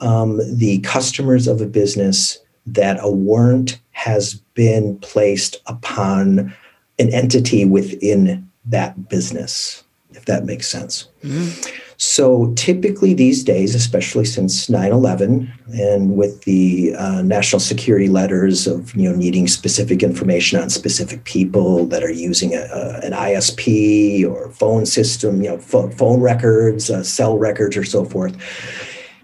um, 0.00 0.40
the 0.56 0.78
customers 0.80 1.48
of 1.48 1.60
a 1.60 1.66
business 1.66 2.38
that 2.66 2.98
a 3.00 3.10
warrant 3.10 3.80
has 3.90 4.34
been 4.54 4.98
placed 4.98 5.56
upon 5.66 6.54
an 7.00 7.12
entity 7.12 7.64
within 7.64 8.48
that 8.66 9.08
business, 9.08 9.82
if 10.10 10.26
that 10.26 10.44
makes 10.44 10.68
sense. 10.68 11.08
Mm-hmm. 11.24 11.70
So 11.96 12.50
typically 12.54 13.12
these 13.12 13.44
days, 13.44 13.74
especially 13.74 14.24
since 14.24 14.68
9/11, 14.68 15.52
and 15.74 16.16
with 16.16 16.42
the 16.44 16.94
uh, 16.94 17.20
national 17.20 17.60
security 17.60 18.08
letters 18.08 18.66
of 18.66 18.94
you 18.94 19.06
know 19.06 19.14
needing 19.14 19.46
specific 19.46 20.02
information 20.02 20.58
on 20.58 20.70
specific 20.70 21.24
people 21.24 21.84
that 21.86 22.02
are 22.02 22.10
using 22.10 22.54
a, 22.54 22.60
a, 22.60 23.00
an 23.04 23.12
ISP 23.12 24.26
or 24.26 24.50
phone 24.52 24.86
system, 24.86 25.42
you 25.42 25.50
know, 25.50 25.58
phone 25.58 26.20
records, 26.22 26.88
uh, 26.88 27.02
cell 27.02 27.36
records, 27.36 27.76
or 27.76 27.84
so 27.84 28.06
forth 28.06 28.34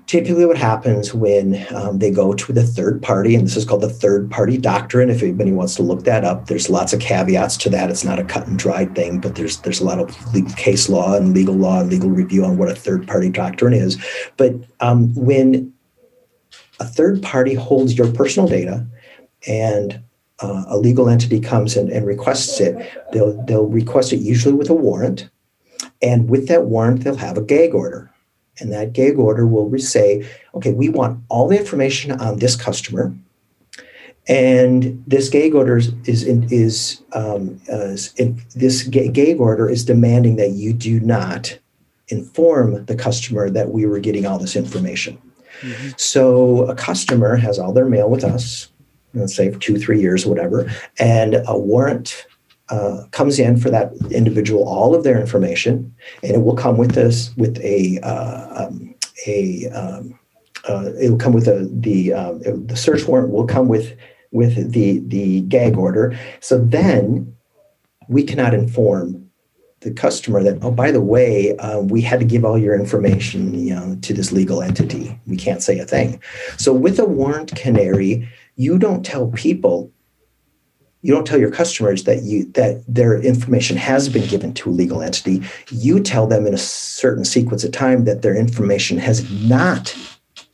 typically 0.07 0.47
what 0.47 0.57
happens 0.57 1.13
when 1.13 1.67
um, 1.75 1.99
they 1.99 2.11
go 2.11 2.33
to 2.33 2.53
the 2.53 2.63
third 2.63 3.03
party 3.03 3.35
and 3.35 3.45
this 3.45 3.57
is 3.57 3.65
called 3.65 3.81
the 3.81 3.91
third 3.91 4.31
party 4.31 4.57
doctrine 4.57 5.11
if 5.11 5.23
anybody 5.23 5.51
wants 5.51 5.75
to 5.75 5.83
look 5.83 6.05
that 6.05 6.25
up 6.25 6.47
there's 6.47 6.71
lots 6.71 6.93
of 6.93 7.01
caveats 7.01 7.57
to 7.57 7.69
that. 7.69 7.91
It's 7.91 8.05
not 8.05 8.19
a 8.19 8.25
cut 8.25 8.47
and 8.47 8.59
dried 8.59 8.95
thing 8.95 9.21
but 9.21 9.35
there's 9.35 9.59
there's 9.59 9.81
a 9.81 9.85
lot 9.85 9.99
of 9.99 10.17
case 10.57 10.89
law 10.89 11.17
and 11.17 11.35
legal 11.35 11.55
law 11.55 11.81
and 11.81 11.91
legal 11.91 12.11
review 12.11 12.45
on 12.45 12.57
what 12.57 12.71
a 12.71 12.75
third 12.75 13.07
party 13.07 13.31
doctrine 13.31 13.73
is. 13.73 13.99
But 14.37 14.55
um, 14.81 15.13
when 15.15 15.73
a 16.79 16.85
third 16.85 17.23
party 17.23 17.55
holds 17.55 17.99
your 17.99 18.13
personal 18.13 18.49
data 18.49 18.87
and 19.49 20.01
uh, 20.41 20.65
a 20.69 20.77
legal 20.77 21.09
entity 21.09 21.41
comes 21.41 21.77
in 21.77 21.91
and 21.91 22.07
requests 22.07 22.61
it 22.61 22.77
they'll 23.13 23.43
they'll 23.47 23.67
request 23.67 24.13
it 24.13 24.19
usually 24.19 24.55
with 24.55 24.71
a 24.71 24.75
warrant 24.75 25.29
and 26.01 26.29
with 26.29 26.47
that 26.47 26.67
warrant 26.67 27.03
they'll 27.03 27.17
have 27.17 27.39
a 27.39 27.43
gag 27.43 27.75
order 27.75 28.13
and 28.59 28.73
that 28.73 28.93
gag 28.93 29.19
order 29.19 29.47
will 29.47 29.79
say, 29.79 30.29
okay, 30.55 30.73
we 30.73 30.89
want 30.89 31.23
all 31.29 31.49
the 31.49 31.59
information 31.59 32.13
on 32.13 32.39
this 32.39 32.57
customer. 32.57 33.15
And 34.29 35.05
this 35.07 35.29
gag 35.29 35.55
order 35.55 35.77
is 35.77 36.25
is, 36.25 37.03
um, 37.13 37.61
uh, 37.73 37.97
this 38.55 38.83
gag 38.83 39.41
order 39.41 39.71
is 39.71 39.85
demanding 39.85 40.37
that 40.37 40.51
you 40.51 40.73
do 40.73 40.99
not 41.01 41.57
inform 42.09 42.85
the 42.87 42.97
customer 42.97 43.51
that 43.51 43.71
we 43.71 43.87
were 43.87 44.01
getting 44.01 44.27
all 44.27 44.39
this 44.39 44.57
information. 44.57 45.19
Mm-hmm. 45.61 45.91
So 45.97 46.69
a 46.69 46.75
customer 46.75 47.37
has 47.37 47.59
all 47.59 47.73
their 47.73 47.87
mail 47.87 48.11
with 48.11 48.25
us, 48.25 48.69
let's 49.15 49.35
say 49.35 49.51
for 49.51 49.59
two, 49.59 49.79
three 49.79 50.01
years, 50.01 50.27
whatever, 50.27 50.71
and 50.99 51.43
a 51.47 51.59
warrant 51.59 52.27
uh, 52.69 53.05
comes 53.13 53.39
in 53.39 53.57
for 53.57 53.71
that 53.71 53.93
individual 54.11 54.67
all 54.69 54.95
of 54.95 55.05
their 55.05 55.21
information, 55.21 55.95
and 56.23 56.33
it 56.33 56.43
will 56.43 56.57
come 56.57 56.77
with 56.77 56.93
this 56.93 57.35
with 57.37 57.59
a 57.61 57.99
uh, 58.01 58.67
um, 58.67 58.95
a 59.27 59.69
um, 59.69 60.19
uh, 60.69 60.91
it 61.01 61.11
will 61.11 61.19
come 61.19 61.33
with 61.33 61.47
a 61.47 61.69
the 61.73 62.13
um, 62.13 62.41
the 62.67 62.77
search 62.77 63.07
warrant 63.07 63.31
will 63.31 63.47
come 63.47 63.69
with 63.69 63.97
with 64.33 64.73
the 64.73 64.99
the 65.07 65.43
gag 65.43 65.77
order. 65.77 66.19
So 66.41 66.59
then 66.59 67.35
we 68.09 68.23
cannot 68.25 68.55
inform 68.55 69.31
the 69.81 69.93
customer 69.93 70.43
that 70.43 70.59
oh 70.63 70.71
by 70.71 70.91
the 70.91 71.01
way 71.01 71.57
uh, 71.59 71.81
we 71.81 72.01
had 72.01 72.19
to 72.19 72.27
give 72.27 72.45
all 72.45 72.59
your 72.59 72.75
information 72.75 73.55
you 73.55 73.75
know 73.75 73.97
to 74.03 74.13
this 74.13 74.33
legal 74.33 74.63
entity. 74.63 75.19
We 75.27 75.37
can't 75.37 75.63
say 75.63 75.79
a 75.79 75.85
thing. 75.85 76.21
So 76.57 76.73
with 76.73 76.99
a 76.99 77.05
warrant 77.05 77.55
canary, 77.55 78.29
you 78.57 78.79
don't 78.79 79.05
tell 79.05 79.29
people 79.29 79.93
you 81.07 81.15
don't 81.15 81.27
tell 81.27 81.39
your 81.39 81.53
customers 81.53 82.03
that 82.03 82.25
you 82.25 82.45
that 82.53 82.83
their 82.89 83.21
information 83.23 83.77
has 83.77 84.09
been 84.09 84.27
given 84.27 84.53
to 84.53 84.69
a 84.69 84.73
legal 84.73 85.03
entity 85.03 85.41
you 85.71 86.01
tell 86.01 86.27
them 86.27 86.47
in 86.47 86.55
a 86.55 86.59
certain 86.59 87.25
sequence 87.25 87.63
of 87.63 87.71
time 87.71 88.05
that 88.05 88.23
their 88.23 88.37
information 88.37 88.99
has 88.99 89.31
not 89.43 89.97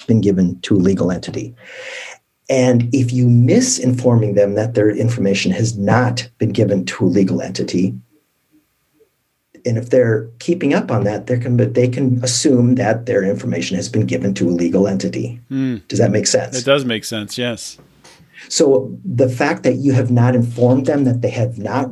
been 0.07 0.21
given 0.21 0.61
to 0.61 0.75
a 0.75 0.77
legal 0.77 1.11
entity 1.11 1.55
and 2.51 2.95
if 2.95 3.13
you 3.13 3.27
misinforming 3.27 4.35
them 4.35 4.55
that 4.55 4.75
their 4.75 4.91
information 4.91 5.51
has 5.51 5.79
not 5.79 6.29
been 6.37 6.53
given 6.53 6.85
to 6.85 7.07
a 7.07 7.07
legal 7.07 7.41
entity 7.41 7.95
and 9.65 9.79
if 9.79 9.91
they're 9.91 10.29
keeping 10.41 10.75
up 10.75 10.91
on 10.91 11.05
that, 11.05 11.29
they 11.29 11.39
can 11.39 11.57
but 11.57 11.75
they 11.75 11.87
can 11.87 12.23
assume 12.25 12.75
that 12.75 13.07
their 13.07 13.23
information 13.23 13.77
has 13.77 13.89
been 13.89 14.07
given 14.07 14.35
to 14.35 14.49
a 14.49 14.51
legal 14.51 14.89
entity. 14.89 15.41
Mm. 15.53 15.87
Does 15.87 16.01
that 16.01 16.11
make 16.11 16.27
sense? 16.27 16.59
It 16.59 16.65
does 16.65 16.85
make 16.85 17.05
sense. 17.05 17.39
Yes. 17.39 17.79
So 18.53 18.95
the 19.03 19.31
fact 19.31 19.63
that 19.63 19.77
you 19.77 19.95
have 19.95 20.11
not 20.11 20.35
informed 20.35 20.85
them 20.85 21.05
that 21.05 21.23
they 21.23 21.31
have 21.31 21.57
not, 21.57 21.91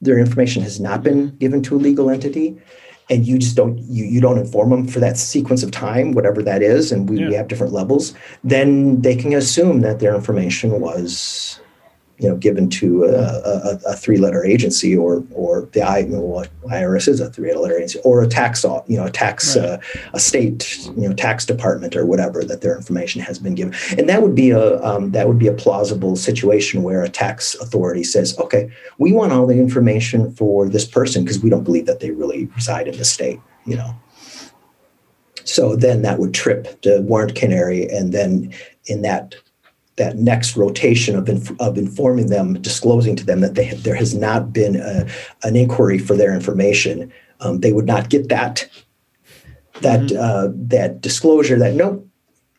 their 0.00 0.18
information 0.18 0.64
has 0.64 0.80
not 0.80 1.04
been 1.04 1.36
given 1.36 1.62
to 1.62 1.76
a 1.76 1.78
legal 1.78 2.10
entity, 2.10 2.60
and 3.08 3.24
you 3.24 3.38
just 3.38 3.54
don't 3.54 3.78
you, 3.78 4.04
you 4.04 4.20
don't 4.20 4.38
inform 4.38 4.70
them 4.70 4.88
for 4.88 4.98
that 4.98 5.16
sequence 5.16 5.62
of 5.62 5.70
time, 5.70 6.10
whatever 6.10 6.42
that 6.42 6.60
is, 6.60 6.90
and 6.90 7.08
we, 7.08 7.20
yeah. 7.20 7.28
we 7.28 7.34
have 7.34 7.46
different 7.46 7.72
levels, 7.72 8.14
then 8.42 9.00
they 9.02 9.14
can 9.14 9.32
assume 9.32 9.80
that 9.82 10.00
their 10.00 10.12
information 10.12 10.80
was 10.80 11.60
you 12.20 12.28
know 12.28 12.36
given 12.36 12.68
to 12.68 13.04
a, 13.04 13.14
a, 13.14 13.80
a 13.86 13.96
three-letter 13.96 14.44
agency 14.44 14.96
or 14.96 15.24
or 15.32 15.62
the 15.72 15.82
I, 15.82 16.02
well, 16.08 16.44
IRS 16.66 17.08
is 17.08 17.20
a 17.20 17.30
three-letter 17.30 17.76
agency 17.76 17.98
or 18.04 18.22
a 18.22 18.28
tax 18.28 18.62
you 18.86 18.96
know 18.96 19.06
a 19.06 19.10
tax 19.10 19.56
right. 19.56 19.64
uh, 19.64 19.78
a 20.12 20.20
state 20.20 20.86
you 20.96 21.08
know 21.08 21.14
tax 21.14 21.46
department 21.46 21.96
or 21.96 22.04
whatever 22.04 22.44
that 22.44 22.60
their 22.60 22.76
information 22.76 23.22
has 23.22 23.38
been 23.38 23.54
given 23.54 23.74
and 23.98 24.08
that 24.08 24.22
would 24.22 24.34
be 24.34 24.50
a 24.50 24.80
um, 24.82 25.12
that 25.12 25.26
would 25.26 25.38
be 25.38 25.48
a 25.48 25.54
plausible 25.54 26.14
situation 26.14 26.82
where 26.82 27.02
a 27.02 27.08
tax 27.08 27.54
authority 27.56 28.04
says 28.04 28.38
okay 28.38 28.70
we 28.98 29.12
want 29.12 29.32
all 29.32 29.46
the 29.46 29.58
information 29.58 30.30
for 30.32 30.68
this 30.68 30.84
person 30.84 31.24
because 31.24 31.40
we 31.40 31.48
don't 31.48 31.64
believe 31.64 31.86
that 31.86 32.00
they 32.00 32.10
really 32.10 32.46
reside 32.54 32.86
in 32.86 32.96
the 32.98 33.04
state 33.04 33.40
you 33.64 33.76
know 33.76 33.94
so 35.44 35.74
then 35.74 36.02
that 36.02 36.18
would 36.18 36.34
trip 36.34 36.82
the 36.82 37.00
warrant 37.00 37.34
canary 37.34 37.88
and 37.88 38.12
then 38.12 38.52
in 38.86 39.02
that 39.02 39.34
that 40.00 40.16
next 40.16 40.56
rotation 40.56 41.14
of, 41.14 41.28
inf- 41.28 41.60
of 41.60 41.76
informing 41.76 42.28
them, 42.28 42.54
disclosing 42.54 43.14
to 43.16 43.24
them 43.24 43.40
that 43.40 43.54
they, 43.54 43.68
there 43.74 43.94
has 43.94 44.14
not 44.14 44.50
been 44.50 44.76
a, 44.76 45.06
an 45.42 45.54
inquiry 45.54 45.98
for 45.98 46.16
their 46.16 46.34
information, 46.34 47.12
um, 47.40 47.60
they 47.60 47.72
would 47.72 47.86
not 47.86 48.08
get 48.08 48.28
that 48.30 48.66
that 49.82 50.00
mm-hmm. 50.00 50.18
uh, 50.18 50.48
that 50.68 51.00
disclosure. 51.00 51.58
That 51.58 51.74
nope. 51.74 52.06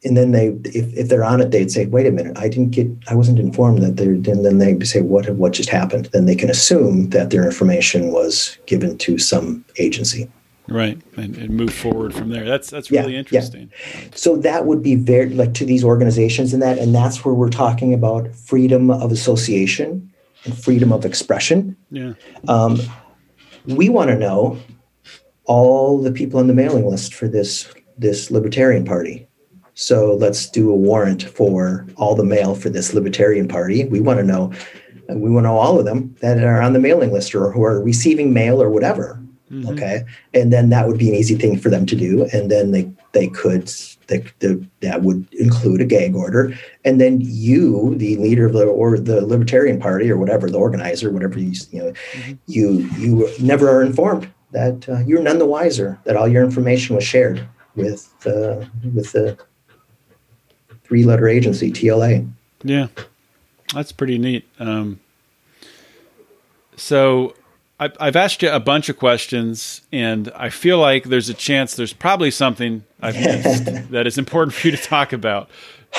And 0.04 0.18
then 0.18 0.32
they, 0.32 0.48
if, 0.66 0.92
if 0.98 1.10
they're 1.10 1.24
on 1.24 1.42
it, 1.42 1.52
they'd 1.52 1.72
say, 1.72 1.86
"Wait 1.86 2.08
a 2.08 2.12
minute, 2.12 2.38
I 2.38 2.48
didn't 2.48 2.72
get, 2.72 2.88
I 3.08 3.16
wasn't 3.16 3.40
informed 3.40 3.84
that 3.84 3.98
they're." 3.98 4.14
And 4.14 4.46
then 4.46 4.58
they 4.58 4.80
say, 4.86 5.02
"What 5.02 5.30
what 5.36 5.54
just 5.54 5.70
happened?" 5.70 6.06
Then 6.14 6.26
they 6.26 6.36
can 6.36 6.50
assume 6.50 7.10
that 7.10 7.30
their 7.30 7.46
information 7.46 8.12
was 8.12 8.58
given 8.66 8.98
to 9.00 9.18
some 9.18 9.64
agency. 9.78 10.30
Right, 10.72 10.98
and, 11.18 11.36
and 11.36 11.50
move 11.50 11.74
forward 11.74 12.14
from 12.14 12.30
there. 12.30 12.46
That's 12.46 12.70
that's 12.70 12.90
really 12.92 13.14
yeah, 13.14 13.20
interesting. 13.20 13.72
Yeah. 13.94 14.08
So 14.16 14.38
that 14.38 14.66
would 14.66 14.82
be 14.82 14.96
very 14.96 15.30
like 15.30 15.54
to 15.56 15.66
these 15.66 15.84
organizations 15.84 16.54
and 16.54 16.62
that, 16.62 16.78
and 16.78 16.96
that's 16.96 17.26
where 17.26 17.34
we're 17.34 17.50
talking 17.50 17.94
about 17.94 18.34
freedom 18.34 18.90
of 18.90 19.12
association 19.12 20.10
and 20.46 20.58
freedom 20.58 20.94
of 20.94 21.04
expression. 21.04 21.76
Yeah. 21.90 22.14
Um, 22.48 22.80
we 23.66 23.90
want 23.90 24.12
to 24.12 24.18
know 24.18 24.58
all 25.44 26.02
the 26.02 26.12
people 26.12 26.40
on 26.40 26.48
the 26.48 26.54
mailing 26.54 26.86
list 26.86 27.14
for 27.14 27.28
this 27.28 27.68
this 27.98 28.32
Libertarian 28.32 28.86
Party. 28.86 29.28
So 29.74 30.16
let's 30.16 30.50
do 30.50 30.70
a 30.70 30.76
warrant 30.76 31.24
for 31.24 31.86
all 31.98 32.16
the 32.16 32.24
mail 32.24 32.56
for 32.56 32.70
this 32.70 32.94
Libertarian 32.94 33.50
Party. 33.50 33.84
We 33.84 34.00
want 34.00 34.20
to 34.20 34.26
know. 34.26 34.54
We 35.10 35.30
want 35.30 35.44
to 35.44 35.50
know 35.50 35.58
all 35.58 35.78
of 35.78 35.84
them 35.84 36.16
that 36.22 36.42
are 36.42 36.62
on 36.62 36.72
the 36.72 36.80
mailing 36.80 37.12
list 37.12 37.36
or 37.36 37.52
who 37.52 37.64
are 37.64 37.84
receiving 37.84 38.32
mail 38.32 38.62
or 38.62 38.70
whatever 38.70 39.22
Mm-hmm. 39.52 39.70
Okay. 39.70 40.06
And 40.34 40.54
then 40.54 40.70
that 40.70 40.88
would 40.88 40.98
be 40.98 41.10
an 41.10 41.16
easy 41.16 41.36
thing 41.36 41.60
for 41.60 41.70
them 41.70 41.86
to 41.86 41.96
do. 41.96 42.26
And 42.32 42.50
then 42.50 42.72
they, 42.72 42.92
they 43.12 43.28
could, 43.28 43.70
they, 44.08 44.20
the, 44.40 44.66
that 44.80 45.02
would 45.02 45.28
include 45.34 45.82
a 45.82 45.86
gag 45.86 46.16
order. 46.16 46.58
And 46.86 47.02
then 47.02 47.20
you, 47.22 47.96
the 47.96 48.16
leader 48.18 48.46
of 48.46 48.54
the, 48.54 48.66
or 48.66 48.98
the 48.98 49.26
Libertarian 49.26 49.80
Party 49.80 50.10
or 50.10 50.18
whatever, 50.18 50.50
the 50.50 50.58
organizer, 50.58 51.12
whatever 51.12 51.38
you, 51.38 51.54
you 51.72 51.84
know, 51.84 51.92
mm-hmm. 51.92 52.34
you, 52.48 52.70
you 52.98 53.30
never 53.42 53.70
are 53.70 53.84
informed 53.84 54.32
that 54.52 54.88
uh, 54.88 55.00
you're 55.00 55.22
none 55.22 55.40
the 55.40 55.46
wiser 55.46 56.00
that 56.06 56.16
all 56.16 56.28
your 56.28 56.44
information 56.44 56.96
was 56.96 57.04
shared 57.04 57.46
with, 57.76 58.10
uh, 58.26 58.64
with 58.94 59.12
the 59.12 59.38
three 60.86 61.04
letter 61.04 61.28
agency, 61.28 61.72
TLA. 61.72 62.30
Yeah. 62.64 62.88
That's 63.74 63.92
pretty 63.92 64.18
neat. 64.18 64.48
Um, 64.60 65.00
so 66.76 67.36
I've 68.00 68.16
asked 68.16 68.44
you 68.44 68.52
a 68.52 68.60
bunch 68.60 68.90
of 68.90 68.98
questions, 68.98 69.82
and 69.92 70.32
I 70.36 70.50
feel 70.50 70.78
like 70.78 71.06
there's 71.06 71.30
a 71.30 71.34
chance 71.34 71.76
there's 71.76 71.94
probably 71.94 72.30
something 72.30 72.84
I've 73.02 73.16
missed 73.16 73.66
that 73.92 74.06
is 74.06 74.20
important 74.20 74.54
for 74.54 74.68
you 74.68 74.78
to 74.78 74.82
talk 74.82 75.14
about. 75.14 75.50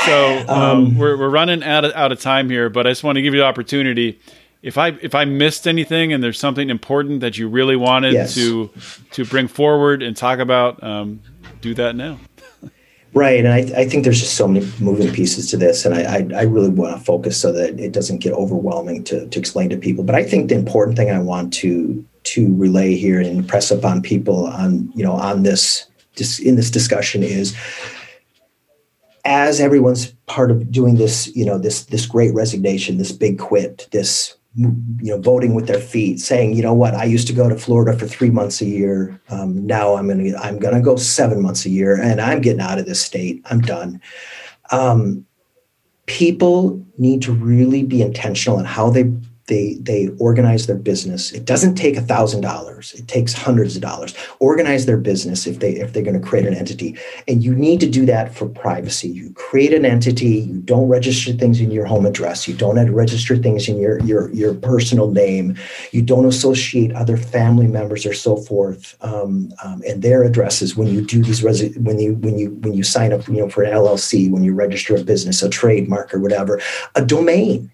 So 0.07 0.45
um, 0.49 0.49
um, 0.49 0.99
we're, 0.99 1.16
we're 1.18 1.28
running 1.28 1.62
out 1.64 1.85
of, 1.85 1.93
out 1.95 2.12
of 2.12 2.20
time 2.20 2.49
here, 2.49 2.70
but 2.70 2.87
I 2.87 2.91
just 2.91 3.03
want 3.03 3.16
to 3.16 3.22
give 3.22 3.35
you 3.35 3.41
the 3.41 3.47
opportunity. 3.47 4.20
If 4.62 4.78
I 4.78 4.91
if 5.03 5.14
I 5.14 5.24
missed 5.24 5.66
anything 5.66 6.12
and 6.12 6.22
there's 6.22 6.39
something 6.39 6.70
important 6.70 7.20
that 7.20 7.37
you 7.37 7.49
really 7.49 7.74
wanted 7.74 8.12
yes. 8.12 8.35
to 8.37 8.70
to 9.11 9.24
bring 9.24 9.49
forward 9.49 10.03
and 10.03 10.16
talk 10.16 10.39
about, 10.39 10.80
um, 10.85 11.20
do 11.61 11.74
that 11.74 11.97
now. 11.97 12.20
Right, 13.14 13.44
and 13.44 13.48
I, 13.48 13.80
I, 13.80 13.86
think 13.86 14.04
there's 14.04 14.20
just 14.20 14.36
so 14.36 14.48
many 14.48 14.66
moving 14.80 15.12
pieces 15.12 15.50
to 15.50 15.58
this, 15.58 15.84
and 15.84 15.94
I, 15.94 16.02
I, 16.02 16.40
I, 16.40 16.42
really 16.44 16.70
want 16.70 16.96
to 16.96 17.04
focus 17.04 17.38
so 17.38 17.52
that 17.52 17.78
it 17.78 17.92
doesn't 17.92 18.18
get 18.18 18.32
overwhelming 18.32 19.04
to, 19.04 19.26
to 19.26 19.38
explain 19.38 19.68
to 19.68 19.76
people. 19.76 20.02
But 20.02 20.14
I 20.14 20.24
think 20.24 20.48
the 20.48 20.54
important 20.54 20.96
thing 20.96 21.10
I 21.10 21.18
want 21.18 21.52
to 21.54 22.02
to 22.24 22.54
relay 22.56 22.94
here 22.94 23.20
and 23.20 23.28
impress 23.28 23.70
upon 23.70 24.00
people 24.00 24.46
on 24.46 24.90
you 24.94 25.04
know 25.04 25.12
on 25.12 25.42
this, 25.42 25.86
in 26.40 26.56
this 26.56 26.70
discussion 26.70 27.22
is 27.22 27.54
as 29.26 29.60
everyone's 29.60 30.06
part 30.26 30.50
of 30.50 30.72
doing 30.72 30.96
this 30.96 31.34
you 31.36 31.44
know 31.44 31.58
this 31.58 31.84
this 31.84 32.06
great 32.06 32.32
resignation, 32.32 32.96
this 32.96 33.12
big 33.12 33.38
quit, 33.38 33.88
this 33.90 34.36
you 34.55 34.76
know 35.00 35.18
voting 35.20 35.55
with 35.55 35.66
their 35.66 35.80
feet 35.80 36.20
saying 36.20 36.55
you 36.55 36.62
know 36.62 36.74
what? 36.74 36.94
I 36.94 37.05
used 37.05 37.26
to 37.28 37.32
go 37.32 37.48
to 37.48 37.57
florida 37.57 37.98
for 37.98 38.07
three 38.07 38.30
months 38.30 38.61
a 38.61 38.66
year. 38.66 39.20
Um, 39.30 39.66
now 39.66 39.94
i'm 39.94 40.09
gonna 40.09 40.36
i'm 40.38 40.59
gonna 40.59 40.82
go 40.82 40.96
seven 40.96 41.40
months 41.42 41.64
a 41.64 41.70
year 41.70 42.00
and 42.00 42.20
i'm 42.20 42.40
getting 42.40 42.61
out 42.61 42.78
of 42.78 42.86
this 42.86 43.00
state. 43.00 43.42
I'm 43.46 43.61
done. 43.61 44.00
Um, 44.70 45.26
people 46.07 46.84
need 46.98 47.22
to 47.22 47.32
really 47.32 47.82
be 47.82 48.03
intentional 48.03 48.59
in 48.59 48.64
how 48.64 48.90
they 48.90 49.05
they 49.47 49.74
they 49.80 50.09
organize 50.18 50.66
their 50.66 50.76
business. 50.76 51.32
It 51.32 51.45
doesn't 51.45 51.74
take 51.74 51.97
a 51.97 52.03
thousand 52.03 52.43
dollars. 52.43 52.93
It 52.95 53.09
takes 53.09 53.32
hundreds 53.32 53.76
of 53.76 53.82
dollars. 53.82 54.14
Organize 54.38 54.86
their 54.86 54.97
business 54.97 55.47
if 55.47 55.59
they 55.59 55.72
if 55.72 55.93
they're 55.93 56.03
going 56.03 56.20
to 56.20 56.26
create 56.26 56.47
an 56.47 56.55
entity. 56.55 56.97
And 57.26 57.43
you 57.43 57.55
need 57.55 57.80
to 57.80 57.90
do 57.90 58.07
that 58.07 58.34
for 58.34 58.49
privacy. 58.49 59.09
You 59.09 59.32
create 59.32 59.74
an 59.74 59.84
entity. 59.84 60.40
You 60.40 60.61
don't 60.61 60.88
register 60.88 61.32
things 61.32 61.61
in 61.61 61.70
your 61.70 61.86
home 61.86 62.07
address. 62.07 62.47
You 62.47 62.55
don't 62.55 62.72
register 62.93 63.36
things 63.36 63.68
in 63.68 63.78
your 63.78 64.01
your 64.01 64.32
your 64.32 64.55
personal 64.55 65.11
name. 65.11 65.57
You 65.90 66.03
don't 66.03 66.26
associate 66.26 66.93
other 66.93 67.16
family 67.16 67.66
members 67.66 68.07
or 68.07 68.14
so 68.14 68.36
forth 68.36 68.97
um, 69.01 69.53
um, 69.64 69.82
and 69.86 70.03
their 70.03 70.22
addresses 70.22 70.76
when 70.76 70.88
you 70.88 71.01
do 71.05 71.22
these 71.22 71.43
resi- 71.43 71.76
when 71.78 71.99
you 71.99 72.14
when 72.14 72.38
you 72.38 72.51
when 72.61 72.74
you 72.74 72.82
sign 72.82 73.12
up 73.12 73.26
you 73.28 73.34
know 73.34 73.49
for 73.49 73.62
an 73.62 73.72
llc 73.72 74.30
when 74.30 74.43
you 74.43 74.55
register 74.55 74.97
a 74.97 75.03
business 75.03 75.43
a 75.43 75.49
trademark 75.49 76.12
or 76.14 76.20
whatever 76.20 76.61
a 76.95 77.05
domain 77.05 77.70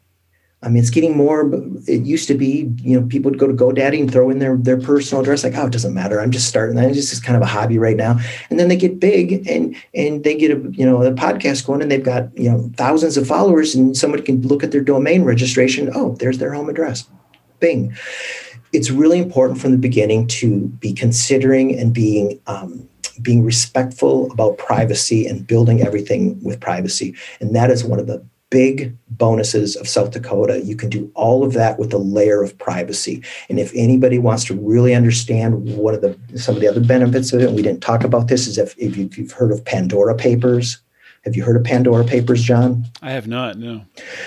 I 0.61 0.69
mean, 0.69 0.83
it's 0.83 0.91
getting 0.91 1.17
more. 1.17 1.49
It 1.87 2.05
used 2.05 2.27
to 2.29 2.35
be, 2.35 2.73
you 2.83 2.99
know, 2.99 3.07
people 3.07 3.31
would 3.31 3.39
go 3.39 3.47
to 3.47 3.53
GoDaddy 3.53 4.01
and 4.01 4.11
throw 4.11 4.29
in 4.29 4.41
their 4.41 4.57
their 4.57 4.81
personal 4.81 5.23
address, 5.23 5.45
like, 5.45 5.55
oh, 5.55 5.67
it 5.67 5.73
doesn't 5.73 5.95
matter. 5.95 6.21
I'm 6.21 6.33
just 6.33 6.49
starting. 6.49 6.75
That. 6.75 6.91
It's 6.91 7.11
just 7.11 7.23
kind 7.23 7.37
of 7.37 7.43
a 7.43 7.47
hobby 7.47 7.79
right 7.79 7.97
now. 7.97 8.19
And 8.51 8.59
then 8.59 8.67
they 8.67 8.77
get 8.77 8.99
big 8.99 9.47
and 9.49 9.77
and 9.95 10.25
they 10.25 10.37
get 10.37 10.51
a 10.51 10.61
you 10.73 10.85
know 10.85 11.01
a 11.03 11.13
podcast 11.13 11.65
going, 11.65 11.81
and 11.81 11.93
they've 11.93 12.03
got 12.03 12.37
you 12.37 12.51
know 12.51 12.71
thousands 12.77 13.17
of 13.17 13.27
followers, 13.27 13.77
and 13.77 13.97
somebody 13.97 14.25
can 14.25 14.43
look 14.43 14.65
at 14.65 14.73
their 14.73 14.81
domain 14.81 15.23
registration. 15.23 15.91
Oh, 15.95 16.17
there's 16.17 16.39
their 16.39 16.53
home 16.53 16.69
address. 16.69 17.09
Bing. 17.61 17.97
It's 18.73 18.91
really 18.91 19.19
important 19.19 19.61
from 19.61 19.71
the 19.71 19.79
beginning 19.79 20.27
to 20.27 20.67
be 20.81 20.93
considering 20.93 21.79
and 21.79 21.95
being 21.95 22.41
um, 22.49 22.89
being 23.23 23.45
respectful 23.45 24.31
about 24.33 24.59
privacy 24.59 25.25
and 25.25 25.47
building 25.47 25.83
everything 25.83 26.43
with 26.43 26.61
privacy, 26.61 27.15
and 27.41 27.55
that 27.55 27.71
is 27.71 27.85
one 27.85 28.01
of 28.01 28.09
the 28.09 28.25
big 28.51 28.97
bonuses 29.11 29.77
of 29.77 29.89
South 29.89 30.11
Dakota. 30.11 30.61
You 30.65 30.77
can 30.77 30.89
do 30.89 31.11
all 31.15 31.45
of 31.45 31.53
that 31.53 31.79
with 31.79 31.93
a 31.93 31.99
layer 31.99 32.43
of 32.43 32.57
privacy. 32.59 33.23
And 33.49 33.59
if 33.59 33.73
anybody 33.75 34.19
wants 34.19 34.45
to 34.45 34.55
really 34.55 34.95
understand 34.95 35.77
what 35.77 35.95
are 35.95 35.99
the 35.99 36.19
some 36.39 36.55
of 36.55 36.61
the 36.61 36.69
other 36.69 36.81
benefits 36.81 37.33
of 37.33 37.41
it, 37.41 37.47
and 37.47 37.57
we 37.57 37.63
didn't 37.63 37.83
talk 37.83 38.05
about 38.05 38.29
this, 38.29 38.47
is 38.47 38.59
if, 38.59 38.75
if 38.79 38.97
you've 38.97 39.33
heard 39.33 39.53
of 39.53 39.65
Pandora 39.65 40.15
Papers. 40.15 40.79
Have 41.25 41.35
you 41.35 41.43
heard 41.43 41.57
of 41.57 41.65
Pandora 41.65 42.05
Papers, 42.05 42.43
John? 42.43 42.87
I 43.03 43.11
have 43.11 43.27
not. 43.27 43.59
No. 43.59 43.85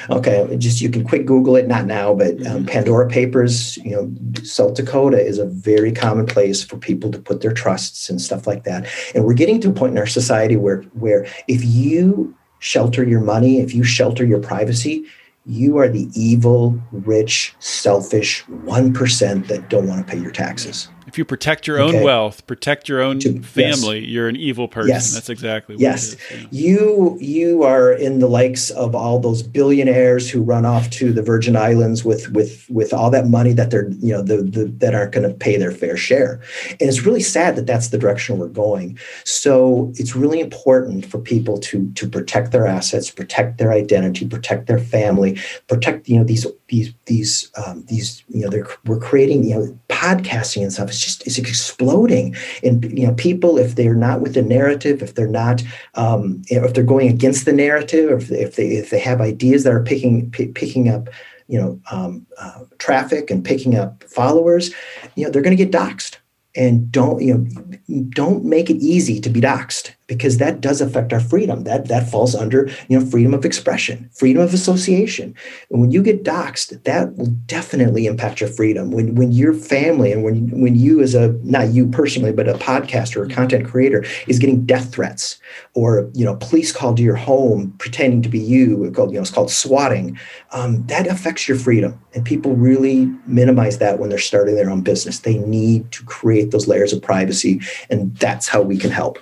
Okay, 0.09 0.55
just 0.57 0.82
you 0.82 0.89
can 0.89 1.03
quick 1.03 1.26
Google 1.26 1.55
it. 1.55 1.65
Not 1.65 1.86
now, 1.86 2.13
but 2.13 2.32
um, 2.32 2.38
mm-hmm. 2.38 2.65
Pandora 2.65 3.07
Papers. 3.07 3.78
You 3.78 3.91
know, 3.91 4.43
South 4.43 4.76
Dakota 4.76 5.17
is 5.17 5.39
a 5.39 5.45
very 5.45 5.93
common 5.93 6.26
place 6.26 6.63
for 6.63 6.78
people 6.78 7.09
to 7.11 7.17
put 7.17 7.41
their 7.41 7.53
trusts 7.53 8.09
and 8.09 8.22
stuff 8.22 8.45
like 8.45 8.65
that. 8.65 8.88
And 9.15 9.24
we're 9.24 9.34
getting 9.34 9.59
to 9.61 9.69
a 9.69 9.74
point 9.74 9.93
in 9.93 9.97
our 9.97 10.05
society 10.05 10.57
where, 10.57 10.82
where 10.93 11.26
if 11.47 11.63
you 11.63 12.36
shelter 12.62 13.03
your 13.03 13.20
money, 13.20 13.59
if 13.59 13.74
you 13.74 13.84
shelter 13.84 14.24
your 14.24 14.39
privacy, 14.39 15.05
you 15.45 15.78
are 15.78 15.89
the 15.89 16.07
evil, 16.16 16.80
rich, 16.91 17.55
selfish 17.59 18.45
1% 18.45 19.47
that 19.47 19.70
don't 19.70 19.88
want 19.88 20.05
to 20.05 20.09
pay 20.09 20.20
your 20.20 20.32
taxes. 20.32 20.88
If 21.12 21.18
you 21.18 21.26
protect 21.26 21.68
your 21.68 21.78
okay. 21.78 21.97
own 21.97 22.05
wealth, 22.05 22.47
protect 22.47 22.88
your 22.88 23.01
own 23.01 23.20
to, 23.20 23.41
family, 23.41 23.99
yes. 23.99 24.07
you're 24.07 24.30
an 24.30 24.38
evil 24.38 24.70
person. 24.70 24.91
Yes. 24.91 25.14
That's 25.14 25.28
exactly 25.28 25.76
what 25.76 25.82
yes. 25.82 26.16
Yeah. 26.32 26.47
You 26.51 27.18
you 27.20 27.64
are 27.64 27.91
in 27.91 28.20
the 28.20 28.30
likes 28.30 28.70
of 28.70 28.95
all 28.95 29.20
those 29.20 29.43
billionaires 29.43 30.30
who 30.30 30.41
run 30.41 30.66
off 30.66 30.89
to 30.91 31.12
the 31.12 31.22
Virgin 31.22 31.57
Islands 31.57 32.05
with 32.05 32.30
with 32.30 32.66
with 32.70 32.93
all 32.93 33.09
that 33.09 33.28
money 33.28 33.51
that 33.51 33.72
they're 33.72 33.89
you 33.89 34.14
know 34.14 34.22
the, 34.22 34.38
the 34.38 34.68
that 34.78 34.95
aren't 34.95 35.12
going 35.12 35.28
to 35.28 35.36
pay 35.36 35.57
their 35.57 35.74
fair 35.74 35.97
share. 35.97 36.39
And 36.80 36.88
it's 36.88 37.05
really 37.05 37.20
sad 37.20 37.57
that 37.57 37.68
that's 37.68 37.89
the 37.89 37.97
direction 37.97 38.38
we're 38.38 38.47
going. 38.47 38.97
So 39.26 39.91
it's 39.95 40.16
really 40.16 40.39
important 40.39 41.05
for 41.05 41.20
people 41.20 41.57
to 41.57 41.91
to 41.91 42.07
protect 42.07 42.53
their 42.53 42.66
assets, 42.66 43.12
protect 43.12 43.57
their 43.57 43.74
identity, 43.74 44.26
protect 44.26 44.68
their 44.68 44.80
family, 44.80 45.38
protect 45.68 46.07
you 46.07 46.20
know 46.20 46.24
these 46.24 46.47
these 46.70 46.93
these 47.05 47.51
um, 47.57 47.84
these 47.89 48.24
you 48.30 48.43
know 48.43 48.49
they're 48.49 48.68
we're 48.86 48.97
creating 48.97 49.43
you 49.43 49.55
know 49.55 49.80
podcasting 49.89 50.62
and 50.62 50.72
stuff 50.72 50.89
just 51.02 51.26
it's 51.26 51.38
exploding? 51.38 52.36
And 52.64 52.97
you 52.97 53.08
know 53.08 53.14
people 53.14 53.58
if 53.58 53.76
they're 53.76 53.95
not 53.95 54.22
with 54.22 54.34
the 54.34 54.41
narrative 54.41 55.02
if 55.02 55.16
they're 55.16 55.28
not 55.28 55.64
um, 55.95 56.41
if 56.47 56.74
they're 56.74 56.84
going 56.84 57.10
against 57.10 57.45
the 57.45 57.54
narrative 57.54 58.12
if, 58.12 58.32
if 58.32 58.56
they 58.56 58.68
if 58.68 58.89
they 58.89 58.99
have 58.99 59.22
ideas 59.22 59.64
that 59.64 59.74
are 59.74 59.84
picking 59.84 60.30
p- 60.32 60.47
picking 60.47 60.89
up 60.89 61.10
you 61.47 61.60
know 61.60 61.80
um, 61.91 62.26
uh, 62.38 62.64
traffic 62.78 63.30
and 63.30 63.43
picking 63.43 63.76
up 63.76 64.03
followers 64.06 64.73
you 65.15 65.23
know 65.23 65.32
they're 65.32 65.41
going 65.41 65.57
to 65.57 65.65
get 65.65 65.73
doxxed. 65.73 66.18
And 66.53 66.91
don't 66.91 67.22
you 67.22 67.38
know 67.38 68.06
don't 68.10 68.44
make 68.44 68.69
it 68.69 68.76
easy 68.78 69.22
to 69.22 69.30
be 69.30 69.40
doxxed 69.40 69.91
because 70.12 70.40
that 70.40 70.60
does 70.60 70.82
affect 70.82 71.14
our 71.14 71.22
freedom. 71.22 71.64
That 71.64 71.88
that 71.88 72.10
falls 72.12 72.36
under 72.36 72.70
you 72.90 73.00
know 73.00 73.06
freedom 73.06 73.34
of 73.34 73.46
expression, 73.46 74.10
freedom 74.14 74.42
of 74.42 74.54
association. 74.54 75.34
And 75.70 75.80
when 75.80 75.92
you 75.92 76.04
get 76.04 76.26
doxxed, 76.26 76.84
that 76.84 77.16
will 77.16 77.28
definitely 77.46 78.08
impact 78.08 78.42
your 78.42 78.50
freedom. 78.50 78.92
When 78.92 79.16
when 79.16 79.32
your 79.32 79.54
family 79.54 80.12
and 80.12 80.22
when 80.22 80.60
when 80.60 80.76
you 80.76 81.00
as 81.00 81.16
a 81.16 81.30
not 81.44 81.70
you 81.70 81.88
personally, 81.88 82.34
but 82.34 82.50
a 82.50 82.56
podcaster 82.56 83.26
or 83.26 83.34
content 83.34 83.66
creator 83.66 84.04
is 84.28 84.38
getting 84.38 84.66
death 84.66 84.92
threats 84.92 85.40
or 85.76 86.10
you 86.14 86.26
know 86.26 86.36
police 86.36 86.74
called 86.74 86.98
to 86.98 87.04
your 87.04 87.16
home 87.16 87.74
pretending 87.78 88.22
to 88.22 88.28
be 88.28 88.40
you, 88.40 88.92
called 88.94 89.12
you 89.12 89.16
know 89.16 89.22
it's 89.22 89.32
called 89.32 89.50
swatting. 89.50 90.20
Um, 90.52 90.86
that 90.88 91.08
affects 91.08 91.48
your 91.48 91.58
freedom, 91.58 91.98
and 92.14 92.26
people 92.26 92.54
really 92.54 93.06
minimize 93.28 93.78
that 93.78 93.98
when 93.98 94.10
they're 94.10 94.20
starting 94.20 94.56
their 94.56 94.70
own 94.70 94.82
business. 94.82 95.20
They 95.20 95.38
need 95.38 95.90
to 95.94 96.04
create 96.04 96.52
those 96.52 96.68
layers 96.68 96.92
of 96.92 97.02
privacy, 97.02 97.62
and 97.90 98.14
that's 98.18 98.50
how 98.50 98.62
we 98.62 98.78
can 98.78 98.92
help. 98.92 99.18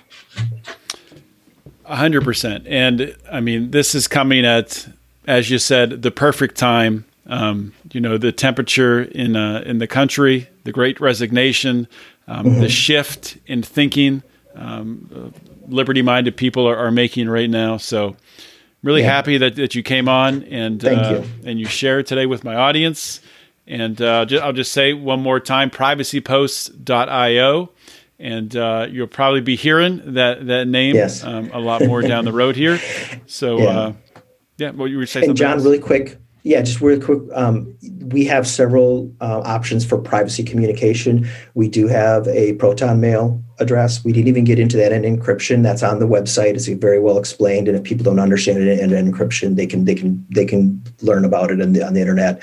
A 1.90 1.96
hundred 1.96 2.22
percent. 2.22 2.68
And 2.68 3.16
I 3.32 3.40
mean, 3.40 3.72
this 3.72 3.96
is 3.96 4.06
coming 4.06 4.44
at, 4.44 4.86
as 5.26 5.50
you 5.50 5.58
said, 5.58 6.02
the 6.02 6.12
perfect 6.12 6.56
time. 6.56 7.04
Um, 7.26 7.72
you 7.90 8.00
know, 8.00 8.16
the 8.16 8.30
temperature 8.30 9.02
in 9.02 9.34
uh, 9.34 9.64
in 9.66 9.78
the 9.78 9.88
country, 9.88 10.48
the 10.62 10.70
Great 10.70 11.00
Resignation, 11.00 11.88
um, 12.28 12.46
mm-hmm. 12.46 12.60
the 12.60 12.68
shift 12.68 13.38
in 13.48 13.64
thinking, 13.64 14.22
um, 14.54 15.10
uh, 15.12 15.30
liberty-minded 15.66 16.36
people 16.36 16.68
are, 16.68 16.76
are, 16.76 16.92
making 16.92 17.28
right 17.28 17.50
now. 17.50 17.76
So, 17.76 18.14
really 18.84 19.00
yeah. 19.00 19.08
happy 19.08 19.38
that, 19.38 19.56
that 19.56 19.74
you 19.74 19.82
came 19.82 20.08
on 20.08 20.44
and 20.44 20.84
uh, 20.84 21.24
you. 21.24 21.30
and 21.44 21.58
you 21.58 21.66
shared 21.66 22.06
today 22.06 22.26
with 22.26 22.44
my 22.44 22.54
audience. 22.54 23.20
And 23.66 24.00
uh, 24.00 24.26
I'll 24.40 24.52
just 24.52 24.70
say 24.70 24.92
one 24.92 25.20
more 25.20 25.40
time: 25.40 25.70
privacyposts.io 25.70 27.70
and 28.20 28.54
uh, 28.54 28.86
you'll 28.90 29.06
probably 29.06 29.40
be 29.40 29.56
hearing 29.56 30.14
that 30.14 30.46
that 30.46 30.68
name 30.68 30.94
yes. 30.94 31.24
um, 31.24 31.50
a 31.52 31.58
lot 31.58 31.84
more 31.84 32.02
down 32.02 32.24
the 32.24 32.32
road 32.32 32.54
here. 32.54 32.78
So, 33.26 33.58
yeah, 33.62 33.68
uh, 33.68 33.92
yeah 34.58 34.70
well, 34.70 34.86
you 34.86 34.98
were 34.98 35.06
saying 35.06 35.28
and 35.28 35.36
John, 35.36 35.54
else? 35.54 35.64
really 35.64 35.78
quick. 35.78 36.18
Yeah, 36.42 36.62
just 36.62 36.80
really 36.80 37.00
quick. 37.00 37.20
Um, 37.34 37.76
we 38.00 38.24
have 38.26 38.46
several 38.46 39.14
uh, 39.20 39.40
options 39.40 39.84
for 39.84 39.98
privacy 39.98 40.42
communication. 40.42 41.28
We 41.54 41.68
do 41.68 41.86
have 41.86 42.26
a 42.28 42.54
Proton 42.54 43.00
Mail 43.00 43.42
address. 43.60 44.04
We 44.04 44.12
didn't 44.12 44.28
even 44.28 44.44
get 44.44 44.58
into 44.58 44.76
that 44.78 44.92
in 44.92 45.02
encryption. 45.02 45.62
That's 45.62 45.82
on 45.82 45.98
the 46.00 46.06
website. 46.06 46.54
It's 46.54 46.66
very 46.66 46.98
well 46.98 47.18
explained. 47.18 47.68
And 47.68 47.76
if 47.76 47.84
people 47.84 48.04
don't 48.04 48.18
understand 48.18 48.58
it 48.58 48.78
in, 48.80 48.90
encryption, 48.90 49.56
they 49.56 49.66
can 49.66 49.84
they 49.84 49.94
can 49.94 50.26
they 50.30 50.44
can 50.44 50.82
learn 51.02 51.24
about 51.24 51.50
it 51.50 51.58
the, 51.72 51.86
on 51.86 51.94
the 51.94 52.00
internet. 52.00 52.42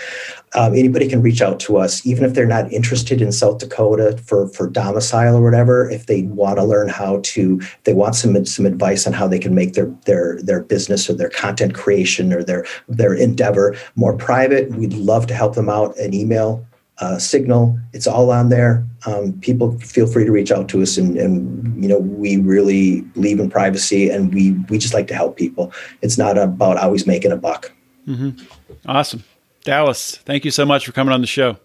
Um, 0.53 0.73
anybody 0.73 1.10
can 1.10 1.22
reach 1.22 1.41
out 1.41 1.60
to 1.61 1.77
us, 1.77 2.06
even 2.06 2.23
if 2.23 2.34
they're 2.34 2.45
not 2.45 2.72
interested 2.72 3.22
in 3.22 3.31
South 3.31 3.57
Dakota 3.57 4.18
for 4.26 4.48
for 4.49 4.69
domicile 4.69 5.35
or 5.35 5.44
whatever. 5.44 5.89
If 5.89 6.06
they 6.06 6.23
want 6.23 6.57
to 6.57 6.64
learn 6.64 6.88
how 6.88 7.19
to, 7.23 7.61
they 7.84 7.94
want 7.94 8.15
some 8.15 8.45
some 8.45 8.65
advice 8.65 9.06
on 9.06 9.14
how 9.14 9.27
they 9.27 9.39
can 9.39 9.56
make 9.56 9.73
their 9.73 9.94
their 10.06 10.41
their 10.41 10.61
business 10.61 11.10
or 11.10 11.14
their 11.14 11.30
content 11.30 11.73
creation 11.73 12.31
or 12.31 12.44
their 12.44 12.65
their 12.88 13.14
endeavor 13.14 13.76
more 13.95 14.15
private. 14.15 14.69
We'd 14.72 14.94
love 14.94 15.27
to 15.27 15.34
help 15.34 15.56
them 15.56 15.69
out. 15.69 15.98
An 15.98 16.14
email 16.14 16.65
uh, 16.99 17.19
signal. 17.19 17.80
It's 17.94 18.07
all 18.07 18.32
on 18.32 18.49
there. 18.49 18.86
Um, 19.06 19.34
people 19.40 19.78
feel 19.80 20.07
free 20.07 20.26
to 20.26 20.32
reach 20.32 20.52
out 20.52 20.68
to 20.69 20.82
us, 20.82 20.98
and, 20.98 21.18
and 21.18 21.82
you 21.82 21.88
know 21.88 21.99
we 21.99 22.38
really 22.38 23.02
believe 23.02 23.40
in 23.40 23.49
privacy, 23.49 24.10
and 24.10 24.34
we 24.34 24.53
we 24.69 24.78
just 24.78 24.94
like 24.94 25.07
to 25.07 25.15
help 25.15 25.38
people. 25.38 25.72
It's 26.02 26.18
not 26.18 26.38
about 26.38 26.78
always 26.78 27.06
making 27.06 27.32
a 27.32 27.38
buck. 27.38 27.72
Mm-hmm. 28.07 28.44
Awesome, 28.86 29.24
Dallas. 29.64 30.18
Thank 30.18 30.45
you 30.45 30.52
so 30.52 30.65
much 30.65 30.86
for 30.86 30.91
coming 30.91 31.14
on 31.14 31.22
the 31.22 31.28
show. 31.28 31.57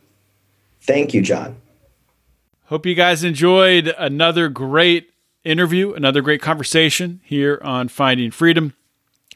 Thank 0.83 1.15
you, 1.15 1.23
John. 1.23 1.57
Hope 2.67 2.87
you 2.87 2.95
guys 2.95 3.23
enjoyed 3.25 3.95
another 3.99 4.49
great 4.49 5.11
interview, 5.45 5.93
another 5.93 6.21
great 6.21 6.41
conversation 6.41 7.21
here 7.25 7.61
on 7.63 7.89
Finding 7.89 8.31
Freedom. 8.31 8.75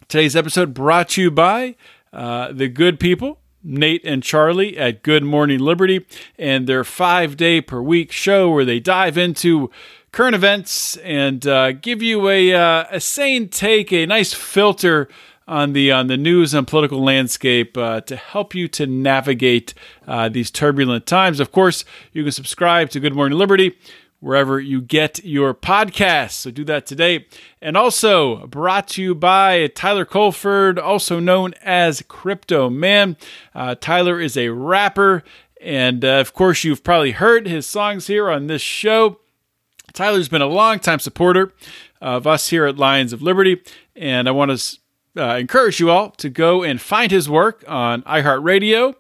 Today's 0.09 0.37
episode 0.37 0.73
brought 0.73 1.11
to 1.11 1.23
you 1.23 1.31
by 1.31 1.77
uh, 2.13 2.53
the 2.53 2.69
good 2.69 3.01
people 3.01 3.41
Nate 3.67 4.05
and 4.05 4.23
Charlie 4.23 4.79
at 4.79 5.03
Good 5.03 5.25
Morning 5.25 5.59
Liberty 5.59 6.07
and 6.39 6.67
their 6.67 6.85
five 6.85 7.37
day 7.37 7.61
per 7.61 7.83
week 7.83 8.13
show 8.13 8.51
where 8.51 8.65
they 8.65 8.81
dive 8.81 9.19
into 9.19 9.71
current 10.13 10.35
events 10.35 10.97
and 10.99 11.47
uh, 11.47 11.73
give 11.73 12.01
you 12.03 12.29
a, 12.29 12.55
uh, 12.55 12.85
a 12.91 13.01
sane 13.01 13.49
take, 13.49 13.93
a 13.93 14.07
nice 14.07 14.33
filter 14.33 15.09
on 15.49 15.75
the 15.75 15.93
on 15.93 16.09
the 16.09 16.17
news 16.17 16.55
and 16.55 16.67
political 16.67 17.03
landscape 17.03 17.77
uh, 17.77 18.01
to 18.01 18.17
help 18.17 18.55
you 18.55 18.67
to 18.67 18.87
navigate 18.87 19.75
uh, 20.07 20.29
these 20.29 20.51
turbulent 20.51 21.07
times. 21.07 21.39
Of 21.39 21.53
course, 21.53 21.85
you 22.13 22.23
can 22.23 22.33
subscribe 22.33 22.91
to 22.91 23.01
Good 23.01 23.15
Morning 23.15 23.39
Liberty 23.39 23.77
wherever 24.21 24.59
you 24.59 24.81
get 24.81 25.25
your 25.25 25.55
podcasts. 25.55 26.33
So 26.33 26.51
do 26.51 26.65
that 26.65 26.87
today. 26.87 27.27
And 27.61 27.77
also 27.77 28.47
brought 28.47 28.89
to 28.89 29.03
you 29.03 29.15
by 29.15 29.69
Tyler 29.69 30.05
Colford, 30.05 30.79
also 30.79 31.21
known 31.21 31.55
as 31.63 32.03
Crypto 32.09 32.71
Man. 32.71 33.17
Uh, 33.55 33.75
Tyler 33.75 34.21
is 34.21 34.37
a 34.37 34.49
rapper, 34.49 35.23
and 35.61 36.05
uh, 36.05 36.21
of 36.21 36.33
course, 36.33 36.65
you've 36.65 36.85
probably 36.85 37.13
heard 37.13 37.47
his 37.47 37.67
songs 37.67 38.07
here 38.07 38.31
on 38.31 38.47
this 38.47 38.63
show. 38.63 39.21
Tyler's 39.93 40.29
been 40.29 40.43
a 40.43 40.47
longtime 40.47 40.99
supporter 40.99 41.53
of 42.01 42.27
us 42.27 42.49
here 42.49 42.67
at 42.67 42.77
Lions 42.77 43.13
of 43.13 43.23
Liberty, 43.23 43.63
and 43.95 44.29
I 44.29 44.33
want 44.33 44.59
to 44.59 44.79
uh, 45.17 45.37
encourage 45.37 45.81
you 45.81 45.91
all 45.91 46.11
to 46.11 46.29
go 46.29 46.63
and 46.63 46.81
find 46.81 47.11
his 47.11 47.29
work 47.29 47.65
on 47.67 48.03
iHeartRadio, 48.03 48.95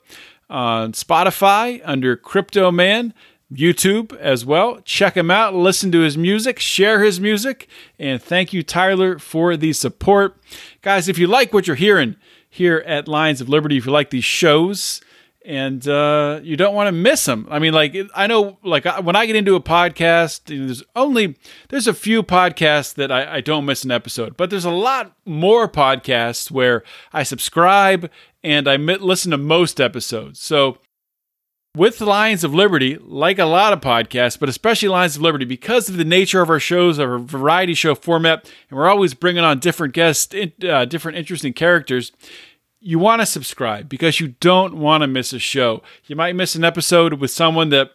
on 0.48 0.92
Spotify 0.92 1.82
under 1.84 2.16
Crypto 2.16 2.70
Man 2.70 3.12
YouTube 3.52 4.16
as 4.16 4.44
well. 4.44 4.80
Check 4.80 5.16
him 5.16 5.30
out, 5.30 5.54
listen 5.54 5.92
to 5.92 6.00
his 6.00 6.18
music, 6.18 6.58
share 6.58 7.02
his 7.04 7.20
music, 7.20 7.68
and 7.98 8.22
thank 8.22 8.52
you, 8.52 8.62
Tyler, 8.62 9.18
for 9.18 9.56
the 9.56 9.72
support. 9.72 10.36
Guys, 10.82 11.08
if 11.08 11.18
you 11.18 11.26
like 11.26 11.52
what 11.52 11.66
you're 11.66 11.76
hearing 11.76 12.16
here 12.48 12.82
at 12.86 13.08
Lions 13.08 13.40
of 13.40 13.48
Liberty, 13.48 13.76
if 13.76 13.86
you 13.86 13.92
like 13.92 14.10
these 14.10 14.24
shows, 14.24 15.00
and 15.46 15.86
uh, 15.86 16.40
you 16.42 16.56
don't 16.56 16.74
want 16.74 16.88
to 16.88 16.92
miss 16.92 17.24
them. 17.24 17.46
I 17.48 17.60
mean, 17.60 17.72
like 17.72 17.96
I 18.14 18.26
know, 18.26 18.58
like 18.64 18.84
when 19.04 19.14
I 19.14 19.26
get 19.26 19.36
into 19.36 19.54
a 19.54 19.60
podcast, 19.60 20.40
there's 20.46 20.82
only 20.96 21.36
there's 21.68 21.86
a 21.86 21.94
few 21.94 22.24
podcasts 22.24 22.92
that 22.94 23.12
I, 23.12 23.36
I 23.36 23.40
don't 23.40 23.64
miss 23.64 23.84
an 23.84 23.92
episode, 23.92 24.36
but 24.36 24.50
there's 24.50 24.64
a 24.64 24.70
lot 24.72 25.16
more 25.24 25.68
podcasts 25.68 26.50
where 26.50 26.82
I 27.12 27.22
subscribe 27.22 28.10
and 28.42 28.68
I 28.68 28.74
listen 28.76 29.30
to 29.30 29.38
most 29.38 29.80
episodes. 29.80 30.40
So 30.40 30.78
with 31.76 32.00
Lions 32.00 32.42
of 32.42 32.54
Liberty, 32.54 32.96
like 33.02 33.38
a 33.38 33.44
lot 33.44 33.74
of 33.74 33.82
podcasts, 33.82 34.38
but 34.40 34.48
especially 34.48 34.88
Lions 34.88 35.16
of 35.16 35.22
Liberty, 35.22 35.44
because 35.44 35.90
of 35.90 35.98
the 35.98 36.04
nature 36.04 36.40
of 36.40 36.48
our 36.48 36.58
shows, 36.58 36.98
our 36.98 37.18
variety 37.18 37.74
show 37.74 37.94
format, 37.94 38.50
and 38.70 38.78
we're 38.78 38.88
always 38.88 39.12
bringing 39.12 39.44
on 39.44 39.58
different 39.58 39.92
guests, 39.92 40.34
uh, 40.66 40.86
different 40.86 41.18
interesting 41.18 41.52
characters, 41.52 42.12
you 42.80 42.98
want 42.98 43.20
to 43.20 43.26
subscribe 43.26 43.90
because 43.90 44.20
you 44.20 44.28
don't 44.40 44.78
want 44.78 45.02
to 45.02 45.06
miss 45.06 45.34
a 45.34 45.38
show. 45.38 45.82
You 46.06 46.16
might 46.16 46.34
miss 46.34 46.54
an 46.54 46.64
episode 46.64 47.14
with 47.14 47.30
someone 47.30 47.68
that 47.70 47.90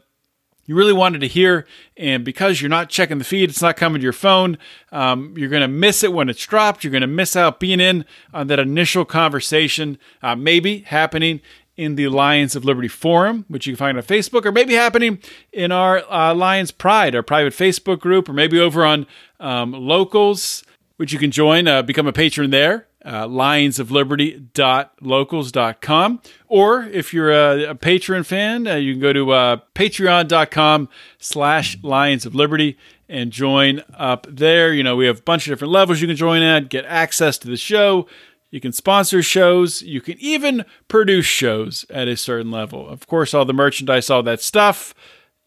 you 0.66 0.76
really 0.76 0.94
wanted 0.94 1.20
to 1.22 1.28
hear, 1.28 1.66
and 1.98 2.24
because 2.24 2.62
you're 2.62 2.70
not 2.70 2.88
checking 2.88 3.18
the 3.18 3.24
feed, 3.24 3.50
it's 3.50 3.64
not 3.64 3.78
coming 3.78 4.00
to 4.00 4.04
your 4.04 4.14
phone. 4.14 4.60
Um, 4.92 5.34
you're 5.36 5.50
going 5.50 5.64
to 5.64 5.68
miss 5.68 6.04
it 6.04 6.14
when 6.14 6.30
it's 6.30 6.46
dropped. 6.46 6.84
You're 6.84 6.92
going 6.92 7.02
to 7.02 7.08
miss 7.08 7.36
out 7.36 7.60
being 7.60 7.80
in 7.80 8.06
on 8.32 8.46
that 8.48 8.60
initial 8.60 9.06
conversation, 9.06 9.98
uh, 10.22 10.36
maybe 10.36 10.80
happening 10.82 11.42
in 11.82 11.96
the 11.96 12.08
Lions 12.10 12.56
of 12.56 12.64
Liberty 12.64 12.88
forum, 12.88 13.44
which 13.48 13.66
you 13.66 13.74
can 13.74 13.78
find 13.78 13.98
on 13.98 14.04
Facebook, 14.04 14.46
or 14.46 14.52
maybe 14.52 14.76
happening 14.76 15.18
in 15.52 15.72
our 15.72 16.04
uh, 16.14 16.32
Lions 16.36 16.70
Pride, 16.70 17.16
our 17.16 17.24
private 17.24 17.54
Facebook 17.54 18.00
group, 18.00 18.30
or 18.30 18.34
maybe 18.34 18.60
over 18.60 18.86
on 18.86 19.08
um, 19.40 19.72
Locals, 19.72 20.64
which 20.98 21.12
you 21.12 21.18
can 21.18 21.32
join, 21.32 21.68
uh, 21.68 21.82
become 21.82 22.06
a 22.06 22.14
patron 22.14 22.52
there. 22.52 22.86
Uh, 23.04 23.26
lionsofliberty.locals.com 23.26 26.22
or 26.48 26.84
if 26.84 27.16
you're 27.16 27.32
a, 27.32 27.72
a 27.72 27.74
patron 27.74 28.24
fan 28.24 28.68
uh, 28.68 28.76
you 28.76 28.94
can 28.94 29.02
go 29.02 29.12
to 29.12 29.32
uh, 29.32 29.58
patreon.com 29.74 30.88
slash 31.18 31.80
lions 31.82 32.28
of 32.28 32.36
liberty 32.36 32.78
and 33.10 33.32
join 33.32 33.84
up 33.98 34.28
there 34.30 34.72
you 34.72 34.84
know 34.84 34.96
we 34.96 35.08
have 35.08 35.18
a 35.18 35.24
bunch 35.24 35.48
of 35.48 35.52
different 35.52 35.72
levels 35.72 36.00
you 36.00 36.06
can 36.06 36.16
join 36.16 36.44
at 36.44 36.70
get 36.70 36.86
access 36.86 37.40
to 37.40 37.48
the 37.48 37.58
show 37.58 38.06
you 38.52 38.60
can 38.60 38.74
sponsor 38.74 39.24
shows. 39.24 39.82
You 39.82 40.02
can 40.02 40.18
even 40.20 40.66
produce 40.90 41.26
shows 41.26 41.86
at 41.90 42.10
a 42.10 42.18
certain 42.18 42.52
level. 42.52 42.88
Of 42.88 43.08
course, 43.08 43.34
all 43.34 43.46
the 43.46 43.54
merchandise, 43.54 44.10
all 44.10 44.24
that 44.24 44.42
stuff, 44.42 44.94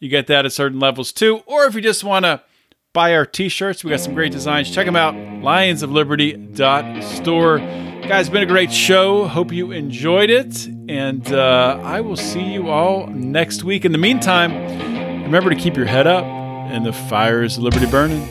you 0.00 0.08
get 0.08 0.26
that 0.26 0.46
at 0.46 0.52
certain 0.52 0.80
levels 0.80 1.12
too. 1.12 1.42
Or 1.46 1.66
if 1.66 1.74
you 1.74 1.82
just 1.82 2.02
want 2.02 2.24
to 2.24 2.42
buy 2.94 3.14
our 3.14 3.26
t 3.26 3.50
shirts, 3.50 3.84
we 3.84 3.90
got 3.90 4.00
some 4.00 4.14
great 4.14 4.32
designs. 4.32 4.70
Check 4.70 4.86
them 4.86 4.96
out 4.96 5.14
lionsofliberty.store. 5.14 7.58
Guys, 7.58 8.26
it's 8.26 8.32
been 8.32 8.42
a 8.42 8.46
great 8.46 8.72
show. 8.72 9.28
Hope 9.28 9.52
you 9.52 9.70
enjoyed 9.72 10.30
it. 10.30 10.66
And 10.88 11.30
uh, 11.32 11.80
I 11.82 12.00
will 12.00 12.16
see 12.16 12.42
you 12.42 12.70
all 12.70 13.06
next 13.06 13.64
week. 13.64 13.84
In 13.84 13.92
the 13.92 13.98
meantime, 13.98 14.52
remember 15.22 15.50
to 15.50 15.56
keep 15.56 15.76
your 15.76 15.86
head 15.86 16.06
up 16.06 16.24
and 16.24 16.84
the 16.84 16.92
fire 16.92 17.42
is 17.42 17.58
liberty 17.58 17.86
burning. 17.86 18.28